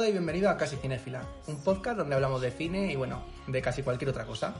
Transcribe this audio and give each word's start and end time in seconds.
todos 0.00 0.08
y 0.08 0.12
bienvenidos 0.12 0.50
a 0.50 0.56
Casi 0.56 0.76
Cinéfila, 0.76 1.20
un 1.46 1.62
podcast 1.62 1.98
donde 1.98 2.14
hablamos 2.14 2.40
de 2.40 2.50
cine 2.50 2.90
y 2.90 2.96
bueno, 2.96 3.22
de 3.46 3.60
casi 3.60 3.82
cualquier 3.82 4.08
otra 4.08 4.24
cosa. 4.24 4.54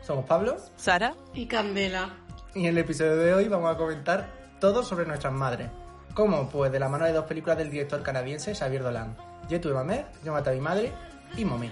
Somos 0.00 0.24
Pablo 0.24 0.56
Sara, 0.76 1.14
Y 1.34 1.44
Candela. 1.46 2.08
y 2.54 2.60
en 2.60 2.66
el 2.66 2.78
episodio 2.78 3.16
de 3.16 3.34
hoy 3.34 3.48
vamos 3.48 3.70
a 3.74 3.76
comentar 3.76 4.30
todo 4.58 4.82
sobre 4.82 5.04
nuestras 5.04 5.34
madres. 5.34 5.68
¿Cómo? 6.14 6.48
Pues 6.48 6.72
de 6.72 6.80
la 6.80 6.88
mano 6.88 7.04
de 7.04 7.12
dos 7.12 7.26
películas 7.26 7.58
del 7.58 7.70
director 7.70 8.02
canadiense 8.02 8.54
Xavier 8.54 8.82
Dolan. 8.82 9.14
Je 9.50 9.58
tuve 9.58 9.74
ma 9.74 9.84
mère, 9.84 10.06
Yo 10.24 10.32
maté 10.32 10.48
a 10.50 10.52
mi 10.54 10.60
madre 10.60 10.90
y 11.36 11.44
Mommy. 11.44 11.70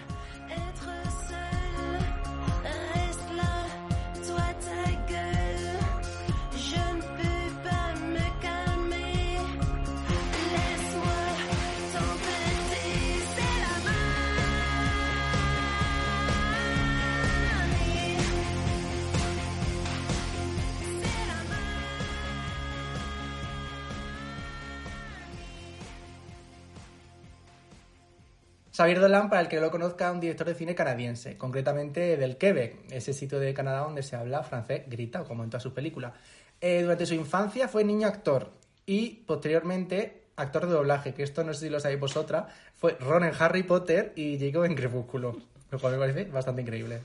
Xavier 28.77 29.01
Dolan, 29.01 29.31
para 29.31 29.41
el 29.41 29.49
que 29.49 29.59
lo 29.59 29.71
conozca, 29.71 30.13
un 30.13 30.21
director 30.21 30.47
de 30.47 30.55
cine 30.55 30.75
canadiense, 30.75 31.39
concretamente 31.39 32.19
del 32.19 32.37
Quebec, 32.37 32.77
ese 32.91 33.15
sitio 33.15 33.41
de 33.41 33.55
Canadá 33.55 33.79
donde 33.79 34.03
se 34.03 34.17
habla 34.17 34.43
francés 34.43 34.83
grita, 34.87 35.25
como 35.25 35.45
en 35.45 35.49
todas 35.49 35.63
sus 35.63 35.73
películas. 35.73 36.13
Eh, 36.61 36.83
durante 36.83 37.07
su 37.07 37.15
infancia 37.15 37.69
fue 37.69 37.85
niño 37.85 38.07
actor 38.07 38.53
y 38.85 39.23
posteriormente 39.27 40.25
actor 40.37 40.67
de 40.67 40.75
doblaje, 40.75 41.15
que 41.15 41.23
esto 41.23 41.43
no 41.43 41.55
sé 41.55 41.61
si 41.65 41.71
lo 41.71 41.81
sabéis 41.81 42.01
vosotras, 42.01 42.53
fue 42.75 42.99
Ron 43.01 43.25
en 43.25 43.33
Harry 43.39 43.63
Potter 43.63 44.13
y 44.15 44.39
Jacob 44.39 44.65
en 44.65 44.75
Crepúsculo, 44.75 45.41
lo 45.71 45.79
cual 45.79 45.95
me 45.95 45.99
parece 45.99 46.25
bastante 46.25 46.61
increíble, 46.61 47.01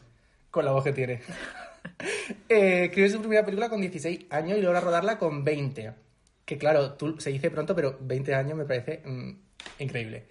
con 0.50 0.66
la 0.66 0.74
voz 0.74 0.84
que 0.84 0.92
tiene. 0.92 1.22
eh, 2.50 3.10
su 3.10 3.20
primera 3.20 3.46
película 3.46 3.70
con 3.70 3.80
16 3.80 4.26
años 4.30 4.58
y 4.58 4.62
logra 4.62 4.82
rodarla 4.82 5.18
con 5.18 5.46
20. 5.46 5.94
Que 6.44 6.58
claro, 6.58 6.98
se 7.18 7.30
dice 7.30 7.50
pronto, 7.50 7.74
pero 7.74 7.98
20 8.02 8.36
años 8.36 8.58
me 8.58 8.66
parece 8.66 9.02
mm, 9.06 9.32
increíble. 9.80 10.26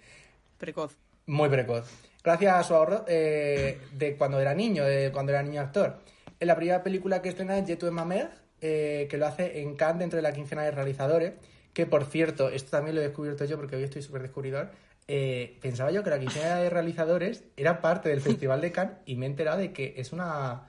precoz. 0.59 1.00
Muy 1.25 1.49
precoz. 1.49 1.89
Gracias 2.23 2.53
a 2.53 2.63
su 2.63 2.75
ahorro 2.75 3.05
eh, 3.07 3.79
de 3.93 4.15
cuando 4.15 4.39
era 4.39 4.53
niño, 4.53 4.85
de 4.85 5.11
cuando 5.11 5.31
era 5.31 5.41
niño 5.41 5.61
actor. 5.61 5.99
En 6.39 6.47
la 6.47 6.55
primera 6.55 6.83
película 6.83 7.21
que 7.21 7.29
estrena 7.29 7.57
es 7.57 7.65
Je 7.65 7.75
tu 7.75 7.91
ma 7.91 8.05
mère, 8.05 8.29
eh, 8.61 9.07
que 9.09 9.17
lo 9.17 9.25
hace 9.25 9.61
en 9.61 9.75
Cannes 9.75 9.99
dentro 9.99 10.17
de 10.17 10.23
la 10.23 10.33
quincena 10.33 10.63
de 10.63 10.71
realizadores, 10.71 11.33
que 11.73 11.85
por 11.85 12.05
cierto, 12.05 12.49
esto 12.49 12.71
también 12.71 12.95
lo 12.95 13.01
he 13.01 13.05
descubierto 13.05 13.45
yo 13.45 13.57
porque 13.57 13.75
hoy 13.75 13.83
estoy 13.83 14.01
súper 14.01 14.21
descubridor, 14.21 14.69
eh, 15.07 15.57
pensaba 15.61 15.91
yo 15.91 16.03
que 16.03 16.09
la 16.09 16.19
quincena 16.19 16.57
de 16.57 16.69
realizadores 16.69 17.43
era 17.57 17.81
parte 17.81 18.09
del 18.09 18.21
Festival 18.21 18.61
de 18.61 18.71
Cannes 18.71 18.97
y 19.05 19.15
me 19.15 19.25
he 19.25 19.29
enterado 19.29 19.59
de 19.59 19.73
que 19.73 19.95
es 19.97 20.11
una... 20.13 20.67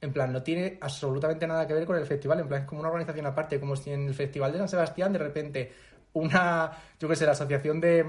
En 0.00 0.12
plan, 0.12 0.32
no 0.32 0.42
tiene 0.42 0.76
absolutamente 0.82 1.46
nada 1.46 1.66
que 1.66 1.72
ver 1.72 1.86
con 1.86 1.96
el 1.96 2.04
festival, 2.04 2.40
en 2.40 2.48
plan, 2.48 2.62
es 2.62 2.68
como 2.68 2.80
una 2.80 2.90
organización 2.90 3.24
aparte, 3.24 3.58
como 3.58 3.74
si 3.74 3.90
en 3.90 4.06
el 4.06 4.14
Festival 4.14 4.52
de 4.52 4.58
San 4.58 4.68
Sebastián 4.68 5.12
de 5.12 5.18
repente 5.18 5.72
una, 6.12 6.70
yo 7.00 7.08
qué 7.08 7.16
sé, 7.16 7.24
la 7.24 7.32
asociación 7.32 7.80
de 7.80 8.04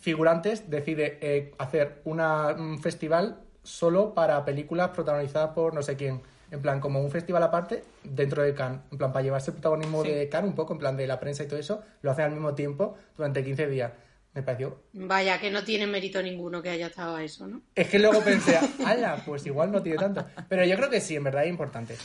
figurantes 0.00 0.68
decide 0.68 1.18
eh, 1.20 1.54
hacer 1.58 2.00
una- 2.04 2.48
un 2.48 2.80
festival 2.80 3.40
solo 3.62 4.14
para 4.14 4.44
películas 4.44 4.88
protagonizadas 4.90 5.50
por 5.50 5.74
no 5.74 5.82
sé 5.82 5.96
quién. 5.96 6.22
En 6.50 6.60
plan, 6.62 6.80
como 6.80 7.00
un 7.00 7.10
festival 7.12 7.42
aparte 7.44 7.84
dentro 8.02 8.42
de 8.42 8.54
Cannes. 8.54 8.80
En 8.90 8.98
plan, 8.98 9.12
para 9.12 9.22
llevarse 9.22 9.50
el 9.50 9.54
protagonismo 9.54 10.02
Sí. 10.02 10.10
de 10.10 10.28
Cannes, 10.28 10.48
un 10.50 10.56
poco 10.56 10.72
en 10.72 10.80
plan 10.80 10.96
de 10.96 11.06
la 11.06 11.20
prensa 11.20 11.44
y 11.44 11.46
todo 11.46 11.60
eso, 11.60 11.82
lo 12.02 12.10
hacen 12.10 12.24
al 12.24 12.32
mismo 12.32 12.54
tiempo 12.54 12.96
durante 13.16 13.44
15 13.44 13.68
días. 13.68 13.92
Me 14.34 14.42
pareció. 14.42 14.78
Vaya, 14.92 15.38
que 15.40 15.50
no 15.50 15.62
tiene 15.64 15.86
mérito 15.86 16.20
ninguno 16.22 16.62
que 16.62 16.70
haya 16.70 16.86
estado 16.88 17.16
a 17.16 17.22
eso, 17.22 17.46
¿no? 17.46 17.62
Es 17.74 17.88
que 17.88 17.98
luego 17.98 18.20
pensé, 18.22 18.58
ala, 18.86 19.22
pues 19.26 19.44
igual 19.46 19.70
no 19.70 19.82
tiene 19.82 19.98
tanto. 19.98 20.24
Pero 20.48 20.64
yo 20.64 20.76
creo 20.76 20.90
que 20.90 21.00
sí, 21.00 21.14
en 21.16 21.24
verdad 21.24 21.44
es 21.44 21.50
importante. 21.50 21.96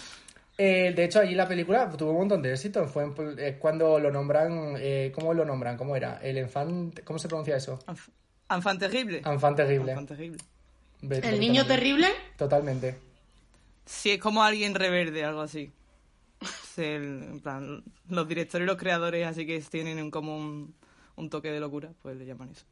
Eh, 0.57 0.93
de 0.95 1.03
hecho, 1.03 1.19
allí 1.19 1.35
la 1.35 1.47
película 1.47 1.89
tuvo 1.91 2.11
un 2.11 2.17
montón 2.19 2.41
de 2.41 2.53
éxito. 2.53 2.87
Fue 2.87 3.03
en- 3.03 3.13
eh, 3.37 3.57
cuando 3.59 3.99
lo 3.99 4.09
nombran. 4.11 4.75
Eh, 4.77 5.11
¿Cómo 5.13 5.33
lo 5.33 5.43
nombran? 5.45 5.75
¿Cómo 5.77 5.95
era? 5.95 6.19
El 6.23 6.37
enfant. 6.37 6.99
¿Cómo 7.03 7.19
se 7.19 7.27
pronuncia 7.27 7.57
eso? 7.57 7.79
Enf- 7.87 8.09
Enfant 8.49 8.79
terrible. 8.79 9.21
Enfant 9.25 9.57
terrible. 9.57 9.91
Enfant 9.91 10.07
terrible. 10.07 10.37
Ve- 11.01 11.21
El 11.23 11.39
niño 11.39 11.65
terrible, 11.65 12.07
Totalmente. 12.37 12.95
Sí, 13.85 14.11
es 14.11 14.19
como 14.19 14.43
alguien 14.43 14.73
reverde, 14.75 15.23
algo 15.25 15.41
así. 15.41 15.71
Es 16.41 16.77
el- 16.79 17.23
en 17.23 17.39
plan, 17.41 17.83
los 18.09 18.27
directores 18.27 18.65
y 18.65 18.67
los 18.67 18.77
creadores, 18.77 19.27
así 19.27 19.45
que 19.45 19.59
tienen 19.59 20.09
como 20.11 20.37
un, 20.37 20.73
un 21.15 21.29
toque 21.29 21.51
de 21.51 21.59
locura, 21.59 21.89
pues 22.01 22.15
le 22.17 22.25
llaman 22.25 22.49
eso. 22.51 22.65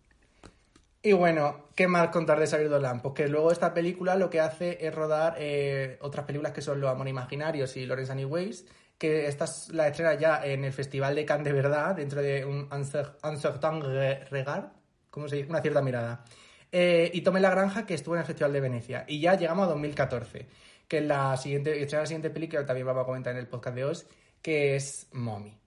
Y 1.05 1.11
bueno, 1.11 1.67
¿qué 1.75 1.87
más 1.89 2.07
contar 2.09 2.39
de 2.39 2.47
Xavier 2.47 2.69
Dolan? 2.69 3.01
Pues 3.01 3.13
que 3.13 3.27
luego 3.27 3.51
esta 3.51 3.73
película 3.73 4.15
lo 4.15 4.29
que 4.29 4.39
hace 4.39 4.77
es 4.85 4.95
rodar 4.95 5.35
eh, 5.37 5.97
otras 6.01 6.25
películas 6.25 6.53
que 6.53 6.61
son 6.61 6.79
Los 6.79 6.89
Amor 6.89 7.09
Imaginarios 7.09 7.75
y 7.75 7.85
Lawrence 7.85 8.11
Anyways, 8.13 8.65
que 8.97 9.27
esta 9.27 9.43
es- 9.43 9.67
la 9.73 9.87
estrena 9.89 10.13
ya 10.13 10.45
en 10.45 10.63
el 10.63 10.71
Festival 10.71 11.13
de 11.15 11.25
Cannes 11.25 11.43
de 11.43 11.51
verdad, 11.51 11.95
dentro 11.95 12.21
de 12.21 12.45
un 12.45 12.69
uncer- 12.69 13.15
un 13.21 13.37
certain 13.37 13.81
re- 13.81 14.23
regard, 14.25 14.67
¿cómo 15.09 15.27
se 15.27 15.35
dice? 15.37 15.49
Una 15.49 15.61
cierta 15.61 15.81
mirada. 15.81 16.23
Eh, 16.71 17.11
y 17.13 17.19
Tome 17.21 17.41
la 17.41 17.49
Granja, 17.49 17.85
que 17.85 17.95
estuvo 17.95 18.15
en 18.15 18.21
el 18.21 18.25
Festival 18.25 18.53
de 18.53 18.61
Venecia. 18.61 19.03
Y 19.07 19.19
ya 19.19 19.35
llegamos 19.35 19.65
a 19.67 19.71
2014, 19.71 20.47
que 20.87 20.99
es 20.99 21.03
la 21.05 21.35
siguiente, 21.35 21.81
estrena 21.81 22.03
la 22.03 22.07
siguiente 22.07 22.29
película, 22.29 22.61
que 22.61 22.67
también 22.67 22.87
vamos 22.87 23.03
a 23.03 23.05
comentar 23.05 23.33
en 23.33 23.39
el 23.39 23.47
podcast 23.47 23.75
de 23.75 23.83
hoy, 23.83 23.97
que 24.41 24.77
es 24.77 25.07
Mommy. 25.11 25.57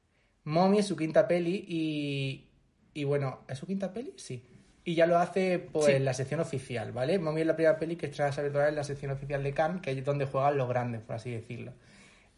Mommy 0.44 0.78
es 0.78 0.86
su 0.86 0.96
quinta 0.96 1.28
peli 1.28 1.62
y, 1.68 2.48
y 2.94 3.04
bueno, 3.04 3.40
¿es 3.48 3.58
su 3.58 3.66
quinta 3.66 3.92
peli? 3.92 4.14
Sí. 4.16 4.42
Y 4.86 4.94
ya 4.94 5.06
lo 5.06 5.18
hace 5.18 5.58
pues, 5.58 5.86
Sí. 5.86 5.92
en 5.92 6.04
la 6.04 6.14
sección 6.14 6.38
oficial, 6.38 6.92
¿vale? 6.92 7.18
Mommy 7.18 7.40
es 7.40 7.46
la 7.48 7.56
primera 7.56 7.76
peli 7.76 7.96
que 7.96 8.10
Xavier 8.12 8.52
Dolan 8.52 8.68
en 8.68 8.76
la 8.76 8.84
sección 8.84 9.10
oficial 9.10 9.42
de 9.42 9.52
Cannes, 9.52 9.82
que 9.82 9.90
es 9.90 10.04
donde 10.04 10.26
juegan 10.26 10.56
los 10.56 10.68
grandes, 10.68 11.02
por 11.02 11.16
así 11.16 11.32
decirlo. 11.32 11.72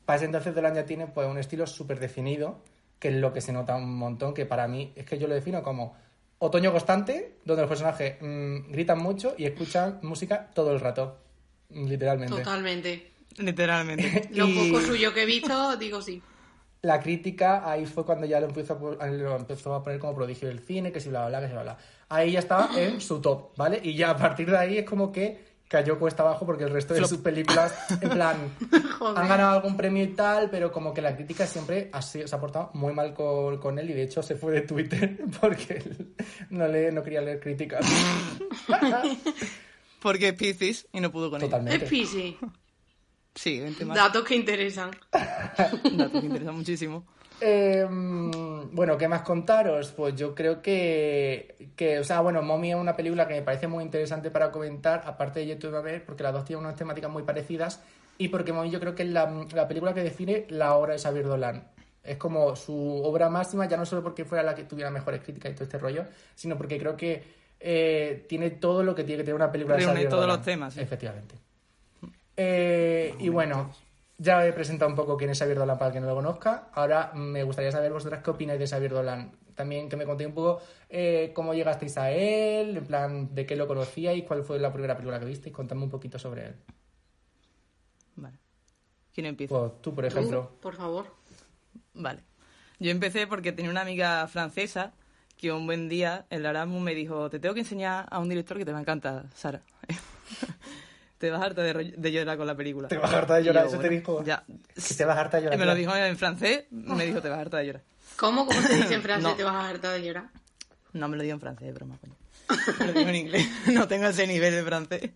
Para 0.07 0.17
ese 0.17 0.25
entonces 0.25 0.55
Dolan 0.55 0.75
ya 0.75 0.87
tiene 0.87 1.07
pues, 1.07 1.29
un 1.29 1.37
estilo 1.37 1.67
súper 1.67 2.01
definido, 2.01 2.63
que 2.99 3.09
es 3.09 3.15
lo 3.17 3.35
que 3.35 3.43
se 3.43 3.53
nota 3.53 3.77
un 3.77 3.95
montón, 3.95 4.33
que 4.33 4.47
para 4.47 4.67
mí 4.67 4.93
es 4.97 5.05
que 5.05 5.19
yo 5.19 5.29
lo 5.29 5.35
defino 5.35 5.63
como 5.63 5.95
otoño 6.39 6.73
constante, 6.73 7.35
donde 7.45 7.63
los 7.63 7.69
personajes 7.69 8.17
mm, 8.21 8.71
gritan 8.73 8.99
mucho 8.99 9.35
y 9.37 9.45
escuchan 9.45 9.99
música 10.03 10.49
todo 10.55 10.73
el 10.73 10.81
rato, 10.81 11.19
literalmente. 11.69 12.35
totalmente. 12.35 13.11
Literalmente. 13.37 14.31
Lo 14.33 14.47
poco 14.47 14.81
suyo 14.81 15.13
que 15.13 15.23
he 15.25 15.27
visto, 15.27 15.77
digo 15.77 16.01
sí. 16.01 16.23
La 16.83 17.01
crítica 17.01 17.69
ahí 17.69 17.87
fue 17.87 18.05
cuando 18.05 18.27
ya 18.27 18.39
lo 18.41 18.47
empezó 18.47 18.75
a, 18.75 18.79
po- 18.79 18.95
lo 18.95 19.37
empezó 19.37 19.75
a 19.75 19.83
poner 19.83 19.99
como 19.99 20.15
prodigio 20.15 20.49
del 20.49 20.61
cine, 20.61 20.93
que 20.93 21.01
si 21.01 21.09
bla, 21.09 21.27
bla, 21.29 21.41
que 21.41 21.47
si 21.49 21.53
bla, 21.53 21.63
bla. 21.63 21.79
Ahí 22.09 22.33
ya 22.33 22.39
estaba 22.39 22.71
en 22.81 23.01
su 23.01 23.21
top, 23.21 23.51
¿vale? 23.57 23.81
Y 23.83 23.95
ya 23.97 24.11
a 24.11 24.17
partir 24.17 24.51
de 24.51 24.57
ahí 24.59 24.79
es 24.79 24.85
como 24.85 25.11
que 25.13 25.47
cayó 25.69 25.99
cuesta 25.99 26.23
abajo 26.23 26.47
porque 26.47 26.65
el 26.65 26.71
resto 26.71 26.95
de 26.95 27.01
sus 27.07 27.19
películas, 27.19 27.75
en 28.01 28.09
plan, 28.09 28.37
han 29.17 29.29
ganado 29.29 29.57
algún 29.57 29.77
premio 29.77 30.03
y 30.03 30.15
tal, 30.15 30.49
pero 30.49 30.73
como 30.73 30.95
que 30.95 31.03
la 31.03 31.15
crítica 31.15 31.47
siempre 31.47 31.91
ha 31.93 32.01
sido- 32.01 32.27
se 32.27 32.35
ha 32.35 32.41
portado 32.41 32.71
muy 32.75 32.95
mal 32.95 33.13
con, 33.13 33.59
con 33.59 33.79
él 33.79 33.91
y 33.91 33.93
de 33.93 34.05
hecho 34.05 34.23
se 34.23 34.37
fue 34.37 34.53
de 34.53 34.61
Twitter 34.63 35.19
porque 35.41 35.75
él 35.75 36.15
no, 36.51 36.67
le, 36.69 36.91
no 36.93 37.03
quería 37.03 37.21
leer 37.21 37.41
críticas. 37.41 37.85
Porque 40.01 40.29
es 40.29 40.35
Piscis 40.35 40.87
y 40.93 41.01
no 41.01 41.11
pudo 41.11 41.29
con. 41.31 41.41
Es 41.43 41.47
Totalmente. 41.51 41.87
Piscis. 41.87 42.37
Sí, 43.39 43.61
vente 43.61 43.85
más. 43.85 43.97
Datos 43.97 44.25
que 44.25 44.35
interesan. 44.35 44.91
Dato 45.13 46.21
que 46.21 46.27
interesa 46.27 46.51
muchísimo. 46.51 47.05
Eh, 47.41 47.87
bueno, 47.89 48.99
¿qué 48.99 49.07
más 49.07 49.23
contaros? 49.23 49.93
Pues 49.93 50.17
yo 50.17 50.35
creo 50.35 50.61
que, 50.61 51.71
que, 51.77 52.01
o 52.01 52.05
sea, 52.05 52.21
bueno, 52.21 52.43
Mommy 52.43 52.71
es 52.71 52.77
una 52.77 52.97
película 52.97 53.29
que 53.29 53.35
me 53.35 53.43
parece 53.43 53.69
muy 53.69 53.85
interesante 53.85 54.33
para 54.33 54.51
comentar, 54.51 55.05
aparte 55.07 55.39
de 55.39 55.47
YouTube 55.47 55.77
a 55.77 55.81
ver, 55.81 56.05
porque 56.05 56.25
las 56.25 56.33
dos 56.33 56.45
tienen 56.45 56.65
unas 56.65 56.77
temáticas 56.77 57.09
muy 57.13 57.23
parecidas 57.23 57.81
y 58.19 58.27
porque 58.27 58.53
Mommy 58.53 58.71
yo 58.71 58.81
creo 58.81 58.97
que 58.97 59.05
es 59.05 59.09
la, 59.11 59.47
la 59.55 59.69
película 59.69 59.95
que 59.95 60.03
define 60.03 60.47
la 60.49 60.75
obra 60.75 60.95
de 60.95 60.99
Xavier 60.99 61.27
Dolan. 61.27 61.69
Es 62.03 62.17
como 62.17 62.57
su 62.57 62.75
obra 63.05 63.29
máxima, 63.29 63.69
ya 63.69 63.77
no 63.77 63.87
solo 63.87 64.03
porque 64.03 64.25
fuera 64.25 64.43
la 64.43 64.57
que 64.57 64.65
tuviera 64.65 64.91
mejores 64.91 65.23
críticas 65.23 65.53
y 65.53 65.55
todo 65.55 65.65
este 65.65 65.79
rollo, 65.79 66.07
sino 66.35 66.57
porque 66.57 66.77
creo 66.77 66.97
que 66.97 67.23
eh, 67.61 68.25
tiene 68.29 68.51
todo 68.51 68.83
lo 68.83 68.97
que 68.97 69.05
tiene 69.05 69.19
que 69.19 69.25
tener 69.27 69.37
una 69.37 69.53
película 69.53 69.77
de 69.77 69.83
Reúne 69.83 69.93
Xavier 69.95 70.11
todos 70.11 70.23
Dolan. 70.23 70.37
los 70.39 70.45
temas, 70.45 70.75
sí. 70.75 70.81
Efectivamente. 70.81 71.37
Eh, 72.41 73.17
y 73.19 73.31
bueno, 73.31 73.75
ya 74.17 74.47
he 74.47 74.53
presentado 74.53 74.89
un 74.89 74.97
poco 74.97 75.17
quién 75.17 75.31
es 75.31 75.39
Xavier 75.41 75.59
Dolan 75.59 75.77
para 75.77 75.89
el 75.89 75.95
que 75.95 76.01
no 76.01 76.07
lo 76.07 76.15
conozca. 76.15 76.69
Ahora 76.73 77.11
me 77.13 77.43
gustaría 77.43 77.73
saber 77.73 77.93
vosotras 77.93 78.23
qué 78.23 78.31
opináis 78.31 78.61
de 78.61 78.69
Xavier 78.69 78.93
Dolan. 78.93 79.33
También 79.57 79.89
que 79.89 79.97
me 79.97 80.05
contéis 80.05 80.29
un 80.29 80.35
poco 80.37 80.63
eh, 80.89 81.33
cómo 81.35 81.53
llegasteis 81.53 81.99
a 81.99 82.13
él, 82.13 82.77
en 82.77 82.87
plan, 82.87 83.35
de 83.35 83.45
qué 83.45 83.57
lo 83.57 83.67
conocíais, 83.67 84.23
cuál 84.23 84.45
fue 84.45 84.61
la 84.61 84.73
primera 84.73 84.95
película 84.95 85.19
que 85.19 85.27
visteis. 85.27 85.53
Contadme 85.53 85.83
un 85.83 85.91
poquito 85.91 86.17
sobre 86.17 86.47
él. 86.47 86.55
Vale. 88.15 88.39
¿Quién 89.13 89.27
empieza? 89.27 89.59
Pues 89.59 89.83
tú, 89.83 89.93
por 89.93 90.05
ejemplo. 90.05 90.53
Tú, 90.53 90.61
por 90.61 90.77
favor. 90.77 91.07
Vale. 91.95 92.23
Yo 92.79 92.93
empecé 92.93 93.27
porque 93.27 93.51
tenía 93.51 93.73
una 93.73 93.81
amiga 93.81 94.29
francesa 94.29 94.93
que 95.37 95.51
un 95.51 95.67
buen 95.67 95.89
día 95.89 96.27
en 96.31 96.45
la 96.45 96.51
Erasmus 96.51 96.83
me 96.83 96.95
dijo, 96.95 97.31
te 97.31 97.41
tengo 97.41 97.55
que 97.55 97.61
enseñar 97.61 98.07
a 98.09 98.21
un 98.21 98.29
director 98.29 98.59
que 98.59 98.65
te 98.65 98.71
va 98.71 98.79
a 98.79 98.83
encantar, 98.83 99.27
Sara. 99.35 99.63
te 101.19 101.31
vas 101.31 101.43
a 101.43 101.45
harta 101.47 101.63
de, 101.63 101.95
de 101.97 102.13
llorar 102.13 102.37
con 102.39 102.47
la 102.47 102.55
película. 102.57 102.89
Te 102.89 102.97
vas 102.97 103.13
a 103.13 103.19
hartar 103.19 103.39
de 103.39 103.45
llorar, 103.45 103.65
yo, 103.65 103.69
eso 103.71 103.79
te 103.79 103.89
bueno, 103.89 104.01
dijo. 104.01 104.25
Ya. 104.25 104.45
Que 104.75 104.95
te 104.95 105.05
vas 105.05 105.17
a 105.17 105.21
hartar 105.21 105.41
de 105.41 105.47
Y 105.47 105.51
llorar. 105.51 105.59
me 105.59 105.67
lo 105.67 105.75
dijo 105.75 105.95
en 105.97 106.17
francés, 106.17 106.65
me 106.71 107.05
dijo, 107.07 107.21
te 107.21 107.29
vas 107.29 107.39
harta 107.41 107.59
de 107.59 107.67
llorar. 107.67 107.83
¿Cómo? 108.17 108.47
¿Cómo 108.47 108.61
se 108.63 108.75
dice 108.77 108.95
en 108.95 109.03
francés? 109.03 109.31
No. 109.31 109.37
Te 109.37 109.45
vas 109.45 109.55
a 109.55 109.69
hartar 109.69 109.93
de 110.01 110.07
llorar. 110.07 110.31
No 110.93 111.09
me 111.09 111.17
lo 111.17 111.23
dijo 111.23 111.35
en 111.35 111.41
francés, 111.41 111.75
broma, 111.75 111.99
coño. 111.99 112.17
Me 112.81 112.87
lo 112.87 112.93
dijo 112.95 113.09
en 113.11 113.15
inglés. 113.15 113.47
No 113.73 113.87
tengo 113.87 114.07
ese 114.07 114.27
nivel 114.27 114.55
de 114.55 114.63
francés. 114.63 115.11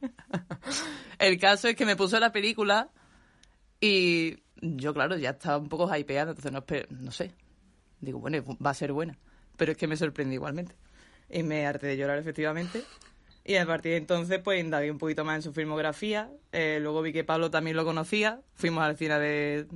El 1.19 1.39
caso 1.39 1.69
es 1.69 1.77
que 1.77 1.87
me 1.87 1.97
puso 1.97 2.19
la 2.21 2.31
película 2.31 2.91
y 3.81 4.39
yo, 4.61 4.93
claro, 4.93 5.17
ya 5.17 5.31
estaba 5.31 5.57
un 5.57 5.69
poco 5.69 5.95
hypeada, 5.97 6.33
entonces 6.33 6.53
no, 6.53 6.65
no 6.91 7.11
sé. 7.11 7.33
Digo, 8.01 8.19
bueno, 8.19 8.43
va 8.65 8.71
a 8.71 8.75
ser 8.75 8.93
buena. 8.93 9.17
Pero 9.57 9.73
es 9.73 9.79
que 9.79 9.87
me 9.87 9.97
sorprendí 9.97 10.35
igualmente. 10.35 10.75
Y 11.31 11.43
me 11.43 11.67
harté 11.67 11.87
de 11.87 11.97
llorar, 11.97 12.19
efectivamente. 12.19 12.83
Y 13.45 13.57
a 13.57 13.67
partir 13.67 13.93
de 13.93 13.99
entonces, 13.99 14.41
pues 14.43 14.61
indagué 14.61 14.91
un 14.91 14.99
poquito 14.99 15.25
más 15.25 15.37
en 15.37 15.43
su 15.43 15.53
filmografía. 15.53 16.31
Eh, 16.53 16.79
luego 16.81 17.03
vi 17.03 17.13
que 17.13 17.25
Pablo 17.25 17.51
también 17.51 17.77
lo 17.77 17.85
conocía. 17.85 18.41
Fuimos 18.55 18.85
al 18.85 18.97
cine 18.97 19.19
de 19.19 19.67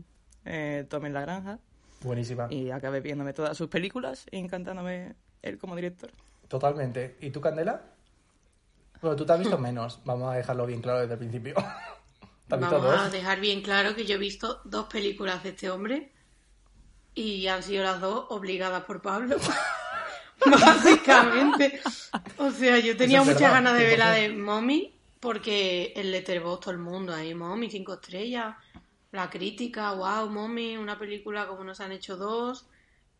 eh, 0.44 0.86
Tom 0.88 1.06
en 1.06 1.12
la 1.12 1.22
Granja. 1.22 1.58
Buenísima. 2.02 2.46
Y 2.50 2.70
acabé 2.70 3.00
viéndome 3.00 3.32
todas 3.32 3.56
sus 3.56 3.68
películas 3.68 4.26
y 4.30 4.38
encantándome 4.38 5.14
él 5.42 5.58
como 5.58 5.74
director. 5.74 6.10
Totalmente. 6.48 7.16
¿Y 7.20 7.30
tú, 7.30 7.40
Candela? 7.40 7.82
Bueno, 9.00 9.16
tú 9.16 9.26
te 9.26 9.32
has 9.32 9.38
visto 9.38 9.58
menos. 9.58 10.00
Vamos 10.04 10.32
a 10.32 10.36
dejarlo 10.36 10.66
bien 10.66 10.80
claro 10.80 11.00
desde 11.00 11.14
el 11.14 11.18
principio. 11.18 11.54
¿Te 12.48 12.54
has 12.54 12.60
visto 12.60 12.80
Vamos 12.80 13.06
a 13.06 13.10
dejar 13.10 13.40
bien 13.40 13.62
claro 13.62 13.96
que 13.96 14.06
yo 14.06 14.14
he 14.14 14.18
visto 14.18 14.60
dos 14.64 14.86
películas 14.86 15.42
de 15.42 15.48
este 15.48 15.70
hombre 15.70 16.12
y 17.14 17.48
han 17.48 17.62
sido 17.62 17.82
las 17.82 18.00
dos 18.00 18.26
obligadas 18.28 18.84
por 18.84 19.02
Pablo. 19.02 19.36
Básicamente. 20.50 21.80
O 22.38 22.50
sea, 22.50 22.78
yo 22.78 22.96
tenía 22.96 23.20
es 23.20 23.26
muchas 23.26 23.52
ganas 23.52 23.76
de 23.76 23.84
ver 23.84 23.98
la 23.98 24.16
100%. 24.16 24.20
de 24.20 24.28
Mommy 24.36 24.92
porque 25.20 25.92
el 25.96 26.12
Letterboxd 26.12 26.60
todo 26.60 26.70
el 26.72 26.78
mundo 26.78 27.14
ahí, 27.14 27.34
Mommy, 27.34 27.70
cinco 27.70 27.94
estrellas, 27.94 28.54
la 29.12 29.28
crítica, 29.28 29.92
wow, 29.92 30.28
Mommy, 30.28 30.76
una 30.76 30.98
película 30.98 31.46
como 31.46 31.64
nos 31.64 31.80
han 31.80 31.92
hecho 31.92 32.16
dos. 32.16 32.66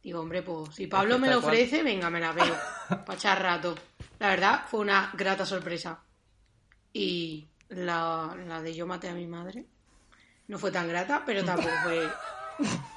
Digo, 0.03 0.21
hombre, 0.21 0.43
pues 0.43 0.75
si 0.75 0.87
Pablo 0.87 1.19
me 1.19 1.29
lo 1.29 1.39
ofrece, 1.39 1.83
venga, 1.83 2.11
me 2.11 2.21
la 2.21 2.33
veo. 2.33 2.55
Para 2.89 3.15
echar 3.15 3.43
rato. 3.43 3.75
La 4.19 4.29
verdad, 4.29 4.65
fue 4.69 4.81
una 4.81 5.11
grata 5.15 5.45
sorpresa. 5.45 5.99
Y 6.93 7.49
la, 7.71 8.37
la 8.47 8.63
de 8.63 8.73
Yo 8.75 8.87
maté 8.87 9.09
a 9.09 9.15
mi 9.15 9.27
madre 9.27 9.67
no 10.49 10.59
fue 10.59 10.71
tan 10.71 10.89
grata, 10.89 11.23
pero 11.25 11.45
tampoco 11.45 11.75
fue 11.83 12.09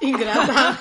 ingrata. 0.00 0.78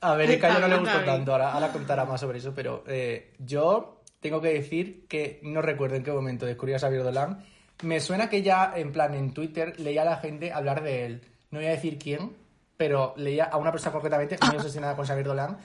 A 0.00 0.14
ver, 0.16 0.30
es 0.30 0.40
que 0.40 0.46
a 0.46 0.50
ella 0.50 0.60
no 0.60 0.68
le 0.68 0.76
gustó 0.78 1.00
tanto, 1.04 1.32
ahora, 1.32 1.52
ahora 1.52 1.72
contará 1.72 2.04
más 2.04 2.20
sobre 2.20 2.38
eso, 2.38 2.52
pero 2.54 2.84
eh, 2.86 3.32
yo 3.38 4.02
tengo 4.20 4.40
que 4.40 4.48
decir 4.48 5.06
que 5.08 5.40
no 5.42 5.60
recuerdo 5.62 5.96
en 5.96 6.02
qué 6.02 6.12
momento 6.12 6.46
descubrí 6.46 6.74
a 6.74 6.78
Xavier 6.78 7.02
Dolan. 7.02 7.44
Me 7.82 8.00
suena 8.00 8.28
que 8.30 8.42
ya, 8.42 8.72
en 8.76 8.92
plan, 8.92 9.14
en 9.14 9.32
Twitter 9.34 9.78
leía 9.80 10.02
a 10.02 10.06
la 10.06 10.16
gente 10.16 10.52
hablar 10.52 10.82
de 10.82 11.06
él. 11.06 11.22
No 11.50 11.58
voy 11.58 11.68
a 11.68 11.72
decir 11.72 11.98
quién, 11.98 12.32
pero 12.76 13.14
leía 13.16 13.44
a 13.44 13.56
una 13.56 13.70
persona 13.72 13.92
concretamente 13.92 14.36
muy 14.46 14.56
obsesionada 14.56 14.96
con 14.96 15.06
Xavier 15.06 15.26
Dolan. 15.26 15.58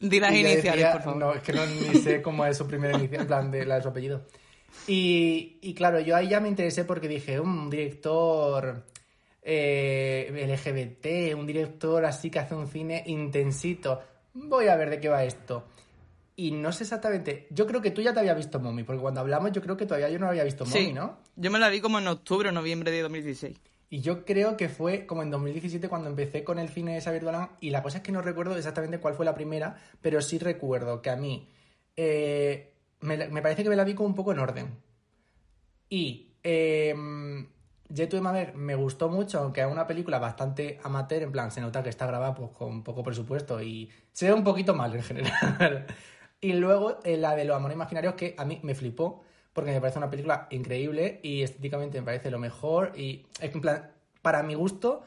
Di 0.00 0.20
las 0.20 0.32
yo 0.32 0.38
iniciales, 0.38 0.64
decía- 0.64 0.92
por 0.92 1.02
favor. 1.02 1.18
No, 1.18 1.34
es 1.34 1.42
que 1.42 1.52
no 1.52 1.66
ni 1.66 1.94
sé 2.00 2.22
cómo 2.22 2.46
es 2.46 2.56
su 2.56 2.66
primera 2.66 2.96
inicial, 2.96 3.22
en 3.22 3.26
plan, 3.26 3.50
de 3.50 3.66
la 3.66 3.76
de 3.76 3.82
su 3.82 3.88
apellido. 3.88 4.22
Y, 4.86 5.58
y 5.60 5.74
claro, 5.74 5.98
yo 6.00 6.14
ahí 6.16 6.28
ya 6.28 6.40
me 6.40 6.48
interesé 6.48 6.84
porque 6.84 7.08
dije, 7.08 7.40
un 7.40 7.68
director 7.68 8.84
eh, 9.42 10.46
LGBT, 10.46 11.34
un 11.38 11.46
director 11.46 12.04
así 12.04 12.30
que 12.30 12.38
hace 12.38 12.54
un 12.54 12.66
cine 12.66 13.02
intensito. 13.06 14.00
Voy 14.34 14.68
a 14.68 14.76
ver 14.76 14.90
de 14.90 15.00
qué 15.00 15.08
va 15.08 15.24
esto. 15.24 15.64
Y 16.36 16.52
no 16.52 16.70
sé 16.70 16.84
exactamente. 16.84 17.48
Yo 17.50 17.66
creo 17.66 17.80
que 17.82 17.90
tú 17.90 18.00
ya 18.00 18.12
te 18.12 18.20
habías 18.20 18.36
visto 18.36 18.60
Mommy, 18.60 18.84
porque 18.84 19.02
cuando 19.02 19.20
hablamos 19.20 19.50
yo 19.52 19.60
creo 19.60 19.76
que 19.76 19.86
todavía 19.86 20.08
yo 20.08 20.18
no 20.20 20.28
había 20.28 20.44
visto 20.44 20.64
Mommy, 20.64 20.86
Sí, 20.86 20.92
¿no? 20.92 21.18
yo 21.34 21.50
me 21.50 21.58
la 21.58 21.68
vi 21.68 21.80
como 21.80 21.98
en 21.98 22.06
octubre 22.06 22.48
o 22.48 22.52
noviembre 22.52 22.92
de 22.92 23.02
2016. 23.02 23.60
Y 23.90 24.02
yo 24.02 24.24
creo 24.24 24.56
que 24.56 24.68
fue 24.68 25.06
como 25.06 25.22
en 25.22 25.30
2017 25.30 25.88
cuando 25.88 26.10
empecé 26.10 26.44
con 26.44 26.58
el 26.58 26.68
cine 26.68 26.94
de 26.94 27.00
Xavier 27.00 27.24
Dolan. 27.24 27.50
Y 27.60 27.70
la 27.70 27.82
cosa 27.82 27.98
es 27.98 28.02
que 28.04 28.12
no 28.12 28.20
recuerdo 28.22 28.54
exactamente 28.56 29.00
cuál 29.00 29.14
fue 29.14 29.24
la 29.24 29.34
primera, 29.34 29.76
pero 30.02 30.20
sí 30.20 30.38
recuerdo 30.38 31.00
que 31.00 31.10
a 31.10 31.16
mí 31.16 31.48
eh, 31.96 32.74
me, 33.00 33.16
me 33.28 33.40
parece 33.42 33.62
que 33.64 33.70
me 33.70 33.76
la 33.76 33.84
vi 33.84 33.94
como 33.94 34.08
un 34.10 34.14
poco 34.14 34.30
en 34.32 34.38
orden. 34.38 34.76
Y 35.88 36.34
eh, 36.42 36.94
Jet 37.88 38.10
to 38.10 38.20
Mamer 38.20 38.54
me 38.54 38.74
gustó 38.74 39.08
mucho, 39.08 39.38
aunque 39.38 39.62
es 39.62 39.66
una 39.66 39.86
película 39.86 40.18
bastante 40.18 40.78
amateur, 40.82 41.22
en 41.22 41.32
plan, 41.32 41.50
se 41.50 41.60
nota 41.60 41.82
que 41.82 41.88
está 41.88 42.06
grabada 42.06 42.34
pues, 42.34 42.50
con 42.50 42.82
poco 42.82 43.02
presupuesto 43.02 43.62
y 43.62 43.90
se 44.12 44.26
ve 44.26 44.34
un 44.34 44.44
poquito 44.44 44.74
mal 44.74 44.94
en 44.94 45.02
general. 45.02 45.86
y 46.40 46.52
luego 46.52 46.98
eh, 47.04 47.16
la 47.16 47.34
de 47.34 47.44
los 47.44 47.56
amores 47.56 47.76
imaginarios, 47.76 48.14
que 48.14 48.34
a 48.36 48.44
mí 48.44 48.60
me 48.62 48.74
flipó, 48.74 49.22
porque 49.54 49.70
me 49.70 49.80
parece 49.80 49.98
una 49.98 50.10
película 50.10 50.46
increíble 50.50 51.20
y 51.22 51.42
estéticamente 51.42 51.98
me 52.00 52.04
parece 52.04 52.30
lo 52.30 52.38
mejor. 52.38 52.92
Y 52.94 53.26
es 53.40 53.50
que, 53.50 53.56
en 53.56 53.60
plan, 53.62 53.90
para 54.20 54.42
mi 54.42 54.54
gusto, 54.54 55.04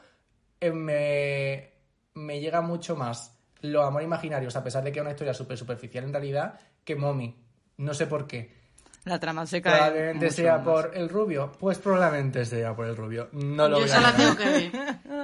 eh, 0.59 0.71
me, 0.71 1.69
me 2.15 2.39
llega 2.39 2.61
mucho 2.61 2.95
más 2.95 3.38
los 3.61 3.85
amores 3.85 4.07
imaginarios, 4.07 4.55
a 4.55 4.63
pesar 4.63 4.83
de 4.83 4.91
que 4.91 5.00
es 5.00 5.01
una 5.01 5.11
historia 5.11 5.35
súper 5.35 5.57
superficial 5.57 6.03
en 6.03 6.13
realidad, 6.13 6.59
que 6.83 6.95
Mommy. 6.95 7.35
No 7.77 7.93
sé 7.93 8.07
por 8.07 8.27
qué. 8.27 8.60
La 9.05 9.20
trama 9.20 9.46
se 9.48 9.62
cae. 9.62 9.74
Probablemente 9.77 10.29
sea 10.29 10.58
más. 10.58 10.63
por 10.65 10.91
el 10.96 11.10
rubio. 11.10 11.51
Pues 11.60 11.79
probablemente 11.79 12.46
sea 12.46 12.75
por 12.75 12.86
el 12.88 12.96
rubio. 12.96 13.29
No 13.31 13.67
lo 13.67 13.79
Yo 13.79 13.84
voy 13.84 13.84
a 13.84 13.86
esa 13.86 14.01
la 14.01 14.15
tengo 14.15 14.36
que 14.38 14.46
ver. 14.46 14.72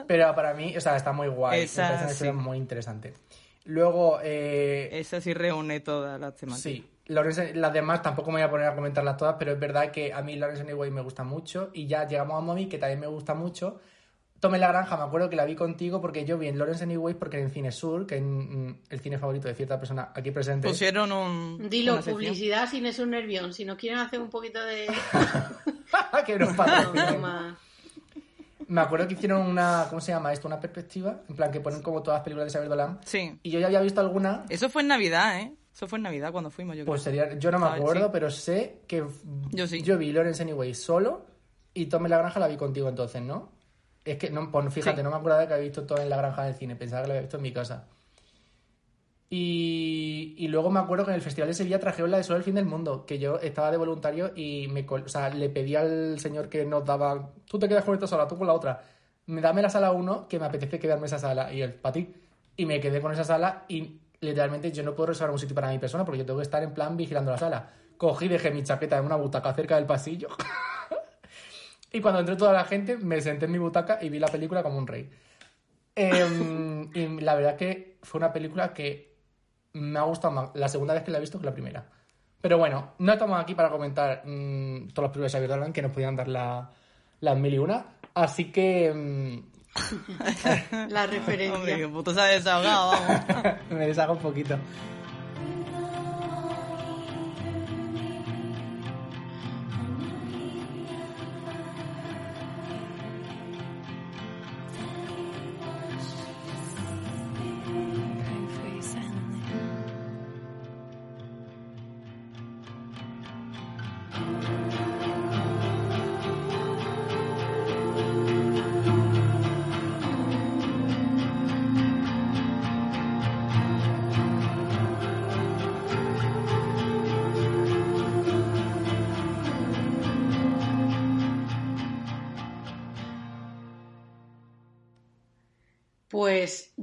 Pero 0.08 0.34
para 0.36 0.54
mí, 0.54 0.76
o 0.76 0.82
sea, 0.82 0.96
está 0.96 1.12
muy 1.12 1.28
guay. 1.28 1.62
Esa, 1.62 1.90
me 1.92 1.98
parece 1.98 2.26
sí. 2.26 2.32
muy 2.32 2.58
interesante. 2.58 3.14
Luego, 3.66 4.20
eh, 4.24 4.90
Esa 4.94 5.20
sí 5.22 5.34
reúne 5.34 5.82
todas 5.82 6.20
las 6.20 6.36
temáticas. 6.36 6.62
sí, 6.64 6.90
Lawrence- 7.08 7.54
las 7.54 7.74
demás 7.74 8.02
tampoco 8.02 8.32
me 8.32 8.36
voy 8.40 8.48
a 8.48 8.50
poner 8.50 8.68
a 8.68 8.76
comentarlas 8.76 9.18
todas, 9.18 9.36
pero 9.38 9.52
es 9.52 9.60
verdad 9.60 9.92
que 9.92 10.14
a 10.14 10.22
mí 10.22 10.36
Lawrence 10.38 10.64
Anyway 10.64 10.90
me 10.90 11.02
gusta 11.02 11.24
mucho. 11.24 11.70
Y 11.74 11.86
ya 11.86 12.08
llegamos 12.08 12.38
a 12.38 12.42
Mommy, 12.42 12.68
que 12.68 12.78
también 12.78 13.00
me 13.02 13.08
gusta 13.08 13.34
mucho. 13.34 13.80
Tome 14.40 14.60
la 14.60 14.68
granja, 14.68 14.96
me 14.98 15.04
acuerdo 15.04 15.30
que 15.30 15.36
la 15.36 15.46
vi 15.46 15.56
contigo 15.56 16.00
porque 16.00 16.24
yo 16.24 16.38
vi 16.38 16.48
en 16.48 16.60
Lawrence 16.60 16.84
Anyway 16.84 17.16
porque 17.16 17.40
en 17.40 17.50
Cine 17.50 17.72
Sur, 17.72 18.06
que 18.06 18.18
es 18.18 18.22
mm, 18.24 18.70
el 18.90 19.00
cine 19.00 19.18
favorito 19.18 19.48
de 19.48 19.56
cierta 19.56 19.80
persona 19.80 20.12
aquí 20.14 20.30
presente. 20.32 20.68
Pusieron 20.68 21.12
un. 21.12 21.70
Dilo, 21.70 22.00
publicidad 22.02 22.70
sin 22.70 22.86
es 22.86 23.00
un 23.00 23.12
nervión. 23.12 23.54
Si 23.54 23.66
nos 23.66 23.78
quieren 23.78 24.00
hacer 24.00 24.22
un 24.22 24.30
poquito 24.30 24.64
de... 24.64 24.88
que 26.26 26.38
nos 26.38 26.56
No. 26.56 27.58
Me 28.68 28.82
acuerdo 28.82 29.08
que 29.08 29.14
hicieron 29.14 29.48
una, 29.48 29.86
¿cómo 29.90 30.02
se 30.02 30.12
llama 30.12 30.34
esto? 30.34 30.48
Una 30.48 30.60
perspectiva, 30.60 31.22
en 31.30 31.36
plan 31.36 31.52
que 31.52 31.62
ponen 31.62 31.82
como 31.82 32.04
todas 32.04 32.18
las 32.18 32.24
películas 32.24 32.48
de 32.48 32.52
Xavier 32.52 32.70
Dolan. 32.70 33.00
Sí. 33.06 33.40
Y 33.42 33.50
yo 33.50 33.60
ya 33.60 33.68
había 33.68 33.80
visto 33.82 34.02
alguna, 34.02 34.46
Eso 34.50 34.70
fue 34.70 34.82
en 34.82 34.90
Navidad, 34.90 35.40
¿eh? 35.40 35.54
Eso 35.74 35.88
fue 35.88 36.00
en 36.00 36.04
Navidad 36.04 36.32
cuando 36.32 36.50
fuimos, 36.50 36.76
yo 36.76 36.84
creo. 36.84 36.92
pues 36.92 37.04
sería, 37.04 37.38
yo 37.38 37.50
no 37.52 37.60
me 37.60 37.68
acuerdo, 37.68 38.06
sí. 38.06 38.10
pero 38.12 38.30
sé 38.32 38.82
que 38.88 39.06
Yo 39.52 39.68
sí. 39.68 39.82
yo 39.84 39.98
vi 39.98 40.12
Lawrence 40.12 40.42
Anyway 40.42 40.74
solo 40.74 41.26
y 41.74 41.86
Tome 41.86 42.10
la 42.10 42.18
Granja 42.18 42.40
la 42.40 42.48
vi 42.48 42.58
contigo 42.58 42.90
entonces, 42.90 43.22
¿no? 43.22 43.57
Es 44.12 44.18
que, 44.18 44.30
no, 44.30 44.52
pues 44.52 44.74
fíjate, 44.74 44.98
Sí. 44.98 45.04
no 45.04 45.10
me 45.12 45.18
acuerdo 45.18 45.40
de 45.40 45.48
que 45.48 45.54
había 45.54 45.66
visto 45.66 45.86
todo 45.86 46.00
en 46.00 46.10
la 46.10 46.18
granja 46.18 46.44
del 46.44 46.56
cine, 46.56 46.76
pensaba 46.76 47.02
que 47.02 47.08
lo 47.08 47.14
había 47.14 47.22
visto 47.22 47.38
en 47.38 47.44
mi 47.44 47.52
casa. 47.52 47.88
Y, 49.30 50.36
y 50.38 50.48
luego 50.48 50.70
me 50.72 50.80
acuerdo 50.80 51.04
que 51.04 51.12
en 51.12 51.16
el 51.16 51.22
Festival 51.22 51.50
de 51.50 51.54
Sevilla 51.54 51.80
trajeron 51.80 52.12
la 52.12 52.18
de 52.18 52.24
Solo 52.24 52.38
el 52.38 52.44
fin 52.44 52.56
del 52.56 52.66
mundo, 52.66 53.06
que 53.06 53.20
yo 53.20 53.40
estaba 53.40 53.72
de 53.72 53.78
voluntario 53.78 54.32
y 54.36 54.70
me, 54.70 54.86
o 54.90 55.08
sea, 55.10 55.30
le 55.30 55.50
pedí 55.50 55.76
al 55.76 56.18
señor 56.20 56.48
que 56.48 56.66
nos 56.66 56.86
daba, 56.86 57.32
tú 57.46 57.60
te 57.60 57.68
quedas 57.68 57.84
con 57.84 57.94
esta 57.94 58.08
sala, 58.08 58.28
tú 58.28 58.38
con 58.38 58.48
la 58.48 58.54
otra, 58.54 58.82
me 59.26 59.42
dame 59.42 59.62
la 59.62 59.70
sala 59.70 59.92
1 59.92 60.30
que 60.30 60.40
me 60.40 60.46
apetece 60.46 60.80
quedarme 60.80 61.08
esa 61.08 61.20
sala, 61.20 61.52
y 61.52 61.62
él, 61.62 61.74
para 61.74 61.94
ti. 61.94 62.14
Y 62.56 62.66
me 62.66 62.80
quedé 62.80 63.02
con 63.02 63.12
esa 63.12 63.26
sala 63.26 63.66
y 63.68 64.00
literalmente 64.22 64.72
yo 64.72 64.82
no 64.84 64.96
puedo 64.96 65.08
reservar 65.08 65.32
un 65.32 65.40
sitio 65.40 65.54
para 65.54 65.70
mi 65.70 65.78
persona 65.78 66.06
porque 66.06 66.20
yo 66.20 66.26
tengo 66.26 66.40
que 66.40 66.44
estar 66.44 66.64
en 66.64 66.74
plan 66.74 66.96
vigilando 66.96 67.32
la 67.32 67.38
sala. 67.38 67.70
Cogí, 67.98 68.30
dejé 68.30 68.52
mi 68.52 68.64
chaqueta 68.64 68.98
en 68.98 69.06
una 69.06 69.18
butaca 69.18 69.54
cerca 69.54 69.76
del 69.76 69.86
pasillo. 69.86 70.30
y 71.92 72.02
cuando 72.02 72.20
entró 72.22 72.36
toda 72.38 72.54
la 72.54 72.66
gente, 72.66 72.98
me 72.98 73.20
senté 73.22 73.46
en 73.46 73.52
mi 73.52 73.58
butaca 73.58 74.00
y 74.02 74.10
vi 74.10 74.20
la 74.20 74.28
película 74.28 74.62
como 74.64 74.78
un 74.78 74.88
rey. 74.88 75.10
Em, 75.96 76.90
y 76.94 77.22
la 77.22 77.36
verdad 77.36 77.56
que 77.56 77.98
fue 78.04 78.20
una 78.20 78.32
película 78.32 78.74
que 78.74 79.16
me 79.74 79.98
ha 80.00 80.04
gustado 80.04 80.34
más 80.34 80.50
la 80.54 80.68
segunda 80.70 80.94
vez 80.94 81.04
que 81.04 81.12
la 81.12 81.18
he 81.18 81.22
visto 81.22 81.40
que 81.40 81.46
la 81.46 81.54
primera. 81.54 81.86
Pero 82.40 82.58
bueno, 82.60 82.94
no 83.00 83.14
estamos 83.14 83.40
aquí 83.40 83.56
para 83.56 83.70
comentar 83.70 84.22
mm, 84.26 84.90
todas 84.90 85.08
las 85.10 85.12
películas 85.12 85.32
de 85.32 85.38
Xavier 85.38 85.50
Dolan 85.50 85.74
que 85.74 85.82
nos 85.82 85.92
podían 85.92 86.16
dar 86.16 86.28
la- 86.28 86.70
las 87.22 87.38
mil 87.38 87.54
y 87.54 87.58
una. 87.58 87.86
Así 88.14 88.52
que 88.52 88.94
mm, 88.94 89.58
La 90.90 91.04
Hombre, 91.04 91.08
referencia. 91.20 91.78
que 91.78 91.88
puto 91.88 92.14
se 92.14 92.20
ha 92.22 92.26
desahogado, 92.26 92.92
vamos. 92.92 93.22
me 93.72 93.88
deshago 93.88 94.14
un 94.14 94.20
poquito. 94.20 94.58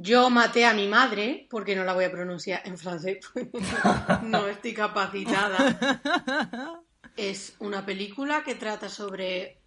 Yo 0.05 0.29
maté 0.29 0.67
a 0.67 0.75
mi 0.75 0.87
madre, 0.87 1.47
porque 1.49 1.75
no 1.75 1.83
la 1.83 1.95
voy 1.95 2.05
a 2.05 2.13
pronunciar 2.13 2.61
en 2.67 2.77
francés, 2.77 3.21
no 4.23 4.47
estoy 4.49 4.75
capacitada. 4.75 6.83
Es 7.17 7.57
una 7.59 7.87
película 7.87 8.45
que 8.45 8.55
trata 8.55 8.91
sobre, 8.91 9.61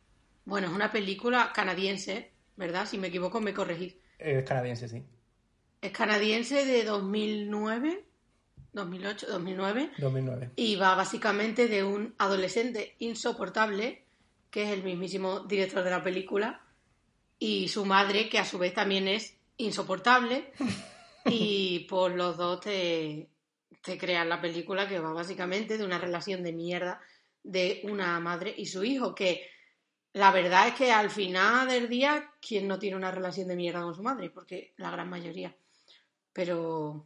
bueno, 0.46 0.68
es 0.68 0.74
una 0.74 0.92
película 0.92 1.52
canadiense, 1.56 2.34
¿verdad? 2.56 2.86
Si 2.86 3.00
me 3.00 3.08
equivoco 3.08 3.42
me 3.42 3.54
corregís. 3.54 3.96
Es 4.20 4.44
canadiense, 4.44 4.88
sí. 4.88 5.04
Es 5.82 5.92
canadiense 5.92 6.66
de 6.66 6.84
2009, 6.84 8.06
2008, 8.74 9.28
2009 9.28 9.92
2009. 9.98 10.52
y 10.56 10.76
va 10.76 10.94
básicamente 10.94 11.68
de 11.68 11.84
un 11.84 12.14
adolescente 12.20 12.96
insoportable, 13.00 14.06
que 14.52 14.64
es 14.64 14.70
el 14.70 14.84
mismísimo 14.84 15.40
director 15.40 15.84
de 15.84 15.90
la 15.90 16.04
película, 16.04 16.62
y 17.40 17.70
su 17.70 17.86
madre, 17.86 18.30
que 18.30 18.38
a 18.38 18.46
su 18.46 18.60
vez 18.60 18.76
también 18.76 19.08
es 19.08 19.37
insoportable, 19.58 20.52
y 21.26 21.80
por 21.90 22.12
los 22.12 22.38
dos 22.38 22.62
te, 22.62 23.30
te 23.84 23.98
crean 23.98 24.30
la 24.30 24.40
película 24.42 24.88
que 24.88 25.00
va 25.00 25.12
básicamente 25.14 25.78
de 25.78 25.86
una 25.86 25.98
relación 25.98 26.44
de 26.44 26.54
mierda 26.54 27.00
de 27.44 27.82
una 27.86 28.20
madre 28.20 28.54
y 28.58 28.66
su 28.66 28.84
hijo, 28.84 29.16
que 29.16 29.50
la 30.14 30.32
verdad 30.32 30.68
es 30.70 30.74
que 30.74 30.92
al 30.92 31.10
final 31.10 31.68
del 31.70 31.88
día, 31.88 32.32
¿quién 32.42 32.68
no 32.68 32.78
tiene 32.80 32.98
una 32.98 33.12
relación 33.12 33.48
de 33.48 33.56
mierda 33.56 33.82
con 33.82 33.96
su 33.96 34.04
madre? 34.04 34.30
Porque 34.32 34.74
la 34.78 34.90
gran 34.92 35.10
mayoría. 35.10 35.56
Pero 36.34 37.06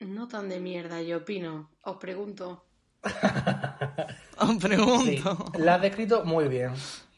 no 0.00 0.28
tan 0.28 0.48
de 0.48 0.60
mierda, 0.60 1.00
yo 1.02 1.18
opino. 1.18 1.70
Os 1.84 1.96
pregunto. 1.96 2.66
Os 4.38 4.50
Sí, 4.50 4.58
pregunto. 4.58 5.52
la 5.58 5.76
has 5.76 5.82
descrito 5.82 6.24
muy 6.24 6.48
bien. 6.48 6.72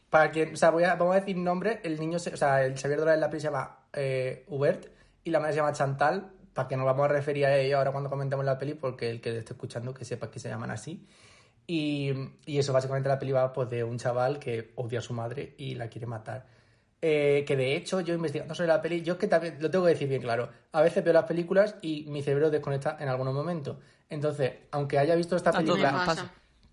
Para 0.09 0.31
quien, 0.31 0.53
o 0.53 0.57
sea, 0.57 0.69
voy 0.69 0.83
a, 0.83 0.95
vamos 0.95 1.15
a 1.15 1.19
decir 1.19 1.35
nombre. 1.37 1.81
El 1.83 1.99
niño, 1.99 2.19
se- 2.19 2.33
o 2.33 2.37
sea, 2.37 2.63
el 2.63 2.77
Xavier 2.77 2.99
Dolan 2.99 3.15
en 3.15 3.21
la 3.21 3.29
peli 3.29 3.41
se 3.41 3.47
llama 3.47 3.82
eh, 3.93 4.45
Hubert 4.47 4.87
y 5.23 5.31
la 5.31 5.39
madre 5.39 5.53
se 5.53 5.57
llama 5.57 5.73
Chantal. 5.73 6.31
Para 6.53 6.67
que 6.67 6.77
nos 6.77 6.85
vamos 6.85 7.05
a 7.05 7.07
referir 7.07 7.45
a 7.47 7.57
ello 7.57 7.79
ahora 7.79 7.91
cuando 7.91 8.11
comentemos 8.11 8.45
la 8.45 8.59
peli, 8.59 8.75
porque 8.75 9.09
el 9.09 9.21
que 9.21 9.31
le 9.31 9.39
esté 9.39 9.53
escuchando 9.53 9.91
que 9.93 10.05
sepa 10.05 10.29
que 10.29 10.39
se 10.39 10.49
llaman 10.49 10.69
así. 10.69 11.07
Y, 11.65 12.11
y 12.45 12.59
eso, 12.59 12.73
básicamente, 12.73 13.09
la 13.09 13.17
peli 13.17 13.31
va 13.31 13.51
pues, 13.53 13.69
de 13.69 13.83
un 13.83 13.97
chaval 13.97 14.37
que 14.37 14.71
odia 14.75 14.99
a 14.99 15.01
su 15.01 15.13
madre 15.13 15.55
y 15.57 15.73
la 15.73 15.87
quiere 15.87 16.05
matar. 16.05 16.45
Eh, 17.01 17.43
que 17.45 17.57
de 17.57 17.75
hecho, 17.75 17.99
yo 18.01 18.13
investigando 18.13 18.55
sobre 18.55 18.67
la 18.67 18.81
peli, 18.81 19.01
yo 19.01 19.13
es 19.13 19.19
que 19.19 19.27
también 19.27 19.57
lo 19.59 19.69
tengo 19.69 19.83
que 19.85 19.91
decir 19.91 20.07
bien 20.07 20.21
claro. 20.21 20.49
A 20.71 20.81
veces 20.81 21.03
veo 21.03 21.11
las 21.11 21.25
películas 21.25 21.75
y 21.81 22.05
mi 22.07 22.21
cerebro 22.21 22.49
desconecta 22.49 22.97
en 22.99 23.09
algunos 23.09 23.33
momentos. 23.33 23.77
Entonces, 24.09 24.53
aunque 24.71 24.99
haya 24.99 25.15
visto 25.15 25.35
esta 25.35 25.51
película 25.51 26.15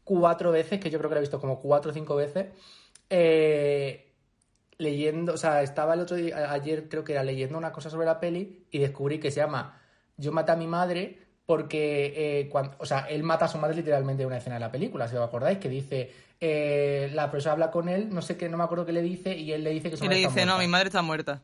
cuatro 0.04 0.52
veces, 0.52 0.78
que 0.78 0.90
yo 0.90 0.98
creo 0.98 1.08
que 1.08 1.14
la 1.14 1.20
he 1.20 1.22
visto 1.22 1.40
como 1.40 1.60
cuatro 1.60 1.90
o 1.90 1.94
cinco 1.94 2.14
veces, 2.16 2.46
eh, 3.08 4.09
leyendo, 4.80 5.34
o 5.34 5.36
sea, 5.36 5.62
estaba 5.62 5.94
el 5.94 6.00
otro 6.00 6.16
día, 6.16 6.50
ayer 6.52 6.88
creo 6.88 7.04
que 7.04 7.12
era 7.12 7.22
leyendo 7.22 7.56
una 7.58 7.70
cosa 7.72 7.90
sobre 7.90 8.06
la 8.06 8.18
peli 8.18 8.66
y 8.70 8.78
descubrí 8.78 9.20
que 9.20 9.30
se 9.30 9.40
llama 9.40 9.80
Yo 10.16 10.32
maté 10.32 10.52
a 10.52 10.56
mi 10.56 10.66
madre 10.66 11.18
porque, 11.46 12.12
eh, 12.16 12.48
cuando, 12.48 12.76
o 12.78 12.86
sea, 12.86 13.00
él 13.08 13.22
mata 13.22 13.44
a 13.44 13.48
su 13.48 13.58
madre 13.58 13.76
literalmente 13.76 14.22
en 14.22 14.28
una 14.28 14.38
escena 14.38 14.54
de 14.56 14.60
la 14.60 14.70
película, 14.72 15.08
si 15.08 15.16
os 15.16 15.26
acordáis, 15.26 15.58
que 15.58 15.68
dice, 15.68 16.10
eh, 16.40 17.10
la 17.12 17.28
profesora 17.28 17.52
habla 17.54 17.70
con 17.70 17.88
él, 17.88 18.08
no 18.10 18.22
sé 18.22 18.36
qué, 18.36 18.48
no 18.48 18.56
me 18.56 18.64
acuerdo 18.64 18.86
qué 18.86 18.92
le 18.92 19.02
dice, 19.02 19.36
y 19.36 19.52
él 19.52 19.64
le 19.64 19.70
dice 19.70 19.90
que 19.90 19.96
su 19.96 20.04
Y 20.04 20.08
le 20.08 20.14
madre 20.14 20.22
está 20.28 20.34
dice, 20.34 20.46
no, 20.46 20.58
mi 20.58 20.68
madre 20.68 20.86
está 20.86 21.02
muerta. 21.02 21.42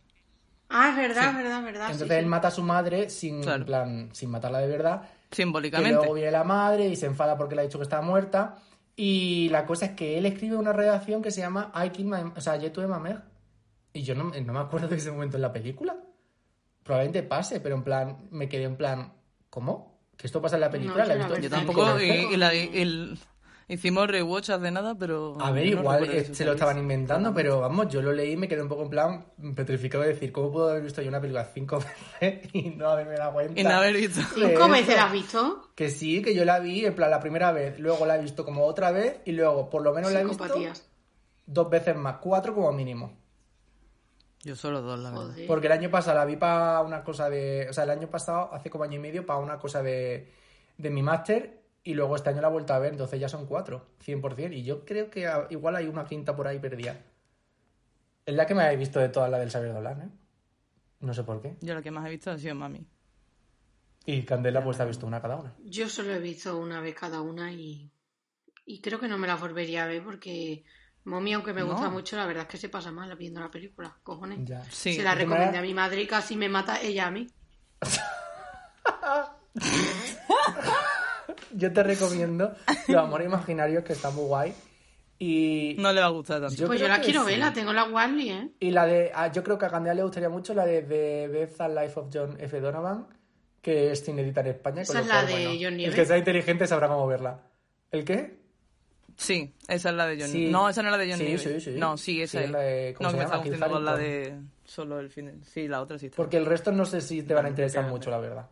Ah, 0.68 0.90
es 0.90 0.96
verdad, 0.96 1.22
Sí. 1.22 1.28
es 1.28 1.36
verdad, 1.36 1.58
es 1.58 1.64
verdad. 1.64 1.86
sí, 1.86 1.92
Entonces 1.92 2.16
él 2.18 2.24
sí. 2.24 2.28
mata 2.28 2.48
a 2.48 2.50
su 2.52 2.62
madre 2.62 3.10
sin, 3.10 3.42
Claro. 3.42 3.58
en 3.60 3.66
plan, 3.66 4.08
sin 4.12 4.30
matarla 4.30 4.58
de 4.60 4.68
verdad, 4.68 5.02
Simbólicamente. 5.32 5.96
luego 5.96 6.14
viene 6.14 6.30
la 6.30 6.44
madre 6.44 6.86
y 6.86 6.96
se 6.96 7.06
enfada 7.06 7.36
porque 7.36 7.54
le 7.56 7.60
ha 7.62 7.64
dicho 7.64 7.78
que 7.78 7.84
está 7.84 8.00
muerta. 8.00 8.56
Y 8.96 9.50
la 9.50 9.66
cosa 9.66 9.86
es 9.86 9.90
que 9.92 10.16
él 10.16 10.24
escribe 10.26 10.56
una 10.56 10.72
redacción 10.72 11.20
que 11.22 11.30
se 11.30 11.40
llama 11.42 11.70
I 11.74 11.90
killed 11.90 12.08
my... 12.10 12.32
O 12.34 12.40
sea, 12.40 12.58
ma 12.88 12.98
mère. 12.98 13.20
Y 13.92 14.02
yo 14.02 14.14
no, 14.14 14.24
no 14.24 14.52
me 14.52 14.58
acuerdo 14.58 14.88
de 14.88 14.96
ese 14.96 15.10
momento 15.10 15.36
en 15.36 15.42
la 15.42 15.52
película. 15.52 15.96
Probablemente 16.82 17.22
pase, 17.22 17.60
pero 17.60 17.74
en 17.76 17.82
plan, 17.82 18.28
me 18.30 18.48
quedé 18.48 18.64
en 18.64 18.76
plan, 18.76 19.12
¿cómo? 19.50 20.00
¿Que 20.16 20.26
esto 20.26 20.40
pasa 20.40 20.56
en 20.56 20.62
la 20.62 20.70
película? 20.70 21.02
No, 21.04 21.08
¿La 21.08 21.14
he 21.14 21.18
visto 21.18 21.38
Yo 21.38 21.50
tampoco, 21.50 22.00
y, 22.00 22.36
la- 22.36 22.54
y 22.54 22.70
el- 22.74 23.18
hicimos 23.68 24.06
rewatch 24.08 24.50
hace 24.50 24.70
nada, 24.70 24.94
pero... 24.94 25.36
A 25.40 25.50
ver, 25.50 25.64
no 25.64 25.80
igual 25.80 26.04
eh, 26.04 26.24
se 26.32 26.44
lo 26.44 26.52
estaban 26.52 26.78
inventando, 26.78 27.34
pero 27.34 27.60
vamos, 27.60 27.88
yo 27.88 28.00
lo 28.00 28.12
leí 28.12 28.32
y 28.32 28.36
me 28.36 28.48
quedé 28.48 28.62
un 28.62 28.68
poco 28.68 28.82
en 28.82 28.90
plan 28.90 29.26
petrificado 29.54 30.04
de 30.04 30.10
decir, 30.10 30.32
¿cómo 30.32 30.52
puedo 30.52 30.70
haber 30.70 30.82
visto 30.82 31.02
yo 31.02 31.08
una 31.08 31.20
película 31.20 31.44
cinco 31.52 31.78
veces 32.20 32.48
y 32.52 32.70
no 32.70 32.88
haberme 32.88 33.16
dado 33.16 33.32
cuenta? 33.32 33.60
Y 33.60 33.64
no 33.64 33.70
haber 33.70 33.96
visto. 33.96 34.20
¿Cinco 34.34 34.68
veces 34.68 34.96
la 34.96 35.06
has 35.06 35.12
visto? 35.12 35.70
Que 35.74 35.90
sí, 35.90 36.22
que 36.22 36.34
yo 36.34 36.44
la 36.44 36.60
vi, 36.60 36.84
en 36.84 36.94
plan, 36.94 37.10
la 37.10 37.20
primera 37.20 37.52
vez, 37.52 37.78
luego 37.78 38.06
la 38.06 38.16
he 38.16 38.22
visto 38.22 38.44
como 38.44 38.64
otra 38.64 38.92
vez 38.92 39.20
y 39.24 39.32
luego 39.32 39.68
por 39.68 39.82
lo 39.82 39.92
menos 39.92 40.12
la 40.12 40.20
he 40.20 40.24
visto 40.24 40.44
dos 41.46 41.70
veces 41.70 41.96
más, 41.96 42.16
cuatro 42.20 42.54
como 42.54 42.72
mínimo. 42.72 43.12
Yo 44.42 44.54
solo 44.54 44.80
dos, 44.80 44.98
la 45.00 45.10
verdad. 45.10 45.26
Joder. 45.26 45.46
Porque 45.48 45.66
el 45.66 45.72
año 45.72 45.90
pasado 45.90 46.18
la 46.18 46.24
vi 46.24 46.36
para 46.36 46.80
una 46.82 47.02
cosa 47.02 47.28
de... 47.28 47.66
O 47.68 47.72
sea, 47.72 47.82
el 47.82 47.90
año 47.90 48.08
pasado, 48.08 48.50
hace 48.52 48.70
como 48.70 48.84
año 48.84 48.94
y 48.94 49.00
medio, 49.00 49.26
para 49.26 49.40
una 49.40 49.58
cosa 49.58 49.82
de, 49.82 50.30
de 50.78 50.90
mi 50.90 51.02
máster 51.02 51.65
y 51.86 51.94
luego 51.94 52.16
este 52.16 52.30
año 52.30 52.40
la 52.40 52.48
he 52.48 52.50
vuelto 52.50 52.74
a 52.74 52.80
ver, 52.80 52.92
entonces 52.92 53.20
ya 53.20 53.28
son 53.28 53.46
cuatro, 53.46 53.86
100%. 54.04 54.52
Y 54.52 54.64
yo 54.64 54.84
creo 54.84 55.08
que 55.08 55.30
igual 55.50 55.76
hay 55.76 55.86
una 55.86 56.04
quinta 56.04 56.34
por 56.34 56.48
ahí 56.48 56.58
perdida. 56.58 57.00
Es 58.26 58.34
la 58.34 58.44
que 58.44 58.54
me 58.56 58.64
habéis 58.64 58.80
visto 58.80 58.98
de 58.98 59.08
todas 59.08 59.30
las 59.30 59.38
del 59.38 59.50
Xavier 59.52 59.72
Dolan, 59.72 60.00
¿eh? 60.02 60.08
No 60.98 61.14
sé 61.14 61.22
por 61.22 61.40
qué. 61.40 61.56
Yo 61.60 61.74
la 61.74 61.82
que 61.82 61.92
más 61.92 62.04
he 62.06 62.10
visto 62.10 62.32
ha 62.32 62.38
sido 62.38 62.56
Mami. 62.56 62.84
Y 64.04 64.22
Candela 64.24 64.64
pues 64.64 64.80
ha 64.80 64.84
visto 64.84 65.06
una 65.06 65.22
cada 65.22 65.36
una. 65.36 65.54
Yo 65.64 65.88
solo 65.88 66.12
he 66.12 66.18
visto 66.18 66.58
una 66.58 66.80
vez 66.80 66.94
cada 66.96 67.20
una 67.20 67.52
y, 67.52 67.88
y 68.64 68.80
creo 68.80 68.98
que 68.98 69.06
no 69.06 69.16
me 69.16 69.28
la 69.28 69.36
volvería 69.36 69.84
a 69.84 69.86
ver 69.86 70.02
porque 70.02 70.64
Mommy, 71.04 71.34
aunque 71.34 71.52
me 71.52 71.60
No. 71.60 71.68
gusta 71.68 71.88
mucho, 71.88 72.16
la 72.16 72.26
verdad 72.26 72.42
es 72.44 72.48
que 72.48 72.56
se 72.56 72.68
pasa 72.68 72.90
mal 72.90 73.14
viendo 73.16 73.38
la 73.38 73.50
película, 73.50 73.96
cojones. 74.02 74.40
Ya. 74.44 74.64
Sí. 74.64 74.94
se 74.94 75.04
la 75.04 75.14
recomendé 75.14 75.58
a 75.58 75.62
mi 75.62 75.72
madre 75.72 76.02
y 76.02 76.06
casi 76.08 76.36
me 76.36 76.48
mata 76.48 76.80
ella 76.80 77.06
a 77.06 77.10
mí. 77.12 77.28
Yo 81.56 81.72
te 81.72 81.82
recomiendo 81.82 82.52
Los 82.88 82.96
Amores 83.02 83.26
Imaginarios, 83.26 83.82
que 83.84 83.92
está 83.94 84.10
muy 84.10 84.24
guay. 84.26 84.54
Y, 85.18 85.76
No 85.78 85.92
le 85.92 86.00
va 86.00 86.06
a 86.08 86.10
gustar 86.10 86.40
tanto. 86.40 86.54
Yo 86.54 86.66
pues 86.66 86.78
yo 86.78 86.88
la 86.88 87.00
quiero 87.00 87.22
sí. 87.22 87.28
ver, 87.30 87.38
la 87.38 87.52
tengo 87.52 87.70
en 87.70 87.76
la 87.76 87.84
Warly, 87.84 88.30
¿eh? 88.30 88.50
y 88.60 88.70
la 88.70 88.84
de... 88.86 89.10
ah, 89.14 89.32
yo 89.32 89.42
creo 89.42 89.56
que 89.58 89.64
a 89.64 89.70
Candela 89.70 89.94
le 89.94 90.02
gustaría 90.02 90.28
mucho 90.28 90.52
la 90.52 90.66
de 90.66 90.82
The 90.82 91.28
Death 91.28 91.60
and 91.62 91.78
Life 91.78 91.98
of 92.00 92.08
John 92.12 92.36
F. 92.38 92.60
Donovan, 92.60 93.06
que 93.62 93.92
es 93.92 94.06
inédita 94.08 94.42
en 94.42 94.48
España. 94.48 94.82
Esa 94.82 94.92
con 94.92 95.02
es 95.02 95.08
la 95.08 95.14
cual, 95.14 95.26
de 95.26 95.32
bueno, 95.46 95.58
John 95.62 95.80
El 95.80 95.94
que 95.94 96.04
sea 96.04 96.18
inteligente 96.18 96.66
sabrá 96.66 96.88
cómo 96.88 97.06
verla. 97.06 97.40
¿El 97.90 98.04
qué? 98.04 98.36
Sí, 99.16 99.54
esa 99.66 99.88
es 99.88 99.94
la 99.96 100.06
de 100.06 100.16
Johnny. 100.20 100.32
Sí. 100.32 100.50
No, 100.50 100.68
esa 100.68 100.82
no 100.82 100.88
es 100.88 100.92
la 100.92 100.98
de 100.98 101.10
Johnny. 101.10 101.38
Sí, 101.38 101.48
Depp. 101.48 101.60
sí, 101.60 101.72
sí. 101.72 101.78
No, 101.78 101.96
sí, 101.96 102.20
esa 102.20 102.38
Sí, 102.38 102.44
es. 102.44 102.50
la 102.50 102.58
de- 102.60 102.94
¿cómo 102.94 103.06
no, 103.06 103.10
se 103.12 103.16
me 103.16 103.24
llama? 103.30 103.44
está 103.54 103.68
con 103.70 103.84
la 103.86 103.96
de 103.96 104.34
solo 104.66 105.00
el 105.00 105.08
fin. 105.08 105.26
de- 105.40 105.44
Sí, 105.46 105.66
la 105.66 105.80
otra 105.80 105.98
sí 105.98 106.06
está. 106.06 106.16
Porque 106.16 106.36
el 106.36 106.44
resto 106.44 106.70
no 106.72 106.84
sé 106.84 107.00
si 107.00 107.22
te 107.22 107.32
van 107.32 107.46
a 107.46 107.48
interesar 107.48 107.86
mucho, 107.86 108.10
la 108.10 108.18
verdad. 108.18 108.46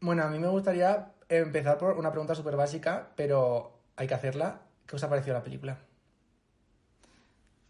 Bueno, 0.00 0.22
a 0.22 0.28
mí 0.28 0.38
me 0.38 0.46
gustaría 0.46 1.13
empezar 1.28 1.78
por 1.78 1.96
una 1.96 2.10
pregunta 2.10 2.34
súper 2.34 2.56
básica, 2.56 3.10
pero 3.16 3.72
hay 3.96 4.06
que 4.06 4.14
hacerla. 4.14 4.62
¿Qué 4.86 4.96
os 4.96 5.04
ha 5.04 5.08
parecido 5.08 5.34
la 5.34 5.42
película? 5.42 5.78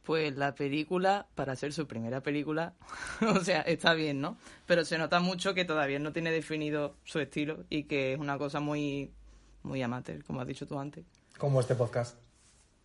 Pues 0.02 0.36
la 0.36 0.54
película, 0.54 1.26
para 1.34 1.56
ser 1.56 1.72
su 1.72 1.86
primera 1.86 2.20
película, 2.22 2.74
o 3.34 3.40
sea, 3.40 3.62
está 3.62 3.94
bien, 3.94 4.20
¿no? 4.20 4.36
Pero 4.66 4.84
se 4.84 4.98
nota 4.98 5.20
mucho 5.20 5.54
que 5.54 5.64
todavía 5.64 5.98
no 5.98 6.12
tiene 6.12 6.30
definido 6.30 6.96
su 7.04 7.20
estilo 7.20 7.64
y 7.70 7.84
que 7.84 8.12
es 8.12 8.18
una 8.18 8.36
cosa 8.36 8.60
muy, 8.60 9.10
muy 9.62 9.82
amateur, 9.82 10.22
como 10.24 10.40
has 10.40 10.46
dicho 10.46 10.66
tú 10.66 10.78
antes. 10.78 11.04
Como 11.38 11.60
este 11.60 11.74
podcast. 11.74 12.18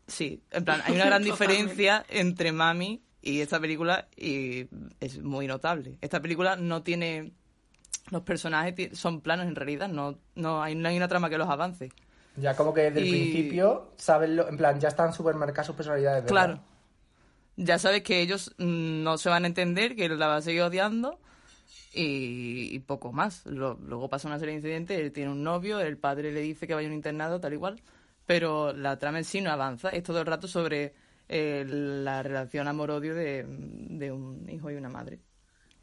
Sí, 0.08 0.42
en 0.52 0.66
plan, 0.66 0.82
hay 0.86 0.96
una 0.96 1.06
gran 1.06 1.24
diferencia 1.26 2.06
entre 2.10 2.52
Mami 2.52 3.02
y 3.22 3.42
esta 3.42 3.60
película 3.60 4.08
y 4.16 4.68
es 5.00 5.22
muy 5.22 5.46
notable. 5.46 5.98
Esta 6.02 6.22
película 6.22 6.56
no 6.56 6.84
tiene... 6.84 7.34
Los 8.12 8.24
personajes 8.24 8.98
son 8.98 9.22
planos 9.22 9.48
en 9.48 9.56
realidad, 9.56 9.88
no, 9.90 10.18
no, 10.36 10.62
hay, 10.64 10.76
no 10.76 10.90
hay 10.90 10.98
una 10.98 11.08
trama 11.08 11.30
que 11.30 11.38
los 11.38 11.50
avance. 11.50 11.90
Ya 12.36 12.56
como 12.56 12.74
que 12.74 12.82
desde 12.82 13.00
el 13.02 13.08
principio 13.08 13.94
saben 13.98 14.36
lo, 14.36 14.48
en 14.48 14.58
plan, 14.58 14.80
ya 14.80 14.88
están 14.88 15.14
súper 15.14 15.36
marcadas 15.36 15.68
sus 15.68 15.76
personalidades. 15.76 16.24
¿verdad? 16.24 16.30
Claro. 16.30 16.64
Ya 17.58 17.80
sabes 17.80 18.04
que 18.04 18.22
ellos 18.22 18.56
mm, 18.58 19.04
no 19.04 19.18
se 19.18 19.30
van 19.30 19.44
a 19.44 19.48
entender, 19.48 19.96
que 19.96 20.06
él 20.06 20.20
la 20.20 20.28
va 20.28 20.38
a 20.38 20.42
seguir 20.42 20.62
odiando 20.64 21.20
y, 21.94 22.70
y 22.76 22.80
poco 22.80 23.12
más. 23.14 23.46
Lo- 23.46 23.76
luego 23.76 24.10
pasa 24.10 24.28
una 24.28 24.40
serie 24.40 24.54
de 24.56 24.60
incidentes, 24.60 25.00
él 25.00 25.12
tiene 25.14 25.32
un 25.32 25.44
novio, 25.44 25.80
el 25.82 25.98
padre 25.98 26.32
le 26.32 26.42
dice 26.42 26.68
que 26.68 26.76
vaya 26.76 26.88
a 26.88 26.92
un 26.92 26.96
internado, 26.98 27.40
tal 27.42 27.54
igual, 27.54 27.82
pero 28.26 28.74
la 28.74 29.00
trama 29.00 29.20
en 29.20 29.26
sí 29.26 29.42
no 29.42 29.52
avanza. 29.52 29.90
Es 29.90 30.04
todo 30.04 30.22
el 30.22 30.28
rato 30.28 30.48
sobre 30.48 30.94
eh, 31.30 31.66
la 31.68 32.24
relación 32.24 32.68
amor-odio 32.68 33.16
de, 33.16 33.46
de 33.48 34.12
un 34.12 34.50
hijo 34.50 34.72
y 34.72 34.76
una 34.76 34.90
madre. 34.90 35.20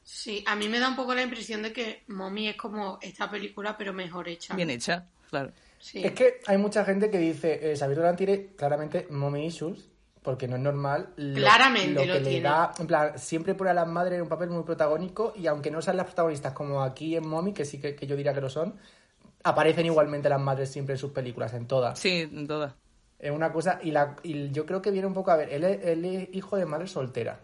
Sí, 0.09 0.45
a 0.47 0.55
mí 0.55 0.69
me 0.69 0.79
da 0.79 0.89
un 0.89 0.95
poco 0.95 1.15
la 1.17 1.23
impresión 1.23 1.63
de 1.65 1.73
que 1.73 2.05
Mommy 2.07 2.47
es 2.47 2.57
como 2.57 2.97
esta 3.03 3.29
película, 3.29 3.77
pero 3.77 3.93
mejor 3.93 4.29
hecha. 4.29 4.55
Bien 4.55 4.71
hecha, 4.71 5.05
claro. 5.29 5.51
Sí. 5.81 6.01
Es 6.05 6.13
que 6.13 6.41
hay 6.47 6.59
mucha 6.59 6.85
gente 6.85 7.11
que 7.11 7.19
dice, 7.19 7.73
eh, 7.73 7.77
Xavier 7.77 7.99
Dolan 7.99 8.15
tiene 8.17 8.47
claramente 8.55 9.09
mommy 9.11 9.47
issues, 9.47 9.89
porque 10.23 10.47
no 10.47 10.55
es 10.55 10.63
normal. 10.63 11.13
Lo, 11.17 11.35
Claramente 11.41 11.93
lo 11.95 12.07
lo 12.07 12.13
que 12.15 12.21
le 12.21 12.29
tiene. 12.31 12.49
da, 12.49 12.73
en 12.79 12.87
plan, 12.87 13.19
siempre 13.19 13.57
pone 13.57 13.71
a 13.71 13.75
las 13.75 13.89
madres 13.89 14.15
en 14.15 14.23
un 14.23 14.29
papel 14.29 14.49
muy 14.49 14.63
protagónico 14.63 15.33
y 15.35 15.49
aunque 15.49 15.73
no 15.73 15.83
sean 15.83 15.97
las 15.97 16.07
protagonistas 16.07 16.53
como 16.53 16.83
aquí 16.85 17.17
en 17.17 17.27
Mommy, 17.27 17.53
que 17.53 17.65
sí 17.65 17.81
que, 17.81 17.97
que 17.97 18.07
yo 18.07 18.15
diría 18.15 18.33
que 18.33 18.41
lo 18.41 18.49
son, 18.49 18.77
aparecen 19.43 19.87
igualmente 19.87 20.29
las 20.29 20.41
madres 20.41 20.71
siempre 20.71 20.95
en 20.95 20.99
sus 20.99 21.11
películas, 21.11 21.53
en 21.53 21.67
todas. 21.67 21.99
Sí, 21.99 22.29
en 22.33 22.47
todas. 22.47 22.75
Es 23.19 23.33
una 23.33 23.53
cosa, 23.53 23.81
y, 23.83 23.91
la, 23.91 24.15
y 24.23 24.53
yo 24.53 24.67
creo 24.67 24.81
que 24.81 24.93
viene 24.93 25.09
un 25.09 25.15
poco 25.15 25.33
a 25.33 25.37
ver, 25.37 25.53
él 25.53 25.65
es, 25.65 25.85
él 25.85 26.05
es 26.05 26.29
hijo 26.33 26.57
de 26.57 26.65
madre 26.67 26.87
soltera. 26.87 27.41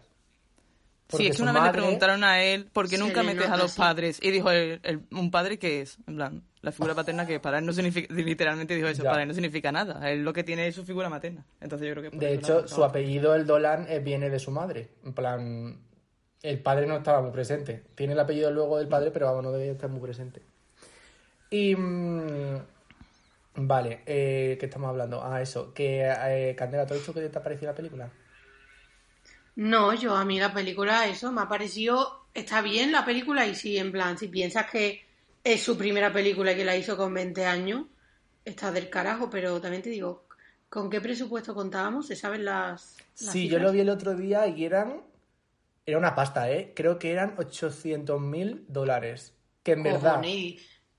Sí, 1.08 1.26
es 1.26 1.36
que 1.36 1.42
una 1.42 1.52
vez 1.52 1.62
le 1.64 1.72
preguntaron 1.72 2.24
a 2.24 2.42
él 2.42 2.66
por 2.72 2.88
qué 2.88 2.96
nunca 2.96 3.22
metes 3.22 3.48
a 3.50 3.56
los 3.58 3.74
padres 3.76 4.18
y 4.22 4.30
dijo, 4.30 4.50
el- 4.50 4.80
el- 4.82 5.02
¿un 5.10 5.30
padre 5.30 5.58
qué 5.58 5.82
es? 5.82 5.98
En 6.06 6.16
plan, 6.16 6.42
la 6.62 6.72
figura 6.72 6.94
paterna 6.94 7.26
que 7.26 7.38
para 7.38 7.58
él 7.58 7.66
no 7.66 7.72
significa, 7.74 8.12
literalmente 8.14 8.74
dijo 8.74 8.88
eso, 8.88 9.02
Ya. 9.02 9.10
para 9.10 9.22
él 9.22 9.28
no 9.28 9.34
significa 9.34 9.70
nada, 9.72 10.10
él 10.10 10.24
lo 10.24 10.32
que 10.32 10.42
tiene 10.42 10.66
es 10.68 10.74
su 10.74 10.84
figura 10.84 11.10
materna. 11.10 11.44
Entonces 11.60 11.86
yo 11.88 11.94
creo 11.94 12.10
que 12.10 12.16
De 12.16 12.32
hecho, 12.34 12.66
su 12.66 12.82
apellido, 12.82 13.34
el 13.34 13.46
Dolan, 13.46 13.86
eh, 13.90 13.98
viene 13.98 14.30
de 14.30 14.38
su 14.38 14.50
madre. 14.50 14.88
En 15.04 15.12
plan, 15.12 15.78
el 16.42 16.58
padre 16.60 16.86
no 16.86 16.96
estaba 16.96 17.20
muy 17.20 17.30
presente. 17.30 17.82
Tiene 17.94 18.14
el 18.14 18.20
apellido 18.20 18.50
luego 18.50 18.78
del 18.78 18.88
padre, 18.88 19.10
pero 19.10 19.26
vamos, 19.26 19.44
no 19.44 19.52
debe 19.52 19.70
estar 19.70 19.90
muy 19.90 20.00
presente. 20.00 20.40
Y. 21.50 21.76
mm, 21.76 22.56
vale, 23.56 24.00
eh, 24.06 24.56
¿qué 24.58 24.66
estamos 24.66 24.88
hablando? 24.88 25.22
Ah, 25.22 25.42
eso. 25.42 25.74
Que, 25.74 26.10
eh, 26.10 26.54
Candela, 26.56 26.86
¿te 26.86 26.94
has 26.94 27.00
dicho 27.00 27.12
que 27.12 27.20
te 27.28 27.38
ha 27.38 27.42
parecido 27.42 27.70
la 27.70 27.76
película? 27.76 28.08
No, 29.56 29.94
yo 29.94 30.16
a 30.16 30.24
mí 30.24 30.38
la 30.38 30.52
película, 30.52 31.06
eso, 31.06 31.30
me 31.30 31.42
ha 31.42 31.48
parecido, 31.48 32.26
está 32.32 32.62
bien 32.62 32.92
la 32.92 33.04
película 33.04 33.46
y 33.46 33.54
sí, 33.54 33.76
en 33.76 33.92
plan, 33.92 34.16
si 34.16 34.28
piensas 34.28 34.70
que 34.70 35.04
es 35.44 35.62
su 35.62 35.76
primera 35.76 36.12
película 36.12 36.52
y 36.52 36.56
que 36.56 36.64
la 36.64 36.76
hizo 36.76 36.96
con 36.96 37.12
20 37.12 37.44
años, 37.44 37.86
está 38.44 38.72
del 38.72 38.88
carajo, 38.88 39.28
pero 39.30 39.60
también 39.60 39.82
te 39.82 39.90
digo, 39.90 40.24
¿con 40.68 40.88
qué 40.88 41.00
presupuesto 41.00 41.54
contábamos? 41.54 42.06
¿Se 42.06 42.16
saben 42.16 42.44
las, 42.44 42.96
las 43.20 43.32
Sí, 43.32 43.48
yo 43.48 43.58
lo 43.58 43.72
vi 43.72 43.80
el 43.80 43.90
otro 43.90 44.14
día 44.14 44.46
y 44.46 44.64
eran. 44.64 45.02
Era 45.84 45.98
una 45.98 46.14
pasta, 46.14 46.48
¿eh? 46.48 46.72
Creo 46.76 46.98
que 46.98 47.10
eran 47.10 47.34
800 47.36 48.20
mil 48.20 48.64
dólares. 48.68 49.34
Que 49.64 49.72
en 49.72 49.82
verdad. 49.82 50.22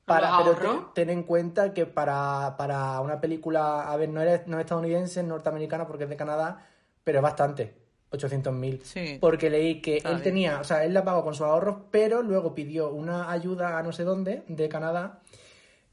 Para, 0.05 0.37
pero 0.43 0.91
ten 0.93 1.09
en 1.09 1.23
cuenta 1.23 1.73
que 1.73 1.85
para, 1.85 2.55
para 2.57 2.99
una 2.99 3.21
película, 3.21 3.89
a 3.89 3.95
ver, 3.95 4.09
no 4.09 4.21
es, 4.21 4.45
no 4.47 4.57
es 4.57 4.65
estadounidense, 4.65 5.21
es 5.21 5.25
norteamericana 5.25 5.87
porque 5.87 6.03
es 6.03 6.09
de 6.09 6.17
Canadá, 6.17 6.67
pero 7.05 7.19
es 7.19 7.23
bastante, 7.23 7.73
800.000. 8.13 8.81
Sí. 8.83 9.17
Porque 9.19 9.49
leí 9.49 9.81
que 9.81 9.97
él 9.97 10.03
bien. 10.05 10.21
tenía, 10.21 10.59
o 10.59 10.63
sea, 10.63 10.83
él 10.85 10.93
la 10.93 11.03
pagó 11.03 11.23
con 11.23 11.33
sus 11.33 11.45
ahorros, 11.45 11.77
pero 11.91 12.21
luego 12.21 12.53
pidió 12.55 12.89
una 12.91 13.31
ayuda 13.31 13.77
a 13.77 13.83
no 13.83 13.91
sé 13.91 14.03
dónde, 14.03 14.43
de 14.47 14.69
Canadá, 14.69 15.19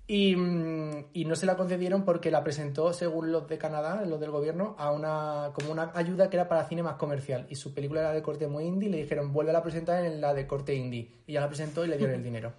y, 0.06 0.34
mm, 0.34 1.06
y 1.12 1.24
no 1.24 1.36
se 1.36 1.46
la 1.46 1.56
concedieron 1.56 2.04
porque 2.04 2.32
la 2.32 2.42
presentó, 2.42 2.92
según 2.92 3.30
los 3.30 3.46
de 3.48 3.58
Canadá, 3.58 4.04
los 4.04 4.18
del 4.18 4.32
gobierno, 4.32 4.74
a 4.76 4.90
una 4.90 5.52
como 5.54 5.70
una 5.70 5.92
ayuda 5.94 6.28
que 6.28 6.36
era 6.36 6.48
para 6.48 6.66
cine 6.68 6.82
más 6.82 6.96
comercial. 6.96 7.46
Y 7.48 7.54
su 7.54 7.72
película 7.72 8.00
era 8.00 8.12
de 8.12 8.20
corte 8.22 8.48
muy 8.48 8.64
indie 8.64 8.88
y 8.88 8.92
le 8.92 8.98
dijeron, 8.98 9.32
vuelve 9.32 9.54
a 9.56 9.62
presentar 9.62 10.04
en 10.04 10.20
la 10.20 10.34
de 10.34 10.48
corte 10.48 10.74
indie. 10.74 11.12
Y 11.28 11.34
ya 11.34 11.40
la 11.40 11.46
presentó 11.48 11.84
y 11.84 11.88
le 11.88 11.96
dieron 11.96 12.16
el 12.16 12.22
dinero. 12.24 12.52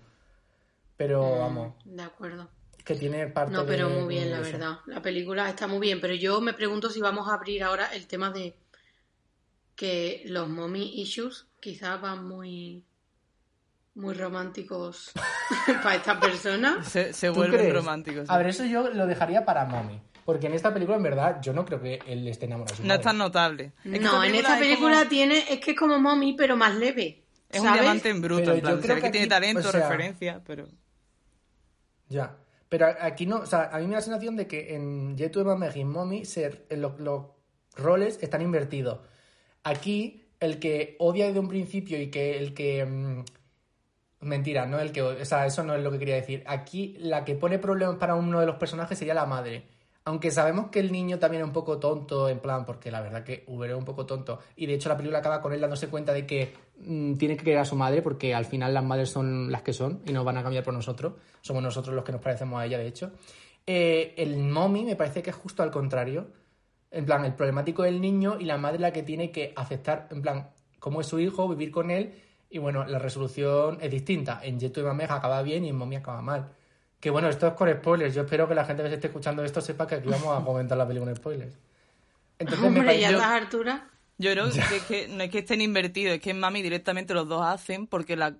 Pero 0.96 1.24
Mm, 1.24 1.40
vamos, 1.40 1.74
De 1.84 2.04
acuerdo. 2.04 2.48
que 2.86 2.96
tiene 2.96 3.28
parte 3.28 3.54
No, 3.54 3.66
pero 3.66 3.90
de- 3.90 4.00
muy 4.00 4.16
bien, 4.16 4.32
la 4.32 4.40
eso. 4.40 4.52
verdad. 4.54 4.78
La 4.86 5.02
película 5.02 5.50
está 5.50 5.68
muy 5.68 5.80
bien, 5.80 6.00
pero 6.00 6.14
yo 6.14 6.40
me 6.42 6.54
pregunto 6.54 6.90
si 6.90 7.02
vamos 7.02 7.28
a 7.28 7.34
abrir 7.34 7.64
ahora 7.64 7.94
el 7.94 8.08
tema 8.08 8.32
de 8.32 8.56
que 9.82 10.22
los 10.28 10.48
mommy 10.48 11.02
issues 11.02 11.48
quizás 11.60 12.00
van 12.00 12.28
muy 12.28 12.84
muy 13.96 14.14
románticos 14.14 15.12
para 15.84 15.96
esta 15.96 16.20
persona. 16.20 16.84
Se, 16.84 17.14
se 17.14 17.30
¿Tú 17.30 17.34
vuelven 17.34 17.62
crees? 17.62 17.74
románticos. 17.74 18.28
sí. 18.28 18.34
A 18.34 18.38
ver, 18.38 18.46
eso 18.48 18.64
yo 18.66 18.90
lo 18.90 19.08
dejaría 19.08 19.44
para 19.44 19.66
Mami. 19.66 20.00
Porque 20.24 20.46
en 20.46 20.54
esta 20.54 20.72
película, 20.72 20.98
en 20.98 21.04
verdad, 21.04 21.42
yo 21.42 21.52
no 21.52 21.66
creo 21.66 21.82
que 21.82 22.00
él 22.06 22.28
esté 22.28 22.46
enamorado 22.46 22.76
de 22.78 22.84
su 22.84 22.88
No 22.88 22.94
es 22.94 23.02
tan 23.02 23.18
notable. 23.18 23.74
Es 23.84 23.92
que 23.94 24.00
no, 24.00 24.24
en 24.24 24.36
esta 24.36 24.54
es 24.54 24.60
película 24.60 24.98
como- 25.00 25.10
tiene 25.10 25.40
es 25.50 25.60
que 25.60 25.72
es 25.72 25.78
como 25.78 25.98
mommy, 26.00 26.34
pero 26.38 26.56
más 26.56 26.76
leve. 26.76 27.24
Es 27.50 27.60
un 27.60 27.74
diamante 27.74 28.10
en 28.10 28.22
bruto, 28.22 28.42
Pero 28.44 28.54
en 28.54 28.62
plan, 28.62 28.76
yo 28.76 28.82
creo 28.82 28.96
que 28.98 29.02
que 29.02 29.10
tiene 29.10 29.28
talento, 29.28 29.68
o 29.68 29.72
sea- 29.72 29.82
referencia, 29.90 30.42
pero... 30.46 30.68
Ya. 32.08 32.38
Pero 32.70 32.86
a- 32.86 32.98
aquí 33.06 33.26
no, 33.26 33.38
o 33.38 33.46
sea, 33.46 33.70
a 33.74 33.80
mí 33.80 33.86
me 33.86 33.92
da 33.94 33.98
la 33.98 34.02
sensación 34.02 34.36
de 34.36 34.48
que 34.48 34.76
en 34.76 35.18
Jet 35.18 35.36
y 35.76 35.84
Mommy 35.84 36.24
se- 36.24 36.66
en 36.70 36.82
los, 36.82 37.00
los 37.00 37.26
roles 37.76 38.20
están 38.22 38.42
invertidos. 38.42 39.00
Aquí, 39.64 40.30
el 40.40 40.60
que 40.60 40.96
odia 41.00 41.28
desde 41.28 41.40
un 41.40 41.48
principio 41.48 42.02
y 42.02 42.10
que 42.10 42.38
el 42.38 42.54
que. 42.54 42.86
mm, 42.86 43.24
mentira, 44.22 44.66
no 44.66 44.80
el 44.80 44.92
que. 44.92 45.02
O 45.02 45.26
sea, 45.26 45.46
eso 45.46 45.64
no 45.64 45.76
es 45.76 45.84
lo 45.84 45.92
que 45.92 46.00
quería 46.00 46.16
decir. 46.16 46.44
Aquí, 46.48 46.96
la 47.00 47.24
que 47.26 47.36
pone 47.36 47.60
problemas 47.60 47.98
para 47.98 48.16
uno 48.16 48.40
de 48.40 48.46
los 48.46 48.56
personajes 48.56 48.98
sería 48.98 49.14
la 49.14 49.26
madre. 49.26 49.66
Aunque 50.04 50.32
sabemos 50.32 50.70
que 50.72 50.80
el 50.80 50.92
niño 50.92 51.20
también 51.20 51.44
es 51.44 51.48
un 51.48 51.54
poco 51.54 51.78
tonto, 51.78 52.28
en 52.28 52.40
plan, 52.40 52.66
porque 52.66 52.90
la 52.90 53.02
verdad 53.02 53.24
que 53.24 53.44
Uber 53.48 53.70
es 53.70 53.78
un 53.78 53.86
poco 53.86 54.08
tonto. 54.08 54.40
Y 54.56 54.66
de 54.66 54.74
hecho, 54.74 54.90
la 54.90 54.98
película 54.98 55.20
acaba 55.20 55.42
con 55.42 55.54
él 55.54 55.62
dándose 55.62 55.90
cuenta 55.90 56.12
de 56.12 56.26
que 56.26 56.54
mm, 56.80 57.14
tiene 57.16 57.38
que 57.38 57.44
querer 57.44 57.60
a 57.60 57.66
su 57.66 57.76
madre, 57.76 58.02
porque 58.02 58.34
al 58.34 58.46
final 58.46 58.74
las 58.74 58.84
madres 58.84 59.12
son 59.12 59.52
las 59.52 59.62
que 59.62 59.74
son 59.74 60.02
y 60.08 60.12
no 60.12 60.24
van 60.24 60.38
a 60.38 60.44
cambiar 60.44 60.64
por 60.64 60.74
nosotros. 60.74 61.14
Somos 61.42 61.62
nosotros 61.62 61.96
los 61.96 62.04
que 62.04 62.14
nos 62.14 62.22
parecemos 62.22 62.60
a 62.60 62.66
ella, 62.66 62.80
de 62.80 62.88
hecho. 62.88 63.12
Eh, 63.68 64.16
el 64.18 64.38
mommy 64.38 64.84
me 64.84 64.96
parece 64.96 65.22
que 65.22 65.30
es 65.30 65.36
justo 65.36 65.62
al 65.62 65.70
contrario. 65.70 66.28
En 66.92 67.06
plan, 67.06 67.24
el 67.26 67.34
problemático 67.34 67.86
es 67.86 67.90
el 67.92 68.02
niño 68.02 68.38
y 68.40 68.46
la 68.46 68.58
madre 68.58 68.80
la 68.80 68.92
que 68.92 69.02
tiene 69.04 69.32
que 69.32 69.54
aceptar, 69.56 70.08
en 70.12 70.22
plan, 70.22 70.50
cómo 70.80 71.02
es 71.02 71.08
su 71.08 71.20
hijo, 71.20 71.48
vivir 71.48 71.72
con 71.72 71.90
él. 71.90 72.14
Y 72.50 72.58
bueno, 72.58 72.86
la 72.86 73.00
resolución 73.00 73.78
es 73.82 73.90
distinta. 73.90 74.42
En 74.44 74.60
Jet 74.60 74.74
to 74.74 74.84
Mameja 74.84 75.16
acaba 75.16 75.42
bien 75.42 75.64
y 75.64 75.70
en 75.70 75.78
Mommy 75.78 75.96
acaba 75.96 76.22
mal. 76.22 76.50
Que 77.00 77.10
bueno, 77.10 77.30
esto 77.30 77.48
es 77.48 77.54
con 77.54 77.72
spoilers. 77.72 78.14
Yo 78.14 78.24
espero 78.24 78.48
que 78.48 78.54
la 78.56 78.66
gente 78.66 78.84
que 78.84 78.90
se 78.90 78.96
esté 78.96 79.08
escuchando 79.08 79.44
esto 79.44 79.62
sepa 79.62 79.88
que 79.88 79.96
aquí 79.96 80.10
vamos 80.10 80.40
a 80.40 80.44
comentar 80.44 80.78
la 80.78 80.86
película 80.86 81.12
con 81.12 81.16
spoilers. 81.18 81.58
Entonces 82.38 82.62
me 82.62 82.68
Hombre, 82.68 82.84
parece- 82.84 83.02
ya 83.02 83.08
a 83.08 83.12
yo- 83.12 83.18
estas 83.20 83.32
alturas. 83.32 83.82
Yo 84.18 84.32
creo 84.34 84.52
que, 84.52 84.60
es 84.60 84.84
que 84.84 85.08
no 85.08 85.24
es 85.24 85.32
que 85.32 85.40
estén 85.40 85.62
invertidos, 85.62 86.14
es 86.16 86.22
que 86.22 86.30
en 86.30 86.40
Mami 86.40 86.62
directamente 86.62 87.14
los 87.16 87.28
dos 87.28 87.42
hacen 87.44 87.88
porque 87.88 88.16
la, 88.16 88.36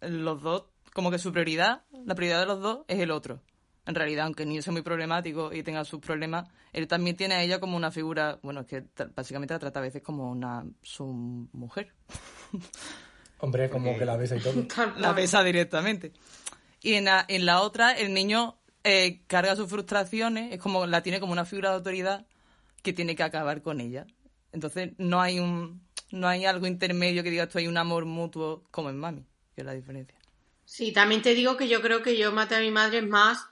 los 0.00 0.40
dos, 0.42 0.64
como 0.92 1.10
que 1.10 1.18
su 1.18 1.32
prioridad, 1.32 1.82
la 2.04 2.14
prioridad 2.14 2.38
de 2.40 2.46
los 2.46 2.60
dos 2.60 2.80
es 2.86 3.00
el 3.00 3.10
otro. 3.10 3.40
En 3.86 3.94
realidad, 3.94 4.24
aunque 4.26 4.44
el 4.44 4.48
niño 4.48 4.62
sea 4.62 4.72
muy 4.72 4.82
problemático 4.82 5.52
y 5.52 5.62
tenga 5.62 5.84
sus 5.84 6.00
problemas, 6.00 6.48
él 6.72 6.88
también 6.88 7.16
tiene 7.16 7.34
a 7.34 7.42
ella 7.42 7.60
como 7.60 7.76
una 7.76 7.90
figura, 7.90 8.38
bueno, 8.42 8.60
es 8.60 8.66
que 8.66 8.84
básicamente 9.14 9.52
la 9.52 9.58
trata 9.58 9.80
a 9.80 9.82
veces 9.82 10.02
como 10.02 10.30
una 10.30 10.64
su 10.82 11.06
mujer. 11.52 11.92
Hombre, 13.38 13.68
como 13.68 13.96
que 13.98 14.06
la 14.06 14.16
besa 14.16 14.36
y 14.36 14.40
todo. 14.40 14.66
La 14.96 15.12
besa 15.12 15.42
directamente. 15.42 16.12
Y 16.80 16.94
en 16.94 17.04
la, 17.04 17.24
en 17.28 17.44
la 17.44 17.60
otra, 17.60 17.92
el 17.92 18.14
niño 18.14 18.56
eh, 18.84 19.22
carga 19.26 19.56
sus 19.56 19.68
frustraciones, 19.68 20.52
es 20.52 20.58
como 20.58 20.86
la 20.86 21.02
tiene 21.02 21.20
como 21.20 21.32
una 21.32 21.44
figura 21.44 21.70
de 21.70 21.76
autoridad 21.76 22.26
que 22.82 22.92
tiene 22.92 23.16
que 23.16 23.22
acabar 23.22 23.62
con 23.62 23.80
ella. 23.80 24.06
Entonces 24.52 24.92
no 24.98 25.20
hay 25.20 25.40
un 25.40 25.82
no 26.10 26.28
hay 26.28 26.44
algo 26.44 26.66
intermedio 26.66 27.22
que 27.22 27.30
diga 27.30 27.44
esto 27.44 27.58
hay 27.58 27.66
un 27.66 27.76
amor 27.76 28.04
mutuo 28.04 28.62
como 28.70 28.90
en 28.90 28.98
Mami, 28.98 29.26
que 29.54 29.62
es 29.62 29.66
la 29.66 29.72
diferencia. 29.72 30.16
Sí, 30.64 30.92
también 30.92 31.22
te 31.22 31.34
digo 31.34 31.56
que 31.56 31.68
yo 31.68 31.82
creo 31.82 32.02
que 32.02 32.16
yo 32.16 32.32
maté 32.32 32.54
a 32.54 32.60
mi 32.60 32.70
madre 32.70 33.02
más 33.02 33.48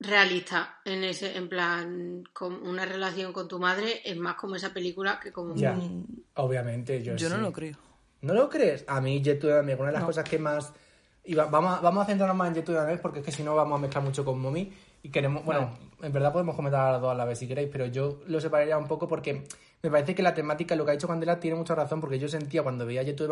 realista 0.00 0.78
en 0.84 1.04
ese, 1.04 1.36
en 1.36 1.48
plan, 1.48 2.24
con 2.32 2.54
una 2.66 2.84
relación 2.84 3.32
con 3.32 3.48
tu 3.48 3.58
madre 3.58 4.00
es 4.04 4.16
más 4.16 4.34
como 4.36 4.54
esa 4.56 4.72
película 4.72 5.18
que 5.20 5.32
como 5.32 5.54
Ya, 5.56 5.76
obviamente, 6.34 7.02
yo 7.02 7.16
Yo 7.16 7.28
no 7.28 7.38
lo 7.38 7.52
creo. 7.52 7.76
¿No 8.20 8.34
lo 8.34 8.48
crees? 8.48 8.84
A 8.88 9.00
mí, 9.00 9.20
Jet 9.22 9.40
to 9.40 9.46
una 9.48 9.62
de 9.62 9.92
las 9.92 10.04
cosas 10.04 10.28
que 10.28 10.38
más... 10.38 10.72
y 11.24 11.34
va- 11.34 11.46
vamos, 11.46 11.78
a, 11.78 11.80
vamos 11.80 12.02
a 12.02 12.06
centrarnos 12.06 12.36
más 12.36 12.48
en 12.48 12.54
Jet 12.54 12.64
to 12.64 12.74
porque 13.02 13.20
es 13.20 13.24
que 13.24 13.32
si 13.32 13.42
no 13.42 13.54
vamos 13.54 13.78
a 13.78 13.82
mezclar 13.82 14.02
mucho 14.04 14.24
con 14.24 14.40
Mommy. 14.40 14.72
Y 15.02 15.10
queremos... 15.10 15.44
Bueno, 15.44 15.78
en 16.02 16.12
verdad 16.12 16.32
podemos 16.32 16.56
comentar 16.56 16.80
a 16.88 16.92
las 16.92 17.00
dos 17.00 17.12
a 17.12 17.14
la 17.14 17.24
vez 17.24 17.38
si 17.38 17.46
queréis, 17.46 17.68
pero 17.70 17.86
yo 17.86 18.20
lo 18.26 18.40
separaría 18.40 18.76
un 18.78 18.88
poco 18.88 19.06
porque 19.06 19.44
me 19.82 19.90
parece 19.90 20.14
que 20.14 20.22
la 20.22 20.34
temática, 20.34 20.74
lo 20.74 20.84
que 20.84 20.90
ha 20.90 20.94
dicho 20.94 21.06
Candela, 21.06 21.38
tiene 21.38 21.56
mucha 21.56 21.74
razón 21.74 22.00
porque 22.00 22.18
yo 22.18 22.28
sentía 22.28 22.62
cuando 22.62 22.84
veía 22.86 23.02
Jet 23.02 23.16
to 23.16 23.28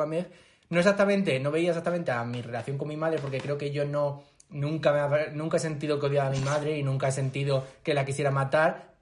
no 0.68 0.78
exactamente, 0.80 1.38
no 1.38 1.50
veía 1.52 1.70
exactamente 1.70 2.10
a 2.10 2.24
mi 2.24 2.42
relación 2.42 2.76
con 2.76 2.88
mi 2.88 2.96
madre 2.96 3.18
porque 3.20 3.40
creo 3.40 3.56
que 3.58 3.70
yo 3.70 3.84
no... 3.84 4.22
Nunca, 4.48 4.92
me, 4.92 4.98
ha- 5.00 5.30
nunca 5.32 5.56
he 5.56 5.60
sentido 5.60 5.98
que 5.98 6.06
odiaba 6.06 6.28
a 6.28 6.32
mi 6.32 6.40
madre 6.40 6.78
y 6.78 6.82
nunca 6.82 7.08
he 7.08 7.12
sentido 7.12 7.64
que 7.82 7.94
la 7.94 8.04
quisiera 8.04 8.30
matar 8.30 8.94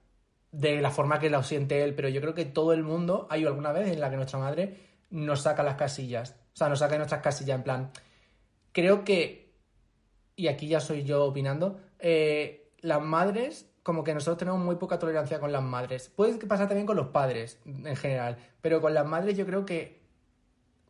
de 0.51 0.81
la 0.81 0.89
forma 0.89 1.19
que 1.19 1.29
lo 1.29 1.43
siente 1.43 1.83
él, 1.83 1.93
pero 1.95 2.09
yo 2.09 2.21
creo 2.21 2.33
que 2.33 2.45
todo 2.45 2.73
el 2.73 2.83
mundo 2.83 3.27
hay 3.29 3.45
alguna 3.45 3.71
vez 3.71 3.89
en 3.91 3.99
la 3.99 4.09
que 4.09 4.15
nuestra 4.15 4.39
madre 4.39 4.77
nos 5.09 5.41
saca 5.41 5.63
las 5.63 5.75
casillas, 5.75 6.35
o 6.53 6.57
sea, 6.57 6.69
nos 6.69 6.79
saca 6.79 6.97
nuestras 6.97 7.21
casillas 7.21 7.57
en 7.57 7.63
plan. 7.63 7.91
Creo 8.71 9.03
que, 9.03 9.53
y 10.35 10.47
aquí 10.47 10.67
ya 10.67 10.79
soy 10.79 11.03
yo 11.03 11.25
opinando, 11.25 11.79
eh, 11.99 12.71
las 12.79 13.01
madres, 13.01 13.69
como 13.83 14.03
que 14.03 14.13
nosotros 14.13 14.37
tenemos 14.37 14.59
muy 14.59 14.75
poca 14.77 14.97
tolerancia 14.97 15.39
con 15.39 15.51
las 15.51 15.61
madres. 15.63 16.09
Puede 16.15 16.33
pasar 16.47 16.67
también 16.67 16.87
con 16.87 16.95
los 16.95 17.07
padres 17.07 17.59
en 17.65 17.95
general, 17.95 18.37
pero 18.61 18.81
con 18.81 18.93
las 18.93 19.05
madres 19.05 19.37
yo 19.37 19.45
creo 19.45 19.65
que 19.65 20.01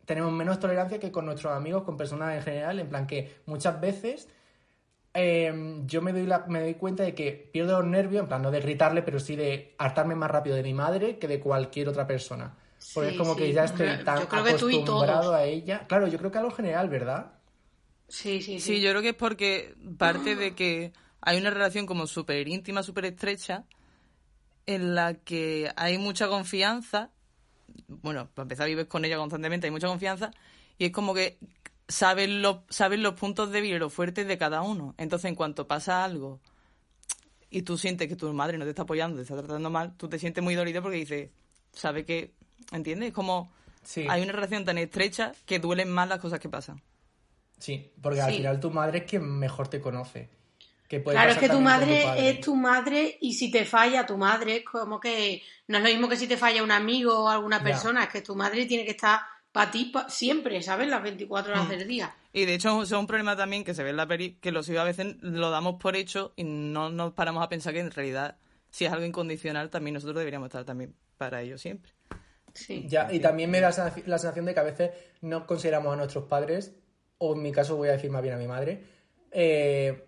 tenemos 0.06 0.32
menos 0.32 0.60
tolerancia 0.60 1.00
que 1.00 1.12
con 1.12 1.26
nuestros 1.26 1.54
amigos, 1.54 1.84
con 1.84 1.98
personas 1.98 2.36
en 2.36 2.44
general, 2.44 2.80
en 2.80 2.88
plan 2.90 3.08
que 3.08 3.36
muchas 3.48 3.82
veces 3.82 4.30
eh, 5.16 5.82
yo 5.86 6.02
me 6.02 6.12
doy, 6.14 6.26
la- 6.28 6.46
me 6.48 6.62
doy 6.62 6.76
cuenta 6.76 7.04
de 7.04 7.16
que 7.16 7.50
pierdo 7.52 7.80
los 7.82 7.88
nervios, 7.90 8.22
en 8.24 8.28
plan, 8.28 8.42
no 8.42 8.52
de 8.52 8.60
gritarle, 8.60 9.02
pero 9.02 9.20
sí 9.20 9.36
de 9.36 9.74
hartarme 9.78 10.16
más 10.16 10.30
rápido 10.30 10.56
de 10.56 10.64
mi 10.64 10.74
madre 10.74 11.18
que 11.18 11.28
de 11.28 11.40
cualquier 11.40 11.90
otra 11.90 12.06
persona. 12.06 12.54
Porque 12.94 13.10
Sí, 13.10 13.14
es 13.14 13.18
como 13.18 13.34
sí. 13.34 13.40
que 13.40 13.54
ya 13.54 13.64
estoy 13.64 13.88
tan 14.04 14.18
acostumbrado 14.32 15.34
a 15.34 15.44
ella. 15.46 15.86
Claro, 15.88 16.08
yo 16.08 16.18
creo 16.18 16.32
que 16.32 16.38
a 16.38 16.42
lo 16.44 16.52
general, 16.52 16.90
¿verdad? 16.90 17.32
Sí, 18.08 18.42
sí, 18.42 18.60
sí. 18.60 18.62
Sí, 18.62 18.82
yo 18.82 18.92
creo 18.92 19.02
que 19.02 19.10
es 19.10 19.16
porque 19.16 19.74
parte 19.98 20.36
de 20.36 20.54
que 20.54 20.94
hay 21.22 21.38
una 21.40 21.50
relación 21.50 21.86
como 21.88 22.06
súper 22.08 22.48
íntima, 22.48 22.84
súper 22.84 23.06
estrecha, 23.06 23.64
en 24.66 24.96
la 24.96 25.14
que 25.16 25.72
hay 25.76 25.98
mucha 25.98 26.28
confianza. 26.28 27.12
Bueno, 27.88 28.30
para 28.34 28.44
empezar, 28.44 28.68
vives 28.68 28.86
con 28.88 29.06
ella 29.06 29.18
constantemente, 29.18 29.68
hay 29.68 29.72
mucha 29.72 29.88
confianza. 29.88 30.32
Y 30.78 30.86
es 30.86 30.92
como 30.92 31.14
que 31.14 31.38
sabes 31.88 32.30
los, 32.30 32.58
sabes 32.70 33.00
los 33.00 33.14
puntos 33.16 33.52
débiles 33.52 33.78
y 33.78 33.80
los 33.80 33.94
fuertes 33.94 34.28
de 34.28 34.38
cada 34.38 34.62
uno. 34.62 34.96
Entonces, 34.98 35.30
en 35.30 35.36
cuanto 35.36 35.68
pasa 35.68 36.04
algo 36.04 36.40
y 37.50 37.62
tú 37.62 37.78
sientes 37.78 38.08
que 38.08 38.16
tu 38.16 38.32
madre 38.34 38.58
no 38.58 38.66
te 38.66 38.72
está 38.72 38.84
apoyando, 38.84 39.18
te 39.18 39.24
está 39.24 39.36
tratando 39.38 39.70
mal, 39.70 39.96
tú 39.98 40.10
te 40.10 40.20
sientes 40.20 40.44
muy 40.44 40.56
dolido 40.56 40.82
porque 40.82 40.98
dices, 40.98 41.30
sabe 41.74 42.06
que, 42.06 42.32
¿entiendes? 42.72 43.10
Es 43.10 43.14
como 43.14 43.50
Sí. 43.84 44.08
hay 44.10 44.24
una 44.24 44.32
relación 44.32 44.66
tan 44.66 44.78
estrecha 44.80 45.32
que 45.46 45.60
duelen 45.60 45.92
más 45.92 46.10
las 46.10 46.20
cosas 46.20 46.40
que 46.40 46.50
pasan. 46.50 46.82
Sí, 47.60 47.92
porque 48.02 48.20
al 48.22 48.32
Sí. 48.32 48.38
final 48.38 48.60
tu 48.60 48.72
madre 48.72 49.00
es 49.00 49.04
quien 49.06 49.24
mejor 49.24 49.68
te 49.68 49.80
conoce. 49.80 50.30
Que 50.88 51.00
puede 51.00 51.16
Claro, 51.18 51.32
es 51.32 51.38
que 51.40 51.50
tu 51.50 51.62
madre 51.62 52.30
es 52.30 52.42
tu 52.42 52.56
madre 52.56 53.18
y 53.22 53.34
si 53.34 53.50
te 53.50 53.66
falla 53.66 54.06
tu 54.06 54.18
madre, 54.18 54.58
es 54.58 54.66
como 54.66 55.00
que 55.00 55.42
no 55.68 55.78
es 55.78 55.84
lo 55.84 55.90
mismo 55.90 56.08
que 56.08 56.16
si 56.18 56.28
te 56.28 56.38
falla 56.38 56.62
un 56.64 56.72
amigo 56.72 57.24
o 57.24 57.30
alguna 57.30 57.58
Ya. 57.58 57.64
persona, 57.64 58.04
es 58.04 58.10
que 58.10 58.22
tu 58.22 58.36
madre 58.36 58.66
tiene 58.68 58.86
que 58.86 58.92
estar 58.92 59.20
para 59.56 59.72
ti 59.72 59.86
pa- 59.86 60.10
siempre, 60.10 60.62
¿sabes? 60.62 60.90
Las 60.90 61.02
24 61.02 61.54
Mm. 61.54 61.56
horas 61.58 61.70
del 61.70 61.88
día. 61.88 62.14
Y 62.34 62.44
de 62.44 62.56
hecho, 62.56 62.68
eso 62.84 62.96
es 62.96 63.00
un 63.00 63.08
problema 63.08 63.38
también 63.38 63.64
que 63.64 63.74
se 63.74 63.84
ve 63.84 63.92
en 63.92 63.96
la 63.96 64.06
peli, 64.06 64.34
que 64.42 64.52
los 64.52 64.68
hijos 64.68 64.82
a 64.82 64.84
veces 64.84 65.16
lo 65.22 65.50
damos 65.50 65.76
por 65.80 65.96
hecho 65.96 66.34
y 66.36 66.44
no 66.44 66.90
nos 66.90 67.14
paramos 67.14 67.42
a 67.42 67.48
pensar 67.48 67.72
que 67.74 67.80
en 67.80 67.90
realidad, 67.90 68.36
si 68.70 68.84
es 68.84 68.92
algo 68.92 69.06
incondicional, 69.06 69.70
también 69.70 69.94
nosotros 69.94 70.18
deberíamos 70.18 70.48
estar 70.48 70.66
también 70.66 70.94
para 71.18 71.42
ellos 71.42 71.62
siempre. 71.62 71.94
Sí. 72.54 72.86
Ya, 72.90 73.08
y 73.14 73.22
también 73.22 73.50
me 73.50 73.62
da 73.62 73.70
la 73.70 73.74
sensaci- 73.76 74.04
la 74.06 74.18
sensación 74.18 74.44
de 74.46 74.54
que 74.54 74.60
a 74.60 74.64
veces 74.64 74.92
no 75.22 75.48
consideramos 75.48 75.94
a 75.94 75.96
nuestros 75.96 76.26
padres, 76.26 76.76
o 77.18 77.34
en 77.36 77.42
mi 77.42 77.54
caso 77.54 77.78
voy 77.78 77.88
a 77.88 77.94
decir 77.94 78.12
más 78.12 78.22
bien 78.22 78.36
a 78.36 78.38
mi 78.38 78.48
madre, 78.48 78.84
eh, 79.32 80.06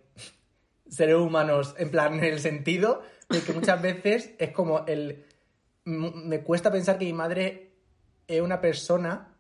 seres 0.90 1.16
humanos, 1.16 1.74
en 1.78 1.90
plan, 1.90 2.16
en 2.16 2.26
el 2.26 2.40
sentido 2.42 3.02
de 3.30 3.42
que 3.42 3.54
muchas 3.54 3.82
veces 3.82 4.32
es 4.40 4.52
como 4.52 4.86
el... 4.88 5.24
Me 5.86 6.42
cuesta 6.44 6.70
pensar 6.70 6.98
que 6.98 7.06
mi 7.06 7.14
madre 7.14 7.72
es 8.28 8.42
una 8.42 8.60
persona 8.60 9.34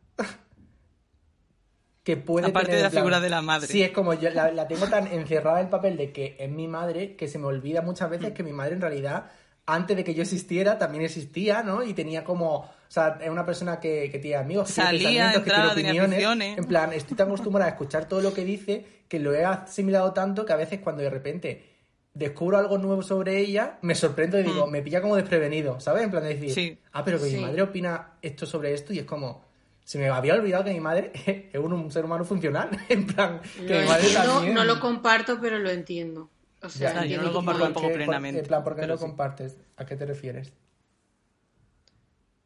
que 2.03 2.15
puede 2.15 2.47
Aparte 2.47 2.67
tener, 2.67 2.77
de 2.77 2.82
la 2.84 2.88
en 2.88 2.91
plan- 2.91 3.01
figura 3.03 3.19
de 3.19 3.30
la 3.30 3.41
madre. 3.41 3.67
Sí, 3.67 3.84
es 3.84 3.91
como 3.91 4.13
yo 4.13 4.30
la, 4.30 4.51
la 4.51 4.67
tengo 4.67 4.88
tan 4.88 5.08
encerrada 5.08 5.60
el 5.60 5.67
papel 5.67 5.97
de 5.97 6.12
que 6.13 6.38
es 6.39 6.49
mi 6.49 6.67
madre 6.67 7.15
que 7.17 7.27
se 7.27 7.38
me 7.38 7.47
olvida 7.47 7.82
muchas 7.82 8.08
Mm. 8.08 8.12
veces 8.12 8.32
que 8.34 8.43
mi 8.43 8.53
madre 8.53 8.75
en 8.75 8.82
realidad 8.82 9.25
antes 9.65 9.97
de 9.97 10.06
que 10.06 10.13
yo 10.13 10.21
existiera 10.21 10.77
también 10.77 11.03
existía, 11.03 11.62
¿no? 11.63 11.84
Y 11.84 11.93
tenía 11.93 12.23
como, 12.23 12.56
o 12.60 12.69
sea, 12.88 13.17
es 13.21 13.30
una 13.30 13.45
persona 13.45 13.82
que, 13.82 14.10
que 14.10 14.19
tiene 14.19 14.38
amigos, 14.38 14.69
que 14.69 14.75
tiene 14.75 14.88
Salía, 14.88 15.01
pensamientos, 15.10 15.43
que 15.43 15.49
entraba, 15.49 15.73
tiene 15.75 16.01
opiniones. 16.01 16.58
En 16.58 16.63
plan, 16.65 16.93
estoy 16.93 17.17
tan 17.17 17.27
acostumbrada 17.27 17.65
a 17.65 17.73
escuchar 17.73 18.08
todo 18.08 18.21
lo 18.21 18.34
que 18.34 18.45
dice 18.45 18.86
que 19.10 19.19
lo 19.19 19.34
he 19.34 19.43
asimilado 19.43 20.13
tanto 20.13 20.45
que 20.45 20.53
a 20.53 20.56
veces 20.56 20.80
cuando 20.80 21.01
de 21.03 21.10
repente 21.10 21.69
descubro 22.13 22.58
algo 22.58 22.77
nuevo 22.77 23.01
sobre 23.03 23.38
ella, 23.39 23.77
me 23.82 23.93
sorprendo 23.93 24.39
y 24.39 24.43
digo, 24.43 24.67
me 24.67 24.82
pilla 24.82 25.01
como 25.01 25.17
desprevenido, 25.17 25.82
¿sabes? 25.82 26.03
En 26.03 26.12
plan 26.12 26.23
de 26.23 26.30
decir, 26.30 26.49
Mm. 26.51 26.53
Sí. 26.53 26.77
ah, 26.93 27.03
pero 27.03 27.19
que 27.21 27.25
mi 27.30 27.41
madre 27.41 27.62
opina 27.62 28.13
esto 28.21 28.45
sobre 28.45 28.73
esto 28.73 28.93
y 28.93 28.99
es 28.99 29.06
como, 29.06 29.43
se 29.88 29.97
me 30.00 30.10
había 30.10 30.34
olvidado 30.34 30.65
que 30.65 30.73
mi 30.73 30.82
madre 30.82 31.13
es 31.54 31.60
un, 31.62 31.71
un 31.71 31.89
ser 31.91 32.04
humano 32.04 32.26
funcional, 32.26 32.69
en 32.89 33.08
plan, 33.08 33.39
que 33.56 33.73
Lo 33.73 33.80
mi 33.82 33.88
madre 33.88 34.08
entiendo, 34.08 34.34
también... 34.34 34.54
no 34.54 34.63
lo 34.65 34.80
comparto, 34.82 35.39
pero 35.39 35.60
lo 35.60 35.69
entiendo. 35.69 36.30
O 36.62 36.67
sea, 36.67 36.93
Ya, 36.93 37.06
yo 37.06 37.17
no 37.21 37.23
lo 37.28 37.34
comparto 37.34 37.60
punto. 37.63 37.73
¿Por 37.76 37.82
tampoco 37.84 37.95
plenamente, 37.95 38.41
En 38.41 38.47
plan, 38.47 38.63
¿por 38.65 38.76
qué 38.76 38.82
no 38.82 38.88
lo 38.89 38.97
sí. 38.97 39.04
compartes? 39.06 39.58
¿A 39.78 39.86
qué 39.86 39.95
te 39.95 40.06
refieres? 40.06 40.52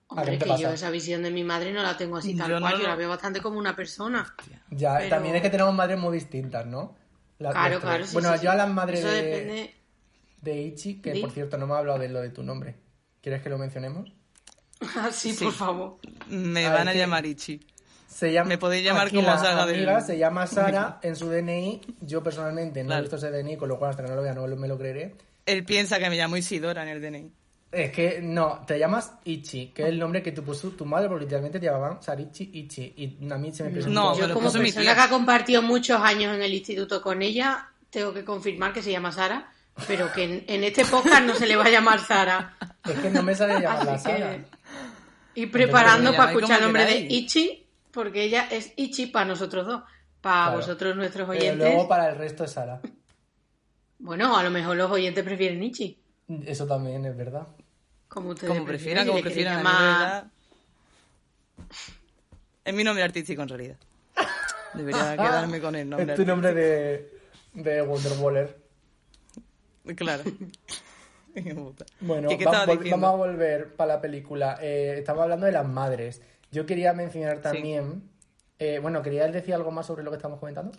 ¿A 0.10 0.14
Hombre, 0.22 0.38
que 0.38 0.46
pasa? 0.46 0.62
yo 0.62 0.70
esa 0.70 0.92
visión 0.92 1.24
de 1.24 1.32
mi 1.32 1.44
madre 1.44 1.72
no 1.74 1.82
la 1.82 1.98
tengo 1.98 2.18
así 2.18 2.36
tal 2.36 2.50
Yo 2.50 2.60
no 2.60 2.68
cual, 2.68 2.80
yo 2.82 2.88
la 2.88 2.96
veo 2.96 3.10
bastante 3.10 3.40
como 3.42 3.58
una 3.58 3.76
persona. 3.76 4.36
Ya, 4.70 4.98
Pero- 4.98 5.10
también 5.10 5.36
es 5.38 5.42
que 5.42 5.50
tenemos 5.50 5.74
madres 5.74 5.98
muy 5.98 6.14
distintas, 6.16 6.66
¿no? 6.68 6.96
Las 7.40 7.54
Claro, 7.54 7.70
nuestras. 7.70 7.92
claro. 7.92 8.06
sí, 8.06 8.14
bueno, 8.14 8.38
sí, 8.38 8.44
yo 8.46 8.52
a 8.52 8.56
las 8.56 8.70
madres 8.70 9.00
Eso 9.00 9.08
de, 9.08 9.22
depende. 9.24 9.76
de 10.44 10.62
Ichi, 10.62 11.02
que 11.02 11.14
Di. 11.14 11.22
por 11.22 11.32
cierto 11.32 11.58
no 11.58 11.66
me 11.66 11.74
ha 11.74 11.78
hablado 11.78 11.98
de 11.98 12.10
lo 12.10 12.22
de 12.22 12.30
tu 12.30 12.44
nombre. 12.44 12.76
¿Quieres 13.22 13.42
que 13.42 13.50
lo 13.50 13.58
mencionemos? 13.58 14.14
Ah, 14.96 15.10
sí, 15.12 15.34
Sí. 15.34 15.44
por 15.46 15.54
favor. 15.54 15.98
Me 16.28 16.66
A 16.66 16.74
van 16.74 16.86
ver, 16.88 16.96
a 16.96 17.00
llamar 17.00 17.26
Ichi. 17.26 17.60
Se 18.08 18.32
llama, 18.32 18.50
Me 18.50 18.58
podéis 18.58 18.84
llamar 18.84 19.08
aquí 19.08 19.16
como 19.16 19.28
la 19.30 19.66
del- 19.66 19.76
amiga 19.78 20.02
se 20.02 20.18
llama 20.18 20.46
Sara 20.46 21.00
en 21.02 21.16
su 21.16 21.30
DNI. 21.30 21.82
Yo 22.02 22.22
personalmente 22.22 22.82
no 22.84 22.88
he 22.88 22.88
Claro. 22.88 23.02
visto 23.04 23.16
ese 23.16 23.32
DNI, 23.32 23.58
con 23.58 23.70
lo 23.70 23.80
cual 23.80 23.92
hasta 23.92 24.04
que 24.04 24.10
no 24.10 24.16
lo 24.16 24.22
vea 24.22 24.34
no 24.34 24.46
me 24.48 24.68
lo 24.68 24.78
creeré. 24.78 25.16
Él 25.46 25.64
piensa 25.64 25.98
que 25.98 26.10
me 26.10 26.18
llamo 26.18 26.36
Isidora 26.38 26.84
en 26.84 26.90
el 26.90 27.02
DNI. 27.02 27.32
Es 27.72 27.92
que 27.92 28.20
no, 28.22 28.64
te 28.68 28.78
llamas 28.78 29.14
Ichi, 29.24 29.68
que 29.68 29.84
es 29.84 29.88
el 29.90 29.98
nombre 29.98 30.22
que 30.22 30.34
te 30.34 30.42
puso 30.42 30.72
tu 30.72 30.86
madre, 30.86 31.08
porque 31.08 31.24
literalmente 31.24 31.58
te 31.58 31.68
llamaban 31.68 32.04
Sarichi 32.04 32.50
Ichi. 32.54 32.94
Y 32.98 33.32
a 33.32 33.38
mí 33.38 33.52
se 33.54 33.64
me 33.64 33.70
presentó. 33.70 33.94
No, 33.98 34.18
Yo 34.20 34.34
como 34.34 34.48
puso 34.48 34.58
mi 34.60 34.66
persona 34.66 34.84
tía. 34.88 34.96
que 34.96 35.00
ha 35.02 35.10
compartido 35.10 35.62
muchos 35.62 36.02
años 36.02 36.36
en 36.36 36.42
el 36.42 36.54
instituto 36.54 37.02
con 37.02 37.22
ella, 37.22 37.70
tengo 37.90 38.14
que 38.14 38.26
confirmar 38.26 38.74
que 38.74 38.82
se 38.84 38.92
llama 38.92 39.14
Sara, 39.14 39.51
pero 39.88 40.12
que 40.14 40.24
en, 40.24 40.44
en 40.48 40.64
este 40.64 40.86
podcast 40.86 41.24
no 41.24 41.36
se 41.36 41.48
le 41.48 41.56
va 41.56 41.66
a 41.66 41.70
llamar 41.70 42.00
Sara. 42.00 42.56
Es 42.86 43.00
que 43.00 43.10
no 43.10 43.24
me 43.24 43.36
sale 43.36 43.60
llamar 43.60 43.86
la 43.86 43.94
Así 43.94 44.10
que- 44.10 44.18
Sara. 44.20 44.38
Y 45.34 45.46
preparando 45.48 46.12
Pero 46.12 46.18
para 46.22 46.32
escuchar 46.34 46.58
el 46.60 46.64
nombre 46.66 46.86
de. 46.86 46.96
Ichi, 47.10 47.66
porque 47.92 48.24
ella 48.24 48.48
es 48.52 48.74
Ichi 48.76 49.08
para 49.08 49.26
nosotros 49.26 49.66
dos. 49.66 49.84
Para 50.20 50.44
Claro. 50.46 50.58
vosotros, 50.58 50.96
nuestros 50.96 51.28
Pero 51.30 51.40
oyentes. 51.40 51.68
luego 51.74 51.88
para 51.88 52.10
el 52.10 52.18
resto 52.18 52.44
es 52.44 52.52
Sara. 52.52 52.80
Bueno, 54.00 54.36
a 54.38 54.44
lo 54.44 54.52
mejor 54.52 54.76
los 54.76 54.92
oyentes 54.92 55.24
prefieren 55.24 55.64
Ichi. 55.64 55.98
Eso 56.46 56.68
también 56.68 57.06
es 57.06 57.16
verdad. 57.16 57.48
Como 58.08 58.30
ustedes 58.32 58.52
Como 58.54 58.66
prefieran, 58.66 59.08
como 59.08 59.22
prefieran. 59.22 59.58
llamar- 59.64 60.26
Es 62.64 62.74
mi 62.74 62.84
nombre 62.84 63.04
artístico 63.04 63.42
en 63.42 63.50
realidad. 63.50 63.78
Debería 64.74 65.12
quedarme 65.18 65.60
con 65.62 65.76
el 65.76 65.90
nombre. 65.90 66.12
Es 66.14 66.20
tu 66.20 66.26
nombre 66.26 66.54
de, 66.54 67.20
de 67.54 67.82
Wonder 67.82 68.14
Waller. 68.20 68.44
artístico. 68.44 68.61
Claro. 69.96 70.24
Bueno, 72.02 72.28
¿Qué, 72.28 72.38
qué 72.38 72.46
va- 72.46 72.52
estaba 72.52 72.74
vol- 72.74 72.78
diciendo? 72.80 73.08
vamos 73.08 73.14
a 73.26 73.30
volver 73.32 73.76
para 73.76 73.94
la 73.96 74.02
película. 74.02 74.58
Eh, 74.62 74.96
estaba 74.98 75.24
hablando 75.24 75.46
de 75.46 75.54
las 75.54 75.66
madres. 75.66 76.22
Yo 76.52 76.66
quería 76.66 76.92
mencionar 76.94 77.40
también. 77.42 78.04
eh, 78.60 78.80
bueno, 78.80 79.02
¿quería 79.02 79.28
decir 79.30 79.54
algo 79.54 79.72
más 79.72 79.86
sobre 79.88 80.04
lo 80.04 80.12
que 80.12 80.18
estamos 80.18 80.40
comentando? 80.40 80.78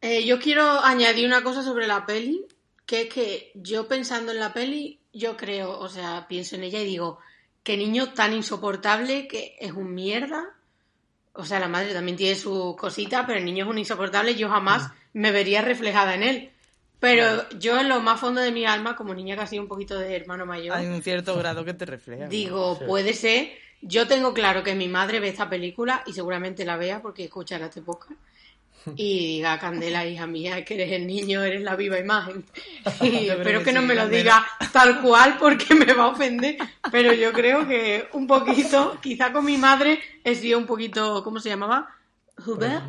Eh, 0.00 0.24
yo 0.24 0.38
quiero 0.40 0.80
añadir 0.80 1.26
una 1.26 1.42
cosa 1.42 1.62
sobre 1.62 1.86
la 1.86 2.04
peli, 2.04 2.44
que 2.86 3.02
es 3.02 3.08
que 3.14 3.52
yo 3.54 3.86
pensando 3.88 4.32
en 4.32 4.40
la 4.40 4.52
peli, 4.52 5.00
yo 5.12 5.36
creo, 5.36 5.78
o 5.78 5.88
sea, 5.88 6.26
pienso 6.28 6.56
en 6.56 6.64
ella 6.64 6.80
y 6.80 6.84
digo, 6.84 7.18
qué 7.62 7.76
niño 7.76 8.12
tan 8.12 8.32
insoportable 8.34 9.28
que 9.28 9.56
es 9.60 9.72
un 9.72 9.94
mierda. 9.94 10.44
O 11.34 11.44
sea, 11.44 11.60
la 11.60 11.68
madre 11.68 11.94
también 11.94 12.16
tiene 12.16 12.34
sus 12.36 12.76
cositas, 12.76 13.24
pero 13.26 13.38
el 13.38 13.44
niño 13.44 13.64
es 13.64 13.70
un 13.70 13.78
insoportable, 13.78 14.34
yo 14.34 14.48
jamás 14.48 14.90
me 15.12 15.30
vería 15.32 15.62
reflejada 15.62 16.14
en 16.14 16.22
él. 16.24 16.50
Pero 17.04 17.46
yo 17.58 17.78
en 17.78 17.90
lo 17.90 18.00
más 18.00 18.18
fondo 18.18 18.40
de 18.40 18.50
mi 18.50 18.64
alma, 18.64 18.96
como 18.96 19.14
niña 19.14 19.36
que 19.36 19.42
ha 19.42 19.46
sido 19.46 19.62
un 19.62 19.68
poquito 19.68 19.98
de 19.98 20.16
hermano 20.16 20.46
mayor, 20.46 20.74
Hay 20.74 20.86
un 20.86 21.02
cierto 21.02 21.36
grado 21.36 21.62
que 21.62 21.74
te 21.74 21.84
refleja. 21.84 22.26
digo, 22.28 22.78
puede 22.78 23.12
ser. 23.12 23.50
Yo 23.82 24.08
tengo 24.08 24.32
claro 24.32 24.62
que 24.62 24.74
mi 24.74 24.88
madre 24.88 25.20
ve 25.20 25.28
esta 25.28 25.50
película 25.50 26.02
y 26.06 26.14
seguramente 26.14 26.64
la 26.64 26.78
vea 26.78 27.02
porque 27.02 27.24
escuchará 27.24 27.66
este 27.66 27.82
podcast. 27.82 28.18
y 28.96 29.36
diga, 29.36 29.58
Candela, 29.58 30.06
hija 30.06 30.26
mía, 30.26 30.64
que 30.64 30.74
eres 30.74 30.92
el 30.92 31.06
niño, 31.06 31.42
eres 31.42 31.60
la 31.60 31.76
viva 31.76 31.98
imagen. 31.98 32.42
Y 33.02 33.28
espero 33.28 33.58
que 33.58 33.66
que 33.66 33.72
no 33.74 33.82
sí, 33.82 33.86
me 33.86 33.94
lo 33.94 34.08
diga 34.08 34.42
tal 34.72 35.02
cual 35.02 35.36
porque 35.38 35.74
me 35.74 35.92
va 35.92 36.04
a 36.04 36.08
ofender, 36.08 36.56
pero 36.90 37.12
yo 37.12 37.34
creo 37.34 37.68
que 37.68 38.08
un 38.14 38.26
poquito, 38.26 38.98
quizá 39.02 39.30
con 39.30 39.44
mi 39.44 39.58
madre 39.58 39.98
he 40.24 40.34
sido 40.34 40.58
un 40.58 40.64
poquito, 40.64 41.22
¿cómo 41.22 41.38
se 41.38 41.50
llamaba? 41.50 41.94
Hubert. 42.46 42.82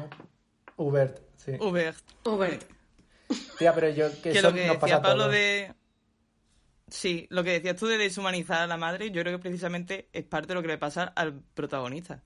Hubert, 0.78 1.19
sí. 1.36 1.51
Hubert. 1.60 1.97
Hubert. 2.23 2.74
Tía, 3.57 3.73
pero 3.73 3.89
yo 3.89 4.09
que, 4.21 4.31
que 4.31 4.39
eso 4.39 4.49
lo 4.49 4.53
que 4.55 4.67
nos 4.67 4.75
pasa 4.77 4.85
decía 4.85 4.95
a 4.97 5.01
Pablo 5.01 5.23
todos. 5.23 5.33
de 5.33 5.73
sí 6.88 7.25
lo 7.29 7.43
que 7.43 7.51
decías 7.51 7.75
tú 7.77 7.88
de 7.88 7.97
deshumanizar 7.97 8.61
a 8.61 8.67
la 8.67 8.77
madre 8.77 9.11
yo 9.11 9.21
creo 9.21 9.38
que 9.38 9.41
precisamente 9.41 10.07
es 10.13 10.23
parte 10.23 10.49
de 10.49 10.53
lo 10.55 10.61
que 10.61 10.67
le 10.67 10.77
pasa 10.77 11.03
al 11.15 11.41
protagonista 11.53 12.21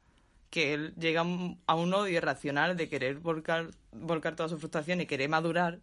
que 0.50 0.74
él 0.74 0.94
llega 0.98 1.22
a 1.22 1.76
un- 1.76 1.94
odio 1.94 2.08
irracional 2.18 2.76
de 2.76 2.90
querer 2.90 3.16
volcar 3.20 3.70
volcar 3.92 4.36
toda 4.36 4.50
su 4.50 4.58
frustración 4.58 5.00
y 5.02 5.06
querer 5.06 5.30
madurar 5.30 5.80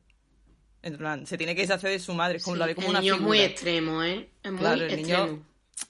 en 0.82 0.96
plan 0.98 1.26
se 1.26 1.38
tiene 1.38 1.54
que 1.54 1.62
deshacer 1.62 1.90
de 1.90 1.98
su 1.98 2.12
madre 2.12 2.36
es 2.36 2.44
como 2.44 2.56
Sí, 2.56 2.60
la 2.60 2.66
ve 2.66 2.74
como 2.74 2.86
el 2.88 2.90
una 2.90 3.00
niño 3.00 3.14
es 3.14 3.20
muy 3.20 3.40
extremo, 3.40 4.02
¿eh? 4.02 4.28
Es 4.42 4.50
muy 4.52 4.60
Claro, 4.60 4.74
el 4.84 4.92
extremo. 4.92 5.26
niño 5.26 5.42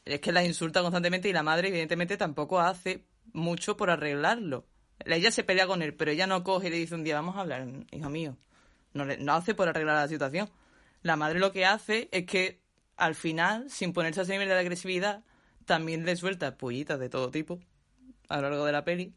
es 0.05 0.21
que 0.21 0.33
la 0.33 0.45
insulta 0.45 0.81
constantemente 0.83 1.29
y 1.29 1.33
la 1.33 1.43
madre 1.43 1.69
evidentemente 1.69 2.17
tampoco 2.17 2.61
hace 2.61 3.05
mucho 3.33 3.77
por 3.77 3.91
arreglarlo. 3.91 4.65
Ella 5.05 5.31
se 5.31 5.45
pelea 5.45 5.67
con 5.67 5.83
él, 5.83 5.93
pero 5.95 6.11
ella 6.13 6.27
no 6.27 6.43
coge 6.43 6.69
y 6.69 6.71
le 6.71 6.77
dice 6.77 6.95
un 6.95 7.05
día, 7.05 7.17
vamos 7.17 7.37
a 7.37 7.41
hablar, 7.41 7.67
hijo 7.93 8.09
mío. 8.09 8.37
No, 8.97 9.05
le- 9.05 9.19
no 9.19 9.35
hace 9.35 9.55
por 9.55 9.69
arreglar 9.69 9.95
la 9.97 10.09
situación. 10.09 10.49
La 11.03 11.17
madre 11.17 11.39
lo 11.39 11.53
que 11.53 11.65
hace 11.65 12.09
es 12.13 12.25
que 12.27 12.59
al 12.97 13.15
final, 13.15 13.71
sin 13.71 13.93
ponerse 13.93 14.21
a 14.21 14.23
ese 14.25 14.33
nivel 14.33 14.49
de 14.49 14.55
agresividad, 14.59 15.23
también 15.67 16.05
le 16.05 16.17
suelta 16.17 16.57
pullitas 16.57 16.99
de 16.99 17.09
todo 17.09 17.31
tipo 17.31 17.61
a 18.29 18.37
lo 18.41 18.49
largo 18.51 18.65
de 18.65 18.73
la 18.73 18.85
peli. 18.85 19.13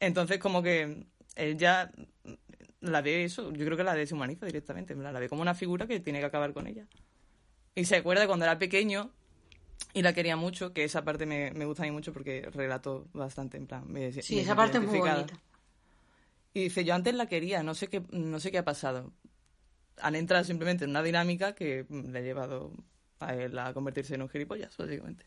Entonces 0.00 0.38
como 0.38 0.62
que 0.62 1.06
ella 1.36 1.90
la 2.80 3.00
ve 3.00 3.24
eso, 3.24 3.50
yo 3.52 3.64
creo 3.64 3.76
que 3.76 3.84
la 3.84 3.94
deshumaniza 3.94 4.46
directamente, 4.46 4.94
la 4.94 5.12
ve 5.18 5.28
como 5.28 5.42
una 5.42 5.54
figura 5.54 5.86
que 5.86 6.00
tiene 6.00 6.20
que 6.20 6.26
acabar 6.26 6.52
con 6.52 6.66
ella. 6.66 6.86
Y 7.74 7.86
se 7.86 7.96
acuerda 7.96 8.26
cuando 8.26 8.44
era 8.44 8.58
pequeño 8.58 9.10
y 9.94 10.02
la 10.02 10.12
quería 10.12 10.36
mucho, 10.36 10.72
que 10.72 10.84
esa 10.84 11.02
parte 11.04 11.26
me, 11.26 11.50
me 11.52 11.64
gusta 11.64 11.82
a 11.82 11.86
mí 11.86 11.92
mucho 11.92 12.12
porque 12.12 12.48
relato 12.52 13.06
bastante, 13.12 13.56
en 13.56 13.66
plan. 13.66 13.84
me- 13.90 14.12
Sí, 14.12 14.36
me 14.36 14.42
esa 14.42 14.54
parte 14.56 14.78
es 14.78 14.84
muy 14.84 14.98
bonita. 15.16 15.40
Y 16.54 16.62
dice, 16.62 16.84
yo 16.84 16.94
antes 16.94 17.14
la 17.14 17.26
quería, 17.26 17.64
no 17.64 17.74
sé 17.74 17.88
qué, 17.88 18.02
no 18.10 18.38
sé 18.38 18.52
qué 18.52 18.58
ha 18.58 18.64
pasado. 18.64 19.12
Han 20.00 20.14
entrado 20.14 20.44
simplemente 20.44 20.84
en 20.84 20.90
una 20.90 21.02
dinámica 21.02 21.54
que 21.54 21.84
mm, 21.88 22.10
le 22.12 22.18
ha 22.20 22.22
llevado 22.22 22.72
a 23.18 23.34
él 23.34 23.58
a 23.58 23.74
convertirse 23.74 24.14
en 24.14 24.22
un 24.22 24.28
gilipollas, 24.28 24.76
básicamente. 24.76 25.26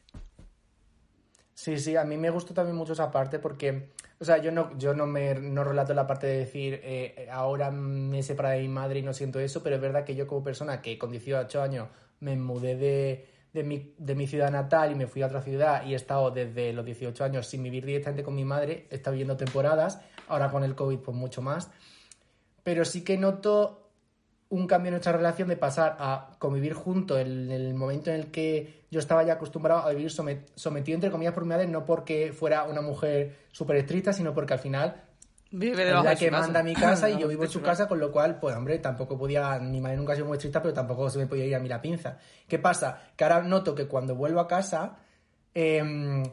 Sí, 1.54 1.78
sí, 1.80 1.96
a 1.96 2.06
mí 2.06 2.18
me 2.18 2.30
gustó 2.30 2.54
también 2.54 2.78
mucho 2.78 2.94
esa 2.94 3.12
parte 3.12 3.40
porque, 3.40 3.90
o 4.20 4.24
sea, 4.24 4.38
yo 4.38 4.52
no, 4.52 4.78
yo 4.78 4.94
no 4.94 5.08
me 5.08 5.34
no 5.34 5.64
relato 5.64 5.94
la 5.94 6.06
parte 6.06 6.28
de 6.28 6.38
decir 6.38 6.80
eh, 6.84 7.28
ahora 7.32 7.72
me 7.72 8.22
separé 8.22 8.58
de 8.58 8.62
mi 8.62 8.68
madre 8.70 9.00
y 9.00 9.02
no 9.02 9.12
siento 9.12 9.40
eso, 9.40 9.64
pero 9.64 9.76
es 9.76 9.82
verdad 9.82 10.06
que 10.06 10.16
yo 10.16 10.28
como 10.28 10.44
persona 10.44 10.82
que 10.82 10.98
con 11.00 11.12
18 11.12 11.62
años 11.62 11.90
me 12.20 12.38
mudé 12.38 12.78
de, 12.78 13.28
de, 13.54 13.64
mi, 13.64 13.96
de 13.98 14.16
mi 14.16 14.28
ciudad 14.28 14.52
natal 14.52 14.92
y 14.92 14.96
me 14.96 15.08
fui 15.08 15.24
a 15.24 15.26
otra 15.26 15.42
ciudad 15.42 15.84
y 15.84 15.94
he 15.94 15.96
estado 15.96 16.30
desde 16.30 16.74
los 16.74 16.86
18 16.86 17.24
años 17.24 17.48
sin 17.48 17.64
vivir 17.64 17.86
directamente 17.86 18.24
con 18.24 18.36
mi 18.36 18.46
madre, 18.46 18.88
he 18.92 18.96
estado 18.96 19.14
viviendo 19.14 19.36
temporadas, 19.36 20.00
ahora 20.28 20.50
con 20.52 20.64
el 20.64 20.76
COVID 20.76 21.00
pues 21.00 21.16
mucho 21.18 21.42
más, 21.42 21.70
pero 22.64 22.86
sí 22.86 23.04
que 23.04 23.18
noto 23.18 23.84
un 24.50 24.66
cambio 24.66 24.88
en 24.90 24.94
nuestra 24.94 25.12
relación 25.12 25.50
de 25.50 25.58
pasar 25.58 25.98
a 26.00 26.30
convivir 26.40 26.74
juntos 26.74 27.20
en 27.20 27.52
el 27.52 27.74
momento 27.74 28.10
en 28.12 28.16
el 28.18 28.32
que 28.32 28.84
yo 28.90 29.00
estaba 29.00 29.24
ya 29.24 29.34
acostumbrado 29.34 29.82
a 29.82 29.90
vivir 29.90 30.10
somet- 30.10 30.46
sometido 30.56 30.96
entre 30.96 31.12
comillas 31.12 31.34
por 31.34 31.44
mi 31.44 31.50
madre, 31.50 31.68
no 31.68 31.84
porque 31.86 32.32
fuera 32.32 32.64
una 32.64 32.82
mujer 32.82 33.36
súper 33.52 33.76
estricta, 33.78 34.14
sino 34.14 34.34
porque 34.34 34.54
al 34.54 34.60
final 34.60 35.04
Vive 35.50 35.86
la 36.04 36.14
que 36.16 36.30
manda 36.30 36.60
a 36.60 36.64
mi 36.64 36.74
casa 36.76 37.10
y 37.10 37.18
yo 37.20 37.28
vivo 37.30 37.44
en 37.44 37.50
su 37.50 37.60
casa. 37.60 37.72
casa, 37.84 37.88
con 37.88 38.00
lo 38.00 38.12
cual, 38.12 38.38
pues 38.40 38.54
hombre, 38.56 38.80
tampoco 38.80 39.18
podía, 39.18 39.60
mi 39.60 39.80
madre 39.80 39.96
nunca 39.98 40.12
ha 40.12 40.16
sido 40.16 40.28
muy 40.28 40.36
estricta, 40.38 40.62
pero 40.62 40.74
tampoco 40.74 41.10
se 41.10 41.20
me 41.20 41.26
podía 41.28 41.46
ir 41.46 41.56
a 41.56 41.60
mí 41.60 41.70
la 41.70 41.82
pinza. 41.82 42.18
¿Qué 42.50 42.60
pasa? 42.60 43.02
Que 43.16 43.24
ahora 43.24 43.42
noto 43.44 43.74
que 43.74 43.88
cuando 43.88 44.14
vuelvo 44.16 44.42
a 44.42 44.48
casa, 44.48 44.98
em, 45.54 46.24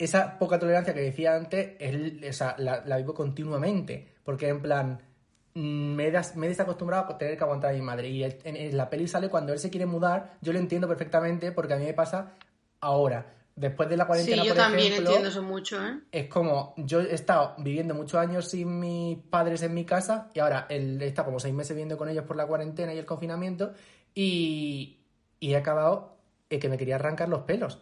esa 0.00 0.38
poca 0.38 0.58
tolerancia 0.58 0.94
que 0.94 1.00
decía 1.00 1.34
antes, 1.36 1.76
es, 1.78 2.40
la, 2.58 2.82
la 2.84 2.96
vivo 2.96 3.14
continuamente, 3.14 4.08
porque 4.24 4.48
en 4.48 4.60
plan, 4.62 5.00
mm, 5.54 5.60
me 5.94 6.06
he, 6.08 6.10
des- 6.10 6.34
me 6.36 6.46
he 6.46 6.48
desacostumbrado 6.48 7.04
a 7.12 7.18
tener 7.18 7.36
que 7.36 7.44
aguantar 7.44 7.70
a 7.70 7.74
mi 7.74 7.82
madre. 7.82 8.08
Y 8.08 8.24
en, 8.24 8.36
en 8.44 8.76
la 8.76 8.88
peli 8.90 9.06
sale 9.06 9.28
cuando 9.28 9.52
él 9.52 9.58
se 9.58 9.70
quiere 9.70 9.86
mudar, 9.86 10.38
yo 10.40 10.52
lo 10.52 10.58
entiendo 10.58 10.88
perfectamente 10.88 11.52
porque 11.52 11.74
a 11.74 11.76
mí 11.76 11.84
me 11.84 11.94
pasa 11.94 12.32
ahora. 12.80 13.34
Después 13.56 13.88
de 13.90 13.96
la 13.96 14.04
Sí, 14.04 14.08
cuarentena, 14.08 14.42
yo 14.44 14.48
por 14.54 14.56
también 14.56 14.86
ejemplo, 14.92 15.10
entiendo 15.10 15.28
eso 15.28 15.42
mucho, 15.42 15.84
¿eh? 15.86 15.98
es 16.12 16.28
como 16.28 16.72
yo 16.78 17.00
he 17.02 17.14
estado 17.14 17.54
viviendo 17.58 17.94
muchos 17.94 18.18
años 18.18 18.48
sin 18.48 18.80
mis 18.80 19.18
padres 19.18 19.62
en 19.62 19.74
mi 19.74 19.84
casa 19.84 20.30
y 20.32 20.38
ahora 20.38 20.66
él 20.70 21.02
está 21.02 21.24
como 21.24 21.38
seis 21.40 21.52
meses 21.54 21.70
viviendo 21.76 21.98
con 21.98 22.08
ellos 22.08 22.24
por 22.24 22.36
la 22.36 22.46
cuarentena 22.46 22.94
y 22.94 22.98
el 22.98 23.04
confinamiento 23.04 23.74
y, 24.14 25.00
y 25.40 25.52
he 25.52 25.56
acabado 25.56 26.16
eh, 26.48 26.58
que 26.58 26.68
me 26.70 26.78
quería 26.78 26.94
arrancar 26.94 27.28
los 27.28 27.42
pelos. 27.42 27.78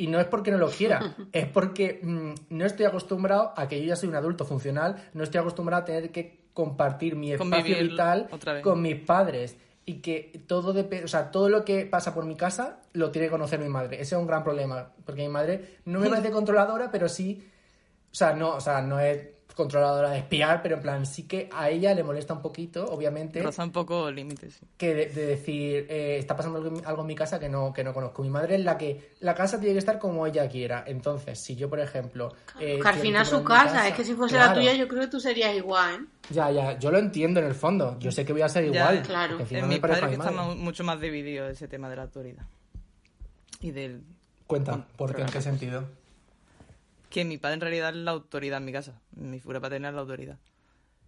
Y 0.00 0.06
no 0.06 0.18
es 0.18 0.26
porque 0.26 0.50
no 0.50 0.56
lo 0.56 0.70
quiera, 0.70 1.14
es 1.32 1.46
porque 1.46 2.00
mm, 2.02 2.56
no 2.56 2.64
estoy 2.64 2.86
acostumbrado 2.86 3.52
a 3.54 3.68
que 3.68 3.78
yo 3.78 3.86
ya 3.86 3.96
soy 3.96 4.08
un 4.08 4.14
adulto 4.14 4.46
funcional, 4.46 4.96
no 5.12 5.22
estoy 5.22 5.40
acostumbrado 5.40 5.82
a 5.82 5.84
tener 5.84 6.10
que 6.10 6.40
compartir 6.54 7.16
mi 7.16 7.32
espacio 7.32 7.50
Convivir 7.50 7.90
vital 7.90 8.28
con 8.62 8.80
mis 8.80 8.96
padres 8.96 9.58
y 9.84 10.00
que 10.00 10.40
todo 10.46 10.70
o 10.72 11.08
sea, 11.08 11.30
todo 11.30 11.50
lo 11.50 11.66
que 11.66 11.84
pasa 11.84 12.14
por 12.14 12.24
mi 12.24 12.34
casa 12.34 12.78
lo 12.94 13.10
tiene 13.10 13.26
que 13.26 13.32
conocer 13.32 13.60
mi 13.60 13.68
madre. 13.68 13.96
Ese 13.96 14.14
es 14.14 14.20
un 14.20 14.26
gran 14.26 14.42
problema, 14.42 14.90
porque 15.04 15.20
mi 15.20 15.28
madre 15.28 15.80
no 15.84 16.00
me 16.00 16.08
parece 16.10 16.30
controladora, 16.30 16.90
pero 16.90 17.06
sí, 17.06 17.46
o 18.10 18.14
sea, 18.14 18.32
no, 18.32 18.54
o 18.54 18.60
sea, 18.60 18.80
no 18.80 18.98
es 19.00 19.18
controladora 19.60 20.10
de 20.10 20.18
espiar, 20.18 20.62
pero 20.62 20.76
en 20.76 20.82
plan 20.82 21.06
sí 21.06 21.28
que 21.28 21.48
a 21.52 21.68
ella 21.70 21.94
le 21.94 22.02
molesta 22.02 22.32
un 22.34 22.42
poquito, 22.42 22.84
obviamente, 22.86 23.42
Roza 23.42 23.64
un 23.64 23.72
poco 23.72 24.10
límites. 24.10 24.54
sí. 24.54 24.66
que 24.76 24.94
de, 24.94 25.06
de 25.06 25.26
decir 25.26 25.86
eh, 25.88 26.16
está 26.18 26.36
pasando 26.36 26.58
algo, 26.58 26.76
en- 26.78 26.86
algo 26.86 27.02
en 27.02 27.06
mi 27.06 27.14
casa 27.14 27.38
que 27.38 27.48
no 27.48 27.72
que 27.72 27.84
no 27.84 27.92
conozco. 27.92 28.22
Mi 28.22 28.30
madre 28.30 28.54
es 28.56 28.64
la 28.64 28.76
que 28.78 29.12
la 29.20 29.34
casa 29.34 29.58
tiene 29.58 29.74
que 29.74 29.78
estar 29.80 29.98
como 29.98 30.26
ella 30.26 30.48
quiera. 30.48 30.84
Entonces, 30.86 31.38
si 31.38 31.54
yo 31.56 31.68
por 31.68 31.80
ejemplo, 31.80 32.32
eh, 32.58 32.78
que 32.82 32.88
al 32.88 32.94
final 32.96 33.24
su 33.26 33.40
mi 33.40 33.44
casa, 33.44 33.86
es 33.88 33.94
que 33.94 34.04
si 34.04 34.14
fuese 34.14 34.36
la 34.36 34.44
claro, 34.46 34.60
tuya 34.60 34.74
yo 34.74 34.88
creo 34.88 35.02
que 35.02 35.08
tú 35.08 35.20
serías 35.20 35.54
igual, 35.54 35.94
¿eh? 36.02 36.06
ya, 36.30 36.50
ya, 36.50 36.78
yo 36.78 36.90
lo 36.90 36.98
entiendo 36.98 37.40
en 37.40 37.46
el 37.46 37.54
fondo. 37.54 37.96
Yo 37.98 38.10
sé 38.10 38.24
que 38.24 38.32
voy 38.32 38.42
a 38.42 38.48
ser 38.48 38.64
Ya, 38.72 38.80
igual. 38.92 39.02
claro. 39.02 39.36
porque 39.38 39.54
encima 39.56 39.74
En 39.74 39.80
parezco 39.80 40.00
padres 40.00 40.02
a 40.02 40.06
que 40.10 40.16
mi 40.30 40.36
está 40.38 40.54
mucho 40.54 40.84
más 40.84 41.00
dividido 41.00 41.48
ese 41.48 41.68
tema 41.68 41.88
de 41.88 41.96
la 41.96 42.02
autoridad. 42.02 42.44
Y 43.60 43.70
del 43.72 44.02
Cuenta, 44.46 44.86
¿por 44.96 45.14
qué? 45.14 45.22
¿En 45.22 45.28
qué 45.28 45.40
sentido? 45.42 45.84
Que 47.10 47.24
mi 47.24 47.36
padre 47.38 47.54
en 47.54 47.60
realidad 47.60 47.90
es 47.90 47.96
la 47.96 48.12
autoridad 48.12 48.58
en 48.58 48.64
mi 48.64 48.72
casa. 48.72 49.00
Mi 49.16 49.38
figura 49.40 49.60
paterna 49.60 49.88
es 49.88 49.94
la 49.94 50.00
autoridad. 50.00 50.38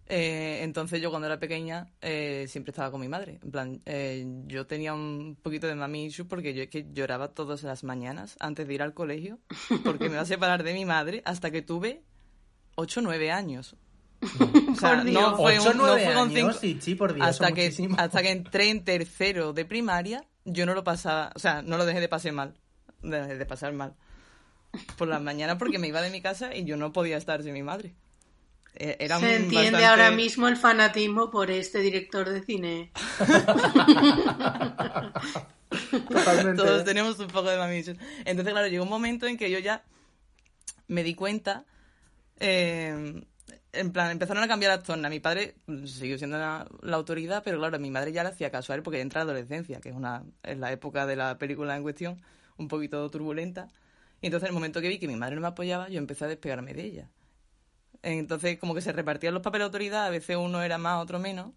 Eh, 0.05 0.59
entonces 0.63 1.01
yo 1.01 1.09
cuando 1.09 1.27
era 1.27 1.39
pequeña 1.39 1.87
eh, 2.01 2.45
siempre 2.49 2.71
estaba 2.71 2.91
con 2.91 2.99
mi 3.01 3.07
madre. 3.07 3.39
En 3.41 3.51
plan, 3.51 3.81
eh, 3.85 4.25
yo 4.47 4.67
tenía 4.67 4.93
un 4.93 5.37
poquito 5.41 5.65
de 5.67 5.75
mami 5.75 6.05
issue 6.07 6.27
porque 6.27 6.53
yo 6.53 6.63
es 6.63 6.69
que 6.69 6.85
lloraba 6.91 7.29
todas 7.29 7.63
las 7.63 7.83
mañanas 7.85 8.35
antes 8.41 8.67
de 8.67 8.73
ir 8.73 8.81
al 8.81 8.93
colegio 8.93 9.39
porque 9.85 10.05
me 10.09 10.15
iba 10.15 10.21
a 10.21 10.25
separar 10.25 10.63
de 10.63 10.73
mi 10.73 10.83
madre 10.85 11.21
hasta 11.25 11.51
que 11.51 11.61
tuve 11.61 12.03
8 12.75 12.99
o 12.99 13.03
9 13.03 13.31
años. 13.31 13.75
O 14.21 14.75
sea, 14.75 14.95
Por 14.95 15.03
Dios. 15.05 15.21
no 15.21 15.37
fue, 15.37 15.59
Ocho, 15.59 15.71
un, 15.71 15.77
no 15.77 15.83
nueve 15.87 16.05
fue 16.05 16.13
con 16.13 16.23
años, 16.29 16.33
cinco- 16.35 16.53
sí, 16.53 16.77
sí, 16.81 16.95
por 16.95 17.13
Dios, 17.13 17.25
hasta 17.27 17.51
que 17.53 17.73
hasta 17.97 18.21
que 18.21 18.31
entré 18.31 18.69
en 18.69 18.83
tercero 18.83 19.51
de 19.53 19.65
primaria 19.65 20.23
yo 20.45 20.65
no 20.65 20.73
lo 20.73 20.83
pasaba 20.83 21.31
o 21.35 21.39
sea 21.39 21.61
no 21.61 21.75
lo 21.77 21.85
dejé 21.85 21.99
de 21.99 22.07
pasar 22.07 22.31
mal 22.31 22.53
de, 23.01 23.37
de 23.37 23.45
pasar 23.45 23.73
mal 23.73 23.95
por 24.97 25.07
las 25.07 25.21
mañanas 25.21 25.57
porque 25.57 25.79
me 25.79 25.87
iba 25.87 26.01
de 26.01 26.09
mi 26.09 26.21
casa 26.21 26.55
y 26.55 26.65
yo 26.65 26.77
no 26.77 26.91
podía 26.91 27.17
estar 27.17 27.43
sin 27.43 27.53
mi 27.53 27.63
madre 27.63 27.93
era 28.75 29.19
Se 29.19 29.35
entiende 29.35 29.71
bastante- 29.71 29.85
ahora 29.85 30.09
mismo 30.11 30.47
el 30.47 30.57
fanatismo 30.57 31.29
por 31.29 31.51
este 31.51 31.79
director 31.79 32.27
de 32.29 32.41
cine. 32.43 32.91
Totalmente. 36.09 36.61
todos 36.63 36.83
tenemos 36.83 37.19
un 37.19 37.27
poco 37.27 37.49
de 37.49 37.57
mamichos 37.57 37.97
entonces 38.25 38.53
claro 38.53 38.67
llegó 38.67 38.83
un 38.83 38.89
momento 38.89 39.25
en 39.27 39.37
que 39.37 39.49
yo 39.49 39.59
ya 39.59 39.83
me 40.87 41.03
di 41.03 41.15
cuenta 41.15 41.65
eh, 42.39 43.23
en 43.73 43.91
plan, 43.91 44.11
empezaron 44.11 44.43
a 44.43 44.47
cambiar 44.47 44.75
las 44.75 44.83
tornas. 44.85 45.09
Mi 45.09 45.19
padre 45.19 45.55
siguió 45.85 46.17
siendo 46.19 46.37
la, 46.37 46.67
la 46.83 46.95
autoridad, 46.95 47.41
pero 47.43 47.57
claro, 47.57 47.79
mi 47.79 47.89
madre 47.89 48.11
ya 48.11 48.21
le 48.21 48.29
hacía 48.29 48.51
caso 48.51 48.71
a 48.71 48.75
él 48.75 48.83
porque 48.83 48.97
ya 48.97 49.01
entra 49.01 49.23
la 49.23 49.31
adolescencia, 49.31 49.79
que 49.81 49.89
es 49.89 49.95
una 49.95 50.23
es 50.43 50.59
la 50.59 50.71
época 50.71 51.07
de 51.07 51.15
la 51.15 51.39
película 51.39 51.75
en 51.75 51.81
cuestión, 51.81 52.21
un 52.57 52.67
poquito 52.67 53.09
turbulenta. 53.09 53.69
Y 54.23 54.27
entonces, 54.27 54.47
en 54.47 54.51
el 54.51 54.53
momento 54.55 54.79
que 54.81 54.87
vi 54.87 54.99
que 54.99 55.07
mi 55.07 55.17
madre 55.17 55.35
no 55.35 55.41
me 55.41 55.47
apoyaba, 55.47 55.89
yo 55.89 55.97
empecé 55.99 56.23
a 56.23 56.29
despegarme 56.29 56.73
de 56.73 56.83
ella. 56.83 57.09
Entonces, 58.01 58.57
como 58.57 58.73
que 58.73 58.79
se 58.81 58.91
repartían 58.93 59.33
los 59.33 59.43
papeles 59.43 59.63
de 59.63 59.65
autoridad, 59.65 60.05
a 60.05 60.09
veces 60.09 60.37
uno 60.37 60.61
era 60.63 60.77
más, 60.77 61.03
otro 61.03 61.19
menos. 61.19 61.51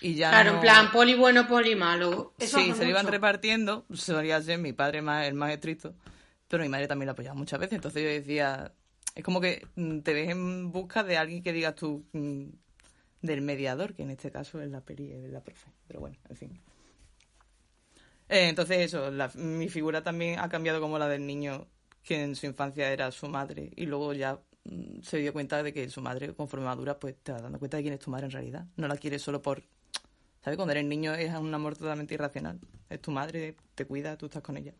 Y 0.00 0.14
ya 0.14 0.28
Claro, 0.30 0.50
no- 0.50 0.56
en 0.56 0.60
plan, 0.60 0.92
poli 0.92 1.14
bueno, 1.14 1.48
poli 1.48 1.74
malo. 1.74 2.34
Eso 2.38 2.58
sí, 2.58 2.72
se 2.74 2.84
lo 2.84 2.90
iban 2.90 3.06
repartiendo. 3.06 3.86
Solía 3.94 4.40
ser 4.42 4.58
mi 4.58 4.72
padre 4.74 5.00
más, 5.02 5.26
el 5.26 5.34
más 5.34 5.52
estricto. 5.52 5.94
Pero 6.48 6.62
mi 6.62 6.68
madre 6.68 6.86
también 6.86 7.06
la 7.06 7.12
apoyaba 7.12 7.34
muchas 7.34 7.58
veces. 7.58 7.76
Entonces 7.76 8.02
yo 8.02 8.08
decía. 8.08 8.72
Es 9.14 9.24
como 9.24 9.40
que 9.40 9.66
mm, 9.74 10.00
te 10.00 10.14
ves 10.14 10.30
en 10.30 10.70
busca 10.70 11.02
de 11.04 11.16
alguien 11.18 11.42
que 11.42 11.52
digas 11.52 11.74
tú. 11.74 12.04
mm, 12.12 12.44
del 13.22 13.40
mediador, 13.40 13.94
que 13.94 14.02
en 14.02 14.10
este 14.10 14.30
caso 14.32 14.60
es 14.60 14.68
la 14.70 14.80
peli, 14.80 15.12
es 15.12 15.30
la 15.30 15.40
profe. 15.42 15.70
Pero 15.86 16.00
bueno, 16.00 16.16
en 16.28 16.36
fin. 16.36 16.60
Eh, 18.28 18.48
entonces 18.48 18.78
eso, 18.80 19.10
la- 19.10 19.30
mi 19.34 19.68
figura 19.68 20.02
también 20.02 20.38
ha 20.40 20.48
cambiado 20.48 20.80
como 20.80 20.98
la 20.98 21.06
del 21.08 21.26
niño 21.26 21.66
que 22.02 22.22
en 22.22 22.34
su 22.36 22.46
infancia 22.46 22.90
era 22.92 23.10
su 23.12 23.28
madre 23.28 23.70
y 23.76 23.86
luego 23.86 24.12
ya 24.12 24.38
mm, 24.64 25.02
se 25.02 25.18
dio 25.18 25.32
cuenta 25.32 25.62
de 25.62 25.72
que 25.72 25.88
su 25.88 26.00
madre, 26.00 26.34
conforme 26.34 26.66
madura, 26.66 26.98
pues 26.98 27.16
te 27.22 27.32
vas 27.32 27.42
dando 27.42 27.58
cuenta 27.58 27.76
de 27.76 27.82
quién 27.84 27.94
es 27.94 28.00
tu 28.00 28.10
madre 28.10 28.26
en 28.26 28.32
realidad. 28.32 28.66
No 28.76 28.88
la 28.88 28.96
quieres 28.96 29.22
solo 29.22 29.40
por... 29.42 29.62
¿Sabes? 30.42 30.56
Cuando 30.56 30.72
eres 30.72 30.84
niño 30.84 31.14
es 31.14 31.32
un 31.34 31.54
amor 31.54 31.76
totalmente 31.76 32.14
irracional. 32.14 32.58
Es 32.90 33.00
tu 33.00 33.12
madre, 33.12 33.54
te 33.76 33.84
cuida, 33.86 34.16
tú 34.16 34.26
estás 34.26 34.42
con 34.42 34.56
ella. 34.56 34.74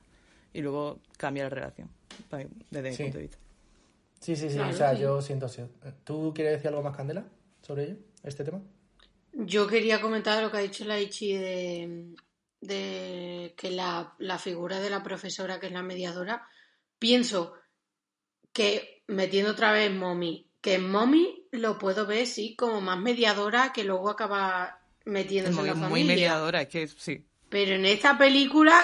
Y 0.53 0.61
luego 0.61 0.99
cambia 1.17 1.45
la 1.45 1.51
relación, 1.51 1.89
pa- 2.29 2.39
desde 2.71 2.91
mi 2.91 2.97
Sí. 2.97 3.03
punto 3.05 3.19
de 3.19 3.23
vista. 3.23 3.39
Sí, 4.21 4.37
sí, 4.37 4.49
sí. 4.51 4.57
Claro, 4.57 4.71
o 4.71 4.77
sea, 4.77 4.95
sí. 4.95 5.01
yo 5.03 5.23
siento 5.23 5.47
así. 5.47 5.63
¿Tú 6.05 6.33
quieres 6.35 6.55
decir 6.55 6.69
algo 6.69 6.83
más, 6.83 6.97
Candela, 6.97 7.25
sobre 7.63 7.85
ello, 7.85 7.97
este 8.25 8.43
tema? 8.45 8.61
Yo 9.33 9.67
quería 9.69 10.01
comentar 10.01 10.43
lo 10.43 10.51
que 10.51 10.57
ha 10.59 10.61
dicho 10.61 10.85
la 10.85 11.01
Ichi 11.01 11.33
de, 11.37 12.15
de 12.61 13.55
que 13.57 13.71
la, 13.71 14.15
la 14.19 14.39
figura 14.39 14.79
de 14.81 14.91
la 14.91 15.03
profesora, 15.03 15.59
que 15.59 15.67
es 15.67 15.73
la 15.73 15.83
mediadora, 15.83 16.47
pienso 17.03 17.53
que, 18.53 19.03
metiendo 19.09 19.51
otra 19.51 19.73
vez 19.73 19.91
Mommy, 19.93 20.47
que 20.61 20.75
en 20.75 20.89
Mommy 20.91 21.49
lo 21.51 21.77
puedo 21.79 22.07
ver, 22.07 22.27
sí, 22.29 22.55
como 22.57 22.81
más 22.81 22.99
mediadora 22.99 23.73
que 23.73 23.83
luego 23.83 24.09
acaba 24.11 24.79
metiéndose 25.05 25.55
en 25.59 25.61
muy, 25.61 25.69
la 25.69 25.75
muy 25.75 25.83
familia. 25.89 26.15
mediadora, 26.15 26.63
es 26.63 26.69
que 26.69 26.87
sí. 26.87 27.25
Pero 27.49 27.75
en 27.75 27.85
esta 27.87 28.17
película, 28.17 28.75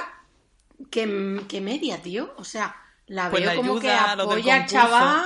que, 0.90 1.42
que 1.48 1.60
media, 1.60 2.02
tío. 2.02 2.34
O 2.38 2.44
sea, 2.44 2.74
la 3.06 3.30
Pues 3.30 3.42
veo 3.42 3.50
la 3.52 3.56
como 3.56 3.78
que 3.80 3.90
ayuda, 3.90 4.16
los 4.16 4.28
del 4.30 4.38
apoya 4.40 4.54
al 4.56 4.66
chaval, 4.66 5.22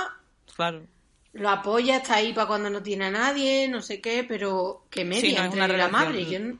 Claro. 0.55 0.87
lo 1.33 1.49
apoya, 1.49 1.97
está 1.97 2.15
ahí 2.15 2.31
para 2.33 2.47
cuando 2.47 2.69
no 2.69 2.83
tiene 2.83 3.05
a 3.05 3.11
nadie, 3.11 3.67
no 3.67 3.81
sé 3.81 3.99
qué, 4.01 4.23
pero 4.23 4.85
que 4.91 5.03
media 5.03 5.21
Sí, 5.21 5.35
no 5.35 5.43
entre 5.45 5.57
una 5.59 5.67
la 5.67 5.73
relación- 5.73 5.91
madre. 6.13 6.25
Yo 6.29 6.39
no, 6.39 6.59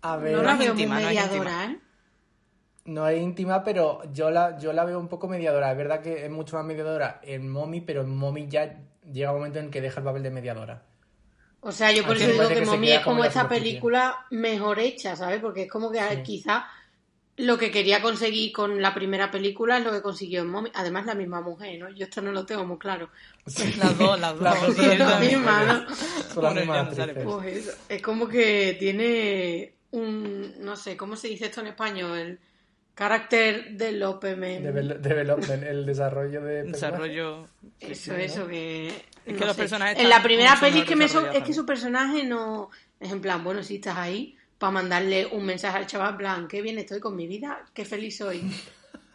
A 0.00 0.16
ver, 0.16 0.32
no 0.36 0.42
la 0.42 0.56
veo 0.56 0.70
íntima, 0.72 0.94
muy 0.94 1.02
no 1.04 1.08
mediadora, 1.10 1.64
¿eh? 1.66 1.78
No 2.84 3.06
es 3.08 3.20
íntima, 3.22 3.62
pero 3.62 4.02
yo 4.12 4.30
la, 4.30 4.58
yo 4.58 4.72
la 4.72 4.84
veo 4.84 4.98
un 4.98 5.08
poco 5.08 5.28
mediadora. 5.28 5.70
Es 5.70 5.76
verdad 5.76 6.02
que 6.02 6.24
es 6.24 6.30
mucho 6.30 6.56
más 6.56 6.64
mediadora 6.64 7.20
en 7.22 7.48
Mommy, 7.48 7.80
pero 7.80 8.00
en 8.02 8.16
Mommy 8.16 8.48
ya 8.48 8.76
llega 9.12 9.30
un 9.32 9.38
momento 9.38 9.60
en 9.60 9.70
que 9.70 9.80
deja 9.80 10.00
el 10.00 10.04
papel 10.04 10.22
de 10.24 10.30
mediadora. 10.30 10.82
O 11.60 11.70
sea, 11.70 11.92
yo 11.92 12.04
por 12.04 12.16
eso 12.16 12.26
digo 12.26 12.48
que 12.48 12.54
que 12.54 12.64
queda 12.64 12.94
es 12.96 13.00
como 13.04 13.24
esta 13.24 13.48
película 13.48 14.26
mejor 14.30 14.80
hecha, 14.80 15.14
¿sabes? 15.14 15.40
Porque 15.40 15.62
es 15.62 15.70
como 15.70 15.92
que 15.92 16.00
Sí. 16.00 16.22
quizá 16.24 16.66
lo 17.36 17.56
que 17.56 17.70
quería 17.70 18.02
conseguir 18.02 18.52
con 18.52 18.82
la 18.82 18.92
primera 18.92 19.30
película 19.30 19.78
es 19.78 19.84
lo 19.84 19.92
que 19.92 20.02
consiguió 20.02 20.40
en 20.42 20.48
Mommy. 20.50 20.70
Además, 20.74 21.06
la 21.06 21.14
misma 21.14 21.40
mujer, 21.40 21.78
¿no? 21.78 21.88
Yo 21.90 22.04
esto 22.06 22.20
no 22.20 22.32
lo 22.32 22.44
tengo 22.44 22.64
muy 22.66 22.78
claro. 22.78 23.10
Las 23.78 23.96
dos, 23.96 24.18
las 24.20 24.32
dos. 24.34 24.42
Las 24.42 24.60
dos 24.60 24.74
Sí, 24.74 24.82
son 24.82 24.88
la 24.98 25.04
las 25.04 25.10
también. 25.12 25.36
misma, 25.38 25.64
¿no? 25.64 25.94
Son 25.94 26.42
las 26.42 26.66
Bueno, 26.66 26.84
mismas. 26.84 27.14
Pues 27.24 27.56
eso, 27.56 27.72
es 27.88 28.02
como 28.02 28.26
que 28.28 28.76
tiene 28.78 29.72
un, 29.92 30.54
no 30.64 30.74
sé, 30.74 30.96
¿cómo 30.96 31.14
se 31.14 31.28
dice 31.28 31.46
esto 31.46 31.60
en 31.60 31.68
español? 31.68 32.18
El 32.18 32.40
carácter 32.94 33.72
development. 33.76 34.64
Devel- 34.64 34.98
development, 34.98 35.62
el 35.64 35.86
desarrollo 35.86 36.42
de. 36.42 36.62
Desarrollo. 36.72 37.46
Eso, 37.80 38.14
eso, 38.14 38.46
que... 38.46 38.88
Es 38.88 39.32
no 39.34 39.38
que 39.38 39.44
los 39.46 39.56
sé. 39.56 39.62
personajes 39.62 39.98
En 39.98 40.08
la 40.08 40.22
primera 40.22 40.58
peli 40.58 40.84
que, 40.84 40.96
me 40.96 41.08
so- 41.08 41.30
es 41.30 41.42
que 41.44 41.52
su 41.54 41.64
personaje 41.64 42.24
no... 42.24 42.70
Es 43.00 43.10
en 43.12 43.20
plan, 43.20 43.42
bueno, 43.42 43.62
si 43.62 43.76
estás 43.76 43.96
ahí 43.96 44.36
para 44.58 44.70
mandarle 44.70 45.26
un 45.26 45.44
mensaje 45.44 45.76
al 45.78 45.86
chaval, 45.86 46.10
en 46.12 46.16
plan, 46.18 46.48
qué 46.48 46.62
bien 46.62 46.78
estoy 46.78 47.00
con 47.00 47.16
mi 47.16 47.26
vida, 47.26 47.64
qué 47.74 47.84
feliz 47.84 48.16
soy. 48.18 48.42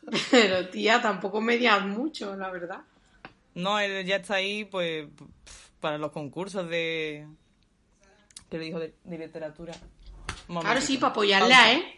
Pero, 0.31 0.67
tía, 0.69 1.01
tampoco 1.01 1.39
medias 1.41 1.85
mucho, 1.85 2.35
la 2.35 2.49
verdad. 2.49 2.79
No, 3.53 3.79
él 3.79 4.05
ya 4.05 4.17
está 4.17 4.35
ahí, 4.35 4.65
pues, 4.65 5.07
para 5.79 5.97
los 5.97 6.11
concursos 6.11 6.69
de. 6.69 7.27
¿Qué 8.49 8.57
le 8.57 8.65
dijo 8.65 8.79
de, 8.79 8.93
de 9.03 9.17
literatura? 9.17 9.73
Claro, 10.47 10.79
sí, 10.81 10.97
para 10.97 11.11
apoyarla, 11.11 11.73
¿eh? 11.73 11.95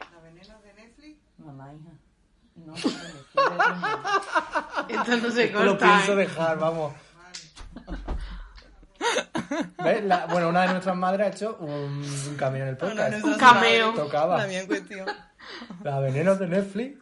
Mamá, 1.49 1.73
hija. 1.73 1.91
No, 2.55 2.75
Esto 4.89 5.17
no 5.17 5.31
se 5.31 5.45
Esto 5.45 5.63
lo 5.63 5.71
corta, 5.71 5.85
pienso 5.95 6.13
¿eh? 6.13 6.17
dejar, 6.17 6.59
vamos. 6.59 6.93
¿Ves? 9.83 10.03
La- 10.03 10.25
bueno, 10.27 10.49
una 10.49 10.61
de 10.63 10.67
nuestras 10.73 10.95
madres 10.95 11.27
ha 11.27 11.29
hecho 11.31 11.57
un, 11.61 12.03
un 12.27 12.35
cameo 12.37 12.63
en 12.63 12.69
el 12.69 12.77
podcast. 12.77 13.23
Un 13.23 13.33
cameo. 13.35 13.93
Tocaba. 13.93 14.45
En 14.51 14.67
cuestión. 14.67 15.07
La 15.83 15.99
veneno 15.99 16.35
de 16.35 16.47
Netflix. 16.47 16.97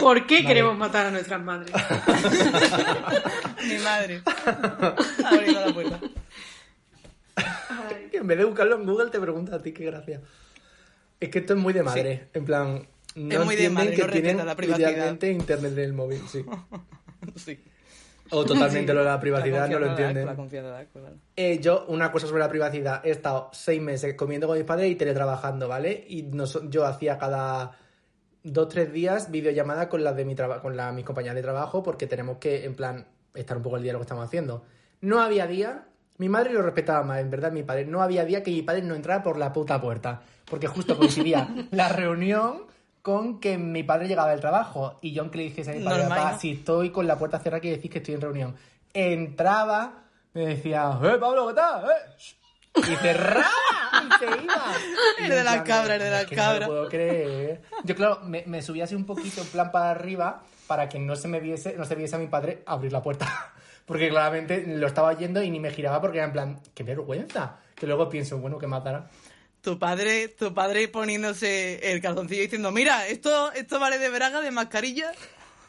¿Por 0.00 0.26
qué 0.26 0.44
queremos 0.44 0.76
matar 0.76 1.06
a 1.06 1.10
nuestras 1.10 1.40
madres? 1.42 1.72
Mi 3.64 3.78
madre. 3.78 4.22
Abriendo 5.24 5.60
la 5.66 5.72
puerta. 5.72 6.00
Que 8.10 8.18
en 8.18 8.26
vez 8.26 8.38
de 8.38 8.44
buscarlo 8.44 8.76
en 8.76 8.86
Google 8.86 9.10
te 9.10 9.18
pregunta 9.20 9.56
a 9.56 9.62
ti, 9.62 9.72
qué 9.72 9.84
gracia. 9.86 10.20
Es 11.20 11.28
que 11.30 11.40
esto 11.40 11.54
es 11.54 11.58
muy 11.58 11.72
de 11.72 11.82
madre. 11.82 12.28
En 12.32 12.44
plan, 12.44 12.86
no 13.16 13.34
Es 13.40 13.44
muy 13.44 13.56
de 13.56 13.64
entienden 13.66 13.74
madre, 13.74 13.96
que 13.96 14.02
no 14.02 14.12
tienen 14.12 14.46
la 14.46 14.54
privacidad. 14.56 15.20
internet 15.22 15.72
en 15.72 15.78
el 15.78 15.92
móvil, 15.92 16.20
sí. 16.28 16.44
Sí. 17.36 17.58
O 18.30 18.44
totalmente 18.44 18.92
lo 18.94 19.00
de 19.00 19.06
la 19.06 19.20
privacidad 19.20 19.68
no 19.68 19.78
lo 19.78 19.86
entienden. 19.90 20.26
La. 20.26 20.34
Eh, 21.36 21.58
yo, 21.60 21.84
una 21.88 22.10
cosa 22.12 22.26
sobre 22.26 22.40
la 22.40 22.48
privacidad, 22.48 23.04
he 23.04 23.10
estado 23.10 23.50
seis 23.52 23.80
meses 23.82 24.14
comiendo 24.14 24.46
con 24.46 24.56
mis 24.56 24.66
padres 24.66 24.90
y 24.90 24.94
teletrabajando, 24.94 25.68
¿vale? 25.68 26.04
Y 26.08 26.22
nos- 26.22 26.60
yo 26.70 26.84
hacía 26.86 27.18
cada 27.18 27.72
dos, 28.42 28.68
tres 28.68 28.92
días 28.92 29.30
videollamada 29.30 29.88
con 29.88 30.04
las 30.04 30.16
de 30.16 30.24
mi 30.24 30.34
traba- 30.34 30.60
con 30.62 30.76
la- 30.76 30.92
mis 30.92 31.04
compañeras 31.04 31.36
de 31.36 31.42
trabajo 31.42 31.82
porque 31.82 32.06
tenemos 32.06 32.38
que, 32.38 32.64
en 32.64 32.74
plan, 32.74 33.06
estar 33.34 33.56
un 33.56 33.62
poco 33.62 33.76
al 33.76 33.82
día 33.82 33.90
de 33.90 33.94
lo 33.94 33.98
que 34.00 34.04
estamos 34.04 34.24
haciendo. 34.24 34.64
No 35.00 35.20
había 35.20 35.46
día, 35.46 35.86
mi 36.18 36.28
madre 36.28 36.52
lo 36.52 36.62
respetaba 36.62 37.02
más, 37.02 37.20
en 37.20 37.30
verdad, 37.30 37.50
mi 37.52 37.62
padre, 37.62 37.86
no 37.86 38.02
había 38.02 38.24
día 38.24 38.42
que 38.42 38.50
mi 38.50 38.62
padre 38.62 38.82
no 38.82 38.94
entrara 38.94 39.22
por 39.22 39.36
la 39.38 39.52
puta 39.52 39.80
puerta, 39.80 40.22
porque 40.44 40.66
justo 40.66 40.96
coincidía 40.96 41.48
la 41.72 41.88
reunión 41.88 42.62
con 43.02 43.38
que 43.40 43.58
mi 43.58 43.82
padre 43.82 44.08
llegaba 44.08 44.30
del 44.30 44.40
trabajo 44.40 44.98
y 45.02 45.12
yo 45.12 45.22
aunque 45.22 45.38
le 45.38 45.44
dijese 45.44 45.72
a 45.72 45.74
mi 45.74 45.84
padre, 45.84 45.98
Normal, 46.04 46.18
"Papá, 46.18 46.32
¿no? 46.32 46.38
si 46.38 46.52
estoy 46.52 46.90
con 46.90 47.06
la 47.06 47.18
puerta 47.18 47.38
cerrada 47.38 47.60
quiere 47.60 47.76
decir 47.76 47.90
que 47.90 47.98
estoy 47.98 48.14
en 48.14 48.20
reunión. 48.22 48.54
Entraba, 48.94 50.04
me 50.32 50.46
decía, 50.46 50.98
¡eh, 51.02 51.16
Pablo, 51.20 51.48
qué 51.48 51.54
tal! 51.54 51.84
¡Eh! 51.84 52.80
Y 52.90 52.96
cerraba 52.96 53.44
y 54.02 54.18
se 54.18 54.24
iba. 54.42 54.64
El 55.20 55.28
de 55.28 55.44
las 55.44 55.54
plan, 55.54 55.64
cabras, 55.64 55.90
el 55.92 55.98
de 56.00 56.06
"Es 56.06 56.12
las 56.12 56.24
que 56.26 56.36
No 56.36 56.42
lo 56.42 56.48
cabras". 56.48 56.68
puedo 56.68 56.88
creer. 56.88 57.62
Yo, 57.84 57.94
claro, 57.94 58.20
me, 58.24 58.42
me 58.46 58.62
subí 58.62 58.80
así 58.80 58.94
un 58.96 59.04
poquito 59.06 59.42
en 59.42 59.46
plan 59.48 59.70
para 59.70 59.90
arriba 59.90 60.42
para 60.66 60.88
que 60.88 60.98
no 60.98 61.14
se 61.14 61.28
me 61.28 61.38
viese, 61.40 61.76
no 61.76 61.84
se 61.84 61.94
viese 61.94 62.16
a 62.16 62.18
mi 62.18 62.26
padre 62.26 62.62
abrir 62.66 62.90
la 62.92 63.02
puerta. 63.02 63.26
Porque 63.86 64.08
claramente 64.08 64.64
lo 64.66 64.86
estaba 64.86 65.16
yendo 65.16 65.42
y 65.42 65.50
ni 65.50 65.60
me 65.60 65.70
giraba 65.70 66.00
porque 66.00 66.18
era 66.18 66.26
en 66.26 66.32
plan, 66.32 66.60
qué 66.74 66.84
vergüenza. 66.84 67.58
Que 67.74 67.86
luego 67.86 68.08
pienso, 68.08 68.38
bueno, 68.38 68.58
que 68.58 68.66
matará. 68.66 69.10
Tu 69.60 69.78
padre, 69.78 70.28
tu 70.28 70.54
padre 70.54 70.88
poniéndose 70.88 71.92
el 71.92 72.00
calzoncillo 72.00 72.42
diciendo, 72.42 72.70
mira, 72.70 73.06
esto, 73.06 73.52
esto 73.52 73.80
vale 73.80 73.98
de 73.98 74.10
braga, 74.10 74.40
de 74.40 74.50
mascarilla. 74.50 75.12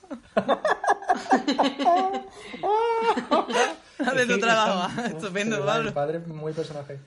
de 4.15 4.25
tu 4.28 4.39
trabajo. 4.39 5.01
Estupendo, 5.01 5.58
verdad, 5.58 5.73
Pablo. 5.73 5.89
Mi 5.89 5.95
padre 5.95 6.17
es 6.19 6.28
muy 6.28 6.54
personaje. 6.54 6.99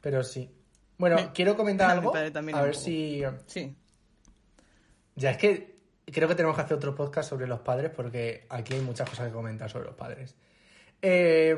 Pero 0.00 0.22
sí. 0.22 0.48
Bueno, 0.98 1.32
quiero 1.34 1.56
comentar 1.56 1.90
algo. 1.98 2.14
A 2.14 2.62
ver 2.62 2.76
si. 2.76 3.24
Sí. 3.46 3.74
Ya 5.16 5.32
es 5.32 5.38
que 5.38 5.77
creo 6.12 6.28
que 6.28 6.34
tenemos 6.34 6.56
que 6.56 6.62
hacer 6.62 6.76
otro 6.76 6.94
podcast 6.94 7.30
sobre 7.30 7.46
los 7.46 7.60
padres 7.60 7.90
porque 7.94 8.46
aquí 8.48 8.74
hay 8.74 8.80
muchas 8.80 9.08
cosas 9.08 9.28
que 9.28 9.32
comentar 9.32 9.70
sobre 9.70 9.86
los 9.86 9.94
padres. 9.94 10.34
Eh, 11.00 11.56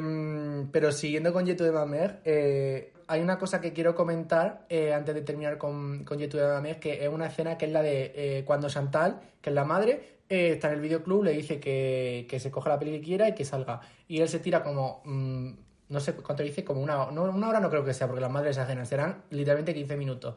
pero 0.71 0.93
siguiendo 0.93 1.33
con 1.33 1.47
Yetu 1.47 1.65
de 1.65 1.73
Mamer, 1.73 2.21
eh, 2.25 2.93
hay 3.11 3.21
una 3.23 3.39
cosa 3.39 3.61
que 3.61 3.73
quiero 3.73 3.97
comentar 3.97 4.67
eh, 4.69 4.93
antes 4.95 5.13
de 5.15 5.23
terminar 5.23 5.59
con, 5.59 6.05
con 6.05 6.19
Yetu 6.19 6.37
de 6.37 6.47
Mamer, 6.47 6.79
que 6.79 7.05
es 7.05 7.09
una 7.09 7.27
escena 7.27 7.59
que 7.59 7.67
es 7.67 7.73
la 7.73 7.83
de 7.83 8.13
eh, 8.15 8.45
cuando 8.45 8.69
Chantal, 8.69 9.21
que 9.41 9.51
es 9.51 9.55
la 9.55 9.65
madre, 9.65 10.21
eh, 10.29 10.53
está 10.53 10.69
en 10.69 10.75
el 10.75 10.81
videoclub, 10.81 11.25
le 11.25 11.33
dice 11.33 11.59
que, 11.59 12.25
que 12.31 12.39
se 12.39 12.53
coja 12.53 12.71
la 12.71 12.79
peli 12.79 12.93
que 12.93 13.01
quiera 13.01 13.29
y 13.29 13.35
que 13.35 13.45
salga. 13.45 13.81
Y 14.07 14.21
él 14.21 14.29
se 14.29 14.39
tira 14.39 14.63
como, 14.63 15.03
mm, 15.05 15.51
no 15.89 15.99
sé 15.99 16.15
cuánto 16.15 16.45
dice, 16.45 16.63
como 16.63 16.81
una, 16.81 17.11
no, 17.11 17.25
una 17.25 17.49
hora 17.49 17.59
no 17.59 17.69
creo 17.69 17.85
que 17.85 17.95
sea, 17.95 18.07
porque 18.07 18.21
las 18.21 18.31
madres 18.31 18.59
ajenas 18.59 18.89
serán 18.89 19.25
literalmente 19.31 19.75
15 19.75 19.97
minutos. 19.97 20.37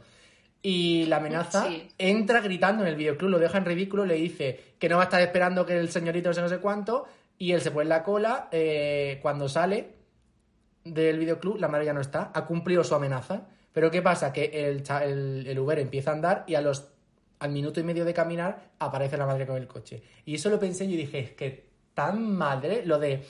Y 0.65 1.05
la 1.07 1.17
amenaza 1.17 1.67
Sí. 1.67 1.89
entra 1.97 2.39
gritando 2.39 2.83
en 2.83 2.89
el 2.89 2.95
videoclub, 2.95 3.29
lo 3.29 3.37
deja 3.39 3.57
en 3.57 3.65
ridículo, 3.65 4.05
le 4.05 4.15
dice 4.15 4.75
que 4.79 4.87
no 4.89 4.95
va 4.95 5.03
a 5.03 5.05
estar 5.05 5.21
esperando 5.21 5.65
que 5.65 5.77
el 5.77 5.89
señorito 5.89 6.29
no 6.29 6.33
sé 6.33 6.41
no 6.41 6.47
sé 6.49 6.59
cuánto, 6.59 7.05
y 7.37 7.51
él 7.51 7.59
se 7.61 7.69
pone 7.71 7.83
en 7.83 7.89
la 7.89 8.03
cola, 8.03 8.47
eh, 8.51 9.19
cuando 9.21 9.49
sale 9.49 9.89
del 10.85 11.19
videoclub, 11.19 11.57
la 11.59 11.67
madre 11.67 11.85
ya 11.85 11.93
no 11.93 12.01
está, 12.01 12.31
ha 12.33 12.45
cumplido 12.45 12.83
su 12.83 12.95
amenaza, 12.95 13.41
pero 13.73 13.91
¿qué 13.91 14.01
pasa? 14.01 14.31
Que 14.31 14.45
el, 14.69 14.83
el, 15.03 15.47
el 15.47 15.59
Uber 15.59 15.79
empieza 15.79 16.11
a 16.11 16.13
andar 16.13 16.43
y 16.47 16.55
a 16.55 16.61
los 16.61 16.87
al 17.39 17.51
minuto 17.51 17.81
y 17.81 17.83
medio 17.83 18.05
de 18.05 18.13
caminar 18.13 18.69
aparece 18.79 19.17
la 19.17 19.25
madre 19.25 19.45
con 19.45 19.57
el 19.57 19.67
coche. 19.67 20.01
Y 20.25 20.35
eso 20.35 20.49
lo 20.49 20.59
pensé 20.59 20.85
y 20.85 20.95
dije, 20.95 21.19
es 21.19 21.31
que 21.31 21.65
tan 21.93 22.31
madre 22.37 22.85
lo 22.85 22.99
de 22.99 23.25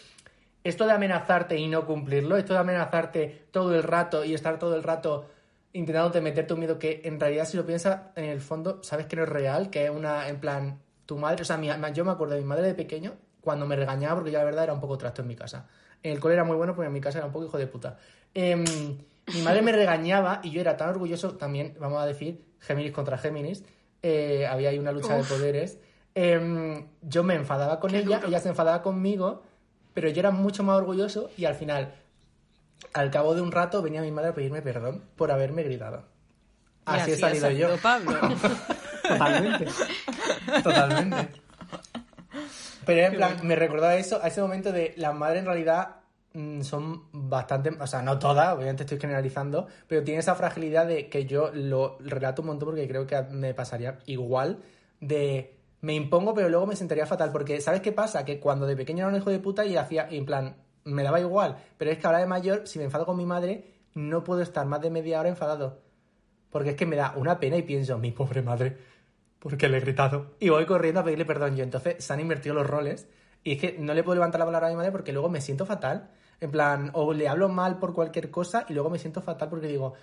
esto 0.63 0.85
de 0.85 0.91
amenazarte 0.91 1.57
y 1.57 1.67
no 1.67 1.85
cumplirlo, 1.87 2.37
esto 2.37 2.53
de 2.53 2.59
amenazarte 2.59 3.45
todo 3.49 3.73
el 3.73 3.81
rato 3.81 4.23
y 4.23 4.35
estar 4.35 4.59
todo 4.59 4.75
el 4.75 4.83
rato 4.83 5.25
intentándote 5.73 6.21
meterte 6.21 6.53
un 6.53 6.59
miedo 6.59 6.79
que 6.79 7.01
en 7.03 7.19
realidad 7.19 7.45
si 7.45 7.57
lo 7.57 7.65
piensas 7.65 8.01
en 8.15 8.25
el 8.25 8.41
fondo 8.41 8.81
sabes 8.83 9.07
que 9.07 9.15
no 9.15 9.23
es 9.23 9.29
real, 9.29 9.69
que 9.69 9.85
es 9.85 9.89
una, 9.89 10.27
en 10.29 10.39
plan, 10.39 10.79
tu 11.05 11.17
madre, 11.17 11.41
o 11.41 11.45
sea, 11.45 11.57
mi- 11.57 11.69
yo 11.93 12.05
me 12.05 12.11
acuerdo 12.11 12.35
de 12.35 12.41
mi 12.41 12.47
madre 12.47 12.67
de 12.67 12.73
pequeño 12.75 13.15
cuando 13.41 13.65
me 13.65 13.75
regañaba 13.75 14.15
porque 14.15 14.31
yo 14.31 14.37
la 14.37 14.45
verdad 14.45 14.63
era 14.65 14.73
un 14.73 14.79
poco 14.79 14.97
trasto 14.97 15.21
en 15.21 15.27
mi 15.27 15.35
casa. 15.35 15.67
En 16.01 16.11
el 16.13 16.19
cole 16.19 16.35
era 16.35 16.43
muy 16.43 16.55
bueno 16.55 16.75
porque 16.75 16.87
en 16.87 16.93
mi 16.93 17.01
casa 17.01 17.17
era 17.19 17.27
un 17.27 17.33
poco 17.33 17.45
hijo 17.45 17.57
de 17.57 17.67
puta. 17.67 17.97
Em, 18.33 18.97
mi 19.27 19.41
madre 19.41 19.61
me 19.61 19.71
regañaba 19.71 20.39
y 20.43 20.51
yo 20.51 20.61
era 20.61 20.77
tan 20.77 20.89
orgulloso, 20.89 21.35
también, 21.37 21.75
vamos 21.79 22.01
a 22.01 22.05
decir, 22.05 22.45
Géminis 22.59 22.91
contra 22.91 23.17
Géminis, 23.17 23.63
eh, 24.01 24.45
había 24.47 24.69
ahí 24.69 24.79
una 24.79 24.91
lucha 24.91 25.15
de 25.15 25.23
poderes. 25.23 25.79
em, 26.15 26.87
yo 27.01 27.23
me 27.23 27.33
enfadaba 27.35 27.79
con 27.79 27.89
Qué 27.91 27.97
ella, 27.99 28.17
duro. 28.17 28.27
ella 28.27 28.39
se 28.39 28.49
enfadaba 28.49 28.81
conmigo, 28.83 29.41
pero 29.93 30.09
yo 30.09 30.19
era 30.19 30.29
mucho 30.31 30.61
más 30.63 30.77
orgulloso 30.77 31.29
y 31.37 31.45
al 31.45 31.55
final, 31.55 31.93
al 32.93 33.11
cabo 33.11 33.35
de 33.35 33.41
un 33.41 33.51
rato, 33.51 33.81
venía 33.81 34.01
mi 34.01 34.11
madre 34.11 34.29
a 34.29 34.33
pedirme 34.33 34.61
perdón 34.61 35.03
por 35.15 35.31
haberme 35.31 35.63
gritado. 35.63 36.05
Y 36.87 36.91
Así 36.91 37.11
he 37.11 37.15
salido 37.15 37.49
yo. 37.51 37.77
Pablo. 37.81 38.11
Totalmente. 39.07 39.67
Totalmente. 40.63 41.41
Pero 42.85 43.01
en 43.01 43.15
plan, 43.15 43.39
me 43.43 43.55
recordó 43.55 43.85
a 43.85 43.95
eso, 43.95 44.19
a 44.21 44.27
ese 44.27 44.41
momento 44.41 44.71
de 44.71 44.93
las 44.97 45.15
madres 45.15 45.39
en 45.39 45.45
realidad 45.45 45.95
mm, 46.33 46.61
son 46.61 47.03
bastante, 47.11 47.69
o 47.69 47.87
sea, 47.87 48.01
no 48.01 48.19
todas, 48.19 48.53
obviamente 48.53 48.83
estoy 48.83 48.99
generalizando, 48.99 49.67
pero 49.87 50.03
tiene 50.03 50.19
esa 50.19 50.35
fragilidad 50.35 50.85
de 50.85 51.09
que 51.09 51.25
yo 51.25 51.51
lo 51.53 51.97
relato 51.99 52.41
un 52.41 52.49
montón 52.49 52.69
porque 52.69 52.87
creo 52.87 53.07
que 53.07 53.21
me 53.31 53.53
pasaría 53.53 53.99
igual 54.05 54.59
de 54.99 55.57
me 55.81 55.93
impongo 55.93 56.33
pero 56.33 56.47
luego 56.47 56.65
me 56.65 56.77
sentaría 56.77 57.05
fatal 57.05 57.31
porque 57.31 57.59
¿sabes 57.59 57.81
qué 57.81 57.91
pasa? 57.91 58.23
Que 58.23 58.39
cuando 58.39 58.65
de 58.65 58.75
pequeño 58.75 58.99
era 58.99 59.09
un 59.09 59.21
hijo 59.21 59.29
de 59.29 59.39
puta 59.39 59.65
y 59.65 59.75
hacía, 59.75 60.07
en 60.09 60.25
plan, 60.25 60.55
me 60.85 61.03
daba 61.03 61.19
igual, 61.19 61.57
pero 61.77 61.91
es 61.91 61.97
que 61.97 62.07
ahora 62.07 62.19
de 62.19 62.25
mayor, 62.25 62.67
si 62.67 62.79
me 62.79 62.85
enfado 62.85 63.05
con 63.05 63.17
mi 63.17 63.25
madre, 63.25 63.73
no 63.95 64.23
puedo 64.23 64.41
estar 64.41 64.65
más 64.65 64.81
de 64.81 64.89
media 64.89 65.19
hora 65.19 65.29
enfadado. 65.29 65.81
Porque 66.49 66.71
es 66.71 66.75
que 66.75 66.85
me 66.85 66.95
da 66.95 67.13
una 67.15 67.39
pena 67.39 67.57
y 67.57 67.63
pienso, 67.63 67.97
mi 67.97 68.11
pobre 68.11 68.41
madre, 68.41 68.77
porque 69.43 69.67
le 69.67 69.77
he 69.77 69.81
gritado. 69.81 70.35
Y 70.39 70.49
voy 70.49 70.65
corriendo 70.65 71.01
a 71.01 71.03
pedirle 71.03 71.25
perdón 71.25 71.57
yo. 71.57 71.63
Entonces 71.65 72.03
se 72.03 72.13
han 72.13 72.21
invertido 72.21 72.55
los 72.55 72.65
roles. 72.65 73.09
Y 73.43 73.53
es 73.53 73.59
que 73.59 73.77
no 73.77 73.93
le 73.93 74.01
puedo 74.01 74.15
levantar 74.15 74.39
la 74.39 74.45
palabra 74.45 74.67
a 74.67 74.69
mi 74.69 74.77
madre 74.77 74.91
porque 74.91 75.11
luego 75.11 75.29
me 75.29 75.41
siento 75.41 75.65
fatal. 75.65 76.11
En 76.39 76.49
plan, 76.49 76.91
o 76.93 77.13
le 77.13 77.27
hablo 77.27 77.49
mal 77.49 77.77
por 77.77 77.93
cualquier 77.93 78.31
cosa 78.31 78.65
y 78.69 78.73
luego 78.73 78.89
me 78.89 78.99
siento 78.99 79.21
fatal 79.21 79.49
porque 79.49 79.67
digo, 79.67 79.95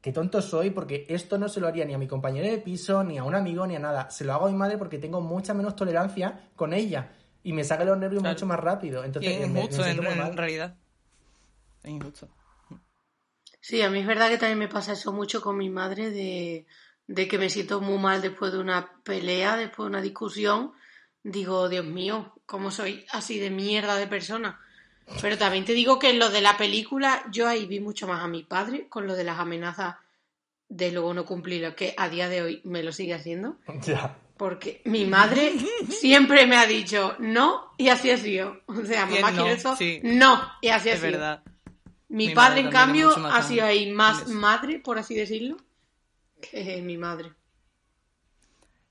qué 0.00 0.12
tonto 0.12 0.40
soy 0.40 0.70
porque 0.70 1.04
esto 1.08 1.36
no 1.36 1.48
se 1.48 1.60
lo 1.60 1.66
haría 1.66 1.84
ni 1.84 1.94
a 1.94 1.98
mi 1.98 2.06
compañero 2.06 2.46
de 2.48 2.58
piso, 2.58 3.02
ni 3.02 3.18
a 3.18 3.24
un 3.24 3.34
amigo, 3.34 3.66
ni 3.66 3.74
a 3.74 3.80
nada. 3.80 4.08
Se 4.10 4.24
lo 4.24 4.34
hago 4.34 4.46
a 4.46 4.50
mi 4.50 4.56
madre 4.56 4.78
porque 4.78 4.98
tengo 4.98 5.20
mucha 5.20 5.52
menos 5.52 5.74
tolerancia 5.74 6.50
con 6.54 6.72
ella. 6.72 7.10
Y 7.42 7.52
me 7.52 7.64
saca 7.64 7.84
los 7.84 7.96
nervios 7.98 8.22
Claro. 8.22 8.34
mucho 8.34 8.46
más 8.46 8.60
rápido. 8.60 9.02
Y 9.02 9.06
Entonces, 9.06 9.32
es 9.32 9.38
me- 9.40 9.46
me 9.48 9.60
injusto, 9.60 9.84
en, 9.86 10.36
realidad. 10.36 10.74
Es 11.82 11.90
injusto. 11.90 12.28
Sí, 13.60 13.82
a 13.82 13.90
mí 13.90 14.00
es 14.00 14.06
verdad 14.06 14.28
que 14.28 14.38
también 14.38 14.58
me 14.58 14.68
pasa 14.68 14.92
eso 14.92 15.12
mucho 15.12 15.40
con 15.42 15.56
mi 15.56 15.68
madre 15.68 16.10
de, 16.10 16.66
de 17.06 17.28
que 17.28 17.38
me 17.38 17.50
siento 17.50 17.80
muy 17.80 17.98
mal 17.98 18.22
después 18.22 18.52
de 18.52 18.58
una 18.58 18.90
pelea, 19.04 19.56
después 19.56 19.84
de 19.86 19.90
una 19.90 20.02
discusión. 20.02 20.72
Digo, 21.22 21.68
Dios 21.68 21.84
mío, 21.84 22.34
¿cómo 22.46 22.70
soy 22.70 23.04
así 23.12 23.38
de 23.38 23.50
mierda 23.50 23.96
de 23.96 24.06
persona? 24.06 24.60
Pero 25.20 25.36
también 25.36 25.64
te 25.64 25.72
digo 25.74 25.98
que 25.98 26.10
en 26.10 26.18
lo 26.18 26.30
de 26.30 26.40
la 26.40 26.56
película, 26.56 27.24
yo 27.30 27.48
ahí 27.48 27.66
vi 27.66 27.80
mucho 27.80 28.06
más 28.06 28.22
a 28.22 28.28
mi 28.28 28.42
padre 28.44 28.88
con 28.88 29.06
lo 29.06 29.14
de 29.14 29.24
las 29.24 29.38
amenazas 29.38 29.96
de 30.68 30.92
luego 30.92 31.12
no 31.12 31.24
cumplirlo, 31.26 31.74
que 31.74 31.94
a 31.98 32.08
día 32.08 32.28
de 32.28 32.42
hoy 32.42 32.60
me 32.64 32.82
lo 32.82 32.92
sigue 32.92 33.14
haciendo. 33.14 33.56
Ya. 33.82 34.16
Porque 34.40 34.80
mi 34.86 35.04
madre 35.04 35.52
siempre 35.90 36.46
me 36.46 36.56
ha 36.56 36.64
dicho 36.64 37.14
no 37.18 37.74
y 37.76 37.90
así 37.90 38.10
ha 38.10 38.16
sido. 38.16 38.62
O 38.68 38.86
sea, 38.86 39.04
mamá 39.04 39.32
no, 39.32 39.42
quiere 39.42 39.58
eso, 39.58 39.76
sí. 39.76 40.00
no 40.02 40.40
y 40.62 40.68
así 40.68 40.88
ha 40.88 40.94
Es 40.94 41.00
sido. 41.00 41.12
verdad. 41.12 41.42
Mi, 42.08 42.28
Mi 42.28 42.34
padre, 42.34 42.60
en 42.60 42.70
cambio, 42.70 43.14
ha 43.26 43.42
sido 43.42 43.66
ahí 43.66 43.92
más 43.92 44.28
madre, 44.28 44.78
por 44.78 44.98
así 44.98 45.14
decirlo, 45.14 45.58
que 46.40 46.80
mi 46.80 46.96
madre. 46.96 47.34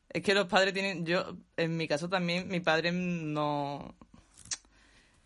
Es 0.10 0.22
que 0.22 0.36
los 0.36 0.46
padres 0.46 0.72
tienen, 0.72 1.04
yo, 1.04 1.36
en 1.58 1.78
mi 1.78 1.88
caso 1.88 2.08
también, 2.10 2.48
mi 2.48 2.60
padre 2.60 2.92
no... 2.92 3.96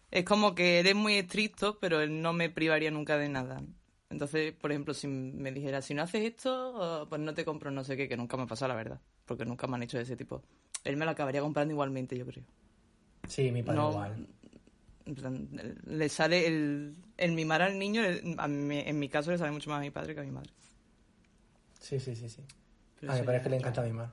Es 0.09 0.23
como 0.23 0.55
que 0.55 0.79
él 0.79 0.87
es 0.87 0.95
muy 0.95 1.15
estricto, 1.15 1.79
pero 1.79 1.99
él 1.99 2.21
no 2.21 2.31
me 2.31 2.49
privaría 2.49 2.91
nunca 2.91 3.17
de 3.17 3.27
nada. 3.27 3.61
Entonces, 4.13 4.53
por 4.53 4.71
ejemplo, 4.71 4.93
si 4.93 5.07
me 5.07 5.51
dijera, 5.51 5.81
si 5.81 5.93
no 5.93 6.03
haces 6.03 6.23
esto, 6.23 7.05
pues 7.09 7.19
no 7.19 7.33
te 7.33 7.43
compro 7.43 7.71
no 7.71 7.83
sé 7.83 7.97
qué, 7.97 8.07
que 8.07 8.15
nunca 8.15 8.37
me 8.37 8.43
ha 8.43 8.47
pasado, 8.47 8.69
la 8.69 8.75
verdad. 8.75 8.99
Porque 9.25 9.43
nunca 9.43 9.67
me 9.67 9.75
han 9.75 9.83
hecho 9.83 9.97
de 9.97 10.03
ese 10.03 10.15
tipo. 10.15 10.41
Él 10.83 10.97
me 10.97 11.05
lo 11.05 11.11
acabaría 11.11 11.41
comprando 11.41 11.73
igualmente, 11.73 12.17
yo 12.17 12.25
creo. 12.25 12.43
Sí, 13.27 13.51
mi 13.51 13.63
padre 13.63 13.79
No, 13.79 13.89
igual. 13.89 14.27
Le 15.85 16.09
sale 16.09 16.47
el, 16.47 16.95
el 17.17 17.31
mimar 17.33 17.61
al 17.61 17.77
niño, 17.77 18.03
el- 18.05 18.35
a 18.37 18.47
mí- 18.47 18.83
en 18.85 18.99
mi 18.99 19.09
caso 19.09 19.31
le 19.31 19.37
sale 19.37 19.51
mucho 19.51 19.69
más 19.69 19.79
a 19.79 19.81
mi 19.81 19.91
padre 19.91 20.13
que 20.13 20.21
a 20.21 20.23
mi 20.23 20.31
madre. 20.31 20.49
Sí, 21.79 21.99
sí, 21.99 22.15
sí, 22.15 22.29
sí. 22.29 22.41
Pero 22.99 23.11
a 23.11 23.15
mi 23.15 23.23
padre 23.23 23.37
es 23.37 23.43
que 23.43 23.49
le 23.49 23.57
encanta 23.57 23.81
mimar. 23.81 24.11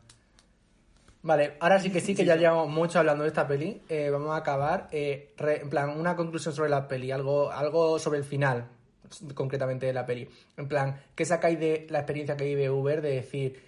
Vale, 1.23 1.57
ahora 1.61 1.79
sí 1.79 1.91
que 1.91 2.01
sí, 2.01 2.15
que 2.15 2.25
ya 2.25 2.35
llevamos 2.37 2.69
mucho 2.71 2.99
hablando 2.99 3.25
de 3.25 3.29
esta 3.29 3.47
peli. 3.47 3.83
Eh, 3.91 4.09
vamos 4.11 4.31
a 4.33 4.37
acabar. 4.37 4.89
eh, 4.91 5.35
re- 5.37 5.61
en 5.61 5.69
plan, 5.71 5.91
una 5.91 6.17
conclusión 6.17 6.55
sobre 6.55 6.71
la 6.71 6.89
peli, 6.89 7.11
algo, 7.11 7.51
algo 7.53 7.99
sobre 7.99 8.19
el 8.19 8.25
final, 8.25 8.67
concretamente 9.35 9.87
de 9.87 9.93
la 9.93 10.07
peli. 10.07 10.29
En 10.57 10.69
plan, 10.69 11.01
¿qué 11.15 11.25
sacáis 11.25 11.59
de 11.59 11.87
la 11.91 11.99
experiencia 12.01 12.37
que 12.37 12.45
vive 12.45 12.71
Uber 12.71 13.03
de 13.03 13.11
decir, 13.11 13.63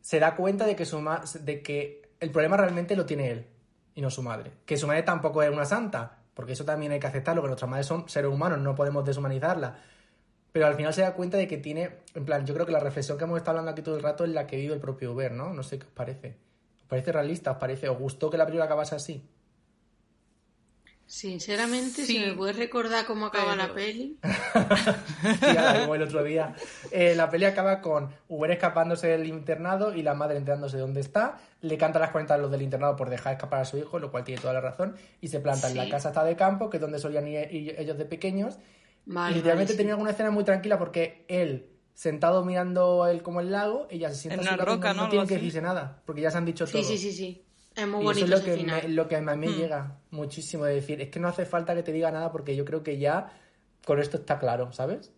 se 0.00 0.18
da 0.18 0.34
cuenta 0.36 0.66
de 0.66 0.76
que, 0.76 0.84
su 0.84 1.00
ma- 1.00 1.22
de 1.40 1.62
que 1.62 2.02
el 2.20 2.30
problema 2.30 2.56
realmente 2.56 2.96
lo 2.96 3.06
tiene 3.06 3.30
él 3.30 3.46
y 3.94 4.00
no 4.02 4.10
su 4.10 4.22
madre? 4.22 4.52
Que 4.66 4.76
su 4.76 4.86
madre 4.86 5.02
tampoco 5.02 5.42
es 5.42 5.50
una 5.50 5.64
santa, 5.64 6.18
porque 6.34 6.52
eso 6.52 6.64
también 6.64 6.92
hay 6.92 7.00
que 7.00 7.06
aceptarlo, 7.06 7.42
que 7.42 7.48
nuestras 7.48 7.70
madres 7.70 7.86
son 7.86 8.08
seres 8.08 8.30
humanos, 8.30 8.58
no 8.60 8.74
podemos 8.74 9.04
deshumanizarla. 9.04 9.78
Pero 10.52 10.66
al 10.66 10.74
final 10.74 10.92
se 10.92 11.00
da 11.00 11.14
cuenta 11.14 11.38
de 11.38 11.48
que 11.48 11.56
tiene, 11.56 11.90
en 12.14 12.24
plan, 12.26 12.44
yo 12.44 12.52
creo 12.52 12.66
que 12.66 12.72
la 12.72 12.80
reflexión 12.80 13.16
que 13.16 13.24
hemos 13.24 13.38
estado 13.38 13.52
hablando 13.58 13.70
aquí 13.72 13.80
todo 13.82 13.96
el 13.96 14.02
rato 14.02 14.24
es 14.24 14.30
la 14.30 14.46
que 14.46 14.56
vive 14.56 14.74
el 14.74 14.80
propio 14.80 15.12
Uber, 15.12 15.32
¿no? 15.32 15.54
No 15.54 15.62
sé 15.62 15.78
qué 15.78 15.86
os 15.86 15.92
parece. 15.92 16.36
¿Os 16.82 16.86
parece 16.88 17.10
realista? 17.10 17.52
¿Os 17.52 17.56
parece? 17.56 17.88
¿Os 17.88 17.98
gustó 17.98 18.28
que 18.28 18.36
la 18.36 18.44
película 18.44 18.66
acabase 18.66 18.94
así? 18.94 19.26
Sinceramente, 21.12 22.06
Sí. 22.06 22.14
si 22.14 22.18
me 22.20 22.32
puedes 22.32 22.56
recordar 22.56 23.04
cómo 23.04 23.26
acaba 23.26 23.52
Pero- 23.52 23.66
la 23.68 23.74
peli. 23.74 24.16
Sí, 25.40 25.52
la 25.54 25.80
vimos 25.80 25.96
el 25.96 26.02
otro 26.04 26.24
día. 26.24 26.54
Eh, 26.90 27.12
la 27.14 27.28
peli 27.28 27.44
acaba 27.44 27.82
con 27.82 28.08
Uber 28.28 28.50
escapándose 28.50 29.08
del 29.08 29.26
internado 29.26 29.94
y 29.94 30.02
la 30.02 30.14
madre 30.14 30.38
enterándose 30.38 30.76
de 30.78 30.80
dónde 30.80 31.02
está. 31.02 31.38
Le 31.60 31.76
canta 31.76 31.98
las 31.98 32.12
cuentas 32.12 32.36
a 32.36 32.38
los 32.40 32.50
del 32.50 32.62
internado 32.62 32.96
por 32.96 33.10
dejar 33.10 33.34
escapar 33.34 33.60
a 33.60 33.64
su 33.66 33.76
hijo, 33.76 33.98
lo 33.98 34.10
cual 34.10 34.24
tiene 34.24 34.40
toda 34.40 34.54
la 34.54 34.62
razón. 34.62 34.96
Y 35.20 35.28
se 35.28 35.38
planta 35.40 35.68
en 35.68 35.76
la 35.76 35.84
Sí. 35.84 35.90
casa 35.90 36.08
hasta 36.08 36.24
de 36.24 36.34
campo, 36.34 36.70
que 36.70 36.78
es 36.78 36.80
donde 36.80 36.98
solían 36.98 37.28
ir, 37.28 37.46
ir 37.54 37.74
ellos 37.78 37.98
de 37.98 38.06
pequeños. 38.06 38.58
Vale, 39.04 39.32
y 39.32 39.34
literalmente 39.34 39.72
vale, 39.74 39.76
sí. 39.76 39.76
tenía 39.76 39.96
una 39.96 40.12
escena 40.12 40.30
muy 40.30 40.44
tranquila 40.44 40.78
porque 40.78 41.26
él 41.28 41.66
sentado 41.92 42.42
mirando 42.42 43.06
él 43.06 43.22
como 43.22 43.40
el 43.40 43.52
lago, 43.52 43.86
ella 43.90 44.08
se 44.08 44.14
sienta 44.16 44.40
En 44.40 44.48
una 44.48 44.56
roca, 44.64 44.94
no, 44.94 45.02
¿no? 45.02 45.08
tienen 45.10 45.20
Algo 45.24 45.28
que 45.28 45.34
decirse 45.34 45.60
nada, 45.60 46.00
porque 46.06 46.22
ya 46.22 46.30
se 46.30 46.38
han 46.38 46.46
dicho 46.46 46.64
todo. 46.66 46.82
Sí, 46.82 46.84
sí, 46.84 46.96
sí, 46.96 47.12
sí. 47.12 47.44
Es 47.74 47.86
muy 47.86 48.00
Y 48.02 48.04
bonito 48.04 48.26
eso 48.26 48.34
es 48.36 48.40
ese 48.40 48.48
lo 48.50 48.54
que, 48.54 48.60
final. 48.60 48.82
me, 48.82 48.88
lo 48.90 49.08
que 49.08 49.16
a 49.16 49.20
mí 49.20 49.36
me 49.36 49.48
Mm. 49.48 49.56
llega 49.56 49.96
muchísimo 50.10 50.64
de 50.64 50.74
decir, 50.74 51.00
es 51.00 51.08
que 51.08 51.18
no 51.20 51.28
hace 51.28 51.46
falta 51.46 51.74
que 51.74 51.82
te 51.82 51.92
diga 51.92 52.10
nada 52.10 52.30
porque 52.30 52.54
yo 52.54 52.64
creo 52.64 52.82
que 52.82 52.98
ya 52.98 53.32
con 53.86 53.98
esto 54.00 54.18
está 54.18 54.38
claro, 54.38 54.72
¿sabes? 54.72 55.10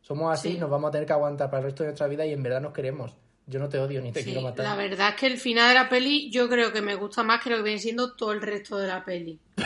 Somos 0.00 0.32
así, 0.32 0.52
Sí. 0.52 0.58
nos 0.58 0.70
vamos 0.70 0.88
a 0.88 0.92
tener 0.92 1.06
que 1.06 1.12
aguantar 1.12 1.50
para 1.50 1.58
el 1.60 1.64
resto 1.66 1.82
de 1.82 1.88
nuestra 1.90 2.06
vida 2.06 2.24
y 2.24 2.32
en 2.32 2.42
verdad 2.42 2.60
nos 2.62 2.72
queremos. 2.72 3.16
Yo 3.46 3.58
no 3.60 3.68
te 3.68 3.78
odio 3.78 4.00
ni 4.00 4.12
te 4.12 4.20
Sí, 4.20 4.26
quiero 4.26 4.42
matar. 4.42 4.64
la 4.64 4.76
verdad 4.76 5.10
es 5.10 5.14
que 5.16 5.26
el 5.26 5.36
final 5.38 5.68
de 5.68 5.74
la 5.74 5.88
peli 5.88 6.30
yo 6.30 6.48
creo 6.48 6.72
que 6.72 6.80
me 6.82 6.94
gusta 6.94 7.22
más 7.22 7.42
que 7.42 7.50
lo 7.50 7.56
que 7.56 7.62
viene 7.64 7.78
siendo 7.80 8.14
todo 8.14 8.32
el 8.32 8.40
resto 8.40 8.78
de 8.78 8.86
la 8.88 9.04
peli. 9.04 9.38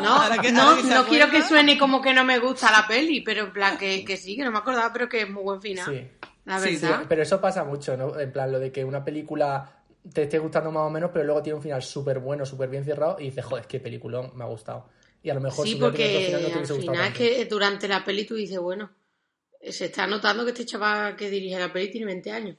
No, 0.00 0.40
que- 0.40 0.52
no, 0.52 0.82
no 0.82 1.04
quiero 1.06 1.30
que 1.30 1.42
suene 1.42 1.78
como 1.78 2.00
que 2.00 2.14
no 2.14 2.24
me 2.24 2.38
gusta 2.38 2.70
la 2.72 2.86
peli, 2.86 3.20
pero 3.20 3.44
en 3.44 3.52
plan 3.52 3.76
que, 3.76 4.04
que 4.04 4.16
sí, 4.16 4.36
que 4.36 4.44
no 4.44 4.50
me 4.50 4.58
acordaba, 4.58 4.92
pero 4.92 5.08
que 5.08 5.22
es 5.22 5.30
muy 5.30 5.42
buen 5.42 5.60
final. 5.60 5.84
Sí. 5.86 6.08
La 6.44 6.58
Sí, 6.58 6.76
Sí, 6.76 6.86
verdad. 6.86 7.04
pero 7.08 7.22
eso 7.22 7.40
pasa 7.40 7.62
mucho, 7.64 7.96
¿no? 7.96 8.18
En 8.18 8.32
plan, 8.32 8.50
lo 8.50 8.58
de 8.58 8.72
que 8.72 8.84
una 8.84 9.04
película 9.04 9.70
te 10.10 10.24
esté 10.24 10.38
gustando 10.38 10.70
más 10.72 10.86
o 10.86 10.90
menos, 10.90 11.10
pero 11.12 11.24
luego 11.24 11.42
tiene 11.42 11.56
un 11.56 11.62
final 11.62 11.82
súper 11.82 12.18
bueno, 12.18 12.44
súper 12.44 12.68
bien 12.68 12.84
cerrado 12.84 13.16
y 13.20 13.24
dices, 13.24 13.44
joder, 13.44 13.66
qué 13.66 13.80
peliculón, 13.80 14.32
me 14.34 14.44
ha 14.44 14.48
gustado. 14.48 14.88
Y 15.22 15.30
a 15.30 15.34
lo 15.34 15.40
mejor 15.40 15.66
Sí, 15.66 15.76
porque 15.76 16.26
final 16.26 16.42
no 16.42 16.48
te 16.48 16.72
al 16.72 16.80
final 16.80 17.06
es 17.06 17.14
que 17.14 17.44
durante 17.44 17.86
la 17.86 18.04
peli 18.04 18.24
tú 18.24 18.34
dices, 18.34 18.58
bueno, 18.58 18.90
se 19.60 19.84
está 19.84 20.06
notando 20.06 20.44
que 20.44 20.50
este 20.50 20.66
chaval 20.66 21.14
que 21.14 21.30
dirige 21.30 21.58
la 21.58 21.72
peli 21.72 21.90
tiene 21.90 22.06
20 22.06 22.32
años, 22.32 22.56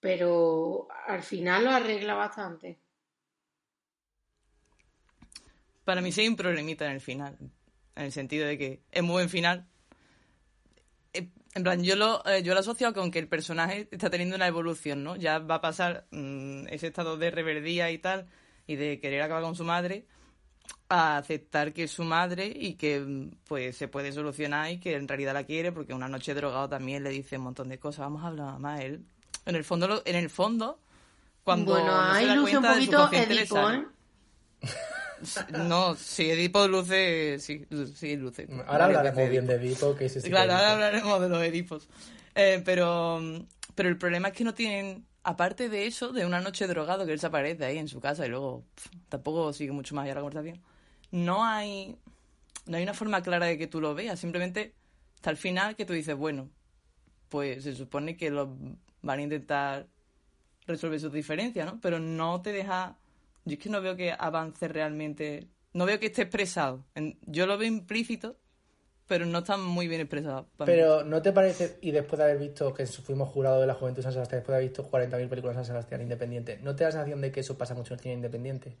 pero 0.00 0.88
al 1.06 1.22
final 1.22 1.64
lo 1.64 1.70
arregla 1.70 2.14
bastante. 2.14 2.78
Para 5.84 6.00
mí 6.00 6.12
sí 6.12 6.22
hay 6.22 6.28
un 6.28 6.36
problemita 6.36 6.86
en 6.86 6.92
el 6.92 7.00
final. 7.00 7.36
En 7.96 8.04
el 8.04 8.12
sentido 8.12 8.46
de 8.46 8.58
que 8.58 8.82
es 8.90 9.02
muy 9.02 9.14
buen 9.14 9.30
final. 9.30 9.66
En 11.54 11.62
plan, 11.62 11.82
yo 11.84 11.94
lo, 11.96 12.24
eh, 12.26 12.42
yo 12.42 12.52
lo 12.54 12.60
asocio 12.60 12.92
con 12.92 13.10
que 13.12 13.20
el 13.20 13.28
personaje 13.28 13.88
está 13.92 14.10
teniendo 14.10 14.34
una 14.36 14.46
evolución, 14.48 15.04
¿no? 15.04 15.14
Ya 15.16 15.38
va 15.38 15.56
a 15.56 15.60
pasar 15.60 16.06
mm, 16.10 16.66
ese 16.68 16.88
estado 16.88 17.16
de 17.16 17.30
reverdía 17.30 17.90
y 17.92 17.98
tal, 17.98 18.26
y 18.66 18.74
de 18.76 18.98
querer 18.98 19.22
acabar 19.22 19.42
con 19.44 19.54
su 19.54 19.62
madre, 19.64 20.04
a 20.88 21.16
aceptar 21.18 21.72
que 21.72 21.84
es 21.84 21.92
su 21.92 22.02
madre 22.04 22.46
y 22.54 22.74
que 22.74 22.98
mm, 23.00 23.30
pues 23.46 23.76
se 23.76 23.86
puede 23.86 24.10
solucionar 24.12 24.70
y 24.72 24.80
que 24.80 24.94
en 24.94 25.06
realidad 25.06 25.32
la 25.34 25.44
quiere, 25.44 25.70
porque 25.70 25.94
una 25.94 26.08
noche 26.08 26.34
drogado 26.34 26.68
también 26.68 27.04
le 27.04 27.10
dice 27.10 27.36
un 27.38 27.44
montón 27.44 27.68
de 27.68 27.78
cosas. 27.78 28.00
Vamos 28.00 28.24
a 28.24 28.28
hablar 28.28 28.58
más 28.58 28.80
él. 28.80 29.04
En 29.46 29.54
el 29.54 29.62
fondo, 29.64 29.86
lo- 29.86 30.02
en 30.06 30.16
el 30.16 30.30
fondo, 30.30 30.80
cuando 31.44 31.72
bueno, 31.72 31.86
no 32.06 32.12
se 32.14 32.18
ahí 32.18 32.26
da 32.26 32.34
un 32.34 32.44
de 32.62 32.86
su 32.86 32.90
Edipo. 33.42 33.54
¿eh? 33.70 33.86
No, 35.66 35.94
si 35.94 36.30
Edipo 36.30 36.66
luce, 36.68 37.38
sí, 37.38 37.66
sí 37.94 38.16
luce. 38.16 38.46
Ahora 38.66 38.86
hablaremos 38.86 39.16
veces 39.16 39.30
bien 39.30 39.46
de 39.46 39.54
Edipo, 39.54 39.94
que 39.96 40.06
ese 40.06 40.20
sí 40.20 40.24
que 40.24 40.30
Claro, 40.30 40.52
ahora 40.52 40.62
Edipo. 40.64 40.72
hablaremos 40.74 41.20
de 41.20 41.28
los 41.28 41.42
Edipos. 41.42 41.88
Eh, 42.34 42.62
pero, 42.64 43.20
pero 43.74 43.88
el 43.88 43.96
problema 43.98 44.28
es 44.28 44.34
que 44.34 44.44
no 44.44 44.54
tienen, 44.54 45.04
aparte 45.22 45.68
de 45.68 45.86
eso, 45.86 46.12
de 46.12 46.26
una 46.26 46.40
noche 46.40 46.66
drogado 46.66 47.06
que 47.06 47.12
él 47.12 47.20
se 47.20 47.26
aparece 47.26 47.64
ahí 47.64 47.78
en 47.78 47.88
su 47.88 48.00
casa 48.00 48.26
y 48.26 48.28
luego 48.28 48.64
tampoco 49.08 49.52
sigue 49.52 49.72
mucho 49.72 49.94
más 49.94 50.04
allá 50.04 50.14
la 50.16 50.20
conversación, 50.20 50.60
no 51.10 51.44
hay, 51.44 51.96
no 52.66 52.76
hay 52.76 52.82
una 52.82 52.94
forma 52.94 53.22
clara 53.22 53.46
de 53.46 53.56
que 53.58 53.66
tú 53.66 53.80
lo 53.80 53.94
veas. 53.94 54.18
Simplemente 54.18 54.74
hasta 55.16 55.30
el 55.30 55.36
final 55.36 55.76
que 55.76 55.84
tú 55.84 55.92
dices, 55.92 56.16
bueno, 56.16 56.48
pues 57.28 57.64
se 57.64 57.74
supone 57.74 58.16
que 58.16 58.30
lo 58.30 58.56
van 59.02 59.18
a 59.18 59.22
intentar 59.22 59.86
resuelve 60.66 60.98
sus 60.98 61.12
diferencias, 61.12 61.66
¿no? 61.66 61.80
Pero 61.80 61.98
no 62.00 62.40
te 62.42 62.52
deja... 62.52 62.96
Yo 63.44 63.52
es 63.54 63.58
que 63.58 63.68
no 63.68 63.80
veo 63.80 63.96
que 63.96 64.12
avance 64.12 64.68
realmente... 64.68 65.48
No 65.72 65.86
veo 65.86 65.98
que 65.98 66.06
esté 66.06 66.22
expresado. 66.22 66.84
Yo 67.22 67.46
lo 67.46 67.58
veo 67.58 67.66
implícito, 67.68 68.36
pero 69.06 69.26
no 69.26 69.38
está 69.38 69.56
muy 69.56 69.88
bien 69.88 70.00
expresado. 70.02 70.48
mí. 70.58 70.64
Pero 70.64 71.04
¿no 71.04 71.20
te 71.20 71.32
parece, 71.32 71.78
y 71.82 71.90
después 71.90 72.18
de 72.18 72.24
haber 72.24 72.38
visto 72.38 72.72
que 72.72 72.86
fuimos 72.86 73.28
jurado 73.28 73.60
de 73.60 73.66
la 73.66 73.74
Juventud 73.74 73.98
de 73.98 74.02
San 74.04 74.12
Sebastián, 74.12 74.38
después 74.40 74.52
de 74.54 74.56
haber 74.58 74.68
visto 74.70 74.88
40.000 74.88 75.28
películas 75.28 75.56
de 75.56 75.64
San 75.64 75.66
Sebastián 75.74 76.02
independiente, 76.02 76.58
¿no 76.62 76.74
te 76.74 76.84
da 76.84 76.88
la 76.88 76.92
sensación 76.92 77.20
de 77.20 77.32
que 77.32 77.40
eso 77.40 77.58
pasa 77.58 77.74
mucho 77.74 77.92
en 77.94 77.98
el 77.98 78.02
cine 78.02 78.14
independiente? 78.14 78.76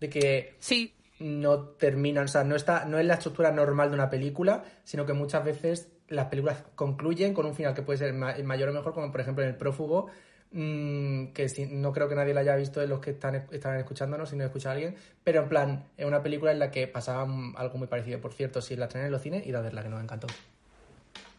De 0.00 0.10
que 0.10 0.54
Sí, 0.58 0.92
no 1.18 1.60
terminan, 1.60 2.24
o 2.24 2.28
sea, 2.28 2.44
no, 2.44 2.56
está, 2.56 2.84
no 2.84 2.98
es 2.98 3.06
la 3.06 3.14
estructura 3.14 3.50
normal 3.52 3.88
de 3.90 3.94
una 3.94 4.10
película, 4.10 4.64
sino 4.84 5.06
que 5.06 5.14
muchas 5.14 5.44
veces 5.44 5.88
las 6.08 6.26
películas 6.26 6.64
concluyen 6.74 7.34
con 7.34 7.46
un 7.46 7.54
final 7.54 7.74
que 7.74 7.82
puede 7.82 7.98
ser 7.98 8.12
ma- 8.12 8.36
mayor 8.44 8.68
o 8.68 8.72
mejor, 8.72 8.92
como 8.94 9.10
por 9.10 9.20
ejemplo 9.22 9.42
en 9.42 9.50
El 9.50 9.56
Prófugo, 9.56 10.08
mm, 10.52 11.26
que 11.28 11.48
si- 11.48 11.66
no 11.66 11.92
creo 11.92 12.08
que 12.08 12.14
nadie 12.14 12.32
la 12.34 12.40
haya 12.40 12.56
visto 12.56 12.80
de 12.80 12.86
los 12.86 13.00
que 13.00 13.10
están, 13.10 13.34
están 13.50 13.76
escuchándonos, 13.78 14.30
si 14.30 14.36
no 14.36 14.44
escucha 14.44 14.70
a 14.70 14.72
alguien, 14.72 14.96
pero 15.24 15.42
en 15.42 15.48
plan, 15.48 15.84
es 15.96 16.06
una 16.06 16.22
película 16.22 16.52
en 16.52 16.58
la 16.58 16.70
que 16.70 16.86
pasaba 16.86 17.22
algo 17.56 17.78
muy 17.78 17.88
parecido. 17.88 18.20
Por 18.20 18.32
cierto, 18.32 18.60
si 18.62 18.76
la 18.76 18.86
estrenan 18.86 19.06
en 19.06 19.12
los 19.12 19.22
cines, 19.22 19.46
id 19.46 19.54
a 19.54 19.60
verla, 19.60 19.82
que 19.82 19.88
nos 19.88 20.02
encantó. 20.02 20.26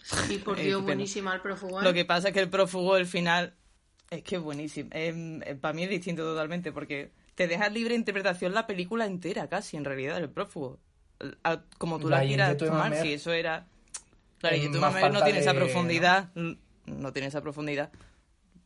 Sí, 0.03 0.37
por 0.37 0.59
Eh, 0.59 0.63
Dios, 0.65 0.81
buenísima 0.83 1.33
el 1.33 1.41
prófugo. 1.41 1.81
¿eh? 1.81 1.83
Lo 1.83 1.93
que 1.93 2.05
pasa 2.05 2.29
es 2.29 2.33
que 2.33 2.39
el 2.39 2.49
prófugo, 2.49 2.97
el 2.97 3.05
final, 3.05 3.53
es 4.09 4.23
que 4.23 4.37
es 4.37 4.41
buenísimo. 4.41 4.89
para 5.61 5.73
mí 5.73 5.83
es 5.83 5.89
distinto 5.89 6.23
totalmente, 6.23 6.71
porque 6.71 7.11
te 7.35 7.47
deja 7.47 7.69
libre 7.69 7.95
interpretación 7.95 8.53
la 8.53 8.67
película 8.67 9.05
entera, 9.05 9.47
casi, 9.47 9.77
en 9.77 9.85
realidad, 9.85 10.17
el 10.17 10.29
prófugo. 10.29 10.79
Como 11.77 11.99
tú 11.99 12.09
la 12.09 12.17
La 12.17 12.25
y 12.25 12.27
quieras 12.29 12.53
y 12.53 12.57
tomar, 12.57 12.95
si 12.95 13.13
eso 13.13 13.31
era... 13.33 13.65
Claro, 14.39 14.55
y 14.55 14.71
tú 14.71 14.79
más 14.79 14.93
Mamer 14.93 15.11
no 15.11 15.23
tiene 15.23 15.39
esa 15.39 15.53
profundidad, 15.55 16.29
no 16.85 17.11
tiene 17.11 17.27
esa 17.27 17.41
profundidad 17.41 17.89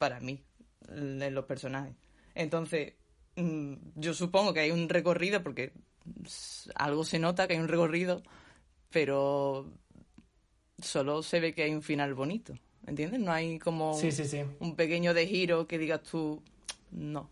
para 0.01 0.19
mí, 0.19 0.41
en 0.89 1.35
los 1.35 1.45
personajes. 1.45 1.93
Entonces, 2.33 2.93
mm, 3.35 3.75
yo 3.97 4.15
supongo 4.15 4.51
que 4.51 4.61
hay 4.61 4.71
un 4.71 4.89
recorrido, 4.89 5.43
porque 5.43 5.73
algo 6.73 7.03
se 7.03 7.19
nota 7.19 7.47
que 7.47 7.53
hay 7.53 7.59
un 7.59 7.67
recorrido, 7.67 8.23
pero 8.89 9.67
solo 10.79 11.21
se 11.21 11.39
ve 11.39 11.53
que 11.53 11.61
hay 11.65 11.73
un 11.75 11.83
final 11.83 12.15
bonito, 12.15 12.55
¿entiendes? 12.87 13.19
No 13.19 13.31
hay 13.31 13.59
como 13.59 13.93
Sí, 13.93 14.11
sí, 14.11 14.25
sí. 14.25 14.41
un 14.59 14.75
pequeño 14.75 15.13
de 15.13 15.27
giro 15.27 15.67
que 15.67 15.77
digas 15.77 16.01
tú, 16.01 16.41
no. 16.89 17.29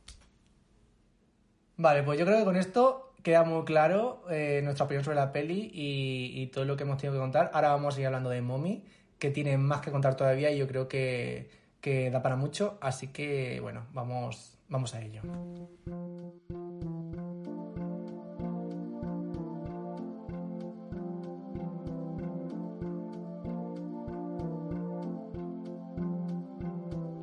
Vale, 1.77 2.03
pues 2.03 2.19
yo 2.19 2.25
creo 2.27 2.37
que 2.37 2.43
con 2.45 2.55
esto 2.55 3.13
queda 3.23 3.43
muy 3.43 3.65
claro 3.65 4.23
eh, 4.29 4.61
nuestra 4.63 4.85
opinión 4.85 5.03
sobre 5.03 5.15
la 5.17 5.31
peli 5.31 5.71
y, 5.73 6.33
y 6.39 6.47
todo 6.47 6.65
lo 6.65 6.77
que 6.77 6.83
hemos 6.83 6.97
tenido 6.97 7.13
que 7.15 7.19
contar. 7.19 7.49
Ahora 7.51 7.69
vamos 7.69 7.93
a 7.93 7.95
seguir 7.95 8.05
hablando 8.07 8.29
de 8.29 8.41
Mommy, 8.43 8.83
que 9.17 9.31
tiene 9.31 9.57
más 9.57 9.81
que 9.81 9.89
contar 9.91 10.15
todavía 10.15 10.51
y 10.51 10.57
yo 10.59 10.67
creo 10.67 10.87
que, 10.87 11.49
que 11.81 12.09
da 12.11 12.21
para 12.21 12.35
mucho. 12.35 12.77
Así 12.81 13.07
que, 13.07 13.59
bueno, 13.61 13.85
vamos, 13.93 14.57
vamos 14.69 14.93
a 14.95 15.01
ello. 15.01 15.21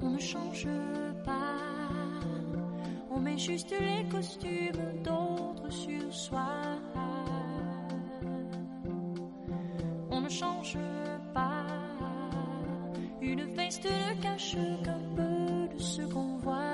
On 0.02 0.11
ne 0.12 0.18
change 0.20 0.68
pas, 1.24 1.61
on 3.11 3.20
met 3.20 3.38
juste 3.38 3.74
les 3.78 4.09
costumes 4.09 5.02
d'autres 5.02 5.70
sur 5.70 6.12
soi. 6.12 6.46
On 10.11 10.20
ne 10.22 10.28
change 10.28 10.78
pas, 11.34 11.76
une 13.27 13.45
veste 13.55 13.85
ne 13.85 14.22
cache 14.22 14.57
qu'un 14.85 15.01
peu 15.16 15.74
de 15.74 15.79
ce 15.79 16.03
qu'on 16.03 16.37
voit. 16.39 16.66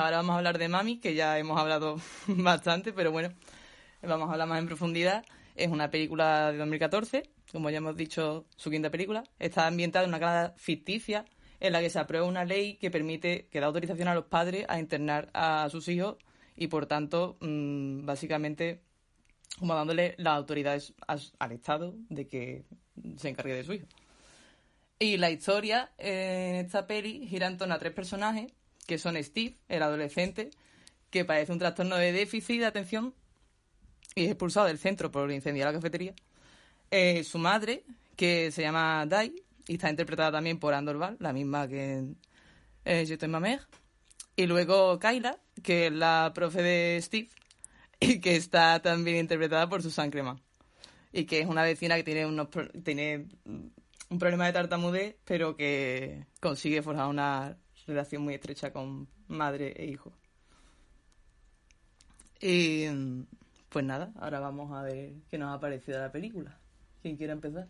Ahora 0.00 0.18
vamos 0.18 0.34
a 0.34 0.38
hablar 0.38 0.58
de 0.58 0.68
Mami, 0.68 0.98
que 0.98 1.14
ya 1.14 1.38
hemos 1.38 1.58
hablado 1.58 1.96
bastante, 2.26 2.92
pero 2.92 3.12
bueno, 3.12 3.30
vamos 4.02 4.28
a 4.28 4.32
hablar 4.32 4.48
más 4.48 4.58
en 4.58 4.66
profundidad. 4.66 5.24
Es 5.54 5.68
una 5.68 5.90
película 5.90 6.52
de 6.52 6.58
2014, 6.58 7.30
como 7.52 7.70
ya 7.70 7.78
hemos 7.78 7.96
dicho, 7.96 8.46
su 8.56 8.70
quinta 8.70 8.90
película. 8.90 9.24
Está 9.38 9.66
ambientada 9.66 10.04
en 10.04 10.10
una 10.10 10.20
Canadá 10.20 10.54
ficticia 10.56 11.24
en 11.60 11.72
la 11.72 11.80
que 11.80 11.90
se 11.90 11.98
aprueba 11.98 12.26
una 12.26 12.44
ley 12.44 12.76
que 12.76 12.90
permite, 12.90 13.48
que 13.50 13.60
da 13.60 13.66
autorización 13.66 14.08
a 14.08 14.14
los 14.14 14.24
padres 14.24 14.64
a 14.68 14.78
internar 14.78 15.30
a 15.34 15.68
sus 15.70 15.88
hijos 15.88 16.16
y, 16.56 16.68
por 16.68 16.86
tanto, 16.86 17.36
mm, 17.40 18.06
básicamente, 18.06 18.82
como 19.58 19.74
dándole 19.74 20.14
las 20.18 20.36
autoridades 20.36 20.94
al 21.06 21.52
Estado 21.52 21.94
de 22.08 22.26
que 22.26 22.64
se 23.16 23.28
encargue 23.28 23.54
de 23.54 23.64
su 23.64 23.74
hijo. 23.74 23.86
Y 24.98 25.16
la 25.16 25.30
historia 25.30 25.92
eh, 25.98 26.50
en 26.50 26.66
esta 26.66 26.86
peli 26.86 27.26
gira 27.26 27.46
en 27.46 27.56
torno 27.56 27.74
a 27.74 27.78
tres 27.78 27.92
personajes, 27.92 28.52
que 28.90 28.98
son 28.98 29.14
Steve, 29.22 29.54
el 29.68 29.84
adolescente, 29.84 30.50
que 31.10 31.24
padece 31.24 31.52
un 31.52 31.60
trastorno 31.60 31.94
de 31.94 32.10
déficit 32.10 32.58
de 32.58 32.66
atención 32.66 33.14
y 34.16 34.24
es 34.24 34.30
expulsado 34.30 34.66
del 34.66 34.78
centro 34.78 35.12
por 35.12 35.30
incendiar 35.30 35.68
la 35.68 35.74
cafetería. 35.74 36.12
Eh, 36.90 37.22
su 37.22 37.38
madre, 37.38 37.84
que 38.16 38.50
se 38.50 38.62
llama 38.62 39.06
Dai, 39.06 39.32
y 39.68 39.74
está 39.74 39.90
interpretada 39.90 40.32
también 40.32 40.58
por 40.58 40.74
Andor 40.74 40.98
Val, 40.98 41.16
la 41.20 41.32
misma 41.32 41.68
que 41.68 41.98
en 41.98 42.16
eh, 42.84 43.06
Je 43.06 43.16
t'aime, 43.16 43.38
ma 43.38 43.38
mère. 43.38 43.62
Y 44.34 44.46
luego 44.48 44.98
Kyla, 44.98 45.38
que 45.62 45.86
es 45.86 45.92
la 45.92 46.32
profe 46.34 46.60
de 46.60 47.00
Steve, 47.00 47.28
y 48.00 48.18
que 48.18 48.34
está 48.34 48.82
también 48.82 49.18
interpretada 49.18 49.68
por 49.68 49.84
Susan 49.84 50.10
Cremant. 50.10 50.40
Y 51.12 51.26
que 51.26 51.38
es 51.38 51.46
una 51.46 51.62
vecina 51.62 51.94
que 51.94 52.02
tiene 52.02 52.26
unos 52.26 52.48
tiene 52.82 53.28
un 53.44 54.18
problema 54.18 54.46
de 54.46 54.52
tartamudez, 54.52 55.16
pero 55.24 55.54
que 55.54 56.26
consigue 56.40 56.82
forjar 56.82 57.06
una 57.06 57.56
relación 57.86 58.22
muy 58.22 58.34
estrecha 58.34 58.72
con 58.72 59.08
madre 59.28 59.72
e 59.76 59.86
hijo. 59.86 60.12
Y 62.40 62.86
pues 63.68 63.84
nada, 63.84 64.10
ahora 64.20 64.40
vamos 64.40 64.72
a 64.76 64.82
ver 64.82 65.12
qué 65.30 65.38
nos 65.38 65.54
ha 65.54 65.60
parecido 65.60 65.98
la 66.00 66.10
película. 66.10 66.56
¿Quién 67.02 67.16
quiere 67.16 67.32
empezar? 67.32 67.66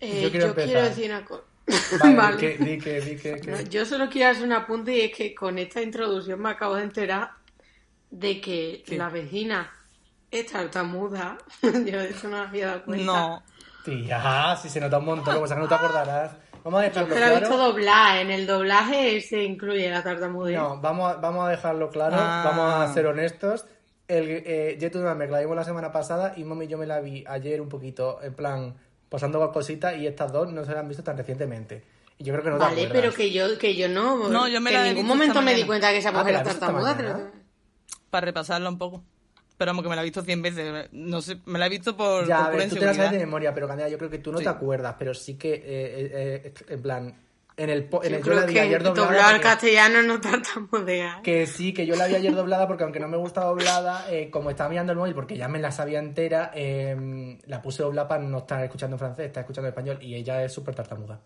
Eh, 0.00 0.22
Yo 0.22 0.28
yo, 0.28 0.30
quiero 0.30 0.54
quiero, 0.54 0.80
empezar. 0.80 0.88
decir 0.88 1.10
una 1.10 1.24
cosa. 1.24 1.42
Vale, 2.02 2.16
Vale. 2.16 2.36
di 2.36 2.58
que, 2.58 2.64
di 2.64 2.78
que, 2.78 3.00
di 3.00 3.16
que- 3.16 3.40
que- 3.40 3.50
No, 3.52 3.60
yo 3.62 3.86
solo 3.86 4.08
quiero 4.10 4.30
hacer 4.30 4.44
un 4.44 4.52
apunte 4.52 4.96
y 4.96 5.00
es 5.02 5.16
que 5.16 5.34
con 5.34 5.58
esta 5.58 5.80
introducción 5.80 6.40
me 6.40 6.50
acabo 6.50 6.74
de 6.74 6.82
enterar 6.84 7.30
de 8.10 8.40
que 8.40 8.82
la 8.88 9.08
vecina 9.08 9.70
es 10.30 10.46
tartamuda. 10.50 11.38
yo 11.62 11.70
de 11.72 12.10
eso 12.10 12.28
no 12.28 12.38
me 12.42 12.48
había 12.48 12.66
dado 12.66 12.84
cuenta. 12.84 13.04
No, 13.04 13.42
Tía, 13.84 14.56
si 14.60 14.68
se 14.68 14.80
nota 14.80 14.98
un 14.98 15.04
montón, 15.06 15.34
como 15.34 15.46
que 15.46 15.54
no 15.54 15.68
te 15.68 15.74
acordarás. 15.74 16.32
Vamos 16.64 16.80
a 16.80 16.84
dejarlo 16.84 17.08
Pero 17.14 17.20
la 17.20 17.26
he 17.32 17.40
visto 17.40 17.48
claro. 17.54 17.72
doblar. 17.72 18.18
En 18.18 18.30
el 18.30 18.46
doblaje 18.46 19.20
se 19.20 19.42
incluye 19.42 19.90
la 19.90 20.02
tartamudez. 20.02 20.56
No, 20.56 20.80
vamos 20.80 21.12
a, 21.12 21.16
vamos 21.16 21.46
a 21.46 21.50
dejarlo 21.50 21.90
claro, 21.90 22.16
Ah. 22.18 22.42
vamos 22.44 22.74
a 22.90 22.92
ser 22.94 23.06
honestos. 23.06 23.66
El 24.08 24.28
eh, 24.46 24.76
Jet 24.78 24.94
Nightmare 24.94 25.30
la 25.30 25.40
vimos 25.40 25.56
la 25.56 25.64
semana 25.64 25.90
pasada 25.90 26.34
y 26.36 26.44
Mommy 26.44 26.66
yo 26.66 26.76
me 26.78 26.86
la 26.86 27.00
vi 27.00 27.24
ayer 27.26 27.60
un 27.60 27.68
poquito, 27.68 28.20
en 28.22 28.34
plan, 28.34 28.74
pasando 29.08 29.50
cositas 29.52 29.96
y 29.96 30.06
estas 30.06 30.32
dos 30.32 30.52
no 30.52 30.64
se 30.64 30.70
las 30.72 30.80
han 30.80 30.88
visto 30.88 31.02
tan 31.02 31.16
recientemente. 31.16 31.82
Y 32.18 32.24
yo 32.24 32.32
creo 32.34 32.44
que 32.44 32.50
no 32.50 32.56
te 32.58 32.64
vale, 32.64 32.82
acuerdas. 32.84 33.02
pero 33.02 33.14
que 33.14 33.32
yo, 33.32 33.58
que 33.58 33.74
yo 33.74 33.88
no. 33.88 34.28
No, 34.28 34.46
yo 34.48 34.60
me 34.60 34.70
que 34.70 34.76
la 34.76 34.86
en 34.88 34.94
ningún 34.94 35.08
momento 35.08 35.40
me 35.42 35.54
di 35.54 35.64
cuenta 35.64 35.90
que 35.90 35.98
esa 35.98 36.10
Ah, 36.10 36.12
mujer 36.12 36.26
¿te 36.26 36.32
la 36.32 36.40
era 36.42 36.50
tartamuda. 36.52 36.96
pero- 36.96 37.30
para 38.10 38.24
repasarla 38.26 38.68
un 38.68 38.78
poco. 38.78 39.02
Pero 39.58 39.70
vamos, 39.70 39.82
que 39.84 39.88
me 39.90 39.96
la 39.96 40.02
he 40.02 40.04
visto 40.04 40.22
100 40.22 40.42
veces. 40.42 40.88
No 40.92 41.20
sé, 41.22 41.38
me 41.46 41.58
la 41.58 41.66
he 41.66 41.68
visto 41.68 41.96
por, 41.96 42.26
Ya, 42.26 42.36
por 42.38 42.46
a 42.46 42.50
pura 42.50 42.58
ver, 42.64 42.68
tú 42.70 42.76
te 42.76 42.86
la 42.86 42.94
sabes 42.94 43.12
de 43.12 43.18
memoria, 43.18 43.54
pero 43.54 43.68
Candela, 43.68 43.88
yo 43.88 43.98
creo 43.98 44.10
que 44.10 44.18
tú 44.18 44.32
no 44.32 44.38
Sí. 44.38 44.44
te 44.44 44.50
acuerdas, 44.50 44.96
pero 44.98 45.14
sí 45.14 45.34
que, 45.36 45.52
eh, 45.54 45.62
eh, 45.64 46.42
eh, 46.44 46.54
en 46.68 46.82
plan, 46.82 47.14
en 47.56 47.68
el, 47.70 47.82
en 47.82 47.90
Yo 47.90 48.00
el 48.16 48.22
yo 48.24 48.34
la 48.34 48.46
vi 48.46 48.54
que 48.54 48.60
ayer 48.60 48.82
doblada. 48.82 49.06
doblar 49.08 49.40
castellano 49.40 50.02
no 50.02 50.20
tartamudea. 50.20 51.20
Que 51.22 51.46
sí, 51.46 51.72
que 51.74 51.86
yo 51.86 51.94
la 51.96 52.06
vi 52.06 52.14
ayer 52.14 52.34
doblada 52.34 52.66
porque 52.66 52.82
aunque 52.82 52.98
no 52.98 53.08
me 53.08 53.18
gusta 53.18 53.42
doblada, 53.44 54.06
eh, 54.10 54.30
como 54.30 54.48
estaba 54.50 54.70
mirando 54.70 54.92
el 54.92 54.98
móvil 54.98 55.14
porque 55.14 55.36
ya 55.36 55.48
me 55.48 55.58
la 55.60 55.70
sabía 55.70 55.98
entera, 55.98 56.50
eh, 56.54 57.38
la 57.46 57.60
puse 57.62 57.82
doblada 57.82 58.08
para 58.08 58.22
no 58.24 58.38
estar 58.38 58.64
escuchando 58.64 58.94
en 58.96 58.98
francés, 58.98 59.26
estar 59.26 59.42
escuchando 59.42 59.68
en 59.68 59.72
español 59.72 59.98
y 60.00 60.14
ella 60.14 60.42
es 60.42 60.52
súper 60.52 60.74
tartamuda. 60.74 61.20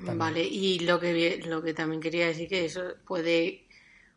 Vale, 0.00 0.42
y 0.42 0.78
lo 0.80 1.00
que 1.00 1.42
lo 1.46 1.62
que 1.62 1.72
también 1.74 2.00
quería 2.02 2.26
decir 2.26 2.48
que 2.48 2.64
eso 2.66 2.82
puede 3.06 3.64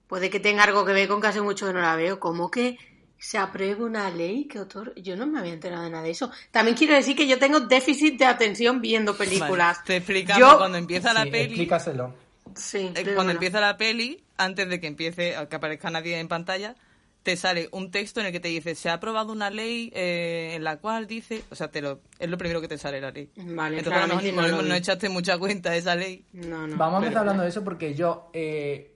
puede 0.07 0.29
que 0.29 0.39
tenga 0.39 0.63
algo 0.63 0.85
que 0.85 0.91
ver 0.93 1.07
con 1.07 1.21
que 1.21 1.27
hace 1.27 1.41
mucho 1.41 1.67
que 1.67 1.73
no 1.73 1.81
la 1.81 1.95
veo, 1.95 2.19
como 2.19 2.51
que 2.51 2.77
se 3.19 3.37
apruebe 3.37 3.83
una 3.83 4.09
ley 4.09 4.45
que 4.45 4.59
otor 4.59 4.93
yo 4.95 5.15
no 5.17 5.27
me 5.27 5.39
había 5.39 5.53
enterado 5.53 5.83
de 5.83 5.89
nada 5.89 6.03
de 6.03 6.11
eso. 6.11 6.31
También 6.51 6.75
quiero 6.77 6.93
decir 6.95 7.15
que 7.15 7.27
yo 7.27 7.37
tengo 7.37 7.59
déficit 7.59 8.17
de 8.17 8.25
atención 8.25 8.81
viendo 8.81 9.15
películas. 9.17 9.77
Vale, 9.77 9.85
te 9.85 9.95
explicamos 9.97 10.39
Yo- 10.39 10.57
cuando 10.57 10.77
empieza 10.77 11.13
la 11.13 11.23
Sí, 11.25 11.29
peli. 11.31 11.43
explícaselo. 11.45 12.15
Sí, 12.55 12.91
eh, 12.95 13.11
cuando 13.13 13.31
empieza 13.33 13.59
la 13.59 13.77
peli, 13.77 14.23
antes 14.37 14.67
de 14.69 14.79
que 14.79 14.87
empiece, 14.87 15.35
a 15.35 15.47
que 15.47 15.55
aparezca 15.57 15.89
nadie 15.91 16.17
en 16.19 16.27
pantalla, 16.27 16.75
te 17.21 17.35
sale 17.35 17.67
un 17.73 17.91
texto 17.91 18.21
en 18.21 18.27
el 18.27 18.31
que 18.31 18.39
te 18.39 18.47
dice 18.47 18.73
se 18.75 18.89
ha 18.89 18.93
aprobado 18.93 19.33
una 19.33 19.49
ley 19.49 19.91
eh, 19.93 20.53
en 20.55 20.63
la 20.63 20.77
cual 20.77 21.05
dice, 21.05 21.43
o 21.51 21.55
sea, 21.55 21.69
te 21.69 21.81
lo, 21.81 21.99
es 22.17 22.29
lo 22.29 22.37
primero 22.37 22.61
que 22.61 22.69
te 22.69 22.77
sale 22.77 23.01
la 23.01 23.11
ley. 23.11 23.29
Vale, 23.35 23.77
Entonces 23.79 24.01
a 24.01 24.07
lo 24.07 24.15
mejor 24.15 24.33
no, 24.33 24.41
no 24.43 24.47
lo 24.47 24.61
no 24.63 24.73
vi. 24.73 24.79
echaste 24.79 25.09
mucha 25.09 25.37
cuenta 25.37 25.71
de 25.71 25.77
esa 25.79 25.95
ley. 25.95 26.23
No, 26.31 26.65
no. 26.65 26.77
Vamos 26.77 26.95
a 26.95 26.97
empezar 27.03 27.19
hablando 27.19 27.43
de 27.43 27.49
eso 27.49 27.63
porque 27.63 27.93
yo 27.93 28.29
eh, 28.33 28.88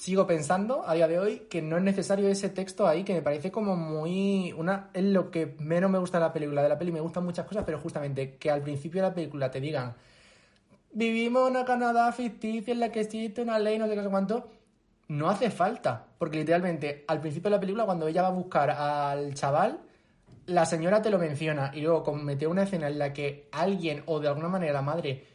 sigo 0.00 0.26
pensando 0.26 0.82
a 0.88 0.94
día 0.94 1.06
de 1.06 1.18
hoy 1.18 1.42
que 1.50 1.60
no 1.60 1.76
es 1.76 1.82
necesario 1.82 2.26
ese 2.28 2.48
texto 2.48 2.88
ahí, 2.88 3.04
que 3.04 3.12
me 3.12 3.20
parece 3.20 3.50
como 3.50 3.76
muy... 3.76 4.50
una 4.52 4.88
Es 4.94 5.04
lo 5.04 5.30
que 5.30 5.56
menos 5.58 5.90
me 5.90 5.98
gusta 5.98 6.18
de 6.18 6.24
la 6.24 6.32
película. 6.32 6.62
De 6.62 6.70
la 6.70 6.78
peli 6.78 6.90
me 6.90 7.00
gustan 7.00 7.22
muchas 7.22 7.46
cosas, 7.46 7.64
pero 7.66 7.78
justamente 7.78 8.36
que 8.36 8.50
al 8.50 8.62
principio 8.62 9.02
de 9.02 9.08
la 9.08 9.14
película 9.14 9.50
te 9.50 9.60
digan 9.60 9.94
vivimos 10.92 11.48
en 11.48 11.56
una 11.56 11.66
Canadá 11.66 12.10
ficticia 12.12 12.72
en 12.72 12.80
la 12.80 12.90
que 12.90 13.00
existe 13.00 13.42
una 13.42 13.58
ley, 13.58 13.78
no 13.78 13.86
sé 13.86 13.94
qué, 13.94 14.02
cuánto, 14.04 14.48
no 15.08 15.28
hace 15.28 15.50
falta. 15.50 16.06
Porque 16.16 16.38
literalmente, 16.38 17.04
al 17.06 17.20
principio 17.20 17.50
de 17.50 17.56
la 17.56 17.60
película, 17.60 17.84
cuando 17.84 18.08
ella 18.08 18.22
va 18.22 18.28
a 18.28 18.32
buscar 18.32 18.70
al 18.70 19.34
chaval, 19.34 19.80
la 20.46 20.64
señora 20.64 21.02
te 21.02 21.10
lo 21.10 21.18
menciona 21.18 21.72
y 21.74 21.82
luego 21.82 22.02
comete 22.02 22.46
una 22.46 22.62
escena 22.62 22.88
en 22.88 22.98
la 22.98 23.12
que 23.12 23.48
alguien 23.52 24.02
o 24.06 24.18
de 24.18 24.28
alguna 24.28 24.48
manera 24.48 24.72
la 24.72 24.82
madre 24.82 25.26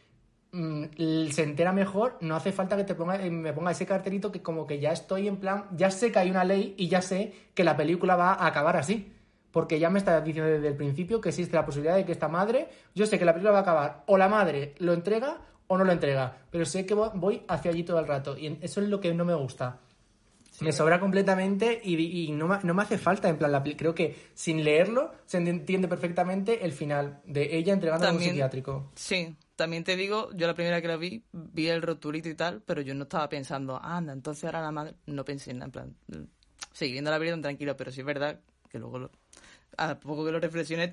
se 0.52 1.42
entera 1.42 1.72
mejor, 1.72 2.16
no 2.20 2.34
hace 2.36 2.52
falta 2.52 2.76
que 2.76 2.84
te 2.84 2.94
ponga, 2.94 3.22
eh, 3.22 3.30
me 3.30 3.52
ponga 3.52 3.70
ese 3.72 3.84
cartelito 3.86 4.32
que 4.32 4.42
como 4.42 4.66
que 4.66 4.78
ya 4.80 4.92
estoy 4.92 5.28
en 5.28 5.36
plan, 5.36 5.66
ya 5.72 5.90
sé 5.90 6.10
que 6.12 6.18
hay 6.18 6.30
una 6.30 6.44
ley 6.44 6.74
y 6.78 6.88
ya 6.88 7.02
sé 7.02 7.32
que 7.54 7.64
la 7.64 7.76
película 7.76 8.16
va 8.16 8.32
a 8.34 8.46
acabar 8.46 8.76
así. 8.76 9.12
Porque 9.52 9.78
ya 9.78 9.88
me 9.90 9.98
está 9.98 10.20
diciendo 10.20 10.50
desde 10.50 10.68
el 10.68 10.76
principio 10.76 11.20
que 11.20 11.30
existe 11.30 11.56
la 11.56 11.64
posibilidad 11.64 11.96
de 11.96 12.04
que 12.04 12.12
esta 12.12 12.28
madre, 12.28 12.68
yo 12.94 13.06
sé 13.06 13.18
que 13.18 13.24
la 13.24 13.32
película 13.32 13.52
va 13.52 13.58
a 13.58 13.62
acabar, 13.62 14.02
o 14.06 14.18
la 14.18 14.28
madre 14.28 14.74
lo 14.78 14.92
entrega 14.92 15.38
o 15.66 15.78
no 15.78 15.84
lo 15.84 15.92
entrega, 15.92 16.36
pero 16.50 16.64
sé 16.66 16.84
que 16.86 16.94
vo- 16.94 17.10
voy 17.14 17.42
hacia 17.48 17.70
allí 17.70 17.82
todo 17.82 17.98
el 17.98 18.06
rato 18.06 18.36
y 18.36 18.58
eso 18.60 18.80
es 18.82 18.88
lo 18.88 19.00
que 19.00 19.12
no 19.14 19.24
me 19.24 19.34
gusta. 19.34 19.80
Me 20.60 20.72
sobra 20.72 21.00
completamente 21.00 21.80
y, 21.84 21.96
y 22.28 22.32
no, 22.32 22.48
me, 22.48 22.58
no 22.62 22.72
me 22.72 22.82
hace 22.82 22.96
falta, 22.98 23.28
en 23.28 23.36
plan, 23.36 23.52
la, 23.52 23.62
creo 23.62 23.94
que 23.94 24.16
sin 24.34 24.62
leerlo 24.64 25.12
se 25.26 25.38
entiende 25.38 25.86
perfectamente 25.88 26.64
el 26.64 26.72
final 26.72 27.20
de 27.26 27.56
ella 27.56 27.72
entregando 27.74 28.06
a 28.06 28.10
un 28.10 28.16
psiquiátrico. 28.30 28.90
Sí, 28.94 29.36
también 29.56 29.82
te 29.84 29.96
digo, 29.96 30.30
yo 30.34 30.46
la 30.46 30.54
primera 30.54 30.80
que 30.80 30.88
la 30.88 30.96
vi, 30.96 31.24
vi 31.32 31.68
el 31.68 31.82
rotulito 31.82 32.28
y 32.28 32.34
tal, 32.34 32.62
pero 32.62 32.80
yo 32.82 32.94
no 32.94 33.04
estaba 33.04 33.28
pensando, 33.28 33.76
"Ah, 33.82 33.96
anda, 33.96 34.12
entonces 34.12 34.44
ahora 34.44 34.60
la 34.62 34.70
madre. 34.70 34.94
No 35.06 35.24
pensé 35.24 35.50
en 35.50 35.58
nada, 35.58 35.66
en 35.66 35.72
plan. 35.72 35.96
mm, 36.08 36.28
Seguí 36.72 36.92
viendo 36.92 37.10
la 37.10 37.18
película 37.18 37.40
tranquilo, 37.42 37.76
pero 37.76 37.90
sí 37.90 38.00
es 38.00 38.06
verdad 38.06 38.38
que 38.70 38.78
luego, 38.78 38.98
lo- 38.98 39.10
a 39.78 39.98
poco 39.98 40.24
que 40.26 40.32
lo 40.32 40.38
reflexiones, 40.40 40.92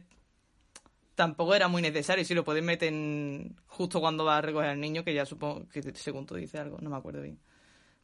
tampoco 1.15 1.53
era 1.55 1.67
muy 1.67 1.81
necesario. 1.81 2.23
Si 2.25 2.33
lo 2.33 2.43
puedes 2.43 2.63
meter 2.63 2.89
en- 2.89 3.55
justo 3.67 3.99
cuando 3.99 4.25
va 4.25 4.37
a 4.37 4.41
recoger 4.41 4.69
al 4.69 4.79
niño, 4.79 5.03
que 5.03 5.13
ya 5.13 5.25
supongo 5.25 5.67
que 5.69 5.81
según 5.95 6.25
tú 6.25 6.35
dices 6.35 6.59
algo, 6.59 6.77
no 6.81 6.89
me 6.89 6.97
acuerdo 6.97 7.21
bien. 7.21 7.37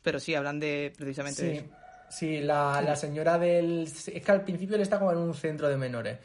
Pero 0.02 0.20
sí, 0.20 0.36
hablan 0.36 0.60
de 0.60 0.94
precisamente 0.98 1.44
de 1.44 1.52
Sí, 1.52 1.58
eso. 1.58 1.66
sí 2.10 2.40
la, 2.42 2.82
la 2.82 2.96
señora 2.96 3.38
del... 3.38 3.84
Es 3.84 4.04
que 4.24 4.32
al 4.32 4.44
principio 4.44 4.76
él 4.76 4.82
está 4.82 5.00
como 5.00 5.12
en 5.12 5.18
un 5.18 5.34
centro 5.34 5.68
de 5.68 5.78
menores. 5.78 6.18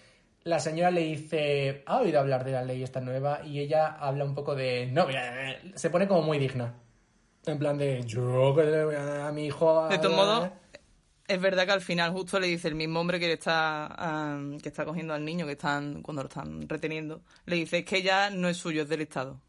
La 0.44 0.58
señora 0.60 0.90
le 0.90 1.00
dice, 1.00 1.82
¿ha 1.86 2.00
oído 2.00 2.20
hablar 2.20 2.44
de 2.44 2.52
la 2.52 2.62
ley 2.62 2.82
esta 2.82 3.00
nueva? 3.00 3.40
Y 3.44 3.60
ella 3.60 3.96
habla 3.98 4.24
un 4.24 4.34
poco 4.34 4.54
de... 4.54 4.86
No, 4.92 5.06
mira, 5.06 5.56
se 5.74 5.88
pone 5.88 6.06
como 6.06 6.20
muy 6.22 6.38
digna. 6.38 6.74
En 7.46 7.58
plan 7.58 7.78
de, 7.78 8.02
yo 8.04 8.54
que 8.54 8.62
le 8.64 8.84
voy 8.84 8.94
a 8.94 9.04
dar 9.04 9.20
a 9.28 9.32
mi 9.32 9.46
hijo... 9.46 9.80
a- 9.80 9.88
De 9.88 9.98
todos 9.98 10.14
modos, 10.14 10.50
es 11.26 11.40
verdad 11.40 11.64
que 11.64 11.72
al 11.72 11.80
final 11.80 12.12
justo 12.12 12.38
le 12.38 12.46
dice 12.46 12.68
el 12.68 12.74
mismo 12.74 13.00
hombre 13.00 13.18
que 13.18 13.26
le 13.26 13.32
está 13.34 13.86
am, 13.86 14.58
que 14.58 14.68
está 14.68 14.84
cogiendo 14.84 15.14
al 15.14 15.24
niño 15.24 15.46
que 15.46 15.52
están 15.52 16.02
cuando 16.02 16.22
lo 16.22 16.28
están 16.28 16.68
reteniendo, 16.68 17.22
le 17.46 17.56
dice 17.56 17.78
es 17.78 17.84
que 17.86 18.02
ya 18.02 18.28
no 18.28 18.46
es 18.48 18.58
suyo, 18.58 18.82
es 18.82 18.88
del 18.90 19.00
Estado. 19.00 19.40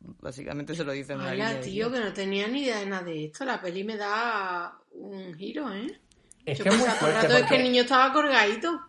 Básicamente 0.00 0.74
se 0.74 0.84
lo 0.84 0.92
dice 0.92 1.12
en 1.12 1.20
Hola, 1.20 1.60
tío, 1.60 1.92
que 1.92 2.00
no 2.00 2.12
tenía 2.14 2.48
ni 2.48 2.62
idea 2.62 2.78
de 2.78 2.86
nada 2.86 3.02
de 3.02 3.26
esto. 3.26 3.44
La 3.44 3.60
peli 3.60 3.84
me 3.84 3.96
da 3.98 4.72
un 4.92 5.34
giro, 5.34 5.70
¿eh? 5.74 6.00
Es 6.46 6.58
Yo 6.58 6.64
que 6.64 6.70
muy 6.70 6.78
fuerte 6.88 7.22
rato 7.28 7.36
es 7.36 7.44
que 7.46 7.56
el 7.56 7.62
niño 7.64 7.82
estaba 7.82 8.10
colgadito. 8.12 8.80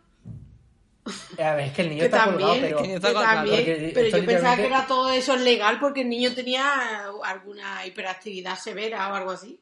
A 1.41 1.55
ver, 1.55 1.67
es 1.67 1.73
que 1.73 1.81
el 1.83 1.89
niño 1.89 1.99
Que 1.99 2.05
está 2.05 2.25
colgado, 2.25 2.53
también, 2.53 2.61
pero... 2.61 2.77
El 2.79 2.83
niño 2.83 2.95
está 2.95 3.07
que 3.07 3.13
colgado, 3.13 3.35
también, 3.35 3.57
porque 3.57 3.91
pero 3.93 4.17
yo 4.17 4.25
pensaba 4.25 4.55
que 4.55 4.65
era 4.65 4.87
todo 4.87 5.09
eso 5.11 5.35
legal 5.35 5.79
porque 5.79 6.01
el 6.01 6.09
niño 6.09 6.33
tenía 6.33 7.05
alguna 7.23 7.85
hiperactividad 7.85 8.57
severa 8.57 9.11
o 9.11 9.15
algo 9.15 9.31
así. 9.31 9.61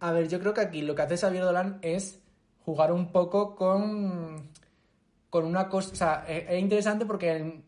A 0.00 0.12
ver, 0.12 0.28
yo 0.28 0.40
creo 0.40 0.54
que 0.54 0.62
aquí 0.62 0.82
lo 0.82 0.94
que 0.94 1.02
hace 1.02 1.18
Xavier 1.18 1.44
Dolan 1.44 1.78
es 1.82 2.20
jugar 2.64 2.92
un 2.92 3.12
poco 3.12 3.54
con, 3.54 4.50
con 5.28 5.44
una 5.44 5.68
cosa. 5.68 5.92
O 5.92 5.96
sea, 5.96 6.24
es, 6.26 6.44
es 6.48 6.60
interesante 6.60 7.04
porque 7.04 7.32
él, 7.32 7.64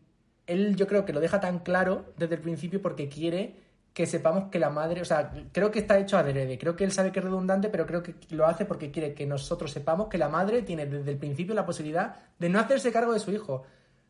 él 0.47 0.75
yo 0.75 0.87
creo 0.87 1.05
que 1.05 1.13
lo 1.13 1.19
deja 1.19 1.39
tan 1.39 1.59
claro 1.59 2.13
desde 2.17 2.35
el 2.35 2.41
principio 2.41 2.81
porque 2.81 3.07
quiere 3.07 3.62
que 3.93 4.05
sepamos 4.05 4.49
que 4.49 4.59
la 4.59 4.69
madre. 4.69 5.01
O 5.01 5.05
sea, 5.05 5.31
creo 5.51 5.71
que 5.71 5.79
está 5.79 5.99
hecho 5.99 6.17
adrede. 6.17 6.57
Creo 6.57 6.75
que 6.75 6.83
él 6.83 6.91
sabe 6.91 7.11
que 7.11 7.19
es 7.19 7.25
redundante, 7.25 7.69
pero 7.69 7.85
creo 7.85 8.03
que 8.03 8.15
lo 8.31 8.45
hace 8.45 8.65
porque 8.65 8.91
quiere 8.91 9.13
que 9.13 9.25
nosotros 9.25 9.71
sepamos 9.71 10.07
que 10.07 10.17
la 10.17 10.29
madre 10.29 10.63
tiene 10.63 10.85
desde 10.85 11.11
el 11.11 11.17
principio 11.17 11.53
la 11.53 11.65
posibilidad 11.65 12.15
de 12.39 12.49
no 12.49 12.59
hacerse 12.59 12.91
cargo 12.91 13.13
de 13.13 13.19
su 13.19 13.31
hijo. 13.31 13.63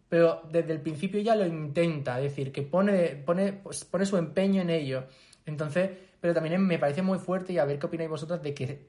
Pero 0.10 0.44
desde 0.52 0.74
el 0.74 0.82
principio 0.82 1.20
ya 1.22 1.36
lo 1.36 1.46
intenta, 1.46 2.18
es 2.20 2.26
decir, 2.26 2.52
que 2.52 2.62
pone, 2.62 3.16
pone, 3.26 3.54
pues, 3.54 3.84
pone 3.84 4.06
su 4.06 4.18
empeño 4.18 4.62
en 4.62 4.70
ello. 4.70 5.06
Entonces, 5.46 5.90
pero 6.22 6.34
también 6.34 6.62
me 6.66 6.80
parece 6.80 7.02
muy 7.02 7.20
fuerte 7.20 7.52
y 7.52 7.58
a 7.58 7.66
ver 7.66 7.80
qué 7.80 7.88
opináis 7.88 8.10
vosotras 8.10 8.42
de 8.42 8.54
que 8.54 8.88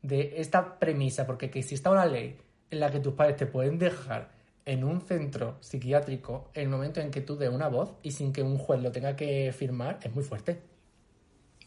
de 0.00 0.34
esta 0.38 0.78
premisa, 0.78 1.26
porque 1.26 1.50
que 1.50 1.60
exista 1.60 1.90
una 1.90 2.06
ley 2.06 2.38
en 2.70 2.80
la 2.80 2.90
que 2.90 3.00
tus 3.00 3.14
padres 3.14 3.36
te 3.36 3.46
pueden 3.46 3.78
dejar 3.78 4.30
en 4.64 4.84
un 4.84 5.00
centro 5.00 5.56
psiquiátrico 5.60 6.50
en 6.54 6.62
el 6.62 6.68
momento 6.68 7.00
en 7.00 7.10
que 7.10 7.20
tú 7.20 7.36
des 7.36 7.50
una 7.50 7.68
voz 7.68 7.94
y 8.02 8.12
sin 8.12 8.32
que 8.32 8.42
un 8.42 8.58
juez 8.58 8.80
lo 8.80 8.92
tenga 8.92 9.16
que 9.16 9.52
firmar, 9.56 9.98
es 10.02 10.12
muy 10.14 10.22
fuerte. 10.24 10.62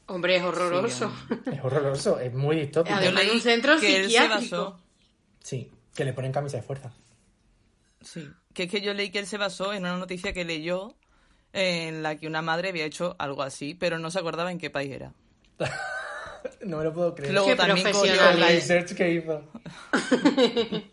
Hombre, 0.08 0.36
es 0.38 0.44
horroroso. 0.44 1.12
Es 1.52 1.64
horroroso, 1.64 2.20
es 2.20 2.34
muy 2.34 2.58
distópico. 2.58 2.96
Además, 2.96 3.24
en 3.24 3.32
un 3.32 3.42
centro 3.42 3.80
que 3.80 4.04
psiquiátrico. 4.04 4.78
Sí, 5.42 5.72
que 5.96 6.06
le 6.06 6.14
ponen 6.14 6.32
camisa 6.32 6.58
de 6.58 6.64
fuerza. 6.64 6.94
Sí, 8.02 8.30
que 8.54 8.64
es 8.64 8.70
que 8.72 8.82
yo 8.82 8.94
leí 8.94 9.10
que 9.10 9.20
él 9.20 9.26
se 9.26 9.38
basó 9.38 9.74
en 9.74 9.82
una 9.84 9.98
noticia 9.98 10.32
que 10.32 10.46
leyó 10.46 10.96
en 11.54 12.04
la 12.04 12.18
que 12.18 12.28
una 12.28 12.42
madre 12.44 12.70
había 12.70 12.86
hecho 12.86 13.16
algo 13.18 13.42
así, 13.42 13.74
pero 13.74 13.98
no 13.98 14.12
se 14.12 14.20
acordaba 14.20 14.52
en 14.52 14.60
qué 14.60 14.70
país 14.70 14.92
era. 14.92 15.14
No 16.64 16.78
me 16.78 16.84
lo 16.84 16.94
puedo 16.94 17.16
creer. 17.16 17.34
Luego 17.34 17.48
Qué 17.48 17.56
también 17.56 17.88
cogió- 17.92 18.14
es. 18.14 18.40
research 18.40 18.94
que 18.94 19.12
hizo. 19.14 19.42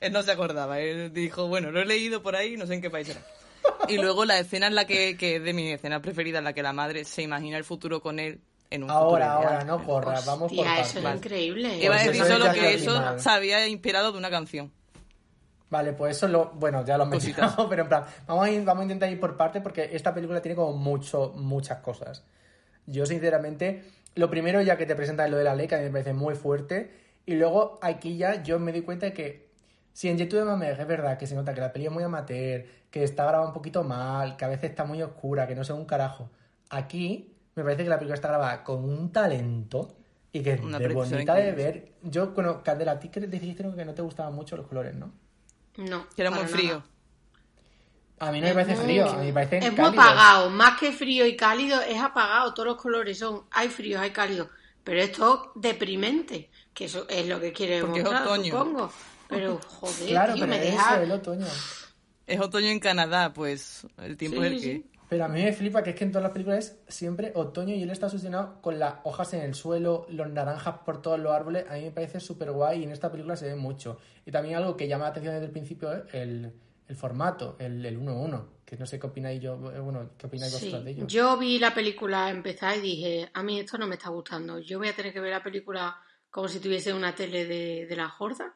Él 0.00 0.12
no 0.12 0.22
se 0.22 0.32
acordaba, 0.32 0.80
él 0.80 1.12
dijo, 1.12 1.46
bueno, 1.48 1.70
lo 1.70 1.80
he 1.80 1.84
leído 1.86 2.22
por 2.22 2.34
ahí, 2.34 2.56
no 2.56 2.66
sé 2.66 2.74
en 2.74 2.80
qué 2.80 2.88
país 2.90 3.08
era. 3.10 3.20
Y 3.88 3.98
luego 3.98 4.24
la 4.24 4.38
escena 4.38 4.66
en 4.66 4.74
la 4.74 4.86
que, 4.86 5.16
que 5.16 5.36
es 5.36 5.42
de 5.42 5.52
mi 5.52 5.70
escena 5.72 6.00
preferida, 6.00 6.38
en 6.38 6.44
la 6.44 6.52
que 6.54 6.62
la 6.62 6.72
madre 6.72 7.04
se 7.04 7.22
imagina 7.22 7.58
el 7.58 7.64
futuro 7.64 8.00
con 8.00 8.18
él 8.18 8.40
en 8.70 8.84
un 8.84 8.88
futuro 8.88 9.06
Ahora, 9.08 9.24
ideal. 9.26 9.42
ahora, 9.42 9.64
no 9.64 9.84
corras, 9.84 10.24
vamos 10.26 10.52
por 10.52 10.66
Hostia, 10.66 10.80
eso 10.80 10.94
partes. 11.00 11.04
es 11.10 11.16
increíble. 11.16 11.78
Iba 11.84 11.96
a 11.96 12.02
decir 12.02 12.24
solo 12.24 12.52
que 12.52 12.74
eso 12.74 13.18
se 13.18 13.28
había 13.30 13.66
inspirado 13.68 14.12
de 14.12 14.18
una 14.18 14.30
canción. 14.30 14.72
Vale, 15.68 15.92
pues 15.92 16.16
eso 16.16 16.26
lo. 16.28 16.46
Bueno, 16.54 16.84
ya 16.84 16.96
lo 16.96 17.04
hemos 17.04 17.22
mencionado, 17.22 17.68
pero 17.68 17.82
en 17.82 17.88
plan, 17.88 18.04
vamos 18.26 18.46
a, 18.46 18.50
ir- 18.50 18.64
vamos 18.64 18.80
a 18.80 18.84
intentar 18.84 19.10
ir 19.10 19.20
por 19.20 19.36
partes 19.36 19.62
porque 19.62 19.90
esta 19.92 20.12
película 20.14 20.40
tiene 20.40 20.56
como 20.56 20.72
mucho, 20.72 21.32
muchas 21.36 21.78
cosas. 21.80 22.24
Yo, 22.86 23.06
sinceramente, 23.06 23.84
lo 24.16 24.28
primero, 24.30 24.60
ya 24.62 24.76
que 24.76 24.86
te 24.86 24.96
presentan 24.96 25.30
lo 25.30 25.36
de 25.36 25.44
la 25.44 25.54
ley, 25.54 25.68
que 25.68 25.76
a 25.76 25.78
mí 25.78 25.84
me 25.84 25.90
parece 25.90 26.12
muy 26.12 26.34
fuerte. 26.34 26.90
Y 27.26 27.34
luego, 27.34 27.78
aquí 27.82 28.16
ya 28.16 28.42
yo 28.42 28.58
me 28.58 28.72
doy 28.72 28.82
cuenta 28.82 29.06
de 29.06 29.12
que. 29.12 29.49
Si 30.00 30.08
en 30.08 30.16
YouTube 30.16 30.38
de 30.38 30.44
Mameg 30.46 30.80
es 30.80 30.86
verdad 30.86 31.18
que 31.18 31.26
se 31.26 31.34
nota 31.34 31.52
que 31.52 31.60
la 31.60 31.70
peli 31.74 31.84
es 31.84 31.92
muy 31.92 32.02
amateur, 32.02 32.64
que 32.90 33.04
está 33.04 33.24
grabada 33.24 33.46
un 33.46 33.52
poquito 33.52 33.84
mal, 33.84 34.34
que 34.38 34.46
a 34.46 34.48
veces 34.48 34.70
está 34.70 34.84
muy 34.86 35.02
oscura, 35.02 35.46
que 35.46 35.54
no 35.54 35.62
sé 35.62 35.74
un 35.74 35.84
carajo. 35.84 36.30
Aquí 36.70 37.34
me 37.54 37.62
parece 37.62 37.82
que 37.82 37.90
la 37.90 37.98
película 37.98 38.14
está 38.14 38.28
grabada 38.28 38.64
con 38.64 38.82
un 38.82 39.12
talento 39.12 39.94
y 40.32 40.42
que 40.42 40.52
es 40.54 40.60
Una 40.62 40.78
de 40.78 40.86
precisión 40.86 41.10
bonita 41.18 41.34
de 41.34 41.52
ver. 41.52 41.92
Yo, 42.02 42.28
bueno, 42.28 42.62
Candela, 42.62 42.92
a 42.92 42.98
ti 42.98 43.10
que 43.10 43.20
dijiste 43.20 43.62
que 43.76 43.84
no 43.84 43.92
te 43.92 44.00
gustaban 44.00 44.34
mucho 44.34 44.56
los 44.56 44.66
colores, 44.66 44.94
¿no? 44.94 45.12
No. 45.76 46.06
Que 46.16 46.22
era 46.22 46.30
muy 46.30 46.46
frío. 46.46 46.82
nada. 48.18 48.30
A 48.30 48.32
mí 48.32 48.40
no 48.40 48.44
me 48.44 48.48
Es 48.48 48.54
parece 48.54 48.76
muy- 48.76 48.84
frío, 48.86 49.06
a 49.10 49.16
mí 49.18 49.26
me 49.26 49.32
parece 49.34 49.58
Es 49.58 49.70
muy 49.76 49.84
apagado, 49.86 50.48
más 50.48 50.80
que 50.80 50.92
frío 50.92 51.26
y 51.26 51.36
cálido, 51.36 51.78
es 51.82 52.00
apagado. 52.00 52.54
Todos 52.54 52.68
los 52.68 52.76
colores 52.80 53.18
son, 53.18 53.42
hay 53.50 53.68
fríos, 53.68 54.00
hay 54.00 54.12
cálidos. 54.12 54.48
Pero 54.82 54.98
esto 55.02 55.52
es 55.56 55.60
deprimente, 55.60 56.48
que 56.72 56.86
eso 56.86 57.06
es 57.10 57.28
lo 57.28 57.38
que 57.38 57.52
quiere 57.52 57.82
Porque 57.82 57.98
es 57.98 58.04
mostrar, 58.06 58.26
otoño. 58.26 58.50
supongo. 58.50 58.90
Pero, 59.30 59.58
joder, 59.66 60.08
Claro, 60.08 60.34
tío, 60.34 60.44
pero 60.46 60.50
me 60.50 60.68
eso, 60.68 60.76
deja... 60.76 61.02
el 61.02 61.12
otoño. 61.12 61.46
Es 62.26 62.40
otoño 62.40 62.68
en 62.68 62.80
Canadá, 62.80 63.32
pues 63.32 63.86
el 63.98 64.16
tiempo 64.16 64.40
Sí, 64.40 64.46
es 64.46 64.52
el 64.52 64.60
sí, 64.60 64.66
que... 64.66 64.72
sí. 64.74 64.86
Pero 65.08 65.24
a 65.24 65.28
mí 65.28 65.42
me 65.42 65.52
flipa 65.52 65.82
que 65.82 65.90
es 65.90 65.96
que 65.96 66.04
en 66.04 66.12
todas 66.12 66.22
las 66.22 66.30
películas 66.32 66.58
es 66.86 66.94
siempre 66.94 67.32
otoño 67.34 67.74
y 67.74 67.82
él 67.82 67.90
está 67.90 68.08
sucedido 68.08 68.60
con 68.62 68.78
las 68.78 68.94
hojas 69.02 69.34
en 69.34 69.40
el 69.40 69.56
suelo, 69.56 70.06
los 70.08 70.30
naranjas 70.30 70.76
por 70.84 71.02
todos 71.02 71.18
los 71.18 71.32
árboles. 71.32 71.64
A 71.68 71.74
mí 71.74 71.82
me 71.82 71.90
parece 71.90 72.20
súper 72.20 72.52
guay 72.52 72.78
y 72.78 72.84
en 72.84 72.92
esta 72.92 73.10
película 73.10 73.34
se 73.34 73.46
ve 73.46 73.56
mucho. 73.56 73.98
Y 74.24 74.30
también 74.30 74.54
algo 74.54 74.76
que 74.76 74.86
llama 74.86 75.06
la 75.06 75.10
atención 75.10 75.34
desde 75.34 75.46
el 75.46 75.50
principio 75.50 75.92
es 75.92 76.14
el, 76.14 76.52
el 76.86 76.94
formato, 76.96 77.56
el, 77.58 77.84
el 77.84 77.98
1-1. 77.98 78.44
Que 78.64 78.76
no 78.76 78.86
sé 78.86 79.00
qué 79.00 79.08
opináis 79.08 79.42
yo, 79.42 79.54
eh, 79.72 79.80
bueno, 79.80 80.10
qué 80.16 80.28
opináis 80.28 80.52
Sí, 80.52 80.66
vosotros 80.66 80.84
de 80.84 80.90
ello. 80.92 81.06
Yo 81.08 81.36
vi 81.36 81.58
la 81.58 81.74
película 81.74 82.30
empezar 82.30 82.76
y 82.76 82.80
dije, 82.80 83.30
a 83.34 83.42
mí 83.42 83.58
esto 83.58 83.78
no 83.78 83.88
me 83.88 83.96
está 83.96 84.10
gustando. 84.10 84.60
Yo 84.60 84.78
voy 84.78 84.86
a 84.90 84.94
tener 84.94 85.12
que 85.12 85.18
ver 85.18 85.32
la 85.32 85.42
película 85.42 85.96
como 86.30 86.46
si 86.46 86.60
tuviese 86.60 86.92
una 86.92 87.16
tele 87.16 87.46
de, 87.46 87.86
de 87.86 87.96
la 87.96 88.08
Jorda. 88.08 88.54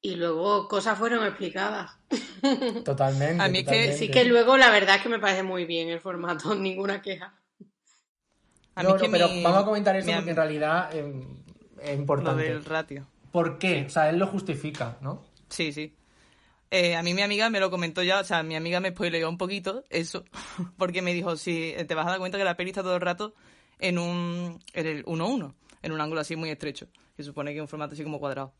Y 0.00 0.14
luego 0.14 0.68
cosas 0.68 0.98
fueron 0.98 1.26
explicadas. 1.26 1.90
Totalmente. 2.84 3.42
A 3.42 3.48
mí 3.48 3.64
es 3.66 4.10
que 4.10 4.24
luego 4.24 4.56
la 4.56 4.70
verdad 4.70 4.96
es 4.96 5.02
que 5.02 5.08
me 5.08 5.18
parece 5.18 5.42
muy 5.42 5.64
bien 5.64 5.88
el 5.88 6.00
formato, 6.00 6.54
ninguna 6.56 7.02
queja. 7.02 7.34
A 8.74 8.82
No, 8.82 8.90
mí 8.90 8.94
no, 8.94 9.00
que 9.00 9.08
pero 9.08 9.28
mi- 9.28 9.42
vamos 9.42 9.62
a 9.62 9.64
comentar 9.64 9.96
eso 9.96 10.06
mi 10.06 10.14
porque 10.14 10.30
en 10.30 10.36
realidad 10.36 10.90
eh, 10.94 11.12
es 11.82 11.88
Lo 11.88 11.92
importante. 11.94 12.42
del 12.44 12.64
ratio. 12.64 13.06
¿Por 13.32 13.58
qué? 13.58 13.84
O 13.86 13.90
sea, 13.90 14.08
él 14.08 14.18
lo 14.18 14.26
justifica, 14.28 14.98
¿no? 15.00 15.24
Sí, 15.48 15.72
sí. 15.72 15.94
Eh, 16.70 16.94
a 16.94 17.02
mí 17.02 17.12
mi 17.14 17.22
amiga 17.22 17.50
me 17.50 17.60
lo 17.60 17.70
comentó 17.70 18.02
ya, 18.02 18.20
o 18.20 18.24
sea, 18.24 18.42
mi 18.42 18.54
amiga 18.54 18.78
me 18.78 18.90
spoileó 18.90 19.28
un 19.28 19.38
poquito 19.38 19.84
eso, 19.90 20.24
porque 20.76 21.02
me 21.02 21.12
dijo, 21.14 21.36
si 21.36 21.74
te 21.88 21.94
vas 21.94 22.06
a 22.06 22.10
dar 22.10 22.18
cuenta 22.18 22.38
que 22.38 22.44
la 22.44 22.56
peli 22.56 22.70
está 22.70 22.82
todo 22.82 22.94
el 22.94 23.00
rato 23.00 23.34
en 23.80 23.98
un 23.98 24.62
en 24.74 24.86
el 24.86 25.04
1-1, 25.06 25.54
en 25.82 25.92
un 25.92 26.00
ángulo 26.00 26.20
así 26.20 26.36
muy 26.36 26.50
estrecho, 26.50 26.86
que 27.16 27.22
supone 27.22 27.50
que 27.52 27.56
es 27.58 27.62
un 27.62 27.68
formato 27.68 27.94
así 27.94 28.04
como 28.04 28.18
cuadrado. 28.20 28.52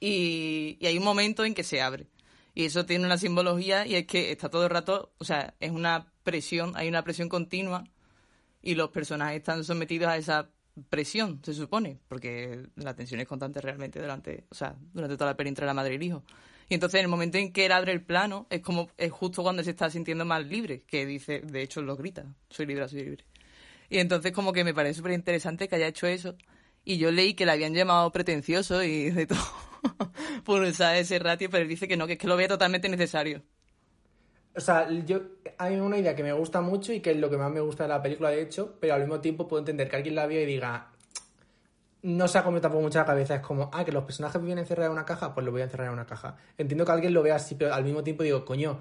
Y, 0.00 0.76
y 0.80 0.86
hay 0.86 0.98
un 0.98 1.04
momento 1.04 1.44
en 1.44 1.54
que 1.54 1.64
se 1.64 1.80
abre. 1.80 2.06
Y 2.54 2.64
eso 2.64 2.84
tiene 2.86 3.06
una 3.06 3.18
simbología 3.18 3.86
y 3.86 3.94
es 3.94 4.06
que 4.06 4.32
está 4.32 4.48
todo 4.48 4.64
el 4.64 4.70
rato, 4.70 5.12
o 5.18 5.24
sea, 5.24 5.54
es 5.60 5.70
una 5.70 6.12
presión, 6.24 6.72
hay 6.74 6.88
una 6.88 7.04
presión 7.04 7.28
continua 7.28 7.84
y 8.62 8.74
los 8.74 8.90
personajes 8.90 9.36
están 9.36 9.62
sometidos 9.62 10.08
a 10.10 10.16
esa 10.16 10.50
presión, 10.90 11.40
se 11.44 11.54
supone, 11.54 11.98
porque 12.08 12.66
la 12.76 12.94
tensión 12.94 13.20
es 13.20 13.28
constante 13.28 13.60
realmente 13.60 14.00
durante, 14.00 14.44
o 14.50 14.54
sea, 14.54 14.76
durante 14.92 15.16
toda 15.16 15.30
la 15.30 15.36
peli 15.36 15.50
entre 15.50 15.66
la 15.66 15.74
madre 15.74 15.92
y 15.92 15.96
el 15.96 16.02
hijo. 16.02 16.24
Y 16.68 16.74
entonces 16.74 16.98
en 16.98 17.04
el 17.04 17.10
momento 17.10 17.38
en 17.38 17.52
que 17.52 17.66
él 17.66 17.72
abre 17.72 17.92
el 17.92 18.02
plano, 18.02 18.46
es 18.50 18.60
como, 18.60 18.90
es 18.96 19.10
justo 19.10 19.42
cuando 19.42 19.62
se 19.62 19.70
está 19.70 19.88
sintiendo 19.88 20.24
más 20.24 20.44
libre, 20.44 20.82
que 20.82 21.06
dice, 21.06 21.40
de 21.40 21.62
hecho 21.62 21.80
lo 21.80 21.96
grita, 21.96 22.26
soy 22.50 22.66
libre, 22.66 22.88
soy 22.88 23.04
libre. 23.04 23.24
Y 23.88 23.98
entonces 23.98 24.32
como 24.32 24.52
que 24.52 24.64
me 24.64 24.74
parece 24.74 24.94
súper 24.94 25.12
interesante 25.12 25.68
que 25.68 25.76
haya 25.76 25.86
hecho 25.86 26.06
eso. 26.06 26.36
Y 26.84 26.98
yo 26.98 27.10
leí 27.10 27.34
que 27.34 27.46
le 27.46 27.52
habían 27.52 27.72
llamado 27.74 28.10
pretencioso 28.12 28.82
y 28.82 29.10
de 29.10 29.26
todo 29.26 29.38
por 30.44 30.62
usar 30.62 30.96
ese 30.96 31.18
ratio, 31.18 31.48
pero 31.50 31.66
dice 31.66 31.88
que 31.88 31.96
no, 31.96 32.06
que 32.06 32.14
es 32.14 32.18
que 32.18 32.26
lo 32.26 32.36
ve 32.36 32.48
totalmente 32.48 32.88
necesario. 32.88 33.42
O 34.56 34.60
sea, 34.60 34.90
yo 34.90 35.20
hay 35.56 35.76
una 35.76 35.98
idea 35.98 36.16
que 36.16 36.22
me 36.22 36.32
gusta 36.32 36.60
mucho 36.60 36.92
y 36.92 37.00
que 37.00 37.12
es 37.12 37.16
lo 37.16 37.30
que 37.30 37.36
más 37.36 37.50
me 37.52 37.60
gusta 37.60 37.84
de 37.84 37.90
la 37.90 38.02
película, 38.02 38.30
de 38.30 38.42
hecho, 38.42 38.76
pero 38.80 38.94
al 38.94 39.00
mismo 39.00 39.20
tiempo 39.20 39.46
puedo 39.46 39.60
entender 39.60 39.88
que 39.88 39.96
alguien 39.96 40.16
la 40.16 40.26
vea 40.26 40.42
y 40.42 40.46
diga, 40.46 40.88
no 42.02 42.28
se 42.28 42.38
ha 42.38 42.44
comido 42.44 42.62
tampoco 42.62 42.82
mucho 42.82 42.98
la 42.98 43.04
cabeza, 43.04 43.36
es 43.36 43.40
como, 43.40 43.70
ah, 43.72 43.84
que 43.84 43.92
los 43.92 44.04
personajes 44.04 44.40
viven 44.40 44.58
encerrados 44.58 44.88
en 44.88 44.92
una 44.92 45.04
caja, 45.04 45.34
pues 45.34 45.44
lo 45.44 45.52
voy 45.52 45.60
a 45.60 45.64
encerrar 45.64 45.88
en 45.88 45.92
una 45.92 46.06
caja. 46.06 46.36
Entiendo 46.56 46.84
que 46.84 46.92
alguien 46.92 47.14
lo 47.14 47.22
vea 47.22 47.36
así, 47.36 47.54
pero 47.54 47.74
al 47.74 47.84
mismo 47.84 48.02
tiempo 48.02 48.22
digo, 48.22 48.44
coño, 48.44 48.80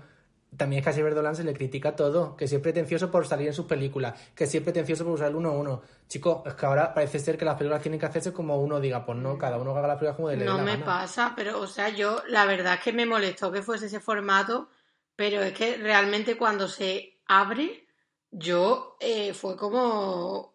también 0.56 0.80
es 0.80 0.84
que 0.86 0.89
a 0.89 0.93
Xavier 0.93 1.14
Dolan 1.14 1.36
se 1.36 1.43
le 1.43 1.54
critica 1.54 1.95
todo, 1.95 2.36
que 2.36 2.48
si 2.48 2.56
es 2.56 2.62
pretencioso 2.62 3.12
por 3.12 3.28
salir 3.28 3.48
en 3.48 3.54
sus 3.54 3.66
películas, 3.66 4.20
que 4.34 4.48
si 4.48 4.58
es 4.58 4.64
pretencioso 4.64 5.04
por 5.04 5.14
usar 5.14 5.30
el 5.30 5.36
1-1. 5.36 5.82
Chico, 6.08 6.43
es 6.48 6.54
que 6.54 6.66
ahora 6.66 6.93
parece 6.93 7.20
ser 7.20 7.38
que 7.38 7.45
las 7.45 7.56
películas 7.58 7.82
tienen 7.82 8.00
que 8.00 8.06
hacerse 8.06 8.32
como 8.32 8.58
uno 8.62 8.80
diga, 8.80 9.06
pues 9.06 9.18
no, 9.18 9.38
cada 9.38 9.58
uno 9.58 9.72
haga 9.76 9.88
las 9.88 9.98
películas 9.98 10.16
como 10.16 10.30
le 10.30 10.38
dé 10.38 10.45
No 10.45 10.58
la 10.58 10.64
me 10.64 10.72
gana. 10.74 10.86
pasa, 10.86 11.34
pero, 11.36 11.60
o 11.60 11.68
sea, 11.68 11.89
yo 11.89 12.24
la 12.30 12.45
verdad 12.45 12.76
es 12.76 12.80
que 12.82 12.93
me 12.93 13.06
molestó 13.06 13.52
que 13.52 13.62
fuese 13.62 13.88
ese 13.88 14.00
formato, 14.00 14.70
pero 15.16 15.41
es 15.41 15.54
que 15.54 15.78
realmente 15.78 16.38
cuando 16.38 16.68
se 16.68 17.20
abre, 17.28 17.86
yo 18.32 18.98
eh, 19.00 19.34
fue 19.34 19.58
como 19.58 20.54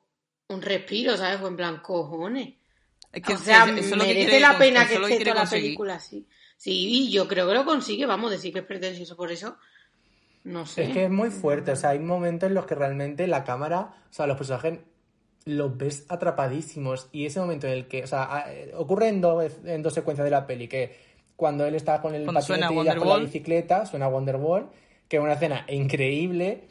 un 0.49 0.63
respiro, 0.63 1.17
¿sabes? 1.17 1.39
Fue 1.41 1.49
en 1.49 1.57
plan, 1.57 1.81
cojones. 1.81 2.55
Es 3.13 3.23
que 3.23 3.35
o 3.35 3.39
sea, 3.39 3.65
eso- 3.65 3.75
eso 3.75 3.97
merece 3.97 4.21
quiere 4.21 4.41
la 4.41 4.59
pena 4.59 4.87
que 4.89 4.95
esté 4.95 5.25
toda 5.25 5.35
la 5.45 5.51
película 5.51 5.95
así. 5.97 6.27
Sí, 6.57 6.71
y 7.09 7.11
yo 7.11 7.27
creo 7.27 7.47
que 7.49 7.55
lo 7.55 7.65
consigue, 7.65 8.07
vamos, 8.07 8.31
decir 8.31 8.53
que 8.53 8.61
es 8.61 8.65
pretencioso 8.65 9.17
por 9.17 9.31
eso. 9.33 9.59
No 10.45 10.67
sé. 10.67 10.85
Es 10.85 10.89
que 10.91 11.05
es 11.05 11.11
muy 11.11 11.31
fuerte, 11.31 11.71
o 11.73 11.77
sea, 11.77 11.91
hay 11.91 11.99
momentos 12.01 12.49
en 12.49 12.55
los 12.55 12.67
que 12.67 12.75
realmente 12.75 13.27
la 13.27 13.45
cámara, 13.45 13.95
o 14.11 14.13
sea, 14.13 14.27
los 14.27 14.37
personajes 14.37 14.81
los 15.45 15.77
ves 15.77 16.07
atrapadísimos 16.09 17.09
y 17.13 17.27
ese 17.27 17.41
momento 17.41 17.67
en 17.67 17.73
el 17.73 17.89
que, 17.89 18.05
o 18.05 18.07
sea, 18.07 18.25
a- 18.35 18.53
eh, 18.53 18.73
ocurre 18.77 19.09
en, 19.09 19.21
dos 19.21 19.53
en 19.65 19.83
dos 19.83 19.93
secuencias 19.95 20.25
de 20.25 20.31
la 20.31 20.47
peli, 20.47 20.69
que 20.69 20.95
cuando 21.37 21.67
él 21.67 21.75
está 21.75 22.01
con 22.01 22.15
el 22.15 22.25
Cuando 22.25 22.41
patinete 22.41 22.75
y 22.75 22.79
ella 22.79 22.97
con 22.97 23.09
la 23.09 23.17
bicicleta, 23.25 23.87
suena 23.87 24.09
Wonderwall, 24.09 24.69
que 25.09 25.17
es 25.17 25.23
una 25.23 25.33
escena 25.33 25.65
increíble 25.69 26.69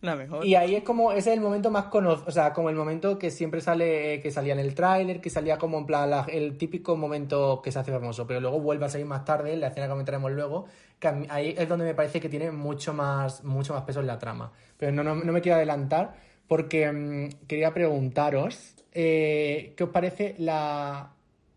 La 0.00 0.16
mejor. 0.16 0.44
y 0.46 0.54
ahí 0.54 0.74
es 0.76 0.82
como, 0.82 1.12
ese 1.12 1.30
es 1.30 1.36
el 1.36 1.42
momento 1.42 1.70
más 1.70 1.84
conocido, 1.86 2.26
o 2.26 2.32
sea, 2.32 2.52
como 2.54 2.70
el 2.70 2.76
momento 2.76 3.18
que 3.18 3.30
siempre 3.30 3.60
sale, 3.60 4.14
eh, 4.14 4.20
que 4.22 4.30
salía 4.30 4.54
en 4.54 4.58
el 4.60 4.74
tráiler, 4.74 5.20
que 5.20 5.28
salía 5.30 5.58
como 5.58 5.78
en 5.78 5.86
plan 5.86 6.08
la- 6.10 6.26
el 6.30 6.56
típico 6.56 6.96
momento 6.96 7.60
que 7.62 7.70
se 7.70 7.78
hace 7.78 7.92
famoso, 7.92 8.26
pero 8.26 8.40
luego 8.40 8.60
vuelve 8.60 8.86
a 8.86 8.88
salir 8.88 9.06
más 9.06 9.24
tarde, 9.26 9.52
en 9.52 9.60
la 9.60 9.68
escena 9.68 9.86
que 9.86 9.90
comentaremos 9.90 10.32
luego, 10.32 10.66
que 11.00 11.08
ahí 11.28 11.54
es 11.58 11.68
donde 11.68 11.86
me 11.86 11.94
parece 11.94 12.20
que 12.20 12.28
tiene 12.28 12.52
mucho 12.52 12.92
más, 12.94 13.42
mucho 13.42 13.74
más 13.74 13.82
peso 13.82 14.00
en 14.00 14.06
la 14.06 14.18
trama. 14.18 14.52
Pero 14.76 14.92
no, 14.92 15.02
no, 15.02 15.16
no 15.16 15.32
me 15.32 15.40
quiero 15.40 15.56
adelantar, 15.56 16.14
porque 16.46 16.90
mm, 16.92 17.46
quería 17.48 17.72
preguntaros, 17.74 18.74
eh, 18.92 19.74
¿qué 19.76 19.84
os 19.84 19.90
parece 19.90 20.34
la 20.38 21.12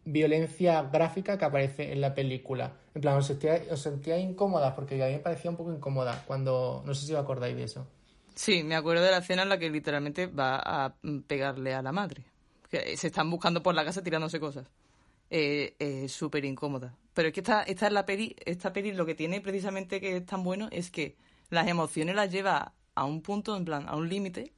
violencia 0.06 0.84
gráfica 0.84 1.38
que 1.38 1.46
aparece 1.46 1.91
en 1.91 2.02
la 2.02 2.16
película? 2.16 2.74
En 2.96 3.02
plan, 3.02 3.18
¿os 3.18 3.28
sentíais, 3.28 3.70
os 3.72 3.82
sentíais 3.82 4.24
incómodas? 4.24 4.74
Porque 4.74 5.02
a 5.04 5.08
mí 5.08 5.14
me 5.14 5.20
parecía 5.20 5.52
un 5.52 5.58
poco 5.58 5.74
incómoda 5.74 6.24
cuando, 6.26 6.82
no 6.86 6.94
sé 6.94 7.06
si 7.06 7.14
os 7.14 7.20
acordáis 7.20 7.56
de 7.56 7.64
eso. 7.64 7.86
Sí, 8.36 8.64
me 8.64 8.76
acuerdo 8.76 9.04
de 9.04 9.12
la 9.12 9.18
escena 9.18 9.44
en 9.44 9.50
la 9.50 9.60
que 9.60 9.70
literalmente 9.70 10.28
va 10.28 10.62
a 10.64 10.96
pegarle 11.28 11.74
a 11.74 11.82
la 11.82 11.91
madre. 11.91 12.24
Que 12.70 12.98
se 12.98 13.08
están 13.08 13.30
buscando 13.30 13.62
por 13.62 13.76
la 13.76 13.86
casa 13.86 14.02
tirándose 14.02 14.39
cosas. 14.39 14.68
Eh, 15.30 15.76
Es 15.80 16.12
súper 16.12 16.46
incómoda. 16.46 16.94
Pero 17.14 17.28
es 17.28 17.34
que 17.34 17.41
esta, 17.41 17.64
esta 17.64 17.88
es 17.88 17.93
la 17.93 18.05
peli, 18.05 18.36
esta 18.45 18.74
peli 18.74 18.91
lo 18.91 19.05
que 19.05 19.16
tiene 19.16 19.41
precisamente 19.41 19.99
que 20.01 20.18
es 20.18 20.26
tan 20.26 20.43
bueno 20.43 20.68
es 20.72 20.89
que 20.91 21.16
las 21.49 21.68
emociones 21.68 22.16
las 22.16 22.32
lleva 22.32 22.74
a 22.95 23.05
un 23.05 23.22
punto, 23.22 23.55
en 23.55 23.66
plan, 23.66 23.88
a 23.88 23.95
un 23.95 24.09
límite, 24.09 24.53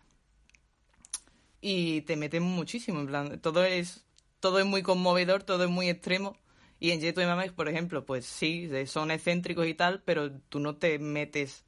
y 1.61 2.01
te 2.01 2.15
meten 2.15 2.43
muchísimo, 2.43 2.99
en 2.99 3.07
plan, 3.07 3.39
todo 3.41 3.63
es, 3.65 4.05
todo 4.39 4.59
es 4.59 4.65
muy 4.65 4.83
conmovedor, 4.83 5.43
todo 5.43 5.63
es 5.63 5.69
muy 5.69 5.89
extremo. 5.89 6.37
Y 6.79 6.91
en 6.91 7.01
Jeto 7.01 7.21
y 7.21 7.25
Mamex, 7.25 7.53
por 7.53 7.69
ejemplo, 7.69 8.05
pues 8.05 8.25
sí, 8.25 8.69
son 8.85 9.09
excéntricos 9.09 9.65
y 9.65 9.73
tal, 9.73 10.03
pero 10.03 10.31
tú 10.49 10.59
no 10.59 10.75
te 10.75 10.99
metes 10.99 11.65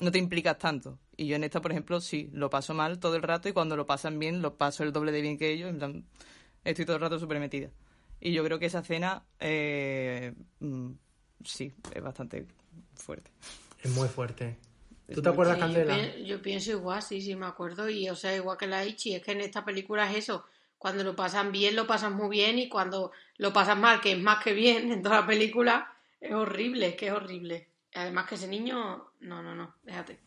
no 0.00 0.10
te 0.10 0.18
implicas 0.18 0.58
tanto. 0.58 0.98
Y 1.16 1.26
yo 1.26 1.36
en 1.36 1.44
esta, 1.44 1.60
por 1.60 1.70
ejemplo, 1.70 2.00
sí, 2.00 2.30
lo 2.32 2.50
paso 2.50 2.74
mal 2.74 2.98
todo 2.98 3.16
el 3.16 3.22
rato 3.22 3.48
y 3.48 3.52
cuando 3.52 3.76
lo 3.76 3.86
pasan 3.86 4.18
bien, 4.18 4.42
lo 4.42 4.56
paso 4.56 4.82
el 4.82 4.92
doble 4.92 5.12
de 5.12 5.20
bien 5.20 5.38
que 5.38 5.52
ellos. 5.52 5.70
En 5.70 5.78
plan, 5.78 6.04
estoy 6.64 6.84
todo 6.84 6.96
el 6.96 7.02
rato 7.02 7.18
súper 7.18 7.38
metida. 7.38 7.70
Y 8.24 8.32
yo 8.32 8.44
creo 8.44 8.58
que 8.60 8.66
esa 8.66 8.78
escena, 8.78 9.24
eh, 9.40 10.32
mm, 10.60 10.90
sí, 11.44 11.72
es 11.92 12.02
bastante 12.02 12.46
fuerte. 12.94 13.32
Es 13.82 13.90
muy 13.90 14.08
fuerte. 14.08 14.56
¿Tú 15.12 15.20
te 15.20 15.28
acuerdas, 15.28 15.56
Sí, 15.56 15.60
yo, 15.60 15.66
Candela? 15.66 15.96
pi- 15.96 16.24
yo 16.24 16.40
pienso 16.40 16.70
igual, 16.70 17.02
sí, 17.02 17.20
sí, 17.20 17.34
me 17.34 17.46
acuerdo. 17.46 17.90
Y, 17.90 18.08
o 18.08 18.14
sea, 18.14 18.34
igual 18.36 18.56
que 18.56 18.68
la 18.68 18.84
Ichi, 18.86 19.14
es 19.16 19.22
que 19.22 19.32
en 19.32 19.40
esta 19.40 19.64
película 19.64 20.08
es 20.10 20.18
eso. 20.18 20.44
Cuando 20.78 21.02
lo 21.02 21.16
pasan 21.16 21.50
bien, 21.50 21.74
lo 21.74 21.86
pasan 21.86 22.14
muy 22.14 22.28
bien. 22.30 22.58
Y 22.60 22.68
cuando 22.68 23.10
lo 23.38 23.52
pasan 23.52 23.80
mal, 23.80 24.00
que 24.00 24.12
es 24.12 24.18
más 24.20 24.42
que 24.42 24.52
bien 24.52 24.92
en 24.92 25.02
toda 25.02 25.22
la 25.22 25.26
película, 25.26 25.92
es 26.20 26.32
horrible, 26.32 26.86
es 26.90 26.94
que 26.96 27.08
es 27.08 27.12
horrible. 27.12 27.68
Además 27.94 28.28
que 28.28 28.36
ese 28.36 28.46
niño, 28.46 29.04
no, 29.20 29.42
no, 29.42 29.54
no, 29.56 29.74
déjate. 29.82 30.20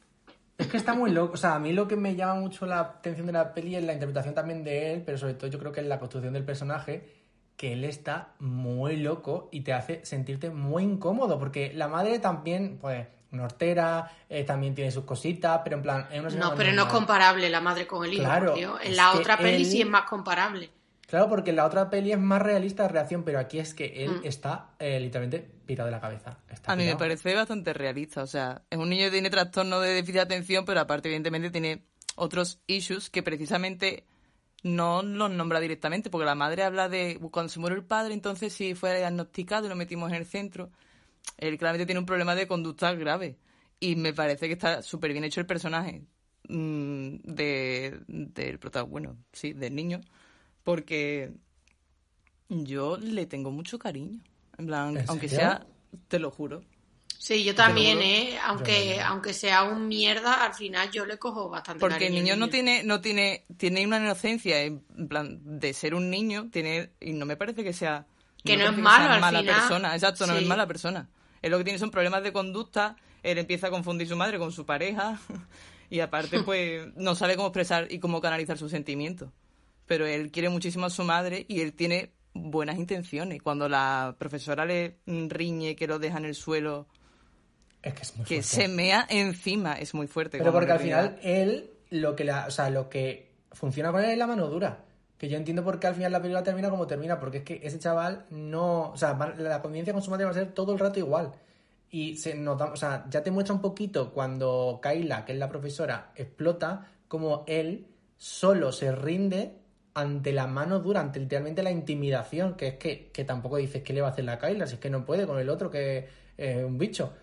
Es 0.57 0.67
que 0.67 0.77
está 0.77 0.93
muy 0.93 1.11
loco. 1.11 1.33
O 1.33 1.37
sea, 1.37 1.55
a 1.55 1.59
mí 1.59 1.71
lo 1.73 1.87
que 1.87 1.95
me 1.95 2.15
llama 2.15 2.35
mucho 2.35 2.65
la 2.65 2.81
atención 2.81 3.25
de 3.27 3.33
la 3.33 3.53
peli 3.53 3.75
es 3.77 3.83
la 3.85 3.93
interpretación 3.93 4.35
también 4.35 4.63
de 4.65 4.93
él, 4.93 5.03
pero 5.05 5.17
sobre 5.17 5.33
todo 5.35 5.49
yo 5.49 5.59
creo 5.59 5.71
que 5.71 5.79
es 5.81 5.87
la 5.87 5.99
construcción 5.99 6.33
del 6.33 6.45
personaje, 6.45 7.24
que 7.57 7.73
él 7.73 7.83
está 7.85 8.33
muy 8.39 8.97
loco 8.97 9.49
y 9.51 9.61
te 9.61 9.73
hace 9.73 10.05
sentirte 10.05 10.49
muy 10.49 10.83
incómodo, 10.83 11.39
porque 11.39 11.71
la 11.73 11.87
madre 11.87 12.19
también, 12.19 12.77
pues, 12.81 13.07
nortera, 13.31 14.11
eh, 14.29 14.43
también 14.43 14.75
tiene 14.75 14.91
sus 14.91 15.03
cositas, 15.03 15.61
pero 15.63 15.77
en 15.77 15.81
plan... 15.83 16.07
Es 16.11 16.19
una 16.19 16.29
No, 16.49 16.55
pero 16.55 16.71
no 16.73 16.83
es 16.83 16.87
comparable 16.89 17.49
la 17.49 17.61
madre 17.61 17.85
con 17.87 18.05
el 18.05 18.13
hijo. 18.13 18.23
Claro. 18.23 18.55
En 18.81 18.95
la 18.95 19.13
otra 19.13 19.37
peli 19.37 19.63
él- 19.63 19.65
sí 19.65 19.81
es 19.81 19.87
más 19.87 20.03
comparable. 20.05 20.69
Claro, 21.07 21.29
porque 21.29 21.51
en 21.51 21.57
la 21.57 21.65
otra 21.65 21.89
peli 21.89 22.11
es 22.13 22.17
más 22.19 22.41
realista 22.41 22.83
la 22.83 22.89
reacción, 22.89 23.23
pero 23.23 23.37
aquí 23.39 23.59
es 23.59 23.73
que 23.75 24.03
él 24.05 24.21
Mm. 24.21 24.25
está 24.25 24.69
eh, 24.79 24.99
literalmente 24.99 25.39
pirado 25.65 25.85
de 25.87 25.91
la 25.91 26.01
cabeza. 26.01 26.37
Está 26.49 26.71
A 26.71 26.75
mí 26.75 26.83
me 26.85 26.95
parece 26.95 27.35
bastante 27.35 27.73
realista. 27.73 28.23
O 28.23 28.27
sea, 28.27 28.63
es 28.69 28.77
un 28.77 28.89
niño 28.89 29.05
que 29.05 29.11
tiene 29.11 29.29
trastorno 29.29 29.79
de 29.81 29.91
déficit 29.93 30.15
de 30.15 30.21
atención, 30.21 30.65
pero 30.65 30.79
aparte, 30.79 31.09
evidentemente, 31.09 31.51
tiene 31.51 31.83
otros 32.15 32.59
issues 32.67 33.09
que 33.11 33.21
precisamente 33.21 34.05
no 34.63 35.03
los 35.03 35.31
nombra 35.31 35.59
directamente, 35.59 36.09
porque 36.09 36.25
la 36.25 36.35
madre 36.35 36.63
habla 36.63 36.89
de 36.89 37.19
cuando 37.31 37.49
se 37.49 37.59
muere 37.59 37.75
el 37.75 37.83
padre, 37.83 38.13
entonces 38.13 38.53
sí 38.53 38.75
fue 38.75 38.97
diagnosticado 38.97 39.65
y 39.65 39.69
lo 39.69 39.75
metimos 39.75 40.09
en 40.11 40.17
el 40.17 40.25
centro. 40.25 40.71
Él 41.37 41.57
claramente 41.57 41.85
tiene 41.85 41.99
un 41.99 42.05
problema 42.05 42.35
de 42.35 42.47
conducta 42.47 42.93
grave. 42.93 43.37
Y 43.79 43.95
me 43.95 44.13
parece 44.13 44.47
que 44.47 44.53
está 44.53 44.81
súper 44.81 45.11
bien 45.11 45.23
hecho 45.23 45.41
el 45.41 45.45
personaje 45.45 46.03
mm, 46.47 47.17
de, 47.23 47.99
del 48.07 48.57
protagonista, 48.59 48.83
bueno, 48.83 49.17
sí, 49.33 49.53
del 49.53 49.75
niño, 49.75 50.01
porque 50.63 51.33
yo 52.49 52.97
le 52.97 53.25
tengo 53.25 53.51
mucho 53.51 53.77
cariño. 53.77 54.19
En 54.57 54.65
plan, 54.67 54.97
¿En 54.97 55.05
aunque 55.09 55.27
sea, 55.27 55.65
te 56.07 56.19
lo 56.19 56.31
juro. 56.31 56.63
Sí, 57.17 57.43
yo 57.43 57.55
también. 57.55 58.01
¿eh? 58.01 58.37
Aunque, 58.45 59.01
aunque 59.01 59.33
sea 59.33 59.63
un 59.63 59.87
mierda, 59.87 60.45
al 60.45 60.53
final 60.53 60.91
yo 60.91 61.05
le 61.05 61.17
cojo 61.17 61.49
bastante 61.49 61.79
Porque 61.79 62.07
el 62.07 62.13
niño 62.13 62.35
no 62.35 62.49
tiene, 62.49 62.83
no 62.83 63.01
tiene, 63.01 63.45
tiene 63.57 63.85
una 63.85 63.97
inocencia 63.99 64.61
en 64.61 64.81
plan 65.07 65.39
de 65.59 65.73
ser 65.73 65.95
un 65.95 66.09
niño, 66.09 66.49
tiene, 66.51 66.91
y 66.99 67.13
no 67.13 67.25
me 67.25 67.35
parece 67.37 67.63
que 67.63 67.73
sea 67.73 68.05
Que 68.43 68.57
no 68.57 68.65
es 68.69 68.77
malo, 68.77 69.05
sea 69.05 69.13
al 69.15 69.21
mala 69.21 69.39
final. 69.39 69.55
persona, 69.55 69.93
exacto, 69.95 70.27
no 70.27 70.33
Sí. 70.35 70.43
es 70.43 70.47
mala 70.47 70.67
persona. 70.67 71.09
Él 71.41 71.51
lo 71.51 71.57
que 71.57 71.63
tiene 71.63 71.79
son 71.79 71.91
problemas 71.91 72.21
de 72.23 72.31
conducta, 72.33 72.95
él 73.23 73.37
empieza 73.37 73.67
a 73.67 73.71
confundir 73.71 74.07
su 74.07 74.15
madre 74.15 74.37
con 74.37 74.51
su 74.51 74.65
pareja 74.65 75.19
y 75.89 75.99
aparte 75.99 76.41
pues 76.43 76.87
no 76.95 77.15
sabe 77.15 77.35
cómo 77.35 77.47
expresar 77.47 77.87
y 77.91 77.99
cómo 77.99 78.21
canalizar 78.21 78.57
sus 78.57 78.71
sentimientos. 78.71 79.29
Pero 79.87 80.05
él 80.07 80.31
quiere 80.31 80.49
muchísimo 80.49 80.85
a 80.87 80.89
su 80.89 81.03
madre 81.03 81.45
y 81.47 81.61
él 81.61 81.73
tiene 81.73 82.11
buenas 82.33 82.77
intenciones. 82.77 83.41
Cuando 83.41 83.69
la 83.69 84.15
profesora 84.17 84.65
le 84.65 84.97
riñe 85.05 85.75
que 85.75 85.87
lo 85.87 85.99
deja 85.99 86.17
en 86.17 86.25
el 86.25 86.35
suelo, 86.35 86.87
Es 87.85 87.93
que 87.93 88.01
es 88.01 88.17
muy 88.17 88.25
que 88.25 88.41
fuerte. 88.41 88.47
se 88.63 88.67
mea 88.67 89.05
encima, 89.09 89.73
es 89.75 89.93
muy 89.93 90.07
fuerte. 90.07 90.37
Pero 90.39 90.51
porque 90.51 90.71
al 90.71 90.79
final 90.79 91.19
él, 91.21 91.69
lo 91.91 92.15
que 92.15 92.23
la, 92.25 92.47
o 92.47 92.51
sea, 92.51 92.69
lo 92.69 92.89
que 92.89 93.31
funciona 93.51 93.91
con 93.91 94.03
él 94.03 94.09
es 94.09 94.17
la 94.17 94.27
mano 94.27 94.47
dura. 94.47 94.79
Que 95.17 95.29
yo 95.29 95.37
entiendo 95.37 95.63
por 95.63 95.79
qué 95.79 95.87
al 95.87 95.95
final 95.95 96.11
la 96.11 96.19
película 96.19 96.43
termina 96.43 96.69
como 96.69 96.87
termina, 96.87 97.19
porque 97.19 97.37
es 97.37 97.43
que 97.45 97.61
ese 97.63 97.79
chaval 97.79 98.25
no, 98.31 98.91
o 98.91 98.97
sea, 98.97 99.13
va- 99.13 99.33
la 99.37 99.61
convivencia 99.61 99.93
con 99.93 100.01
su 100.01 100.11
madre 100.11 100.25
va 100.25 100.31
a 100.31 100.33
ser 100.33 100.51
todo 100.53 100.73
el 100.73 100.79
rato 100.79 100.99
igual. 100.99 101.31
Y 101.89 102.17
se 102.17 102.35
nos 102.35 102.57
da- 102.57 102.73
o 102.73 102.75
sea, 102.75 103.05
ya 103.09 103.23
te 103.23 103.31
muestra 103.31 103.55
un 103.55 103.61
poquito 103.61 104.11
cuando 104.11 104.79
Kaila, 104.81 105.23
que 105.23 105.31
es 105.31 105.37
la 105.37 105.47
profesora, 105.47 106.11
explota, 106.15 106.87
como 107.07 107.45
él 107.47 107.87
solo 108.17 108.71
se 108.73 108.91
rinde 108.91 109.53
ante 109.93 110.33
la 110.33 110.47
mano 110.47 110.79
dura, 110.79 110.99
ante 110.99 111.19
literalmente 111.21 111.63
la 111.63 111.71
intimidación, 111.71 112.55
que 112.55 112.67
es 112.69 112.75
que, 112.75 113.09
que 113.13 113.23
tampoco 113.23 113.55
dices 113.57 113.83
que 113.83 113.93
le 113.93 114.01
va 114.01 114.07
a 114.07 114.11
hacer 114.11 114.25
la 114.25 114.37
Kaila, 114.39 114.67
si 114.67 114.73
es 114.73 114.79
que 114.81 114.89
no 114.89 115.05
puede 115.05 115.25
con 115.25 115.39
el 115.39 115.49
otro, 115.49 115.69
que 115.69 116.07
es 116.35 116.65
un 116.65 116.77
bicho 116.77 117.13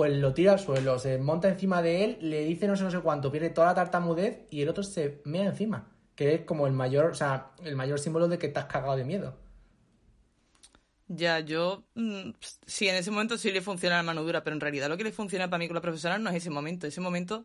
pues 0.00 0.16
lo 0.16 0.32
tira 0.32 0.52
al 0.52 0.58
suelo, 0.58 0.98
se 0.98 1.18
monta 1.18 1.50
encima 1.50 1.82
de 1.82 2.04
él, 2.04 2.18
le 2.22 2.42
dice 2.46 2.66
no 2.66 2.74
sé 2.74 2.84
no 2.84 2.90
sé 2.90 3.00
cuánto, 3.00 3.30
pierde 3.30 3.50
toda 3.50 3.66
la 3.66 3.74
tartamudez 3.74 4.46
y 4.48 4.62
el 4.62 4.70
otro 4.70 4.82
se 4.82 5.20
mea 5.26 5.44
encima, 5.44 5.92
que 6.14 6.32
es 6.32 6.40
como 6.46 6.66
el 6.66 6.72
mayor, 6.72 7.10
o 7.10 7.14
sea, 7.14 7.50
el 7.62 7.76
mayor 7.76 8.00
símbolo 8.00 8.26
de 8.26 8.38
que 8.38 8.50
has 8.54 8.64
cagado 8.64 8.96
de 8.96 9.04
miedo. 9.04 9.36
Ya, 11.06 11.40
yo 11.40 11.84
mm, 11.96 12.30
sí, 12.64 12.88
en 12.88 12.94
ese 12.94 13.10
momento 13.10 13.36
sí 13.36 13.52
le 13.52 13.60
funciona 13.60 13.98
la 13.98 14.02
mano 14.02 14.22
dura, 14.22 14.42
pero 14.42 14.56
en 14.56 14.62
realidad 14.62 14.88
lo 14.88 14.96
que 14.96 15.04
le 15.04 15.12
funciona 15.12 15.50
para 15.50 15.58
mí 15.58 15.68
con 15.68 15.74
la 15.74 15.82
profesora 15.82 16.18
no 16.18 16.30
es 16.30 16.36
ese 16.36 16.48
momento. 16.48 16.86
Ese 16.86 17.02
momento 17.02 17.44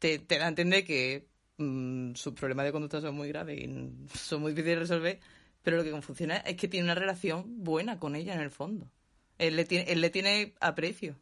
te, 0.00 0.18
te 0.18 0.36
da 0.36 0.46
a 0.46 0.48
entender 0.48 0.84
que 0.84 1.28
mm, 1.58 2.14
sus 2.14 2.34
problemas 2.34 2.66
de 2.66 2.72
conducta 2.72 3.00
son 3.00 3.14
muy 3.14 3.28
graves 3.28 3.56
y 3.56 3.92
son 4.18 4.40
muy 4.42 4.50
difíciles 4.50 4.78
de 4.78 4.80
resolver, 4.80 5.20
pero 5.62 5.76
lo 5.76 5.84
que 5.84 6.02
funciona 6.02 6.38
es 6.38 6.56
que 6.56 6.66
tiene 6.66 6.86
una 6.86 6.96
relación 6.96 7.62
buena 7.62 8.00
con 8.00 8.16
ella 8.16 8.34
en 8.34 8.40
el 8.40 8.50
fondo. 8.50 8.90
Él 9.38 9.54
le 9.54 9.64
tiene, 9.64 9.92
él 9.92 10.00
le 10.00 10.10
tiene 10.10 10.54
aprecio. 10.58 11.14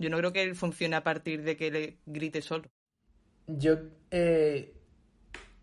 Yo 0.00 0.08
no 0.08 0.16
creo 0.16 0.32
que 0.32 0.42
él 0.42 0.56
funcione 0.56 0.96
a 0.96 1.04
partir 1.04 1.42
de 1.42 1.56
que 1.58 1.70
le 1.70 1.98
grite 2.06 2.40
solo. 2.40 2.64
Yo 3.46 3.74
eh, 4.10 4.72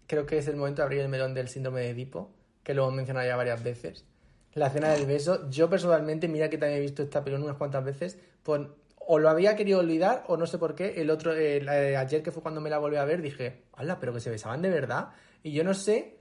creo 0.05 0.25
que 0.25 0.37
es 0.37 0.47
el 0.47 0.55
momento 0.57 0.81
de 0.81 0.85
abrir 0.85 1.01
el 1.01 1.09
melón 1.09 1.33
del 1.33 1.47
síndrome 1.47 1.81
de 1.81 1.89
Edipo, 1.89 2.31
que 2.63 2.73
lo 2.75 2.83
hemos 2.83 2.95
mencionado 2.95 3.27
ya 3.27 3.35
varias 3.35 3.63
veces. 3.63 4.05
La 4.53 4.67
escena 4.67 4.89
del 4.89 5.05
beso, 5.07 5.49
yo 5.49 5.69
personalmente, 5.69 6.27
mira 6.27 6.49
que 6.49 6.57
también 6.57 6.79
he 6.79 6.81
visto 6.81 7.01
esta 7.03 7.23
película 7.23 7.45
unas 7.45 7.57
cuantas 7.57 7.83
veces, 7.83 8.19
pues 8.43 8.61
o 9.09 9.19
lo 9.19 9.29
había 9.29 9.55
querido 9.55 9.79
olvidar 9.79 10.23
o 10.27 10.37
no 10.37 10.45
sé 10.45 10.57
por 10.57 10.75
qué. 10.75 11.01
El 11.01 11.09
otro, 11.09 11.33
la- 11.33 11.99
ayer 11.99 12.21
que 12.21 12.31
fue 12.31 12.43
cuando 12.43 12.61
me 12.61 12.69
la 12.69 12.77
volví 12.77 12.97
a 12.97 13.05
ver, 13.05 13.21
dije, 13.21 13.63
¡hala! 13.73 13.99
Pero 13.99 14.13
que 14.13 14.19
se 14.19 14.29
besaban 14.29 14.61
de 14.61 14.69
verdad. 14.69 15.09
Y 15.43 15.51
yo 15.53 15.63
no 15.63 15.73
sé 15.73 16.17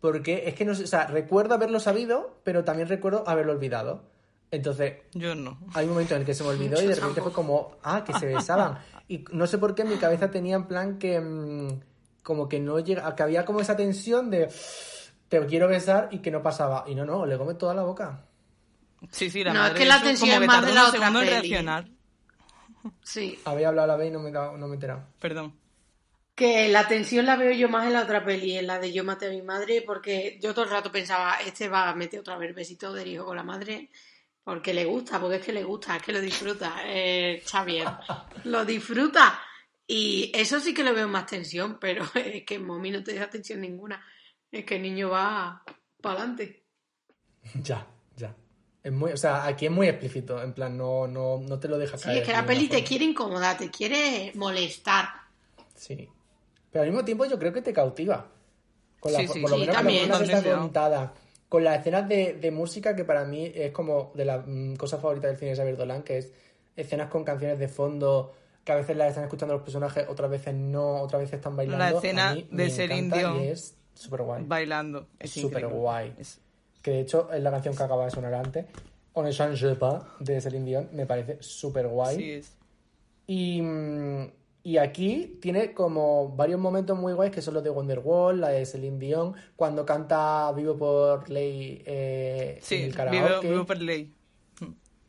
por 0.00 0.22
qué, 0.22 0.48
es 0.48 0.54
que 0.54 0.64
no 0.64 0.74
sé, 0.74 0.84
o 0.84 0.86
sea, 0.86 1.06
recuerdo 1.06 1.54
haberlo 1.54 1.80
sabido, 1.80 2.40
pero 2.44 2.64
también 2.64 2.88
recuerdo 2.88 3.24
haberlo 3.26 3.52
olvidado. 3.52 4.04
Entonces, 4.56 4.94
Yo 5.12 5.34
no. 5.34 5.58
hay 5.74 5.84
un 5.84 5.92
momento 5.92 6.14
en 6.14 6.20
el 6.22 6.26
que 6.26 6.34
se 6.34 6.42
me 6.42 6.50
olvidó 6.50 6.80
y 6.82 6.86
de 6.86 6.94
repente 6.94 7.20
fue 7.22 7.32
como, 7.32 7.76
ah, 7.82 8.02
que 8.04 8.12
se 8.14 8.26
besaban. 8.26 8.78
Y 9.08 9.24
no 9.32 9.46
sé 9.46 9.58
por 9.58 9.74
qué 9.74 9.82
en 9.82 9.90
mi 9.90 9.96
cabeza 9.96 10.30
tenía 10.30 10.56
en 10.56 10.66
plan 10.66 10.98
que 10.98 11.20
mm, 11.20 11.80
como 12.22 12.48
que 12.48 12.58
no 12.58 12.78
llega, 12.80 13.14
que 13.14 13.22
había 13.22 13.44
como 13.44 13.60
esa 13.60 13.76
tensión 13.76 14.30
de 14.30 14.48
te 15.28 15.44
quiero 15.46 15.68
besar 15.68 16.08
y 16.10 16.18
que 16.18 16.30
no 16.30 16.42
pasaba. 16.42 16.84
Y 16.86 16.94
no, 16.94 17.04
no, 17.04 17.24
le 17.26 17.36
come 17.38 17.54
toda 17.54 17.74
la 17.74 17.82
boca. 17.82 18.24
Sí, 19.10 19.30
sí, 19.30 19.44
la 19.44 19.52
No, 19.52 19.66
es 19.66 19.72
que 19.74 19.84
la 19.84 19.96
eso 19.96 20.04
tensión 20.06 20.42
es 20.42 20.46
más 20.48 20.64
de 20.66 20.72
la 20.74 20.88
otra 20.88 21.12
peli. 21.12 21.30
reaccionar. 21.30 21.88
Sí. 23.02 23.38
Había 23.44 23.68
hablado 23.68 23.84
a 23.84 23.94
la 23.94 23.96
vez 23.96 24.08
y 24.08 24.12
no 24.12 24.20
me, 24.20 24.30
no 24.30 24.56
me 24.56 24.66
he 24.68 24.74
enterado. 24.74 25.04
Perdón. 25.20 25.54
Que 26.34 26.68
la 26.68 26.86
tensión 26.86 27.24
la 27.26 27.36
veo 27.36 27.52
yo 27.52 27.68
más 27.68 27.86
en 27.86 27.94
la 27.94 28.02
otra 28.02 28.24
peli, 28.24 28.58
en 28.58 28.66
la 28.66 28.78
de 28.78 28.92
Yo 28.92 29.04
maté 29.04 29.26
a 29.26 29.30
mi 29.30 29.40
madre, 29.42 29.82
porque 29.86 30.38
yo 30.42 30.52
todo 30.52 30.64
el 30.66 30.70
rato 30.70 30.92
pensaba, 30.92 31.36
este 31.44 31.68
va 31.68 31.88
a 31.88 31.94
meter 31.94 32.20
otra 32.20 32.36
vez 32.36 32.54
besito 32.54 32.92
del 32.92 33.08
hijo 33.08 33.24
con 33.24 33.36
la 33.36 33.42
madre, 33.42 33.88
porque 34.46 34.72
le 34.72 34.84
gusta, 34.84 35.18
porque 35.20 35.36
es 35.38 35.44
que 35.44 35.52
le 35.52 35.64
gusta, 35.64 35.96
es 35.96 36.02
que 36.04 36.12
lo 36.12 36.20
disfruta, 36.20 36.76
eh, 36.84 37.38
está 37.44 37.64
bien, 37.64 37.88
lo 38.44 38.64
disfruta. 38.64 39.40
Y 39.88 40.30
eso 40.32 40.60
sí 40.60 40.72
que 40.72 40.84
le 40.84 40.92
veo 40.92 41.08
más 41.08 41.26
tensión, 41.26 41.78
pero 41.80 42.04
es 42.14 42.44
que 42.44 42.56
Momi 42.60 42.92
no 42.92 43.02
te 43.02 43.12
deja 43.12 43.28
tensión 43.28 43.60
ninguna. 43.60 44.00
Es 44.52 44.64
que 44.64 44.76
el 44.76 44.82
niño 44.82 45.10
va 45.10 45.64
para 46.00 46.20
adelante. 46.20 46.62
ya, 47.62 47.84
ya. 48.16 48.32
Es 48.84 48.92
muy, 48.92 49.10
o 49.10 49.16
sea, 49.16 49.46
aquí 49.46 49.66
es 49.66 49.72
muy 49.72 49.88
explícito, 49.88 50.40
en 50.40 50.52
plan, 50.54 50.76
no, 50.78 51.08
no, 51.08 51.38
no 51.40 51.58
te 51.58 51.66
lo 51.66 51.76
deja 51.76 51.98
Sí, 51.98 52.04
caer. 52.04 52.18
es 52.18 52.26
que 52.28 52.32
la 52.32 52.46
peli 52.46 52.68
te 52.68 52.84
quiere 52.84 53.04
incomodar, 53.04 53.58
te 53.58 53.68
quiere 53.68 54.30
molestar. 54.36 55.08
Sí. 55.74 56.08
Pero 56.70 56.84
al 56.84 56.90
mismo 56.90 57.04
tiempo 57.04 57.24
yo 57.26 57.36
creo 57.36 57.52
que 57.52 57.62
te 57.62 57.72
cautiva. 57.72 58.30
Con 59.00 59.12
la, 59.12 59.18
Sí, 59.18 59.26
sí, 59.26 59.40
por 59.40 59.50
lo 59.50 59.56
sí, 59.56 59.62
menos 59.62 59.74
con 59.76 59.84
la 59.84 59.90
también. 59.90 60.08
forma 60.08 60.18
que 60.24 60.32
está 60.32 60.42
sí. 60.52 60.56
contada. 60.56 61.14
Con 61.48 61.62
las 61.64 61.78
escenas 61.80 62.08
de, 62.08 62.34
de 62.34 62.50
música 62.50 62.96
que 62.96 63.04
para 63.04 63.24
mí 63.24 63.50
es 63.54 63.70
como 63.72 64.10
de 64.14 64.24
las 64.24 64.44
mm, 64.46 64.74
cosas 64.74 65.00
favoritas 65.00 65.30
del 65.30 65.38
cine 65.38 65.50
de 65.52 65.56
Xavier 65.56 65.76
Dolan, 65.76 66.02
que 66.02 66.18
es 66.18 66.32
escenas 66.74 67.08
con 67.08 67.24
canciones 67.24 67.58
de 67.58 67.68
fondo, 67.68 68.32
que 68.64 68.72
a 68.72 68.74
veces 68.76 68.96
las 68.96 69.08
están 69.10 69.24
escuchando 69.24 69.54
los 69.54 69.62
personajes, 69.62 70.06
otras 70.08 70.28
veces 70.30 70.54
no, 70.54 71.00
otras 71.00 71.20
veces 71.22 71.34
están 71.36 71.56
bailando. 71.56 71.84
La 71.84 71.90
escena 71.96 72.30
A 72.30 72.34
de 72.34 72.84
encanta 72.84 73.16
Dion 73.18 73.42
Y 73.42 73.46
es 73.46 73.76
súper 73.94 74.22
guay. 74.22 74.44
Bailando. 74.46 75.06
Es 75.18 75.30
Súper 75.30 75.68
guay. 75.68 76.14
Es- 76.18 76.40
Que 76.82 76.90
de 76.92 77.00
hecho 77.00 77.32
es 77.32 77.42
la 77.42 77.50
canción 77.50 77.76
que 77.76 77.82
acaba 77.82 78.04
de 78.04 78.10
sonar 78.10 78.34
antes. 78.34 78.66
On 79.12 79.24
pas 79.78 80.02
de 80.20 80.40
Celine 80.40 80.64
Dion. 80.66 80.88
Me 80.92 81.06
parece 81.06 81.38
súper 81.42 81.88
guay. 81.88 82.16
Sí, 82.16 82.30
es. 82.32 82.52
Y, 83.26 83.62
mm, 83.62 84.30
y 84.66 84.78
aquí 84.78 85.38
tiene 85.40 85.72
como 85.72 86.34
varios 86.34 86.58
momentos 86.58 86.98
muy 86.98 87.12
guays 87.12 87.30
que 87.30 87.40
son 87.40 87.54
los 87.54 87.62
de 87.62 87.70
Wonderwall, 87.70 88.40
la 88.40 88.48
de 88.48 88.66
Celine 88.66 88.98
Dion, 88.98 89.36
cuando 89.54 89.86
canta 89.86 90.50
Vivo 90.56 90.76
por 90.76 91.30
Ley 91.30 91.84
eh, 91.86 92.54
en 92.56 92.62
Sí, 92.64 92.74
el 92.74 92.82
vivo, 92.90 92.96
karaoke. 92.96 93.48
vivo 93.48 93.64
por 93.64 93.80
ley. 93.80 94.12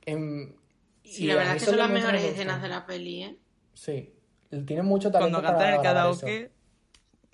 En- 0.05 0.55
Sí, 1.03 1.23
y 1.23 1.27
la 1.27 1.35
verdad 1.37 1.55
es 1.55 1.63
que 1.63 1.69
son 1.69 1.77
las 1.79 1.89
mejores 1.89 2.21
me 2.21 2.29
escenas 2.29 2.61
de 2.61 2.67
la 2.67 2.85
peli, 2.85 3.23
¿eh? 3.23 3.37
Sí, 3.73 4.13
tiene 4.67 4.83
mucho 4.83 5.09
talento 5.09 5.37
Cuando 5.41 5.41
canta 5.41 5.69
en 5.69 5.75
el 5.75 5.81
karaoke 5.81 6.51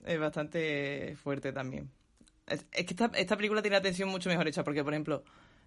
es 0.06 0.20
bastante 0.20 1.16
fuerte 1.22 1.52
también. 1.52 1.92
Es, 2.48 2.66
es 2.72 2.86
que 2.86 2.94
esta, 2.94 3.12
esta 3.16 3.36
película 3.36 3.62
tiene 3.62 3.74
la 3.76 3.80
atención 3.80 4.08
mucho 4.08 4.30
mejor 4.30 4.48
hecha 4.48 4.64
porque, 4.64 4.82
por 4.82 4.94
ejemplo, 4.94 5.24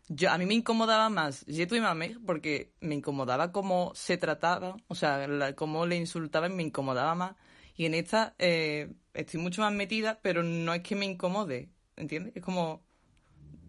yo 0.09 0.31
a 0.31 0.39
mí 0.39 0.47
me 0.47 0.55
incomodaba 0.55 1.09
más 1.09 1.45
Jetu 1.49 1.75
y 1.77 1.81
porque 2.25 2.73
me 2.81 2.95
incomodaba 2.95 3.51
cómo 3.53 3.93
se 3.95 4.17
trataba, 4.17 4.77
o 4.89 4.95
sea, 4.95 5.27
la- 5.27 5.55
cómo 5.55 5.87
le 5.87 5.97
insultaban, 5.97 6.55
me 6.55 6.63
incomodaba 6.63 7.15
más. 7.15 7.37
Y 7.77 7.87
en 7.87 7.95
esta 7.95 8.35
eh, 8.39 8.93
estoy 9.15 9.41
mucho 9.41 9.63
más 9.63 9.73
metida, 9.73 10.19
pero 10.23 10.43
no 10.43 10.73
es 10.75 10.83
que 10.83 10.95
me 10.97 11.07
incomode, 11.07 11.69
¿entiendes? 11.97 12.35
Es 12.37 12.43
como, 12.43 12.83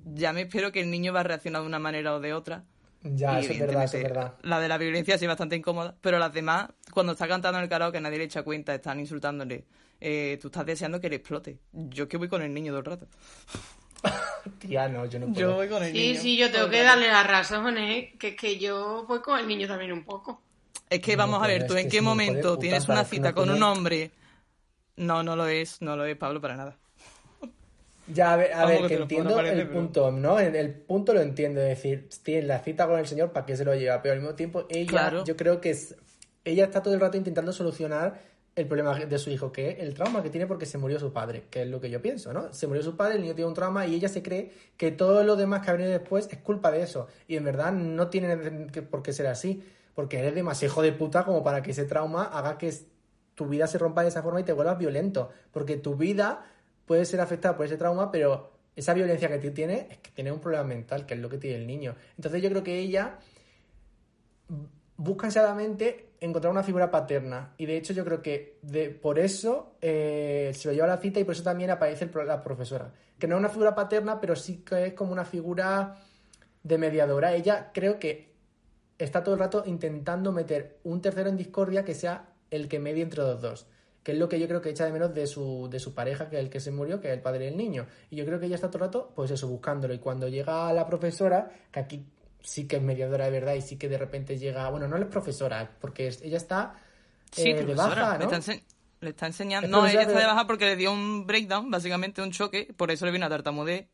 ya 0.05 0.31
me 0.31 0.41
espero 0.41 0.71
que 0.71 0.81
el 0.81 0.91
niño 0.91 1.11
va 1.11 1.21
a 1.21 1.23
reaccionar 1.23 1.61
de 1.61 1.67
una 1.67 1.79
manera 1.79 2.15
o 2.15 2.19
de 2.19 2.33
otra. 2.33 2.63
Ya, 3.03 3.39
eso 3.39 3.53
es 3.53 3.59
verdad, 3.59 3.83
eso 3.83 3.97
es 3.97 4.03
verdad. 4.03 4.35
La 4.43 4.59
de 4.59 4.67
la 4.67 4.77
violencia 4.77 5.17
sí 5.17 5.25
es 5.25 5.29
bastante 5.29 5.55
incómoda, 5.55 5.95
pero 6.01 6.19
las 6.19 6.33
demás, 6.33 6.69
cuando 6.93 7.13
está 7.13 7.27
cantando 7.27 7.57
en 7.59 7.63
el 7.63 7.69
karaoke, 7.69 7.99
nadie 7.99 8.17
le 8.19 8.23
echa 8.25 8.43
cuenta, 8.43 8.73
están 8.75 8.99
insultándole. 8.99 9.65
Eh, 9.99 10.37
tú 10.41 10.47
estás 10.49 10.65
deseando 10.65 11.01
que 11.01 11.09
le 11.09 11.15
explote. 11.17 11.59
Yo 11.71 12.03
es 12.03 12.09
que 12.09 12.17
voy 12.17 12.27
con 12.27 12.41
el 12.43 12.53
niño 12.53 12.71
todo 12.71 12.79
el 12.79 12.85
rato. 12.85 13.07
Tía, 14.59 14.87
no, 14.87 15.05
yo 15.05 15.19
no 15.19 15.27
puedo. 15.27 15.39
Yo 15.39 15.55
voy 15.55 15.67
con 15.67 15.83
el 15.83 15.91
Sí, 15.91 16.07
niño. 16.09 16.21
sí, 16.21 16.37
yo 16.37 16.51
tengo 16.51 16.69
que 16.69 16.81
darle 16.83 17.07
la 17.07 17.23
razón, 17.23 17.77
¿eh? 17.77 18.13
Que 18.19 18.29
es 18.29 18.35
que 18.35 18.57
yo 18.57 19.05
voy 19.07 19.19
con 19.21 19.39
el 19.39 19.47
niño 19.47 19.67
también 19.67 19.91
un 19.91 20.03
poco. 20.03 20.41
Es 20.89 21.01
que 21.01 21.13
No, 21.17 21.23
vamos 21.23 21.43
a 21.43 21.47
ver, 21.47 21.67
tú 21.67 21.75
en 21.75 21.89
qué 21.89 22.01
momento 22.01 22.51
puta, 22.51 22.61
tienes 22.61 22.87
una 22.87 23.03
cita 23.03 23.29
no 23.29 23.35
con 23.35 23.49
un 23.49 23.61
hombre. 23.63 24.11
No, 24.95 25.21
no 25.21 25.35
lo 25.35 25.45
es, 25.47 25.81
no 25.81 25.95
lo 25.95 26.05
es 26.05 26.15
Pablo 26.17 26.39
para 26.41 26.55
nada. 26.55 26.75
Ya, 28.07 28.33
a 28.33 28.37
ver, 28.37 28.53
a 28.53 28.65
ver 28.65 28.87
que 28.87 28.93
entiendo 28.95 29.37
el 29.41 29.45
pero- 29.67 29.71
punto, 29.73 30.11
¿no? 30.11 30.39
El, 30.39 30.55
el 30.55 30.73
punto 30.73 31.13
lo 31.13 31.19
entiendo, 31.21 31.59
es 31.61 31.67
decir, 31.67 32.07
tienes 32.23 32.45
la 32.45 32.59
cita 32.59 32.87
con 32.87 32.97
el 32.97 33.05
señor, 33.05 33.33
¿para 33.33 33.45
qué 33.45 33.57
se 33.57 33.65
lo 33.65 33.75
lleva? 33.75 34.01
Pero 34.01 34.13
al 34.13 34.21
mismo 34.21 34.33
tiempo, 34.33 34.65
ella, 34.69 34.87
Claro. 34.89 35.25
yo 35.25 35.35
creo 35.35 35.59
que 35.59 35.71
es, 35.71 35.93
ella 36.45 36.63
está 36.63 36.81
todo 36.81 36.93
el 36.93 37.01
rato 37.01 37.17
intentando 37.17 37.51
solucionar 37.51 38.21
el 38.57 38.65
problema 38.65 38.95
de 38.95 39.19
su 39.19 39.29
hijo, 39.29 39.51
que 39.51 39.69
es 39.69 39.79
el 39.79 39.93
trauma 39.93 40.23
que 40.23 40.31
tiene 40.31 40.47
porque 40.47 40.65
se 40.65 40.79
murió 40.79 40.99
su 40.99 41.13
padre, 41.13 41.43
que 41.51 41.61
es 41.61 41.67
lo 41.67 41.79
que 41.79 41.91
yo 41.91 42.01
pienso, 42.01 42.33
¿no? 42.33 42.51
Se 42.51 42.65
murió 42.65 42.81
su 42.81 42.97
padre, 42.97 43.15
el 43.15 43.21
niño 43.21 43.35
tiene 43.35 43.47
un 43.47 43.53
trauma 43.53 43.85
y 43.85 43.93
ella 43.93 44.09
se 44.09 44.23
cree 44.23 44.51
que 44.77 44.91
todo 44.91 45.23
lo 45.23 45.35
demás 45.35 45.61
que 45.63 45.69
ha 45.69 45.73
venido 45.73 45.91
después 45.91 46.27
es 46.31 46.39
culpa 46.39 46.71
de 46.71 46.81
eso. 46.81 47.07
Y 47.27 47.35
en 47.35 47.43
verdad 47.43 47.71
no 47.71 48.07
tiene 48.07 48.35
por 48.89 49.03
qué 49.03 49.13
ser 49.13 49.27
así, 49.27 49.63
porque 49.93 50.17
eres 50.17 50.33
demasiado 50.33 50.73
hijo 50.73 50.81
de 50.81 50.91
puta 50.91 51.23
como 51.23 51.43
para 51.43 51.61
que 51.61 51.69
ese 51.69 51.85
trauma 51.85 52.23
haga 52.23 52.57
que 52.57 52.73
tu 53.35 53.45
vida 53.45 53.67
se 53.67 53.77
rompa 53.77 54.01
de 54.01 54.07
esa 54.07 54.23
forma 54.23 54.39
y 54.41 54.43
te 54.43 54.53
vuelvas 54.53 54.79
violento. 54.79 55.29
Porque 55.51 55.77
tu 55.77 55.95
vida 55.95 56.43
puede 56.87 57.05
ser 57.05 57.21
afectada 57.21 57.55
por 57.55 57.67
ese 57.67 57.77
trauma, 57.77 58.11
pero 58.11 58.53
esa 58.75 58.95
violencia 58.95 59.29
que 59.29 59.37
tú 59.37 59.51
tienes 59.51 59.85
es 59.91 59.97
que 59.99 60.09
tienes 60.09 60.33
un 60.33 60.39
problema 60.39 60.63
mental, 60.63 61.05
que 61.05 61.13
es 61.13 61.19
lo 61.19 61.29
que 61.29 61.37
tiene 61.37 61.57
el 61.57 61.67
niño. 61.67 61.95
Entonces 62.15 62.41
yo 62.41 62.49
creo 62.49 62.63
que 62.63 62.79
ella 62.79 63.19
busca 64.97 65.27
ansiadamente 65.27 66.06
encontrar 66.19 66.51
una 66.51 66.63
figura 66.63 66.89
paterna. 66.89 67.53
Y 67.57 67.65
de 67.65 67.77
hecho 67.77 67.93
yo 67.93 68.03
creo 68.03 68.21
que 68.21 68.59
por 69.01 69.19
eso 69.19 69.75
eh, 69.81 70.51
se 70.53 70.67
lo 70.67 70.73
lleva 70.73 70.85
a 70.85 70.95
la 70.95 70.97
cita 70.97 71.19
y 71.19 71.23
por 71.23 71.33
eso 71.33 71.43
también 71.43 71.69
aparece 71.69 72.05
el 72.05 72.27
la 72.27 72.41
profesora. 72.41 72.91
Que 73.17 73.27
no 73.27 73.35
es 73.35 73.39
una 73.39 73.49
figura 73.49 73.75
paterna, 73.75 74.19
pero 74.19 74.35
sí 74.35 74.63
que 74.63 74.87
es 74.87 74.93
como 74.93 75.11
una 75.11 75.25
figura 75.25 75.97
de 76.63 76.77
mediadora. 76.77 77.33
Ella 77.33 77.71
creo 77.73 77.99
que 77.99 78.33
está 78.97 79.23
todo 79.23 79.35
el 79.35 79.39
rato 79.39 79.63
intentando 79.65 80.31
meter 80.31 80.79
un 80.83 81.01
tercero 81.01 81.29
en 81.29 81.37
discordia 81.37 81.83
que 81.83 81.93
sea 81.93 82.29
el 82.49 82.67
que 82.67 82.79
medie 82.79 83.03
entre 83.03 83.21
los 83.23 83.41
dos. 83.41 83.67
Que 84.03 84.13
es 84.13 84.17
lo 84.17 84.29
que 84.29 84.39
yo 84.39 84.47
creo 84.47 84.61
que 84.61 84.69
echa 84.69 84.85
de 84.85 84.93
menos 84.93 85.13
de 85.13 85.27
su, 85.27 85.67
de 85.69 85.79
su 85.79 85.93
pareja, 85.93 86.29
que 86.29 86.37
es 86.37 86.41
el 86.41 86.49
que 86.49 86.61
se 86.61 86.71
murió, 86.71 87.01
que 87.01 87.09
es 87.09 87.13
el 87.13 87.21
padre 87.21 87.45
del 87.45 87.57
niño. 87.57 87.87
Y 88.09 88.15
yo 88.15 88.25
creo 88.25 88.39
que 88.39 88.45
ella 88.45 88.55
está 88.55 88.69
todo 88.69 88.83
el 88.83 88.87
rato, 88.87 89.11
pues 89.13 89.31
eso, 89.31 89.47
buscándolo. 89.47 89.93
Y 89.93 89.99
cuando 89.99 90.29
llega 90.29 90.71
la 90.71 90.85
profesora, 90.87 91.51
que 91.71 91.79
aquí 91.79 92.05
sí 92.41 92.67
que 92.67 92.77
es 92.77 92.81
mediadora 92.81 93.25
de 93.25 93.31
verdad 93.31 93.53
y 93.55 93.61
sí 93.61 93.77
que 93.77 93.89
de 93.89 93.97
repente 93.97 94.37
llega, 94.37 94.69
bueno, 94.69 94.87
no 94.87 94.97
es 94.97 95.05
profesora, 95.05 95.69
porque 95.81 96.07
ella 96.23 96.37
está 96.37 96.75
Sí, 97.31 97.49
eh, 97.49 97.55
de 97.55 97.63
profesora, 97.63 98.01
baja, 98.03 98.17
le, 98.19 98.25
¿no? 98.25 98.31
está 98.31 98.53
le 99.01 99.09
está 99.09 99.27
enseñando. 99.27 99.67
Es 99.67 99.71
No, 99.71 99.85
ella 99.87 100.01
está 100.03 100.17
de 100.19 100.25
baja 100.25 100.47
porque 100.47 100.65
le 100.65 100.75
dio 100.75 100.91
un 100.91 101.27
breakdown, 101.27 101.69
básicamente 101.69 102.21
un 102.21 102.31
choque, 102.31 102.73
por 102.75 102.89
eso 102.89 103.05
le 103.05 103.11
vino 103.11 103.25
a 103.25 103.29
tartamudez. 103.29 103.87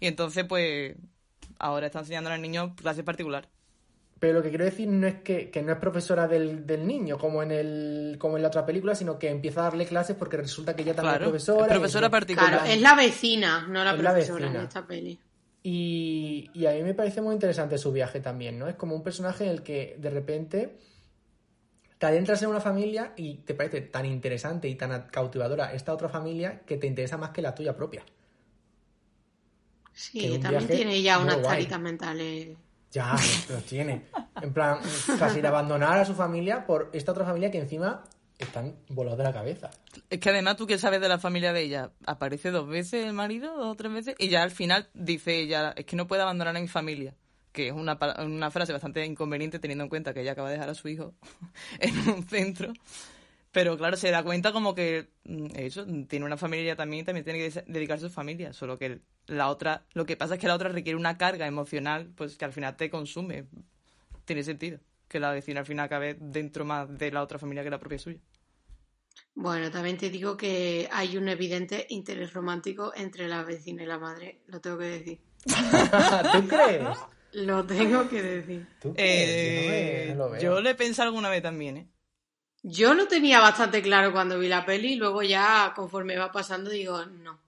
Y 0.00 0.06
entonces, 0.06 0.44
pues, 0.46 0.96
ahora 1.58 1.86
está 1.86 2.00
enseñando 2.00 2.30
al 2.30 2.42
niño 2.42 2.74
clase 2.76 3.04
particular. 3.04 3.48
Pero 4.18 4.34
lo 4.34 4.42
que 4.42 4.48
quiero 4.48 4.64
decir 4.64 4.88
no 4.88 5.06
es 5.06 5.16
que, 5.22 5.50
que 5.50 5.62
no 5.62 5.72
es 5.72 5.78
profesora 5.78 6.26
del, 6.26 6.66
del 6.66 6.86
niño, 6.86 7.18
como 7.18 7.42
en 7.42 7.52
el 7.52 8.16
como 8.18 8.36
en 8.36 8.42
la 8.42 8.48
otra 8.48 8.64
película, 8.66 8.94
sino 8.94 9.18
que 9.18 9.28
empieza 9.28 9.60
a 9.60 9.64
darle 9.64 9.86
clases 9.86 10.16
porque 10.16 10.36
resulta 10.36 10.74
que 10.74 10.82
ella 10.82 10.94
también 10.94 11.16
Claro, 11.16 11.24
es 11.26 11.30
profesora. 11.30 11.66
es 11.66 11.78
profesora 11.78 12.06
y- 12.06 12.10
particular. 12.10 12.50
Claro, 12.50 12.64
es 12.66 12.80
la 12.80 12.94
vecina, 12.94 13.66
no 13.68 13.84
la 13.84 13.92
Es 13.94 14.02
la 14.02 14.10
profesora 14.12 14.40
vecina. 14.46 14.60
en 14.60 14.66
esta 14.66 14.86
peli. 14.86 15.18
Y, 15.66 16.50
y 16.52 16.66
a 16.66 16.72
mí 16.72 16.82
me 16.82 16.92
parece 16.92 17.22
muy 17.22 17.32
interesante 17.32 17.78
su 17.78 17.90
viaje 17.90 18.20
también, 18.20 18.58
¿no? 18.58 18.68
Es 18.68 18.76
como 18.76 18.94
un 18.94 19.02
personaje 19.02 19.44
en 19.44 19.50
el 19.50 19.62
que 19.62 19.96
de 19.98 20.10
repente 20.10 20.78
te 21.96 22.04
adentras 22.04 22.42
en 22.42 22.50
una 22.50 22.60
familia 22.60 23.14
y 23.16 23.36
te 23.38 23.54
parece 23.54 23.80
tan 23.80 24.04
interesante 24.04 24.68
y 24.68 24.74
tan 24.74 25.08
cautivadora 25.08 25.72
esta 25.72 25.94
otra 25.94 26.10
familia 26.10 26.60
que 26.66 26.76
te 26.76 26.86
interesa 26.86 27.16
más 27.16 27.30
que 27.30 27.40
la 27.40 27.54
tuya 27.54 27.74
propia. 27.74 28.04
Sí, 29.94 30.38
también 30.38 30.66
tiene 30.66 31.00
ya 31.00 31.18
unas 31.18 31.40
taritas 31.40 31.80
mentales. 31.80 32.58
Ya, 32.90 33.16
los 33.48 33.64
tiene. 33.64 34.04
En 34.42 34.52
plan, 34.52 34.80
casi 35.18 35.40
de 35.40 35.48
abandonar 35.48 35.98
a 35.98 36.04
su 36.04 36.14
familia 36.14 36.66
por 36.66 36.90
esta 36.92 37.12
otra 37.12 37.24
familia 37.24 37.50
que 37.50 37.58
encima 37.58 38.04
están 38.38 38.76
volados 38.88 39.18
de 39.18 39.24
la 39.24 39.32
cabeza. 39.32 39.70
Es 40.10 40.18
que 40.18 40.30
además, 40.30 40.56
¿tú 40.56 40.66
qué 40.66 40.78
sabes 40.78 41.00
de 41.00 41.08
la 41.08 41.18
familia 41.18 41.52
de 41.52 41.62
ella? 41.62 41.92
Aparece 42.06 42.50
dos 42.50 42.68
veces 42.68 43.06
el 43.06 43.12
marido, 43.12 43.56
dos 43.56 43.72
o 43.72 43.74
tres 43.76 43.92
veces, 43.92 44.14
y 44.18 44.28
ya 44.28 44.42
al 44.42 44.50
final 44.50 44.88
dice 44.94 45.38
ella, 45.38 45.72
es 45.76 45.84
que 45.84 45.96
no 45.96 46.06
puede 46.06 46.22
abandonar 46.22 46.56
a 46.56 46.60
mi 46.60 46.68
familia. 46.68 47.14
Que 47.52 47.68
es 47.68 47.72
una, 47.72 47.96
una 48.18 48.50
frase 48.50 48.72
bastante 48.72 49.04
inconveniente 49.04 49.60
teniendo 49.60 49.84
en 49.84 49.88
cuenta 49.88 50.12
que 50.12 50.22
ella 50.22 50.32
acaba 50.32 50.48
de 50.48 50.54
dejar 50.54 50.70
a 50.70 50.74
su 50.74 50.88
hijo 50.88 51.14
en 51.78 51.96
un 52.08 52.26
centro. 52.26 52.72
Pero 53.52 53.76
claro, 53.78 53.96
se 53.96 54.10
da 54.10 54.24
cuenta 54.24 54.50
como 54.50 54.74
que 54.74 55.10
mm, 55.22 55.46
eso, 55.54 55.86
tiene 56.08 56.26
una 56.26 56.36
familia 56.36 56.74
también 56.74 57.04
también 57.04 57.24
tiene 57.24 57.38
que 57.38 57.62
dedicarse 57.68 58.06
a 58.06 58.08
su 58.08 58.14
familia. 58.14 58.52
Solo 58.52 58.76
que 58.76 59.02
la 59.28 59.48
otra, 59.48 59.84
lo 59.92 60.04
que 60.04 60.16
pasa 60.16 60.34
es 60.34 60.40
que 60.40 60.48
la 60.48 60.56
otra 60.56 60.70
requiere 60.70 60.96
una 60.96 61.16
carga 61.16 61.46
emocional, 61.46 62.10
pues 62.16 62.36
que 62.36 62.44
al 62.44 62.52
final 62.52 62.76
te 62.76 62.90
consume. 62.90 63.46
Tiene 64.24 64.42
sentido 64.42 64.80
que 65.14 65.20
la 65.20 65.30
vecina 65.30 65.60
al 65.60 65.66
final 65.66 65.84
acabe 65.86 66.16
dentro 66.18 66.64
más 66.64 66.88
de 66.98 67.12
la 67.12 67.22
otra 67.22 67.38
familia 67.38 67.62
que 67.62 67.70
la 67.70 67.78
propia 67.78 68.00
suya. 68.00 68.18
Bueno, 69.36 69.70
también 69.70 69.96
te 69.96 70.10
digo 70.10 70.36
que 70.36 70.88
hay 70.90 71.16
un 71.16 71.28
evidente 71.28 71.86
interés 71.90 72.32
romántico 72.32 72.92
entre 72.96 73.28
la 73.28 73.44
vecina 73.44 73.84
y 73.84 73.86
la 73.86 73.98
madre. 73.98 74.40
Lo 74.48 74.60
tengo 74.60 74.78
que 74.78 74.84
decir. 74.86 75.20
¿Tú 76.32 76.48
crees? 76.48 76.82
Lo 77.32 77.64
tengo 77.64 78.08
que 78.08 78.22
decir. 78.22 78.66
¿Tú 78.80 78.92
crees? 78.94 79.28
Yo 79.30 79.62
no 79.62 79.68
me- 79.68 80.02
Eh, 80.02 80.08
no 80.10 80.16
lo 80.24 80.30
veo. 80.30 80.42
yo 80.42 80.60
le 80.60 80.70
he 80.70 80.74
pensado 80.74 81.08
alguna 81.08 81.30
vez 81.30 81.42
también, 81.42 81.76
¿eh? 81.76 81.88
Yo 82.64 82.94
lo 82.94 83.06
tenía 83.06 83.38
bastante 83.40 83.82
claro 83.82 84.10
cuando 84.12 84.38
vi 84.38 84.48
la 84.48 84.64
peli 84.66 84.94
y 84.94 84.96
luego 84.96 85.22
ya 85.22 85.72
conforme 85.76 86.16
va 86.16 86.32
pasando 86.32 86.70
digo, 86.70 87.04
no. 87.06 87.38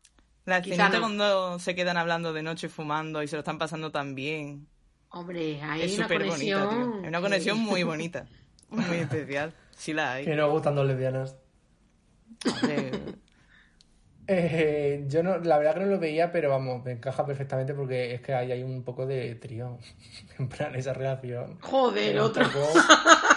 La 0.44 0.58
escenita 0.58 0.90
no. 0.90 1.00
cuando 1.00 1.58
se 1.58 1.74
quedan 1.74 1.96
hablando 1.96 2.32
de 2.32 2.42
noche 2.44 2.68
fumando 2.68 3.22
y 3.22 3.26
se 3.28 3.34
lo 3.34 3.40
están 3.40 3.58
pasando 3.58 3.90
tan 3.90 4.14
bien. 4.14 4.68
Hombre, 5.18 5.60
hay 5.62 5.82
es 5.82 5.94
una 5.98 6.04
súper 6.08 6.18
bonita, 6.26 6.34
conexión. 6.36 6.68
tío. 6.92 7.00
Hay 7.02 7.08
una 7.08 7.20
conexión 7.20 7.58
muy 7.58 7.82
bonita. 7.84 8.26
Muy 8.68 8.96
especial. 8.96 9.52
Sí 9.76 9.92
la 9.92 10.12
hay. 10.14 10.24
Que 10.24 10.34
no 10.36 10.50
gustan 10.50 10.74
dos 10.74 10.86
lesbianas. 10.86 11.36
Hombre, 12.62 12.90
Eh, 14.28 15.04
yo 15.08 15.22
no, 15.22 15.38
la 15.38 15.56
verdad 15.56 15.74
que 15.74 15.80
no 15.80 15.86
lo 15.86 16.00
veía, 16.00 16.32
pero 16.32 16.50
vamos, 16.50 16.84
me 16.84 16.92
encaja 16.92 17.24
perfectamente 17.24 17.74
porque 17.74 18.12
es 18.14 18.20
que 18.20 18.34
ahí 18.34 18.50
hay 18.50 18.62
un 18.62 18.82
poco 18.82 19.06
de 19.06 19.34
trío. 19.36 19.78
En 20.38 20.48
plan, 20.50 20.74
esa 20.76 20.92
relación. 20.92 21.58
Joder, 21.62 22.18
otro. 22.18 22.44
poco- 22.50 22.68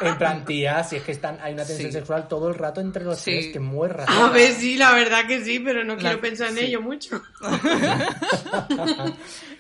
en 0.02 0.18
plan, 0.18 0.44
tía, 0.44 0.84
si 0.84 0.98
es 0.98 1.04
que 1.04 1.14
están, 1.14 1.38
hay 1.42 1.54
una 1.54 1.64
tensión 1.64 1.92
Sí. 1.92 1.98
sexual 1.98 2.28
todo 2.28 2.50
el 2.50 2.56
rato 2.56 2.82
entre 2.82 3.06
los 3.06 3.18
Sí. 3.20 3.32
tres, 3.32 3.48
que 3.54 3.60
muy 3.62 3.88
raro. 3.88 4.12
A 4.12 4.30
ver, 4.32 4.52
sí, 4.52 4.76
la 4.76 4.94
verdad 4.94 5.26
que 5.26 5.42
sí, 5.42 5.60
pero 5.60 5.86
no 5.86 5.96
La- 5.96 6.02
quiero 6.02 6.20
pensar 6.20 6.50
en 6.50 6.56
sí. 6.56 6.66
ello 6.66 6.82
mucho. 6.82 7.22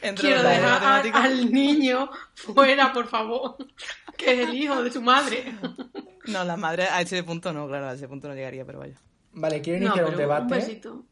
entre 0.01 0.27
Quiero 0.27 0.43
dejar 0.43 0.65
a- 0.65 0.79
matemáticos. 0.79 1.21
al 1.21 1.51
niño 1.51 2.09
fuera, 2.33 2.91
por 2.91 3.07
favor. 3.07 3.55
Que 4.17 4.33
es 4.43 4.49
el 4.49 4.55
hijo 4.55 4.83
de 4.83 4.91
su 4.91 5.01
madre. 5.01 5.45
No, 6.27 6.43
la 6.43 6.57
madre 6.57 6.83
a 6.91 7.01
ese 7.01 7.23
punto 7.23 7.53
no, 7.53 7.67
claro, 7.67 7.87
a 7.87 7.93
ese 7.93 8.07
punto 8.07 8.27
no 8.27 8.35
llegaría, 8.35 8.65
pero 8.65 8.79
vaya. 8.79 8.95
Vale, 9.31 9.61
quiero 9.61 9.79
No, 9.79 9.85
iniciar 9.85 10.05
pero 10.05 10.17
un 10.17 10.21
debate. 10.21 10.41
un 10.43 10.49
besito. 10.49 11.03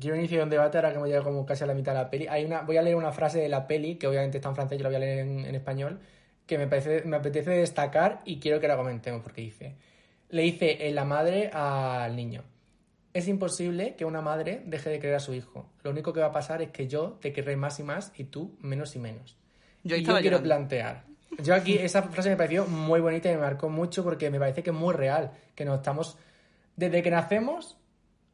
Quiero 0.00 0.16
iniciar 0.16 0.42
un 0.42 0.50
debate 0.50 0.78
ahora 0.78 0.90
que 0.90 0.96
hemos 0.96 1.08
llegado 1.08 1.24
como 1.24 1.46
casi 1.46 1.64
a 1.64 1.66
la 1.66 1.74
mitad 1.74 1.92
de 1.92 1.98
la 1.98 2.10
peli. 2.10 2.26
Hay 2.26 2.44
una, 2.44 2.62
voy 2.62 2.76
a 2.76 2.82
leer 2.82 2.96
una 2.96 3.12
frase 3.12 3.38
de 3.40 3.48
la 3.48 3.66
peli, 3.66 3.96
que 3.96 4.06
obviamente 4.06 4.38
está 4.38 4.48
en 4.48 4.54
francés, 4.54 4.78
yo 4.78 4.82
la 4.84 4.88
voy 4.88 4.96
a 4.96 5.00
leer 5.00 5.18
en, 5.20 5.40
en 5.40 5.54
español, 5.54 6.00
que 6.46 6.58
me, 6.58 6.66
parece, 6.66 7.02
me 7.04 7.16
apetece 7.16 7.50
destacar 7.50 8.22
y 8.24 8.40
quiero 8.40 8.58
que 8.58 8.66
la 8.66 8.76
comentemos 8.76 9.22
porque 9.22 9.42
dice, 9.42 9.76
le 10.30 10.42
dice 10.42 10.88
eh, 10.88 10.92
la 10.92 11.04
madre 11.04 11.50
al 11.52 12.16
niño, 12.16 12.42
es 13.12 13.28
imposible 13.28 13.94
que 13.96 14.04
una 14.04 14.20
madre 14.20 14.62
deje 14.66 14.90
de 14.90 14.98
querer 14.98 15.16
a 15.16 15.20
su 15.20 15.34
hijo. 15.34 15.68
Lo 15.82 15.90
único 15.90 16.12
que 16.12 16.20
va 16.20 16.26
a 16.26 16.32
pasar 16.32 16.62
es 16.62 16.70
que 16.70 16.86
yo 16.86 17.18
te 17.20 17.32
querré 17.32 17.56
más 17.56 17.80
y 17.80 17.82
más 17.82 18.12
y 18.16 18.24
tú 18.24 18.56
menos 18.60 18.94
y 18.94 19.00
menos. 19.00 19.36
Yo 19.82 19.96
y 19.96 20.00
yo 20.02 20.12
quiero 20.12 20.38
llorando. 20.38 20.42
plantear. 20.42 21.04
Yo 21.42 21.54
aquí, 21.54 21.76
esa 21.80 22.02
frase 22.02 22.30
me 22.30 22.36
pareció 22.36 22.66
muy 22.66 23.00
bonita 23.00 23.28
y 23.28 23.34
me 23.34 23.40
marcó 23.40 23.68
mucho 23.68 24.04
porque 24.04 24.30
me 24.30 24.38
parece 24.38 24.62
que 24.62 24.70
es 24.70 24.76
muy 24.76 24.94
real. 24.94 25.32
Que 25.54 25.64
nos 25.64 25.78
estamos. 25.78 26.16
Desde 26.76 27.02
que 27.02 27.10
nacemos, 27.10 27.76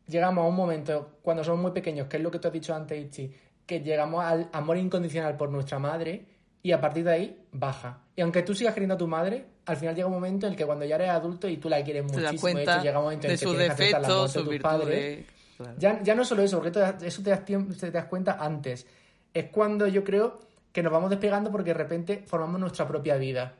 llegamos 0.07 0.45
a 0.45 0.49
un 0.49 0.55
momento, 0.57 1.19
cuando 1.23 1.43
somos 1.45 1.61
muy 1.61 1.71
pequeños, 1.73 2.07
que 2.09 2.17
es 2.17 2.23
lo 2.23 2.31
que 2.31 2.39
tú 2.39 2.49
has 2.49 2.55
dicho 2.55 2.75
antes, 2.75 2.99
Ichi, 3.05 3.33
que 3.65 3.81
llegamos 3.81 4.25
al 4.25 4.49
amor 4.53 4.77
incondicional 4.77 5.37
por 5.37 5.51
nuestra 5.51 5.79
madre 5.79 6.25
y 6.63 6.73
a 6.73 6.81
partir 6.81 7.05
de 7.05 7.11
ahí 7.13 7.43
baja. 7.53 8.01
Y 8.15 8.21
aunque 8.21 8.43
tú 8.43 8.55
sigas 8.55 8.75
queriendo 8.75 8.95
a 8.95 8.99
tu 8.99 9.07
madre, 9.09 9.45
al 9.67 9.77
final 9.77 9.95
llega 9.95 10.07
un 10.07 10.15
momento 10.15 10.47
en 10.47 10.53
el 10.53 10.59
que 10.59 10.65
cuando 10.65 10.85
ya 10.85 10.95
eres 10.97 11.11
adulto 11.11 11.49
y 11.49 11.57
tú 11.57 11.69
la 11.69 11.83
quieres 11.83 12.05
das 12.05 12.13
muchísimo, 12.13 12.49
de 12.49 12.53
cuenta 12.55 12.83
llega 12.83 12.99
un 12.99 13.05
momento 13.05 13.27
en 13.27 13.29
de 13.29 13.35
el 13.35 13.41
que 13.41 13.45
sus 13.47 13.57
tienes 13.57 13.67
que 13.77 13.83
aceptar 13.83 14.01
la 14.03 14.09
defectos, 14.09 14.35
muerte 14.35 14.51
de 14.51 14.59
tus 14.59 14.63
padres. 14.63 15.27
Claro. 15.57 15.75
Ya, 15.79 16.03
ya 16.03 16.15
no 16.15 16.25
solo 16.25 16.43
eso, 16.43 16.61
porque 16.61 16.79
eso 17.07 17.23
te 17.23 17.31
das, 17.31 17.45
tiempo- 17.45 17.75
te 17.75 17.91
das 17.91 18.05
cuenta 18.07 18.37
antes. 18.39 18.87
Es 19.33 19.47
cuando 19.47 19.87
yo 19.87 20.05
creo 20.05 20.41
que 20.73 20.83
nos 20.83 20.93
vamos 20.93 21.09
despegando 21.11 21.51
porque 21.51 21.71
de 21.71 21.75
repente 21.75 22.23
formamos 22.27 22.61
nuestra 22.61 22.87
propia 22.87 23.17
vida. 23.17 23.55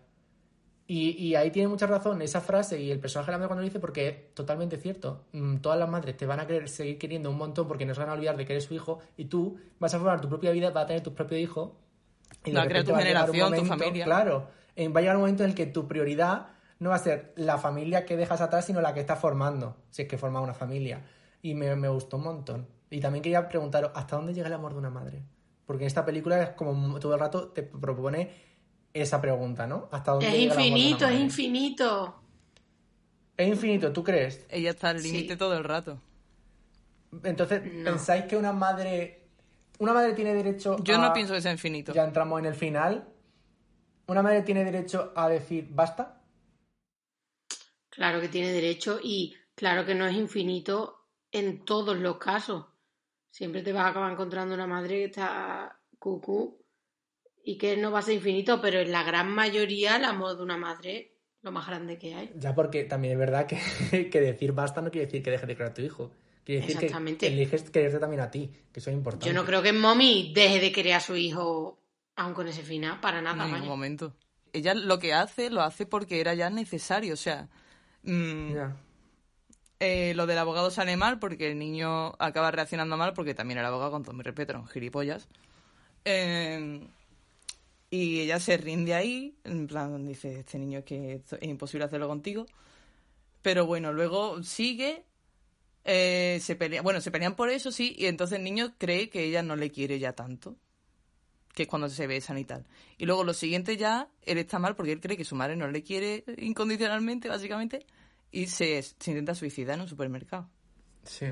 Y, 0.89 1.11
y 1.11 1.35
ahí 1.35 1.51
tiene 1.51 1.69
mucha 1.69 1.87
razón 1.87 2.23
esa 2.23 2.41
frase 2.41 2.81
y 2.81 2.93
el 2.93 3.01
personaje 3.01 3.27
de 3.27 3.33
la 3.33 3.39
madre 3.39 3.49
cuando 3.49 3.63
lo 3.63 3.67
dice 3.67 3.81
porque 3.81 4.09
es 4.09 4.35
totalmente 4.35 4.77
cierto. 4.77 5.25
Mm, 5.33 5.57
Todas 5.57 5.79
las 5.79 5.89
madres 5.89 6.17
te 6.17 6.27
van 6.27 6.39
a 6.39 6.47
querer 6.47 6.69
seguir 6.69 6.99
queriendo 6.99 7.31
un 7.31 7.39
montón 7.39 7.67
porque 7.67 7.85
no 7.85 7.95
se 7.95 8.01
van 8.01 8.11
a 8.11 8.13
olvidar 8.13 8.37
de 8.37 8.45
que 8.45 8.53
eres 8.53 8.65
su 8.65 8.75
hijo 8.75 9.01
y 9.17 9.25
tú 9.25 9.59
vas 9.81 9.93
a 9.95 9.99
formar 9.99 10.21
tu 10.21 10.29
propia 10.29 10.53
vida, 10.53 10.71
vas 10.71 10.85
a 10.85 10.87
tener 10.87 11.03
tu 11.03 11.13
propio 11.13 11.39
hijo 11.39 11.77
Y 12.45 12.53
de 12.53 12.57
Va 12.57 12.63
a 12.63 12.69
crear 12.69 12.85
tu 12.85 12.93
va 12.93 12.99
generación, 12.99 13.55
tu 13.55 13.65
familia. 13.65 14.05
Claro, 14.05 14.49
va 14.79 14.99
a 14.99 15.01
llegar 15.01 15.17
un 15.17 15.23
momento 15.23 15.43
en 15.43 15.51
el 15.51 15.57
que 15.57 15.67
tu 15.67 15.89
prioridad 15.89 16.49
no 16.79 16.91
va 16.91 16.97
a 16.97 17.01
ser 17.01 17.33
la 17.37 17.59
familia 17.59 18.05
que 18.05 18.17
dejas 18.17 18.41
atrás, 18.41 18.67
sino 18.67 18.81
la 18.81 18.95
que 18.95 19.01
estás 19.01 19.19
formando, 19.19 19.77
si 19.91 20.03
es 20.03 20.09
que 20.09 20.19
formas 20.19 20.43
una 20.43 20.55
familia. 20.55 21.03
Y 21.43 21.55
me, 21.55 21.75
me 21.75 21.89
gustó 21.89 22.19
un 22.19 22.25
montón. 22.25 22.69
Y 22.91 23.01
también 23.01 23.23
quería 23.23 23.49
preguntaros, 23.49 23.91
¿hasta 23.95 24.17
dónde 24.17 24.35
llega 24.35 24.47
el 24.47 24.53
amor 24.53 24.73
de 24.73 24.79
una 24.79 24.91
madre? 24.91 25.23
Porque 25.65 25.83
en 25.83 25.89
esta 25.89 26.05
película 26.05 26.41
es 26.41 26.51
como 26.51 27.01
todo 27.01 27.15
el 27.15 27.21
rato 27.21 27.49
te 27.49 27.63
propone 27.65 28.31
esa 29.03 29.21
pregunta, 29.21 29.67
¿no? 29.67 29.89
¿Hasta 29.93 30.13
dónde 30.13 30.29
Es 30.29 30.35
infinito, 30.35 31.07
es 31.07 31.21
infinito. 31.21 32.23
Es 33.37 33.49
infinito, 33.49 33.93
¿tú 33.93 34.03
crees? 34.03 34.47
Ella 34.49 34.71
está 34.71 34.91
al 34.91 35.03
límite 35.03 35.35
Sí. 35.35 35.39
todo 35.39 35.57
el 35.57 35.65
rato. 35.65 36.01
Entonces, 37.23 37.63
No. 37.73 37.85
¿pensáis 37.85 38.25
que 38.25 38.37
una 38.37 38.53
madre... 38.53 39.23
Una 39.79 39.93
madre 39.93 40.15
tiene 40.15 40.33
derecho 40.33 40.77
Yo 40.83 40.97
a... 40.97 40.99
no 40.99 41.13
pienso 41.13 41.35
que 41.35 41.43
sea 41.43 41.53
infinito. 41.53 41.93
Ya 41.93 42.05
entramos 42.05 42.39
en 42.41 42.47
el 42.47 42.55
final. 42.55 43.07
¿Una 44.07 44.23
madre 44.23 44.43
tiene 44.43 44.65
derecho 44.65 45.13
a 45.15 45.29
decir 45.29 45.69
basta? 45.71 46.23
Claro 47.91 48.21
que 48.21 48.29
tiene 48.29 48.53
derecho 48.53 48.99
y 49.03 49.35
claro 49.55 49.85
que 49.85 49.95
no 49.95 50.07
es 50.07 50.15
infinito 50.17 51.07
en 51.33 51.65
todos 51.65 51.97
los 51.97 52.17
casos. 52.19 52.67
Siempre 53.31 53.63
te 53.63 53.73
vas 53.73 53.85
a 53.85 53.89
acabar 53.89 54.13
encontrando 54.13 54.55
una 54.55 54.67
madre 54.67 54.97
que 54.97 55.05
está 55.07 55.79
cucú 55.99 56.59
y 57.49 57.57
que 57.59 57.77
no 57.77 57.93
va 57.93 58.01
a 58.01 58.03
ser 58.03 58.15
infinito, 58.15 58.61
pero 58.61 58.81
en 58.81 58.91
la 58.91 59.05
gran 59.05 59.31
mayoría 59.31 59.97
el 59.97 60.05
amor 60.05 60.37
de 60.37 60.43
una 60.43 60.57
madre 60.57 60.99
es 60.99 61.07
lo 61.43 61.53
más 61.53 61.65
grande 61.65 61.97
que 61.97 62.13
hay. 62.13 62.33
Ya 62.35 62.53
porque 62.57 62.83
también 62.83 63.13
es 63.13 63.19
verdad 63.21 63.47
que, 63.47 63.57
que 64.11 64.21
decir 64.21 64.51
basta 64.53 64.83
no 64.83 64.91
quiere 64.91 65.07
decir 65.07 65.23
que 65.23 65.31
dejes 65.31 65.47
de 65.47 65.55
crear 65.55 65.71
a 65.71 65.75
tu 65.75 65.81
hijo. 65.83 66.11
Quiere 66.45 66.61
decir 66.61 66.77
que 66.79 66.87
Exactamente. 66.87 67.27
eliges 67.29 67.71
quererte 67.71 68.01
también 68.01 68.21
a 68.21 68.31
ti, 68.33 68.51
que 68.73 68.81
eso 68.81 68.91
es 68.91 68.97
importante. 68.97 69.27
Yo 69.27 69.33
no 69.33 69.45
creo 69.45 69.63
que 69.63 69.73
Mommy 69.73 70.33
deje 70.35 70.59
de 70.61 70.73
querer 70.73 70.95
a 70.95 71.01
su 71.01 71.17
hijo 71.17 71.79
aun 72.17 72.35
con 72.35 72.49
ese 72.49 72.63
final, 72.63 72.99
para 73.01 73.23
nada. 73.23 73.45
en 73.47 73.53
ningún 73.53 73.69
momento. 73.69 74.13
Ella 74.53 74.75
lo 74.75 74.99
que 74.99 75.15
hace, 75.15 75.49
lo 75.49 75.63
hace 75.63 75.87
porque 75.87 76.21
era 76.21 76.35
ya 76.35 76.51
necesario. 76.51 77.15
O 77.15 77.17
sea, 77.17 77.49
mm, 78.03 78.55
Ya. 78.55 78.77
eh, 79.79 80.15
lo 80.17 80.27
del 80.27 80.39
abogado 80.39 80.71
sale 80.73 80.97
mal 80.97 81.21
porque 81.21 81.53
el 81.53 81.59
niño 81.61 82.15
acaba 82.19 82.51
reaccionando 82.51 82.97
mal 82.97 83.13
porque 83.13 83.35
también 83.35 83.59
el 83.61 83.67
abogado, 83.67 83.93
con 83.93 84.03
todo 84.03 84.15
mi 84.15 84.23
respeto, 84.25 84.51
era 84.53 84.61
un 84.61 84.67
gilipollas. 84.67 85.29
Eh, 86.05 86.81
y 87.91 88.21
ella 88.21 88.41
se 88.41 88.57
rinde 88.57 88.95
ahí, 88.95 89.39
en 89.45 89.67
plan, 89.67 90.05
dice, 90.07 90.41
este 90.41 90.59
niño 90.59 90.81
es 90.81 90.85
que 90.85 91.15
es 91.15 91.43
imposible 91.43 91.85
hacerlo 91.85 92.09
contigo. 92.09 92.47
Pero 93.43 93.67
bueno, 93.67 93.93
luego 93.93 94.43
sigue, 94.43 95.05
eh, 95.85 96.39
se 96.43 96.57
pelea, 96.57 96.83
bueno, 96.83 97.01
se 97.01 97.11
pelean 97.11 97.37
por 97.37 97.51
eso, 97.51 97.71
sí, 97.71 97.95
y 97.97 98.07
entonces 98.07 98.39
el 98.39 98.45
niño 98.45 98.75
cree 98.79 99.09
que 99.09 99.25
ella 99.25 99.43
no 99.43 99.57
le 99.57 99.71
quiere 99.71 99.99
ya 99.99 100.15
tanto, 100.15 100.57
que 101.55 101.65
es 101.65 101.69
cuando 101.69 101.89
se 101.89 102.07
besan 102.07 102.39
y 102.39 102.45
tal. 102.45 102.67
Y 102.99 103.07
luego 103.07 103.23
lo 103.23 103.35
siguiente 103.35 103.77
ya, 103.77 104.09
él 104.23 104.39
está 104.39 104.59
mal 104.59 104.75
porque 104.75 104.93
él 104.93 105.01
cree 105.01 105.17
que 105.17 105.25
su 105.25 105.37
madre 105.37 105.57
no 105.57 105.69
le 105.69 105.83
quiere 105.83 106.25
incondicionalmente, 106.39 107.29
básicamente, 107.29 107.87
y 108.33 108.49
se, 108.49 108.83
se 108.83 109.11
intenta 109.11 109.35
suicidar 109.35 109.77
en 109.77 109.83
un 109.83 109.89
supermercado. 109.89 110.51
Sí. 111.05 111.27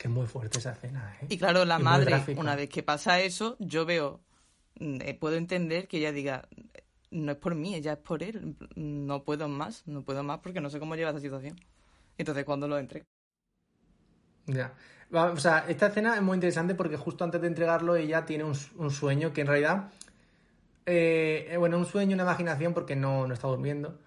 Que 0.00 0.08
es 0.08 0.14
muy 0.14 0.26
fuerte 0.26 0.58
esa 0.58 0.72
escena, 0.72 1.14
¿eh? 1.20 1.26
Y 1.28 1.36
claro, 1.36 1.66
la 1.66 1.78
madre, 1.78 2.24
una 2.38 2.56
vez 2.56 2.70
que 2.70 2.82
pasa 2.82 3.20
eso, 3.20 3.56
yo 3.58 3.84
veo, 3.84 4.22
puedo 5.18 5.36
entender 5.36 5.88
que 5.88 5.98
ella 5.98 6.12
diga, 6.12 6.48
no 7.10 7.32
es 7.32 7.38
por 7.38 7.54
mí, 7.54 7.74
ella 7.74 7.94
es 7.94 7.98
por 7.98 8.22
él, 8.22 8.56
no 8.76 9.24
puedo 9.24 9.48
más, 9.48 9.86
no 9.86 10.02
puedo 10.02 10.22
más 10.22 10.38
porque 10.40 10.60
no 10.60 10.70
sé 10.70 10.78
cómo 10.78 10.96
lleva 10.96 11.10
esa 11.10 11.20
situación. 11.20 11.56
Entonces, 12.18 12.44
cuando 12.44 12.68
lo 12.68 12.78
entrega. 12.78 13.06
Ya. 14.46 14.74
O 15.12 15.36
sea, 15.38 15.64
esta 15.68 15.88
escena 15.88 16.14
es 16.14 16.22
muy 16.22 16.36
interesante 16.36 16.74
porque 16.74 16.96
justo 16.96 17.24
antes 17.24 17.40
de 17.40 17.48
entregarlo 17.48 17.96
ella 17.96 18.24
tiene 18.24 18.44
un, 18.44 18.90
sueño 18.90 19.32
que 19.32 19.40
en 19.40 19.46
realidad, 19.48 19.90
eh, 20.86 21.48
eh, 21.50 21.56
bueno, 21.56 21.78
un 21.78 21.86
sueño, 21.86 22.14
una 22.14 22.22
imaginación 22.22 22.74
porque 22.74 22.94
no, 22.94 23.26
no 23.26 23.34
está 23.34 23.48
durmiendo. 23.48 23.98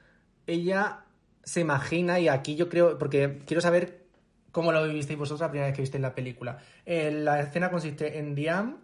Ella 0.47 1.03
se 1.43 1.59
imagina, 1.59 2.19
y 2.19 2.29
aquí 2.29 2.55
yo 2.55 2.69
creo, 2.69 2.97
porque 2.97 3.41
quiero 3.45 3.61
saber 3.61 4.05
cómo 4.51 4.71
lo 4.71 4.87
vivisteis 4.87 5.19
vosotros 5.19 5.41
la 5.41 5.49
primera 5.49 5.67
vez 5.67 5.75
que 5.75 5.81
visteis 5.81 6.01
la 6.01 6.15
película. 6.15 6.59
Eh, 6.85 7.11
la 7.11 7.41
escena 7.41 7.69
consiste 7.69 8.17
en 8.17 8.33
Diane, 8.33 8.75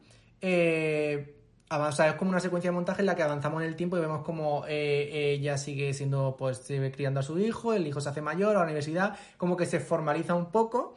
eh, 0.42 1.39
es 1.70 2.14
como 2.16 2.32
una 2.32 2.40
secuencia 2.40 2.72
de 2.72 2.76
montaje 2.76 3.02
en 3.02 3.06
la 3.06 3.16
que 3.16 3.22
avanzamos 3.22 3.62
en 3.62 3.68
el 3.68 3.76
tiempo 3.76 3.98
y 3.98 4.02
vemos 4.02 4.24
como 4.24 4.64
eh, 4.68 5.34
ella 5.34 5.58
sigue 5.58 5.94
siendo, 5.94 6.36
pues, 6.38 6.58
sigue 6.58 6.92
criando 6.92 7.20
a 7.20 7.24
su 7.24 7.38
hijo, 7.40 7.74
el 7.74 7.86
hijo 7.86 8.02
se 8.02 8.10
hace 8.10 8.22
mayor 8.22 8.56
a 8.56 8.60
la 8.60 8.66
universidad, 8.66 9.18
como 9.38 9.56
que 9.56 9.68
se 9.68 9.80
formaliza 9.80 10.34
un 10.34 10.52
poco 10.52 10.96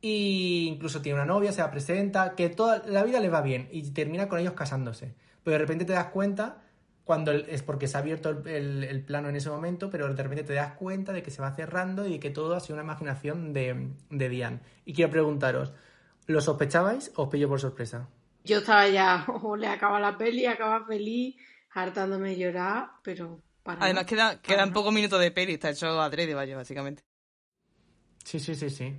y 0.00 0.68
incluso 0.68 1.02
tiene 1.02 1.16
una 1.16 1.26
novia, 1.26 1.52
se 1.52 1.60
la 1.60 1.70
presenta, 1.70 2.34
que 2.34 2.48
toda 2.48 2.82
la 2.86 3.04
vida 3.04 3.20
le 3.20 3.28
va 3.28 3.42
bien 3.42 3.68
y 3.70 3.82
termina 3.90 4.28
con 4.28 4.38
ellos 4.38 4.54
casándose. 4.54 5.14
Pero 5.44 5.54
de 5.54 5.58
repente 5.58 5.84
te 5.84 5.92
das 5.92 6.06
cuenta, 6.06 6.62
cuando 7.04 7.32
es 7.32 7.62
porque 7.62 7.86
se 7.86 7.98
ha 7.98 8.00
abierto 8.00 8.30
el, 8.46 9.04
plano 9.06 9.28
en 9.28 9.36
ese 9.36 9.50
momento, 9.50 9.90
pero 9.90 10.08
de 10.14 10.22
repente 10.22 10.44
te 10.44 10.54
das 10.54 10.72
cuenta 10.74 11.12
de 11.12 11.22
que 11.22 11.30
se 11.30 11.42
va 11.42 11.54
cerrando 11.54 12.06
y 12.06 12.18
que 12.18 12.30
todo 12.30 12.54
ha 12.54 12.60
sido 12.60 12.76
una 12.76 12.84
imaginación 12.84 13.52
de, 13.52 13.90
de 14.08 14.28
Diane. 14.30 14.60
Y 14.86 14.94
quiero 14.94 15.10
preguntaros, 15.10 15.74
¿lo 16.26 16.40
sospechabais 16.40 17.12
o 17.16 17.24
os 17.24 17.28
pilló 17.28 17.48
por 17.48 17.60
sorpresa? 17.60 18.08
Yo 18.44 18.58
estaba 18.58 18.88
ya, 18.88 19.24
o 19.42 19.56
le 19.56 19.66
acaba 19.68 20.00
la 20.00 20.16
peli, 20.18 20.46
acaba 20.46 20.84
feliz, 20.86 21.36
hartándome 21.70 22.30
de 22.30 22.38
llorar, 22.38 22.90
pero 23.02 23.42
para 23.62 23.84
Además, 23.84 24.04
nada. 24.04 24.10
queda, 24.10 24.40
quedan 24.42 24.72
pocos 24.72 24.92
minutos 24.94 25.20
de 25.20 25.30
peli, 25.32 25.54
está 25.54 25.70
hecho 25.70 26.00
adrede, 26.00 26.34
vaya, 26.34 26.56
básicamente. 26.56 27.02
Sí, 28.24 28.38
sí, 28.40 28.54
sí, 28.54 28.70
sí. 28.70 28.94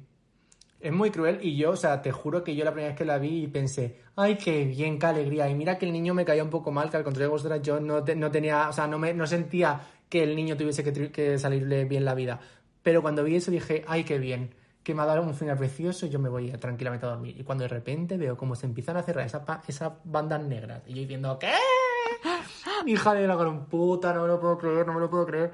Es 0.81 0.93
muy 0.93 1.11
cruel 1.11 1.39
y 1.43 1.57
yo, 1.57 1.71
o 1.71 1.77
sea, 1.77 2.01
te 2.01 2.11
juro 2.11 2.43
que 2.43 2.55
yo 2.55 2.65
la 2.65 2.71
primera 2.73 2.89
vez 2.89 2.97
que 2.97 3.05
la 3.05 3.19
vi 3.19 3.47
pensé, 3.47 3.99
ay, 4.15 4.37
qué 4.37 4.65
bien, 4.65 4.99
qué 4.99 5.07
alegría. 5.07 5.49
Y 5.49 5.55
mira 5.55 5.77
que 5.77 5.85
el 5.87 5.93
niño 5.93 6.13
me 6.13 6.25
caía 6.25 6.43
un 6.43 6.49
poco 6.51 6.71
mal, 6.71 6.89
que 6.91 6.97
al 6.97 7.03
contrario 7.03 7.29
de 7.29 7.33
vosotras 7.33 7.61
yo 7.63 7.79
no, 7.81 8.03
te- 8.03 8.15
no 8.15 8.31
tenía, 8.31 8.69
o 8.69 8.73
sea, 8.73 8.87
no, 8.87 8.99
me, 8.99 9.13
no 9.13 9.27
sentía 9.27 9.81
que 10.09 10.23
el 10.23 10.35
niño 10.35 10.57
tuviese 10.57 10.83
que, 10.83 11.11
que 11.11 11.39
salirle 11.39 11.85
bien 11.85 12.05
la 12.05 12.15
vida. 12.15 12.41
Pero 12.83 13.01
cuando 13.03 13.23
vi 13.23 13.37
eso 13.37 13.51
dije, 13.51 13.83
ay, 13.87 14.03
qué 14.05 14.19
bien, 14.19 14.55
que 14.83 14.95
me 14.95 15.01
ha 15.03 15.05
dado 15.05 15.21
un 15.21 15.35
final 15.35 15.57
precioso 15.57 16.05
y 16.05 16.09
yo 16.09 16.19
me 16.19 16.29
voy 16.29 16.51
a- 16.51 16.57
tranquilamente 16.57 17.05
a 17.05 17.09
dormir. 17.09 17.39
Y 17.39 17.43
cuando 17.43 17.63
de 17.63 17.67
repente 17.67 18.17
veo 18.17 18.35
cómo 18.37 18.55
se 18.55 18.65
empiezan 18.65 18.97
a 18.97 19.03
cerrar 19.03 19.25
esas, 19.25 19.43
esas 19.67 19.93
bandas 20.03 20.41
negras 20.41 20.81
y 20.87 20.93
yo 20.93 21.01
diciendo, 21.01 21.37
¿qué? 21.39 21.51
Hija 22.87 23.13
de 23.13 23.27
la 23.27 23.35
gran 23.35 23.65
puta, 23.65 24.13
no 24.13 24.23
me 24.23 24.27
lo 24.27 24.39
puedo 24.39 24.57
creer, 24.57 24.87
no 24.87 24.93
me 24.93 24.99
lo 24.99 25.09
puedo 25.09 25.25
creer. 25.25 25.53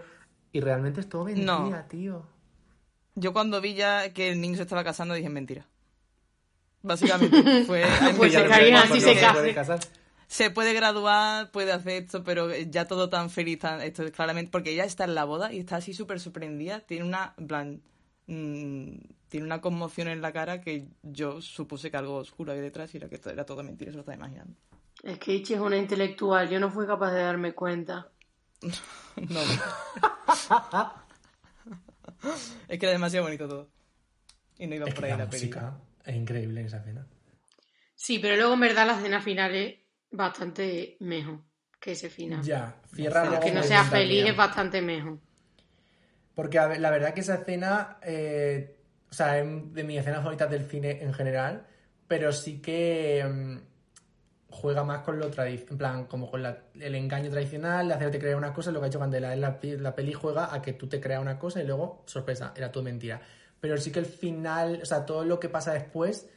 Y 0.52 0.62
realmente 0.62 1.02
es 1.02 1.10
todo 1.10 1.26
mentira, 1.26 1.46
No. 1.60 1.86
tío. 1.90 2.26
Yo 3.16 3.34
cuando 3.34 3.60
vi 3.62 3.74
ya 3.74 4.14
que 4.14 4.30
el 4.32 4.40
niño 4.40 4.56
se 4.56 4.62
estaba 4.64 4.84
casando 4.84 5.14
dije 5.14 5.30
mentira. 5.30 5.66
Básicamente, 6.84 7.64
fue... 7.66 7.84
Pues 8.16 8.36
así 8.36 8.50
porque 8.50 9.00
se 9.02 9.16
se 9.16 9.80
se 10.28 10.52
puede 10.52 10.74
graduar, 10.74 11.52
puede 11.52 11.72
hacer 11.72 12.04
esto, 12.04 12.24
pero 12.24 12.54
ya 12.54 12.86
todo 12.86 13.10
tan 13.10 13.30
feliz, 13.30 13.60
tan, 13.60 13.82
esto 13.82 14.04
es 14.04 14.12
claramente, 14.12 14.52
porque 14.52 14.72
ella 14.72 14.84
está 14.84 15.06
en 15.06 15.16
la 15.16 15.24
boda 15.24 15.54
y 15.54 15.60
está 15.60 15.78
así 15.78 15.94
súper 15.94 16.20
sorprendida, 16.20 16.82
tiene 16.82 17.06
una, 17.06 17.34
plan, 17.48 17.82
tiene 19.30 19.46
una 19.46 19.62
conmoción 19.62 20.08
en 20.08 20.22
la 20.22 20.32
cara 20.32 20.62
que 20.62 20.88
yo 21.04 21.42
supuse 21.42 21.92
que 21.92 21.98
algo 21.98 22.16
oscuro 22.16 22.52
hay 22.54 22.60
detrás 22.62 22.94
y 22.94 22.98
era 22.98 23.10
que 23.10 23.16
esto 23.16 23.30
era 23.30 23.46
todo 23.46 23.64
mentira, 23.64 23.92
se 23.92 23.98
lo 23.98 24.02
estaba 24.02 24.16
imaginando. 24.18 24.54
Es 25.04 25.20
que 25.20 25.34
Ichi 25.34 25.54
es 25.54 25.60
una 25.60 25.78
intelectual, 25.78 26.50
yo 26.50 26.60
no 26.60 26.70
fui 26.72 26.86
capaz 26.88 27.12
de 27.12 27.22
darme 27.22 27.54
cuenta. 27.54 28.10
No. 29.30 29.40
es 32.68 32.80
que 32.80 32.86
era 32.86 32.92
demasiado 32.92 33.26
bonito 33.26 33.48
todo. 33.48 33.70
Y 34.60 34.68
no 34.68 34.76
iba 34.76 34.88
Es 34.88 34.94
por 34.94 35.04
que 35.04 35.12
ahí 35.12 35.18
la 35.18 35.26
la 35.26 35.30
película. 35.30 35.80
es 36.06 36.16
increíble 36.16 36.60
en 36.62 36.68
esa 36.68 36.78
escena. 36.78 37.08
Sí, 37.96 38.20
pero 38.20 38.36
luego 38.36 38.54
en 38.54 38.60
verdad 38.60 38.86
la 38.88 38.98
escena 38.98 39.22
final 39.22 39.56
es 39.56 39.76
bastante 40.12 40.98
mejor 41.00 41.42
que 41.80 41.94
ese 41.94 42.10
final. 42.10 42.44
Ya, 42.44 42.80
cierra 42.94 43.22
Pero 43.22 43.32
luego 43.32 43.46
que 43.46 43.52
no 43.54 43.64
sea 43.64 43.84
feliz 43.86 44.18
también. 44.20 44.28
es 44.28 44.38
bastante 44.38 44.82
mejor. 44.82 45.20
Porque 46.36 46.60
a 46.60 46.68
ver, 46.68 46.80
la 46.80 46.92
verdad 46.92 47.14
que 47.16 47.22
esa 47.22 47.36
escena, 47.36 47.98
eh, 48.04 48.77
o 49.10 49.14
sea, 49.14 49.40
es 49.40 49.74
de 49.74 49.84
mis 49.84 50.00
escenas 50.00 50.20
favoritas 50.20 50.50
del 50.50 50.66
cine 50.66 51.02
en 51.04 51.14
general, 51.14 51.66
pero 52.08 52.32
sí 52.32 52.62
que 52.62 53.24
mm, 53.26 53.58
juega 54.50 54.84
más 54.84 55.00
con 55.04 55.20
lo 55.20 55.30
tradicional, 55.30 55.72
en 55.72 55.78
plan, 55.78 56.06
como 56.06 56.30
con 56.32 56.42
la- 56.44 56.58
el 56.80 56.96
engaño 56.96 57.30
tradicional, 57.30 57.88
de 57.88 57.94
hacerte 57.94 58.20
creer 58.20 58.36
una 58.36 58.54
cosa, 58.54 58.72
lo 58.72 58.80
que 58.80 58.86
ha 58.86 58.88
hecho 58.90 59.00
Candela, 59.00 59.34
en 59.34 59.42
la, 59.42 59.60
la 59.62 59.96
peli 59.96 60.14
juega 60.14 60.54
a 60.54 60.62
que 60.62 60.74
tú 60.74 60.88
te 60.88 61.00
creas 61.02 61.22
una 61.22 61.38
cosa 61.38 61.62
y 61.62 61.66
luego, 61.68 62.04
sorpresa, 62.06 62.54
era 62.56 62.72
todo 62.72 62.84
mentira. 62.84 63.22
Pero 63.60 63.78
sí 63.78 63.92
que 63.92 64.00
el 64.00 64.06
final, 64.06 64.80
o 64.82 64.86
sea, 64.86 65.06
todo 65.06 65.24
lo 65.26 65.40
que 65.40 65.50
pasa 65.50 65.74
después 65.74 66.30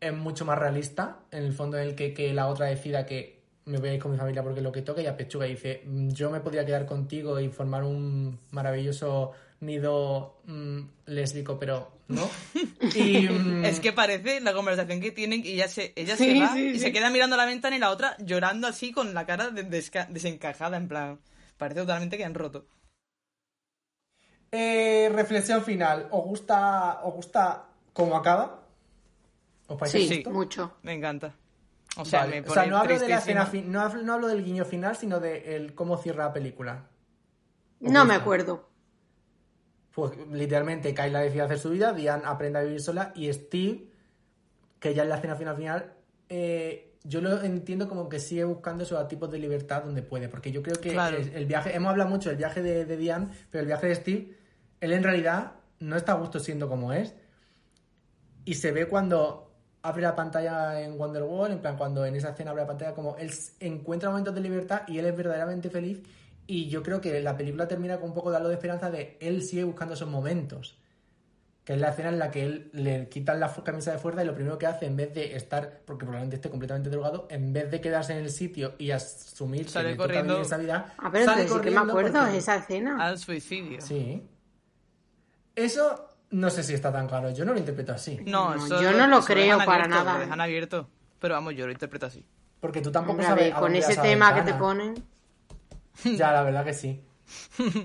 es 0.00 0.12
mucho 0.12 0.44
más 0.44 0.58
realista, 0.58 1.20
en 1.30 1.42
el 1.44 1.52
fondo 1.52 1.76
en 1.78 1.88
el 1.88 1.94
que, 1.94 2.14
que 2.14 2.32
la 2.32 2.46
otra 2.48 2.66
decida 2.66 3.04
que 3.04 3.38
me 3.64 3.78
voy 3.78 3.90
a 3.90 3.94
ir 3.94 4.00
con 4.00 4.12
mi 4.12 4.16
familia 4.16 4.42
porque 4.42 4.60
es 4.60 4.64
lo 4.64 4.72
que 4.72 4.82
toca 4.82 5.02
y 5.02 5.06
a 5.06 5.16
Pechuga 5.16 5.44
dice, 5.46 5.82
"Mm, 5.84 6.08
yo 6.10 6.30
me 6.30 6.40
podría 6.40 6.64
quedar 6.64 6.86
contigo 6.86 7.38
y 7.40 7.48
formar 7.48 7.82
un 7.84 8.38
maravilloso 8.52 9.32
nido 9.60 10.40
mm, 10.46 10.80
lésbico, 11.06 11.58
pero 11.58 11.90
no. 12.08 12.28
Y, 12.94 13.28
mm, 13.28 13.64
Es 13.64 13.80
que 13.80 13.92
parece 13.92 14.40
la 14.40 14.52
conversación 14.52 15.00
que 15.00 15.10
tienen 15.12 15.44
y 15.44 15.48
ella 15.52 15.68
se, 15.68 15.92
ella 15.96 16.16
Sí, 16.16 16.34
se 16.34 16.40
va 16.40 16.52
sí, 16.54 16.68
y 16.68 16.74
sí. 16.74 16.80
se 16.80 16.92
queda 16.92 17.10
mirando 17.10 17.34
a 17.34 17.38
la 17.38 17.44
ventana 17.46 17.76
y 17.76 17.78
la 17.80 17.90
otra 17.90 18.16
llorando 18.18 18.66
así 18.66 18.92
con 18.92 19.14
la 19.14 19.26
cara 19.26 19.50
de- 19.50 19.68
desca- 19.68 20.08
desencajada, 20.08 20.76
en 20.76 20.88
plan. 20.88 21.18
Parece 21.56 21.80
totalmente 21.80 22.16
que 22.16 22.24
han 22.24 22.34
roto. 22.34 22.66
eh, 24.50 25.10
reflexión 25.12 25.62
final, 25.62 26.08
¿os 26.10 26.24
gusta, 26.24 27.00
os 27.02 27.14
gusta 27.14 27.66
cómo 27.92 28.16
acaba? 28.16 28.62
¿Os 29.66 29.76
parece 29.78 29.98
Sí, 30.08 30.22
mucho. 30.30 30.76
Me 30.82 30.94
encanta. 30.94 31.34
O 31.98 32.04
sea, 32.04 32.20
Vale. 32.20 32.40
me 32.42 32.48
O 32.48 32.54
sea, 32.54 32.64
no 32.66 32.78
hablo 32.78 32.98
de 32.98 33.08
la 33.08 33.18
escena 33.18 33.44
fin- 33.44 33.70
no, 33.70 33.80
hablo, 33.82 34.02
no 34.02 34.14
hablo 34.14 34.28
del 34.28 34.44
guiño 34.44 34.64
final, 34.64 34.96
sino 34.96 35.20
de 35.20 35.56
el 35.56 35.74
cómo 35.74 35.98
cierra 35.98 36.24
la 36.26 36.32
película. 36.32 36.84
No 37.80 38.04
me 38.04 38.14
acuerdo. 38.14 38.67
Pues 39.98 40.12
literalmente 40.30 40.94
Kyla 40.94 41.18
decide 41.22 41.42
hacer 41.42 41.58
su 41.58 41.70
vida, 41.70 41.92
Diane 41.92 42.22
aprende 42.24 42.60
a 42.60 42.62
vivir 42.62 42.80
sola 42.80 43.10
y 43.16 43.32
Steve, 43.32 43.88
que 44.78 44.94
ya 44.94 45.02
en 45.02 45.08
la 45.08 45.16
escena 45.16 45.34
final 45.34 45.56
final, 45.56 45.92
eh, 46.28 46.94
yo 47.02 47.20
lo 47.20 47.42
entiendo 47.42 47.88
como 47.88 48.08
que 48.08 48.20
sigue 48.20 48.44
buscando 48.44 48.84
esos 48.84 49.08
tipos 49.08 49.28
de 49.28 49.40
libertad 49.40 49.82
donde 49.82 50.02
puede, 50.02 50.28
porque 50.28 50.52
yo 50.52 50.62
creo 50.62 50.76
que 50.76 50.92
Claro. 50.92 51.16
el, 51.16 51.30
el 51.34 51.46
viaje, 51.46 51.74
hemos 51.74 51.90
hablado 51.90 52.10
mucho 52.10 52.28
del 52.28 52.38
viaje 52.38 52.62
de, 52.62 52.84
de 52.84 52.96
Diane, 52.96 53.26
pero 53.50 53.62
el 53.62 53.66
viaje 53.66 53.88
de 53.88 53.94
Steve, 53.96 54.34
él 54.80 54.92
en 54.92 55.02
realidad 55.02 55.54
no 55.80 55.96
está 55.96 56.12
a 56.12 56.14
gusto 56.14 56.38
siendo 56.38 56.68
como 56.68 56.92
es. 56.92 57.16
Y 58.44 58.54
se 58.54 58.70
ve 58.70 58.86
cuando 58.86 59.50
abre 59.82 60.02
la 60.02 60.14
pantalla 60.14 60.80
en 60.80 60.92
Wonderwall, 60.96 61.50
en 61.50 61.58
plan 61.58 61.76
cuando 61.76 62.06
en 62.06 62.14
esa 62.14 62.30
escena 62.30 62.52
abre 62.52 62.62
la 62.62 62.68
pantalla, 62.68 62.94
como 62.94 63.16
él 63.16 63.32
encuentra 63.58 64.10
momentos 64.10 64.32
de 64.32 64.42
libertad 64.42 64.82
y 64.86 64.98
él 64.98 65.06
es 65.06 65.16
verdaderamente 65.16 65.70
feliz. 65.70 66.00
Y 66.50 66.68
yo 66.68 66.82
creo 66.82 67.00
que 67.00 67.20
la 67.20 67.36
película 67.36 67.68
termina 67.68 67.98
con 67.98 68.08
un 68.08 68.14
poco 68.14 68.30
de 68.30 68.38
halo 68.38 68.48
de 68.48 68.54
esperanza 68.54 68.90
de 68.90 69.16
él 69.20 69.42
sigue 69.42 69.62
buscando 69.64 69.92
esos 69.94 70.08
momentos. 70.08 70.78
Que 71.62 71.74
es 71.74 71.80
la 71.80 71.90
escena 71.90 72.08
en 72.08 72.18
la 72.18 72.30
que 72.30 72.42
él 72.42 72.70
le 72.72 73.10
quitan 73.10 73.38
la 73.38 73.52
camisa 73.62 73.92
de 73.92 73.98
fuerza 73.98 74.22
y 74.22 74.26
lo 74.26 74.34
primero 74.34 74.56
que 74.56 74.66
hace, 74.66 74.86
en 74.86 74.96
vez 74.96 75.12
de 75.12 75.36
estar, 75.36 75.82
porque 75.84 76.06
probablemente 76.06 76.36
esté 76.36 76.48
completamente 76.48 76.88
drogado, 76.88 77.28
en 77.30 77.52
vez 77.52 77.70
de 77.70 77.82
quedarse 77.82 78.14
en 78.14 78.20
el 78.24 78.30
sitio 78.30 78.72
y 78.78 78.90
asumir 78.92 79.68
Sale 79.68 79.84
que 79.84 79.90
le 79.90 79.96
toca 79.96 80.06
corriendo. 80.06 80.34
vivir 80.36 80.46
esa 80.46 80.56
vida, 80.56 80.94
Ah, 80.96 81.10
pero 81.12 81.26
sale 81.26 81.42
sí 81.42 81.48
que 81.48 81.52
me 81.52 81.58
corriendo 81.58 81.82
acuerdo 81.82 82.20
porque- 82.22 82.38
esa 82.38 82.56
escena. 82.56 82.96
Al 83.06 83.18
suicidio. 83.18 83.82
Sí. 83.82 84.26
Eso 85.54 86.08
no 86.30 86.50
sé 86.50 86.62
si 86.62 86.72
está 86.74 86.92
tan 86.92 87.06
claro. 87.06 87.30
Yo 87.30 87.44
no 87.44 87.52
lo 87.52 87.58
interpreto 87.58 87.92
así. 87.92 88.18
No, 88.24 88.54
No, 88.54 88.80
yo 88.80 88.92
no 88.92 89.06
lo 89.06 89.20
creo 89.22 89.58
para 89.58 89.84
abierto, 89.84 89.88
nada. 90.04 90.14
Lo 90.14 90.20
dejan 90.20 90.40
abierto. 90.40 90.88
Pero 91.18 91.34
vamos, 91.34 91.54
yo 91.54 91.66
lo 91.66 91.72
interpreto 91.72 92.06
así. 92.06 92.24
Porque 92.60 92.80
tú 92.80 92.90
tampoco 92.90 93.12
Hombre, 93.12 93.26
a 93.26 93.28
sabes. 93.30 93.44
ver, 93.44 93.52
a 93.52 93.56
con 93.56 93.64
dónde 93.72 93.78
ese 93.80 93.96
tema 94.00 94.34
que 94.34 94.42
te 94.42 94.54
ponen. 94.54 94.94
Ya, 96.04 96.32
la 96.32 96.42
verdad 96.42 96.64
que 96.64 96.74
sí. 96.74 97.00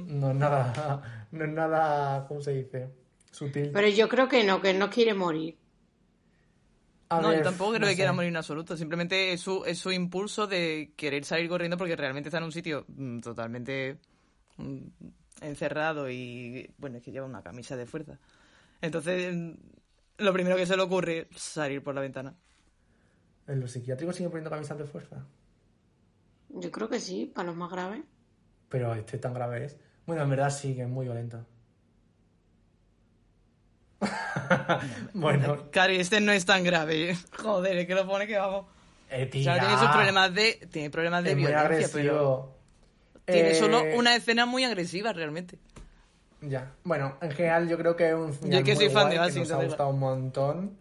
No 0.07 0.31
es 0.31 0.35
nada. 0.35 1.25
No 1.31 1.45
es 1.45 1.51
nada. 1.51 2.27
¿Cómo 2.27 2.41
se 2.41 2.51
dice? 2.51 2.89
Sutil. 3.31 3.71
Pero 3.73 3.87
yo 3.87 4.07
creo 4.07 4.27
que 4.29 4.43
no, 4.43 4.61
que 4.61 4.73
no 4.73 4.89
quiere 4.89 5.13
morir. 5.15 5.57
A 7.09 7.21
no, 7.21 7.29
ver, 7.29 7.39
yo 7.39 7.43
tampoco 7.43 7.71
creo 7.71 7.81
no 7.81 7.85
que 7.87 7.91
sé. 7.91 7.95
quiera 7.95 8.13
morir 8.13 8.29
en 8.29 8.37
absoluto. 8.37 8.77
Simplemente 8.77 9.33
es 9.33 9.41
su, 9.41 9.63
es 9.65 9.79
su 9.79 9.91
impulso 9.91 10.47
de 10.47 10.93
querer 10.95 11.25
salir 11.25 11.49
corriendo 11.49 11.77
porque 11.77 11.95
realmente 11.95 12.29
está 12.29 12.37
en 12.37 12.43
un 12.45 12.51
sitio 12.51 12.85
mm, 12.87 13.19
totalmente 13.19 13.97
mm, 14.57 14.77
encerrado 15.41 16.09
y, 16.09 16.71
bueno, 16.77 16.97
es 16.97 17.03
que 17.03 17.11
lleva 17.11 17.25
una 17.25 17.41
camisa 17.43 17.75
de 17.75 17.85
fuerza. 17.85 18.19
Entonces, 18.81 19.33
mm, 19.35 19.53
lo 20.19 20.33
primero 20.33 20.55
que 20.55 20.65
se 20.65 20.77
le 20.77 20.83
ocurre 20.83 21.27
es 21.31 21.41
salir 21.41 21.83
por 21.83 21.95
la 21.95 22.01
ventana. 22.01 22.35
¿En 23.47 23.59
los 23.59 23.71
psiquiátricos 23.71 24.15
siguen 24.15 24.31
poniendo 24.31 24.49
camisas 24.49 24.77
de 24.77 24.85
fuerza? 24.85 25.25
Yo 26.53 26.71
creo 26.71 26.87
que 26.89 26.99
sí, 26.99 27.25
para 27.25 27.47
los 27.47 27.55
más 27.55 27.71
graves. 27.71 28.01
Pero 28.69 28.93
este 28.95 29.17
tan 29.17 29.33
grave 29.33 29.65
es. 29.65 29.77
Bueno, 30.05 30.23
en 30.23 30.29
verdad 30.29 30.49
sí, 30.49 30.75
que 30.75 30.83
es 30.83 30.87
muy 30.89 31.05
violento. 31.05 31.45
bueno, 35.13 35.69
Cari, 35.71 35.97
este 35.97 36.19
no 36.19 36.31
es 36.31 36.45
tan 36.45 36.63
grave. 36.63 37.15
Joder, 37.39 37.77
es 37.77 37.87
que 37.87 37.95
lo 37.95 38.05
pone 38.07 38.27
que 38.27 38.37
vamos. 38.37 38.65
eh, 39.09 39.25
O 39.27 39.29
tía, 39.29 39.55
sea, 39.55 39.59
tiene 39.59 39.77
sus 39.77 39.89
problemas 39.89 40.33
de, 40.33 40.67
tiene 40.71 40.89
problemas 40.89 41.23
de 41.23 41.31
es 41.31 41.35
muy 41.37 41.45
violencia, 41.47 41.89
pero 41.93 42.13
agresivo. 42.13 42.57
tiene 43.25 43.51
Eh, 43.51 43.55
solo 43.55 43.81
una 43.95 44.15
escena 44.15 44.45
muy 44.45 44.63
agresiva 44.65 45.13
realmente. 45.13 45.57
Ya. 46.41 46.73
Bueno, 46.83 47.17
en 47.21 47.31
general 47.31 47.69
yo 47.69 47.77
creo 47.77 47.95
que 47.95 48.09
es 48.09 48.15
un 48.15 48.33
final 48.33 48.59
Yo 48.59 48.65
que 48.65 48.75
muy 48.75 48.85
soy 48.85 48.93
fan 48.93 49.03
guay, 49.03 49.09
de 49.09 49.13
que 49.15 49.19
Basin, 49.19 49.41
nos 49.43 49.51
ha 49.51 49.63
gustado 49.63 49.89
un 49.89 49.99
montón. 49.99 50.77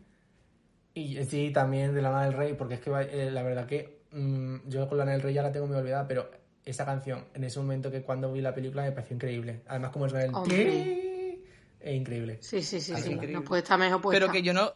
Y 0.95 1.23
sí, 1.25 1.51
también 1.53 1.95
de 1.95 2.03
Lana 2.03 2.25
del 2.25 2.33
Rey, 2.35 2.55
porque 2.55 2.75
es 2.75 2.81
que 2.81 2.91
eh, 2.91 3.31
la 3.31 3.43
verdad 3.45 3.67
que 3.67 4.02
mm, 4.13 4.69
yo 4.69 4.89
con 4.89 4.99
Lana 4.99 5.13
del 5.13 5.23
Rey 5.23 5.35
ya 5.35 5.43
la 5.43 5.53
tengo 5.53 5.67
muy 5.67 5.77
olvidada, 5.77 6.07
pero 6.07 6.31
esa 6.65 6.85
canción, 6.85 7.25
en 7.35 7.45
ese 7.45 7.59
momento 7.59 7.91
que 7.91 8.03
cuando 8.03 8.33
vi 8.33 8.41
la 8.41 8.55
película 8.55 8.83
me 8.83 8.93
pareció 8.93 9.17
increíble. 9.17 9.61
Además, 9.67 9.91
como 9.91 10.07
es 10.07 10.13
el... 10.15 10.35
Hombre. 10.35 11.39
Es 11.81 11.95
increíble. 11.97 12.39
Sí, 12.41 12.63
sí, 12.63 12.81
sí, 12.81 12.95
sí. 12.95 13.11
increíble. 13.11 13.33
No 13.33 13.43
puede 13.43 13.63
estar 13.63 13.79
mejor 13.79 14.01
puesta. 14.01 14.21
Pero 14.21 14.33
que 14.33 14.43
yo 14.43 14.53
no. 14.53 14.73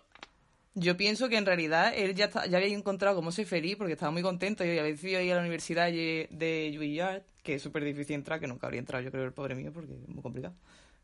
Yo 0.74 0.96
pienso 0.96 1.28
que 1.28 1.38
en 1.38 1.46
realidad 1.46 1.92
él 1.96 2.14
ya, 2.14 2.26
está- 2.26 2.46
ya 2.46 2.58
había 2.58 2.76
encontrado 2.76 3.14
cómo 3.16 3.30
ser 3.32 3.46
feliz 3.46 3.76
porque 3.76 3.92
estaba 3.94 4.10
muy 4.12 4.20
contento 4.22 4.62
y 4.64 4.68
había 4.70 4.82
decidido 4.82 5.20
ir 5.22 5.32
a 5.32 5.36
la 5.36 5.40
universidad 5.40 5.86
de 5.86 6.28
de 6.30 6.72
Juilliard, 6.76 7.22
que 7.42 7.54
es 7.54 7.62
súper 7.62 7.82
difícil 7.84 8.16
entrar, 8.16 8.40
que 8.40 8.46
nunca 8.46 8.66
habría 8.66 8.80
entrado, 8.80 9.02
yo 9.04 9.10
creo, 9.10 9.24
el 9.24 9.32
pobre 9.32 9.54
mío, 9.54 9.70
porque 9.72 9.92
es 9.92 10.08
muy 10.08 10.20
complicado. 10.22 10.54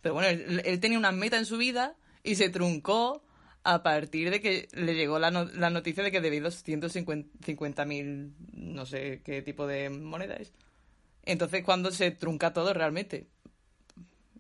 Pero 0.03 0.15
bueno, 0.15 0.29
él, 0.29 0.61
él 0.65 0.81
tenía 0.81 0.99
una 0.99 1.13
meta 1.13 1.39
en 1.39 1.47
su 1.47 1.57
vida 1.57 1.95
y 2.25 2.35
se 2.35 2.51
truncó 2.51 3.23
a 3.65 3.83
partir 3.83 4.31
de 4.31 4.41
que 4.41 4.69
le 4.73 4.95
llegó 4.95 5.19
la, 5.19 5.31
no- 5.31 5.45
la 5.45 5.71
noticia 5.71 6.03
de 6.03 6.11
que 6.11 6.21
debía 6.21 6.41
250 6.43 7.85
mil, 7.85 8.33
no 8.55 8.87
sé 8.87 9.21
qué 9.25 9.43
tipo 9.43 9.67
de 9.67 9.89
moneda 9.91 10.35
es. 10.35 10.53
Entonces, 11.25 11.63
cuando 11.65 11.91
se 11.93 12.11
trunca 12.11 12.53
todo 12.53 12.75
realmente, 12.75 13.29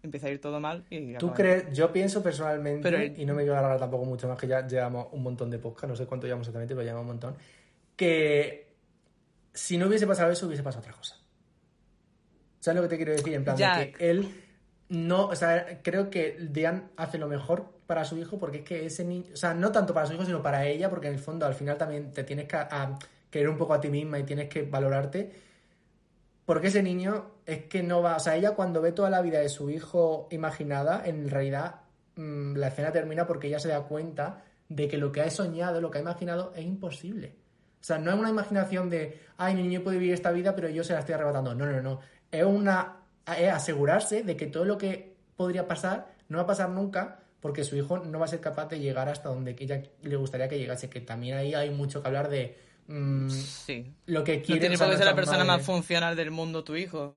empieza 0.03 0.27
a 0.27 0.31
ir 0.31 0.41
todo 0.41 0.59
mal. 0.59 0.85
Y 0.91 1.15
¿Tú 1.15 1.33
crees? 1.33 1.73
Yo 1.73 1.93
pienso 1.93 2.23
personalmente, 2.23 2.83
Pero 2.83 2.99
el- 2.99 3.19
y 3.21 3.25
no 3.25 3.35
me 3.35 3.43
quiero 3.43 3.57
alargar 3.57 3.79
tampoco 3.79 4.05
mucho 4.05 4.27
más, 4.27 4.37
que 4.39 4.49
ya 4.49 4.67
llevamos 4.67 5.07
un 5.13 5.23
montón 5.23 5.51
de 5.51 5.59
podcast, 5.61 5.89
no 5.89 5.97
sé 5.97 6.07
cuánto 6.07 6.27
llevamos 6.27 6.47
exactamente, 6.49 6.75
pero 6.75 6.85
llevamos 6.85 7.03
un 7.03 7.07
montón, 7.09 7.37
que 7.95 8.73
si 9.55 9.79
no 9.79 9.87
hubiese 9.87 10.07
pasado 10.09 10.33
eso, 10.33 10.47
hubiese 10.47 10.65
pasado 10.65 10.81
otra 10.81 10.95
cosa. 10.95 11.17
¿Sabes 12.59 12.77
lo 12.77 12.83
que 12.83 12.89
te 12.89 12.97
quiero 12.97 13.13
decir? 13.13 13.35
En 13.35 13.45
plan, 13.45 13.57
de 13.57 13.93
que 13.93 14.11
él 14.11 14.29
no, 14.89 15.27
o 15.27 15.37
sea, 15.37 15.81
creo 15.83 16.11
que 16.11 16.37
Diane 16.51 16.83
hace 16.97 17.19
lo 17.19 17.29
mejor 17.29 17.73
para 17.87 18.05
su 18.05 18.17
hijo 18.19 18.39
porque 18.39 18.59
es 18.59 18.65
que 18.65 18.87
ese 18.87 19.05
niño, 19.05 19.27
o 19.33 19.37
sea, 19.37 19.55
no 19.55 19.71
tanto 19.73 19.93
para 19.95 20.07
su 20.07 20.15
hijo, 20.15 20.25
sino 20.25 20.43
para 20.43 20.67
ella, 20.67 20.89
porque 20.91 21.09
en 21.09 21.15
el 21.15 21.19
fondo 21.21 21.47
al 21.47 21.55
final 21.55 21.77
también 21.77 22.11
te 22.13 22.25
tienes 22.25 22.47
que 22.47 22.57
a- 22.57 22.99
querer 23.31 23.49
un 23.49 23.57
poco 23.57 23.75
a 23.75 23.81
ti 23.81 23.89
misma 23.89 24.19
y 24.19 24.25
tienes 24.25 24.49
que 24.49 24.63
valorarte. 24.63 25.33
Porque 26.45 26.69
ese 26.69 26.83
niño 26.83 27.31
es 27.47 27.65
que 27.67 27.83
no 27.83 28.03
va, 28.03 28.17
o 28.17 28.21
sea, 28.21 28.37
ella 28.37 28.53
cuando 28.53 28.81
ve 28.83 28.93
toda 28.93 29.11
la 29.11 29.23
vida 29.23 29.39
de 29.41 29.49
su 29.49 29.71
hijo 29.71 30.29
imaginada, 30.31 31.03
en 31.07 31.31
realidad 31.31 31.77
mm, 32.17 32.57
la 32.57 32.69
escena 32.69 32.93
termina 32.93 33.27
porque 33.27 33.47
ella 33.47 33.59
se 33.61 33.69
da 33.69 33.83
cuenta 33.83 34.43
de 34.69 34.89
que 34.89 34.99
lo 34.99 35.13
que 35.13 35.21
ha 35.23 35.31
soñado, 35.31 35.81
lo 35.81 35.91
que 35.91 35.99
ha 35.99 36.03
imaginado 36.03 36.53
es 36.57 36.65
imposible. 36.65 37.35
O 37.81 37.85
sea, 37.85 37.99
no 37.99 38.13
es 38.13 38.19
una 38.19 38.31
imaginación 38.31 38.91
de, 38.91 39.21
ay, 39.37 39.55
mi 39.55 39.63
niño 39.63 39.83
puede 39.83 39.99
vivir 39.99 40.15
esta 40.15 40.31
vida, 40.31 40.55
pero 40.55 40.69
yo 40.69 40.85
se 40.85 40.93
la 40.93 41.01
estoy 41.01 41.15
arrebatando. 41.15 41.55
No, 41.55 41.67
no, 41.67 41.81
no. 41.81 42.01
Es 42.31 42.45
una 42.45 42.97
es 43.39 43.53
asegurarse 43.53 44.25
de 44.25 44.37
que 44.37 44.47
todo 44.47 44.65
lo 44.65 44.77
que 44.79 45.15
podría 45.37 45.67
pasar 45.69 46.09
no 46.29 46.39
va 46.39 46.45
a 46.45 46.47
pasar 46.47 46.71
nunca 46.71 47.21
porque 47.43 47.65
su 47.65 47.77
hijo 47.77 47.99
no 47.99 48.19
va 48.21 48.25
a 48.25 48.29
ser 48.29 48.41
capaz 48.41 48.69
de 48.69 48.79
llegar 48.79 49.09
hasta 49.09 49.29
donde 49.29 49.55
ella 49.59 49.83
le 50.03 50.17
gustaría 50.17 50.49
que 50.49 50.59
llegase. 50.59 50.89
Que 50.89 51.01
también 51.01 51.37
ahí 51.37 51.53
hay 51.55 51.71
mucho 51.71 52.01
que 52.01 52.07
hablar 52.09 52.31
de 52.31 52.57
mm, 52.87 53.29
Sí. 53.29 53.93
lo 54.07 54.23
que 54.25 54.39
No 54.39 54.43
quiere. 54.45 54.61
tiene 54.61 54.75
o 54.77 54.79
sea, 54.79 54.87
por 54.87 54.95
qué 54.95 54.99
ser 54.99 55.07
la 55.07 55.17
persona 55.17 55.45
más 55.45 55.63
funcional 55.67 56.15
del 56.17 56.31
mundo 56.31 56.63
tu 56.65 56.77
hijo. 56.77 57.17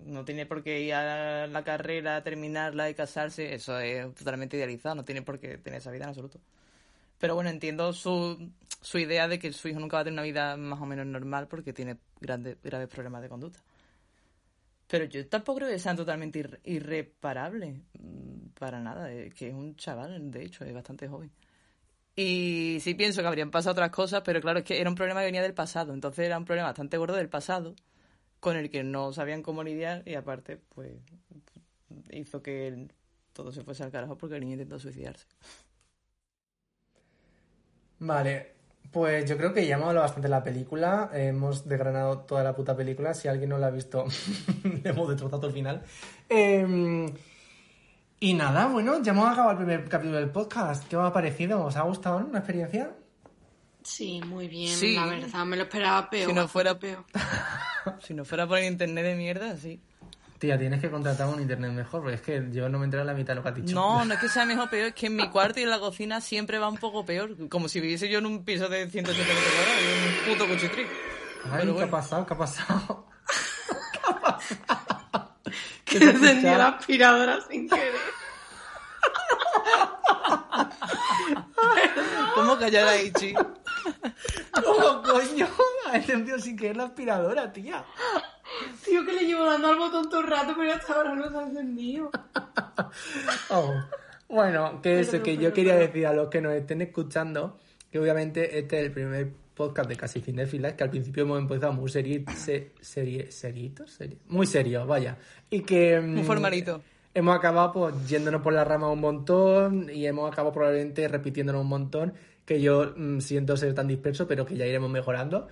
No 0.00 0.24
tiene 0.24 0.44
por 0.44 0.62
qué 0.62 0.80
ir 0.80 0.94
a 0.94 1.46
la 1.46 1.62
carrera, 1.64 2.22
terminarla 2.22 2.90
y 2.90 2.94
casarse. 2.94 3.54
Eso 3.54 3.78
es 3.78 4.12
totalmente 4.14 4.56
idealizado. 4.56 4.96
No 4.96 5.04
tiene 5.04 5.22
por 5.22 5.38
qué 5.38 5.56
tener 5.58 5.78
esa 5.78 5.90
vida 5.92 6.04
en 6.04 6.10
absoluto. 6.10 6.40
Pero 7.18 7.34
bueno, 7.36 7.50
entiendo 7.50 7.92
su, 7.92 8.50
su 8.80 8.98
idea 8.98 9.28
de 9.28 9.38
que 9.38 9.52
su 9.52 9.68
hijo 9.68 9.80
nunca 9.80 9.96
va 9.98 10.00
a 10.00 10.04
tener 10.04 10.14
una 10.14 10.22
vida 10.22 10.56
más 10.56 10.80
o 10.80 10.86
menos 10.86 11.06
normal 11.06 11.46
porque 11.48 11.72
tiene 11.72 11.96
grandes, 12.20 12.56
graves 12.62 12.88
problemas 12.88 13.22
de 13.22 13.28
conducta. 13.28 13.60
Pero 14.88 15.04
yo 15.06 15.28
tampoco 15.28 15.58
creo 15.58 15.70
que 15.70 15.78
sean 15.78 15.96
totalmente 15.96 16.40
irre- 16.40 16.60
irreparables. 16.64 17.76
mm, 18.00 18.48
Para 18.58 18.80
nada. 18.80 19.12
Es 19.12 19.34
que 19.34 19.48
es 19.48 19.54
un 19.54 19.76
chaval, 19.76 20.30
de 20.30 20.44
hecho, 20.44 20.64
es 20.64 20.74
bastante 20.74 21.08
joven. 21.08 21.30
Y 22.16 22.78
sí 22.80 22.94
pienso 22.94 23.20
que 23.22 23.28
habrían 23.28 23.50
pasado 23.50 23.72
otras 23.72 23.90
cosas, 23.90 24.22
pero 24.24 24.40
claro, 24.40 24.58
es 24.60 24.64
que 24.64 24.80
era 24.80 24.90
un 24.90 24.96
problema 24.96 25.20
que 25.20 25.26
venía 25.26 25.42
del 25.42 25.54
pasado. 25.54 25.94
Entonces 25.94 26.26
era 26.26 26.38
un 26.38 26.44
problema 26.44 26.68
bastante 26.68 26.96
gordo 26.98 27.16
del 27.16 27.28
pasado 27.28 27.74
con 28.40 28.56
el 28.56 28.70
que 28.70 28.84
no 28.84 29.12
sabían 29.12 29.42
cómo 29.42 29.64
lidiar 29.64 30.02
y 30.06 30.14
aparte, 30.16 30.58
pues, 30.58 30.92
hizo 32.10 32.42
que 32.42 32.88
todo 33.32 33.52
se 33.52 33.62
fuese 33.64 33.84
al 33.84 33.90
carajo 33.92 34.16
porque 34.16 34.36
el 34.36 34.40
niño 34.42 34.54
intentó 34.54 34.78
suicidarse. 34.78 35.26
Vale, 38.00 38.57
pues 38.92 39.28
yo 39.28 39.36
creo 39.36 39.52
que 39.52 39.66
ya 39.66 39.74
hemos 39.76 39.88
hablado 39.88 40.04
bastante 40.06 40.28
de 40.28 40.30
la 40.30 40.42
película. 40.42 41.10
Hemos 41.12 41.68
desgranado 41.68 42.18
toda 42.20 42.42
la 42.42 42.54
puta 42.54 42.76
película. 42.76 43.14
Si 43.14 43.28
alguien 43.28 43.50
no 43.50 43.58
la 43.58 43.68
ha 43.68 43.70
visto, 43.70 44.04
le 44.64 44.90
hemos 44.90 45.08
destrozado 45.08 45.46
el 45.48 45.52
final. 45.52 45.82
Eh, 46.28 47.12
y 48.20 48.34
nada, 48.34 48.66
bueno, 48.66 49.00
ya 49.02 49.12
hemos 49.12 49.28
acabado 49.28 49.52
el 49.52 49.56
primer 49.58 49.88
capítulo 49.88 50.16
del 50.18 50.30
podcast. 50.30 50.88
¿Qué 50.88 50.96
os 50.96 51.04
ha 51.04 51.12
parecido? 51.12 51.64
¿Os 51.64 51.76
ha 51.76 51.82
gustado 51.82 52.18
una 52.18 52.38
experiencia? 52.38 52.90
Sí, 53.82 54.20
muy 54.26 54.48
bien, 54.48 54.74
Sí. 54.76 54.94
la 54.94 55.06
verdad. 55.06 55.44
Me 55.44 55.56
lo 55.56 55.62
esperaba 55.62 56.10
peor. 56.10 56.28
Si 56.28 56.34
no 56.34 56.48
fuera- 56.48 56.78
peor. 56.78 57.04
Si 58.02 58.12
no 58.12 58.24
fuera 58.26 58.46
por 58.46 58.58
el 58.58 58.64
internet 58.66 59.02
de 59.04 59.14
mierda, 59.14 59.56
sí. 59.56 59.80
Tía, 60.38 60.56
tienes 60.58 60.80
que 60.80 60.90
contratar 60.90 61.26
un 61.28 61.40
internet 61.40 61.72
mejor, 61.72 62.02
porque 62.02 62.14
es 62.16 62.20
que 62.22 62.46
yo 62.52 62.68
no 62.68 62.78
me 62.78 62.84
entero 62.84 63.02
la 63.04 63.14
mitad 63.14 63.32
de 63.32 63.36
lo 63.36 63.42
que 63.42 63.48
has 63.48 63.54
dicho. 63.56 63.74
No, 63.74 64.04
no 64.04 64.14
es 64.14 64.20
que 64.20 64.28
sea 64.28 64.44
mejor 64.44 64.70
peor, 64.70 64.88
es 64.88 64.94
que 64.94 65.06
en 65.06 65.16
mi 65.16 65.28
cuarto 65.30 65.58
y 65.58 65.64
en 65.64 65.70
la 65.70 65.80
cocina 65.80 66.20
siempre 66.20 66.58
va 66.58 66.68
un 66.68 66.76
poco 66.78 67.04
peor. 67.04 67.48
Como 67.48 67.68
si 67.68 67.80
viviese 67.80 68.08
yo 68.08 68.18
en 68.20 68.26
un 68.26 68.44
piso 68.44 68.68
de 68.68 68.88
180 68.88 69.10
metros 69.10 69.54
cuadrados 69.54 69.82
y 69.82 70.30
un 70.30 70.36
puto 70.38 70.48
cuchitril. 70.48 70.86
Ay, 70.86 71.50
Pero 71.50 71.62
¿qué 71.64 71.70
bueno. 71.72 71.86
ha 71.86 71.90
pasado? 71.90 72.26
¿Qué 72.26 72.34
ha 72.34 72.38
pasado? 72.38 73.06
Que 75.84 75.98
¿Qué 75.98 76.00
te 76.00 76.04
encendí 76.10 76.28
escuchaba? 76.46 76.58
la 76.58 76.68
aspiradora 76.68 77.38
sin 77.50 77.68
querer. 77.68 77.94
¿Cómo 82.34 82.58
callar 82.58 82.88
a 82.88 83.00
Ichi? 83.02 83.34
¿Cómo 84.52 85.02
Coño, 85.02 85.48
ha 85.90 85.96
encendido 85.96 86.38
sin 86.38 86.56
querer 86.56 86.76
la 86.76 86.84
aspiradora, 86.84 87.52
tía. 87.52 87.84
Tío, 88.84 89.04
que 89.04 89.12
le 89.12 89.24
llevo 89.26 89.44
dando 89.44 89.68
al 89.68 89.76
botón 89.78 90.08
todo 90.08 90.20
el 90.20 90.26
rato, 90.26 90.54
pero 90.56 90.72
hasta 90.72 90.94
ahora 90.94 91.14
no 91.14 91.30
se 91.30 91.36
ha 91.36 91.42
encendido. 91.42 92.10
Oh. 93.50 93.74
Bueno, 94.28 94.80
que 94.82 95.00
eso, 95.00 95.12
Pero, 95.12 95.22
que 95.24 95.30
pero, 95.32 95.42
yo 95.42 95.52
quería 95.54 95.74
pero. 95.74 95.86
decir 95.86 96.06
a 96.06 96.12
los 96.12 96.28
que 96.28 96.40
nos 96.40 96.52
estén 96.52 96.82
escuchando, 96.82 97.58
que 97.90 97.98
obviamente 97.98 98.58
este 98.58 98.78
es 98.80 98.86
el 98.86 98.92
primer 98.92 99.30
podcast 99.54 99.88
de 99.88 99.96
Casi 99.96 100.20
Cinéfilas, 100.20 100.74
que 100.74 100.84
al 100.84 100.90
principio 100.90 101.22
hemos 101.24 101.38
empezado 101.40 101.72
muy 101.72 101.88
serie, 101.90 102.24
se- 102.36 102.72
serie, 102.80 103.30
seritos, 103.32 103.98
muy 104.28 104.46
serio, 104.46 104.86
vaya. 104.86 105.16
Y 105.50 105.62
que... 105.62 105.98
Muy 106.00 106.22
mm, 106.22 106.24
formalito. 106.26 106.82
Hemos 107.14 107.36
acabado 107.36 107.72
pues 107.72 108.06
yéndonos 108.08 108.42
por 108.42 108.52
la 108.52 108.64
rama 108.64 108.90
un 108.92 109.00
montón 109.00 109.90
y 109.92 110.06
hemos 110.06 110.30
acabado 110.30 110.52
probablemente 110.52 111.08
repitiéndonos 111.08 111.62
un 111.62 111.68
montón, 111.68 112.14
que 112.44 112.60
yo 112.60 112.92
mm, 112.96 113.18
siento 113.20 113.56
ser 113.56 113.74
tan 113.74 113.88
disperso, 113.88 114.28
pero 114.28 114.44
que 114.46 114.56
ya 114.56 114.66
iremos 114.66 114.90
mejorando. 114.90 115.48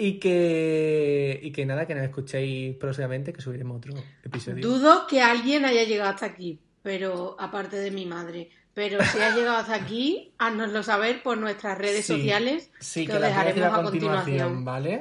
Y 0.00 0.20
que, 0.20 1.40
y 1.42 1.50
que 1.50 1.66
nada, 1.66 1.84
que 1.84 1.94
nos 1.96 2.04
escuchéis 2.04 2.76
próximamente, 2.76 3.32
que 3.32 3.40
subiremos 3.40 3.78
otro 3.78 3.94
episodio. 4.22 4.64
Dudo 4.64 5.08
que 5.08 5.20
alguien 5.20 5.64
haya 5.64 5.82
llegado 5.82 6.10
hasta 6.10 6.26
aquí, 6.26 6.60
pero 6.82 7.34
aparte 7.36 7.76
de 7.76 7.90
mi 7.90 8.06
madre. 8.06 8.48
Pero 8.74 9.02
si 9.02 9.18
has 9.18 9.34
llegado 9.34 9.56
hasta 9.56 9.74
aquí, 9.74 10.32
háznoslo 10.38 10.84
saber 10.84 11.20
por 11.24 11.36
nuestras 11.36 11.76
redes 11.76 12.06
Sí, 12.06 12.12
sociales, 12.14 12.70
Sí, 12.78 13.06
que, 13.06 13.12
que, 13.12 13.18
os 13.18 13.24
a 13.24 13.26
decir 13.26 13.44
dejaremos 13.44 13.76
a 13.76 13.80
a 13.80 13.82
continuación, 13.82 14.24
continuación. 14.24 14.64
¿vale? 14.64 14.94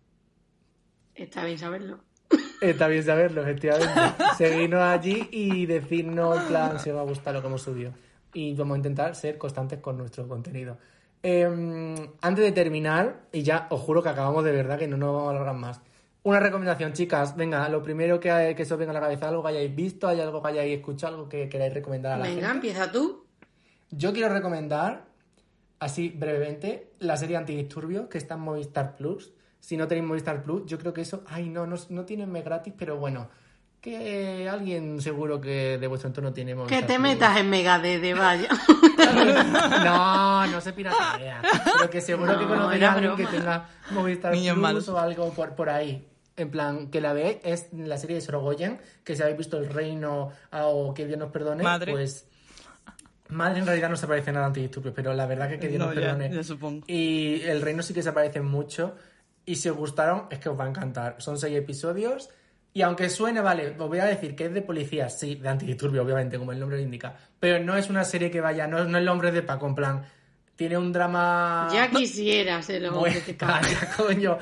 Está 1.15 1.45
bien 1.45 1.59
saberlo. 1.59 2.01
Está 2.61 2.89
bien 2.89 3.05
saberlo, 3.05 3.43
efectivamente. 3.43 4.01
Seguirnos 4.39 4.81
allí 4.81 5.29
y 5.31 5.67
decirnos, 5.67 6.41
en 6.41 6.49
plan, 6.49 6.79
si 6.79 6.91
os 6.91 6.99
ha 6.99 7.03
gustado 7.03 7.35
lo 7.35 7.41
que 7.43 7.49
hemos 7.49 7.63
subido. 7.63 7.93
Y 8.33 8.55
vamos 8.55 8.75
a 8.75 8.79
intentar 8.79 9.15
ser 9.15 9.37
constantes 9.37 9.81
con 9.81 9.99
nuestro 9.99 10.27
contenido. 10.27 10.79
Eh, 11.23 11.45
antes 12.21 12.45
de 12.45 12.53
terminar, 12.53 13.27
y 13.31 13.43
ya 13.43 13.67
os 13.71 13.81
juro 13.81 14.03
que 14.03 14.09
acabamos 14.09 14.43
de 14.45 14.53
verdad 14.53 14.79
que 14.79 14.89
no 14.89 14.97
nos 14.97 15.13
vamos 15.13 15.29
a 15.29 15.31
alargar 15.31 15.55
más. 15.55 15.81
Una 16.25 16.39
recomendación, 16.39 16.93
chicas. 16.93 17.37
Venga, 17.37 17.69
lo 17.69 17.83
primero 17.83 18.21
que, 18.21 18.55
que 18.57 18.65
se 18.65 18.73
os 18.75 18.79
venga 18.79 18.93
a 18.93 18.95
la 18.95 19.01
cabeza, 19.01 19.29
algo 19.29 19.43
que 19.43 19.49
hayáis 19.49 19.75
visto, 19.75 20.07
hay 20.07 20.21
algo 20.21 20.41
que 20.41 20.49
hayáis 20.51 20.79
escuchado, 20.79 21.17
algo 21.17 21.29
que 21.29 21.49
queráis 21.49 21.75
recomendar 21.75 22.13
a 22.13 22.17
la 22.19 22.23
Venga, 22.25 22.49
gente. 22.49 22.55
empieza 22.69 22.93
tú. 22.93 23.27
Yo 23.91 24.13
quiero 24.13 24.29
recomendar, 24.33 25.05
así 25.81 26.11
brevemente, 26.11 26.93
la 27.01 27.17
serie 27.17 27.37
Antidisturbios 27.37 28.07
que 28.09 28.19
está 28.19 28.35
en 28.35 28.41
Movistar 28.41 28.95
Plus. 28.97 29.33
Si 29.59 29.77
no 29.77 29.89
tenéis 29.89 30.07
Movistar 30.07 30.43
Plus, 30.45 30.65
yo 30.67 30.79
creo 30.79 30.93
que 30.93 31.01
eso. 31.01 31.25
Ay, 31.27 31.49
no, 31.49 31.67
no, 31.67 31.77
no 31.89 32.05
tienen 32.05 32.31
mes 32.31 32.45
gratis, 32.45 32.73
pero 32.79 32.97
bueno. 32.99 33.29
Que 33.81 34.49
alguien 34.49 35.01
seguro 35.01 35.41
que 35.41 35.77
de 35.77 35.87
vuestro 35.89 36.07
entorno 36.07 36.33
tiene 36.33 36.55
Movistar 36.55 36.81
Que 36.83 36.87
te 36.87 36.93
Plus. 36.95 37.03
metas 37.03 37.37
en 37.37 37.51
Megadede, 37.51 38.15
vaya. 38.15 38.49
No, 39.85 40.47
no 40.47 40.61
se 40.61 40.73
piratea. 40.73 41.43
Pero 41.79 41.91
que 41.91 42.01
seguro 42.01 42.39
que 42.39 42.45
No, 42.45 42.49
conocéis 42.51 42.83
a 42.85 42.93
alguien 42.93 43.17
que 43.17 43.27
tenga 43.27 43.69
Movistar 43.91 44.33
Niños 44.33 44.55
Plus 44.55 44.63
malos. 44.63 44.89
o 44.89 44.99
algo 44.99 45.31
por, 45.31 45.55
por 45.57 45.69
ahí. 45.69 46.09
En 46.37 46.51
plan, 46.51 46.91
que 46.91 47.01
la 47.01 47.13
veáis, 47.13 47.39
es 47.45 47.69
la 47.73 47.99
serie 47.99 48.17
de 48.17 48.23
Sorogoyen, 48.23 48.81
que 49.05 49.15
si 49.15 49.23
habéis 49.23 49.39
visto 49.39 49.59
El 49.59 49.69
Reino 49.69 50.31
ah, 50.51 50.67
o 50.67 50.95
Que 50.95 51.07
Dios 51.07 51.19
nos 51.19 51.31
perdone, 51.31 51.63
Madre. 51.63 51.93
pues... 51.93 52.27
Madre 53.29 53.61
en 53.61 53.67
realidad 53.67 53.89
no 53.89 53.97
se 53.97 54.07
parece 54.07 54.31
nada 54.31 54.45
a 54.45 54.49
Antidisturbios, 54.49 54.95
pero 54.95 55.15
la 55.15 55.27
verdad 55.27 55.49
que 55.49 55.59
Que 55.59 55.69
Dios 55.69 55.79
No, 55.81 55.87
nos 55.87 55.95
perdone. 55.95 56.31
ya 56.35 56.43
supongo. 56.43 56.85
Y 56.87 57.41
El 57.43 57.63
Reino 57.63 57.83
sí 57.83 57.95
que 57.95 58.03
se 58.03 58.13
parecen 58.13 58.45
mucho. 58.45 58.95
Y 59.47 59.57
si 59.57 59.69
os 59.69 59.77
gustaron, 59.77 60.27
es 60.31 60.39
que 60.39 60.49
os 60.49 60.59
va 60.59 60.65
a 60.65 60.69
encantar. 60.69 61.17
Son 61.19 61.39
seis 61.39 61.57
episodios. 61.57 62.29
Y 62.75 62.83
aunque 62.83 63.09
suene, 63.11 63.41
vale, 63.41 63.71
os 63.71 63.89
voy 63.89 63.99
a 63.99 64.05
decir 64.07 64.35
que 64.35 64.47
es 64.47 64.55
de 64.55 64.63
policías, 64.63 65.19
sí, 65.19 65.35
de 65.35 65.49
antidisturbio, 65.49 66.03
obviamente, 66.03 66.39
como 66.39 66.53
el 66.53 66.61
nombre 66.61 66.79
lo 66.79 66.83
indica. 66.85 67.15
Pero 67.41 67.63
no 67.63 67.77
es 67.77 67.91
una 67.91 68.05
serie 68.05 68.31
que 68.31 68.41
vaya, 68.41 68.67
no, 68.67 68.85
no 68.85 68.97
es 68.99 69.03
el 69.03 69.09
hombre 69.09 69.31
de 69.33 69.43
Paco, 69.43 69.67
en 69.67 69.75
plan. 69.75 70.05
Tiene 70.57 70.77
un 70.79 70.93
drama. 70.93 71.69
Ya 71.73 71.91
quisiera 71.91 72.61
ser 72.63 72.83
lo 72.83 72.93
Muy- 72.93 73.11
que. 73.23 73.37
Calla, 73.37 73.95
coño. 73.97 74.39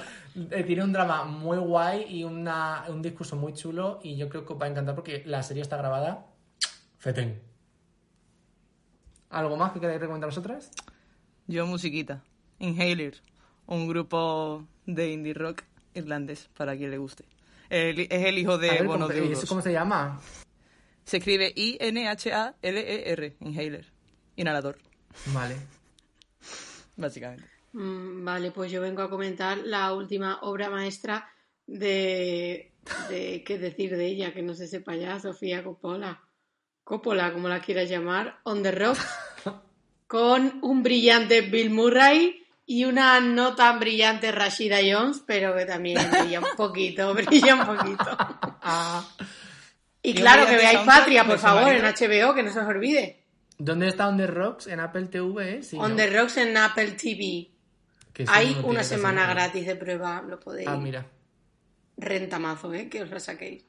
Eh, 0.50 0.62
Tiene 0.64 0.84
un 0.84 0.92
drama 0.92 1.24
muy 1.24 1.58
guay 1.58 2.04
y 2.08 2.24
una, 2.24 2.84
un 2.88 3.00
discurso 3.02 3.36
muy 3.36 3.52
chulo. 3.54 4.00
Y 4.02 4.16
yo 4.16 4.28
creo 4.28 4.44
que 4.44 4.52
os 4.52 4.60
va 4.60 4.66
a 4.66 4.68
encantar 4.68 4.94
porque 4.94 5.22
la 5.26 5.42
serie 5.42 5.62
está 5.62 5.76
grabada. 5.76 6.26
Fetén. 6.98 7.40
¿Algo 9.30 9.56
más 9.56 9.72
que 9.72 9.80
queráis 9.80 10.00
recomendar 10.00 10.28
vosotras? 10.30 10.70
Yo 11.46 11.66
musiquita. 11.66 12.22
Inhaler. 12.58 13.20
Un 13.66 13.88
grupo 13.88 14.66
de 14.86 15.12
indie 15.12 15.32
rock 15.34 15.62
irlandés, 15.94 16.48
para 16.56 16.76
quien 16.76 16.90
le 16.90 16.98
guste. 16.98 17.24
El- 17.68 18.00
es 18.00 18.10
el 18.10 18.38
hijo 18.38 18.58
de 18.58 18.70
ver, 18.70 18.86
Bono 18.86 19.06
¿cómo- 19.06 19.08
de 19.20 19.26
¿y 19.26 19.32
eso 19.32 19.46
cómo 19.46 19.60
se 19.62 19.72
llama? 19.72 20.20
Se 21.04 21.18
escribe 21.18 21.52
I-N-H-A-L-E-R. 21.54 23.36
Inhaler. 23.40 23.86
Inhalador, 24.36 24.78
Vale. 25.32 25.56
básicamente. 26.96 27.44
Mm, 27.72 28.24
Vale, 28.24 28.50
pues 28.50 28.70
yo 28.72 28.80
vengo 28.80 29.02
a 29.02 29.10
comentar 29.10 29.58
la 29.58 29.92
última 29.94 30.38
obra 30.42 30.70
maestra 30.70 31.28
de, 31.66 32.72
de 33.08 33.44
qué 33.46 33.58
decir 33.58 33.96
de 33.96 34.06
ella, 34.06 34.32
que 34.32 34.42
no 34.42 34.54
se 34.54 34.66
sepa 34.66 34.96
ya, 34.96 35.20
Sofía 35.20 35.62
Coppola. 35.62 36.20
Coppola, 36.84 37.32
como 37.32 37.48
la 37.48 37.60
quieras 37.60 37.88
llamar, 37.88 38.40
On 38.42 38.62
the 38.62 38.72
Rocks, 38.72 39.06
con 40.08 40.58
un 40.62 40.82
brillante 40.82 41.42
Bill 41.42 41.70
Murray 41.70 42.44
y 42.66 42.84
una 42.84 43.20
no 43.20 43.54
tan 43.54 43.78
brillante 43.78 44.32
Rashida 44.32 44.78
Jones, 44.78 45.22
pero 45.24 45.54
que 45.56 45.66
también 45.66 45.98
brilla 46.10 46.40
un 46.40 46.56
poquito, 46.56 47.14
brilla 47.14 47.54
un 47.54 47.66
poquito. 47.76 48.04
Ah, 48.62 49.04
Y 50.02 50.14
claro, 50.14 50.46
que 50.46 50.56
veáis 50.56 50.80
Patria, 50.80 51.24
por 51.24 51.38
favor, 51.38 51.72
en. 51.72 51.84
HBO, 51.84 52.34
que 52.34 52.42
no 52.42 52.52
se 52.52 52.58
os 52.58 52.66
olvide. 52.66 53.19
¿Dónde 53.62 53.88
está 53.88 54.08
On 54.08 54.16
The 54.16 54.26
Rocks? 54.26 54.66
En 54.68 54.80
Apple 54.80 55.06
TV, 55.08 55.58
eh? 55.58 55.62
Sí, 55.62 55.76
On 55.78 55.90
¿no? 55.90 55.96
the 55.96 56.06
Rocks 56.08 56.38
en 56.38 56.56
Apple 56.56 56.92
TV. 56.92 57.50
Hay 58.26 58.54
no 58.54 58.66
una 58.68 58.82
semana 58.82 59.26
gratis 59.28 59.66
de 59.66 59.76
prueba, 59.76 60.22
lo 60.22 60.40
podéis. 60.40 60.66
Ah, 60.68 60.76
mira. 60.76 61.06
Rentamazo, 61.98 62.72
¿eh? 62.72 62.88
Que 62.88 63.02
os 63.02 63.10
la 63.10 63.20
saquéis. 63.20 63.64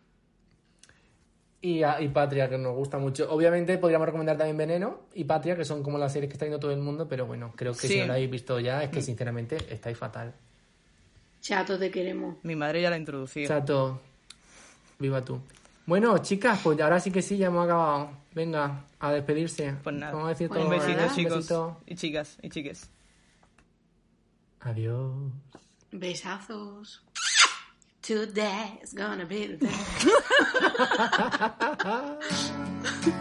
Y, 1.62 1.84
a- 1.84 2.02
y 2.02 2.08
Patria, 2.10 2.50
que 2.50 2.58
nos 2.58 2.74
gusta 2.76 2.98
mucho. 2.98 3.30
Obviamente 3.32 3.78
podríamos 3.78 4.06
recomendar 4.08 4.38
también 4.38 4.58
Veneno 4.58 5.02
y 5.14 5.26
Patria, 5.26 5.56
que 5.56 5.66
son 5.66 5.84
como 5.84 5.98
las 5.98 6.12
series 6.14 6.30
que 6.30 6.34
está 6.34 6.46
viendo 6.46 6.60
todo 6.60 6.72
el 6.72 6.80
mundo, 6.80 7.08
pero 7.08 7.26
bueno, 7.26 7.54
creo 7.56 7.74
que 7.74 7.88
si 7.88 8.00
no 8.00 8.08
la 8.08 8.14
habéis 8.14 8.32
visto 8.32 8.60
ya, 8.60 8.82
es 8.84 8.90
que 8.90 9.02
sinceramente 9.02 9.58
estáis 9.70 9.98
fatal. 9.98 10.34
Chato, 11.42 11.78
te 11.78 11.92
queremos. 11.92 12.38
Mi 12.44 12.56
madre 12.56 12.82
ya 12.82 12.90
la 12.90 12.98
introducía. 12.98 13.48
Chato, 13.48 14.00
viva 15.00 15.24
tú. 15.24 15.40
Bueno, 15.92 16.18
chicas, 16.20 16.58
pues 16.64 16.80
ahora 16.80 17.02
sí 17.02 17.12
que 17.12 17.22
sí, 17.22 17.36
ya 17.36 17.48
hemos 17.48 17.66
acabado. 17.66 18.12
Venga, 18.34 18.86
a 18.98 19.12
despedirse. 19.12 19.76
Pues 19.84 19.94
nada. 19.94 20.14
Vamos 20.14 20.28
a 20.28 20.30
decir 20.30 20.48
Pues 20.48 20.62
todo. 20.62 20.70
Un 20.70 20.78
besito, 20.78 20.96
nada. 20.96 21.08
Un 21.10 21.16
chicos. 21.16 21.36
besito. 21.36 21.82
Y 21.86 21.96
chicas, 21.96 22.38
y 22.42 22.50
chiques. 22.50 22.90
Adiós. 24.62 25.34
Besazos. 25.92 27.04
Today's 28.00 28.94
gonna 28.94 29.26
be 29.26 29.48
the 29.48 29.58
day. 29.58 29.70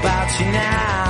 about 0.00 0.40
you 0.40 0.46
now. 0.46 1.09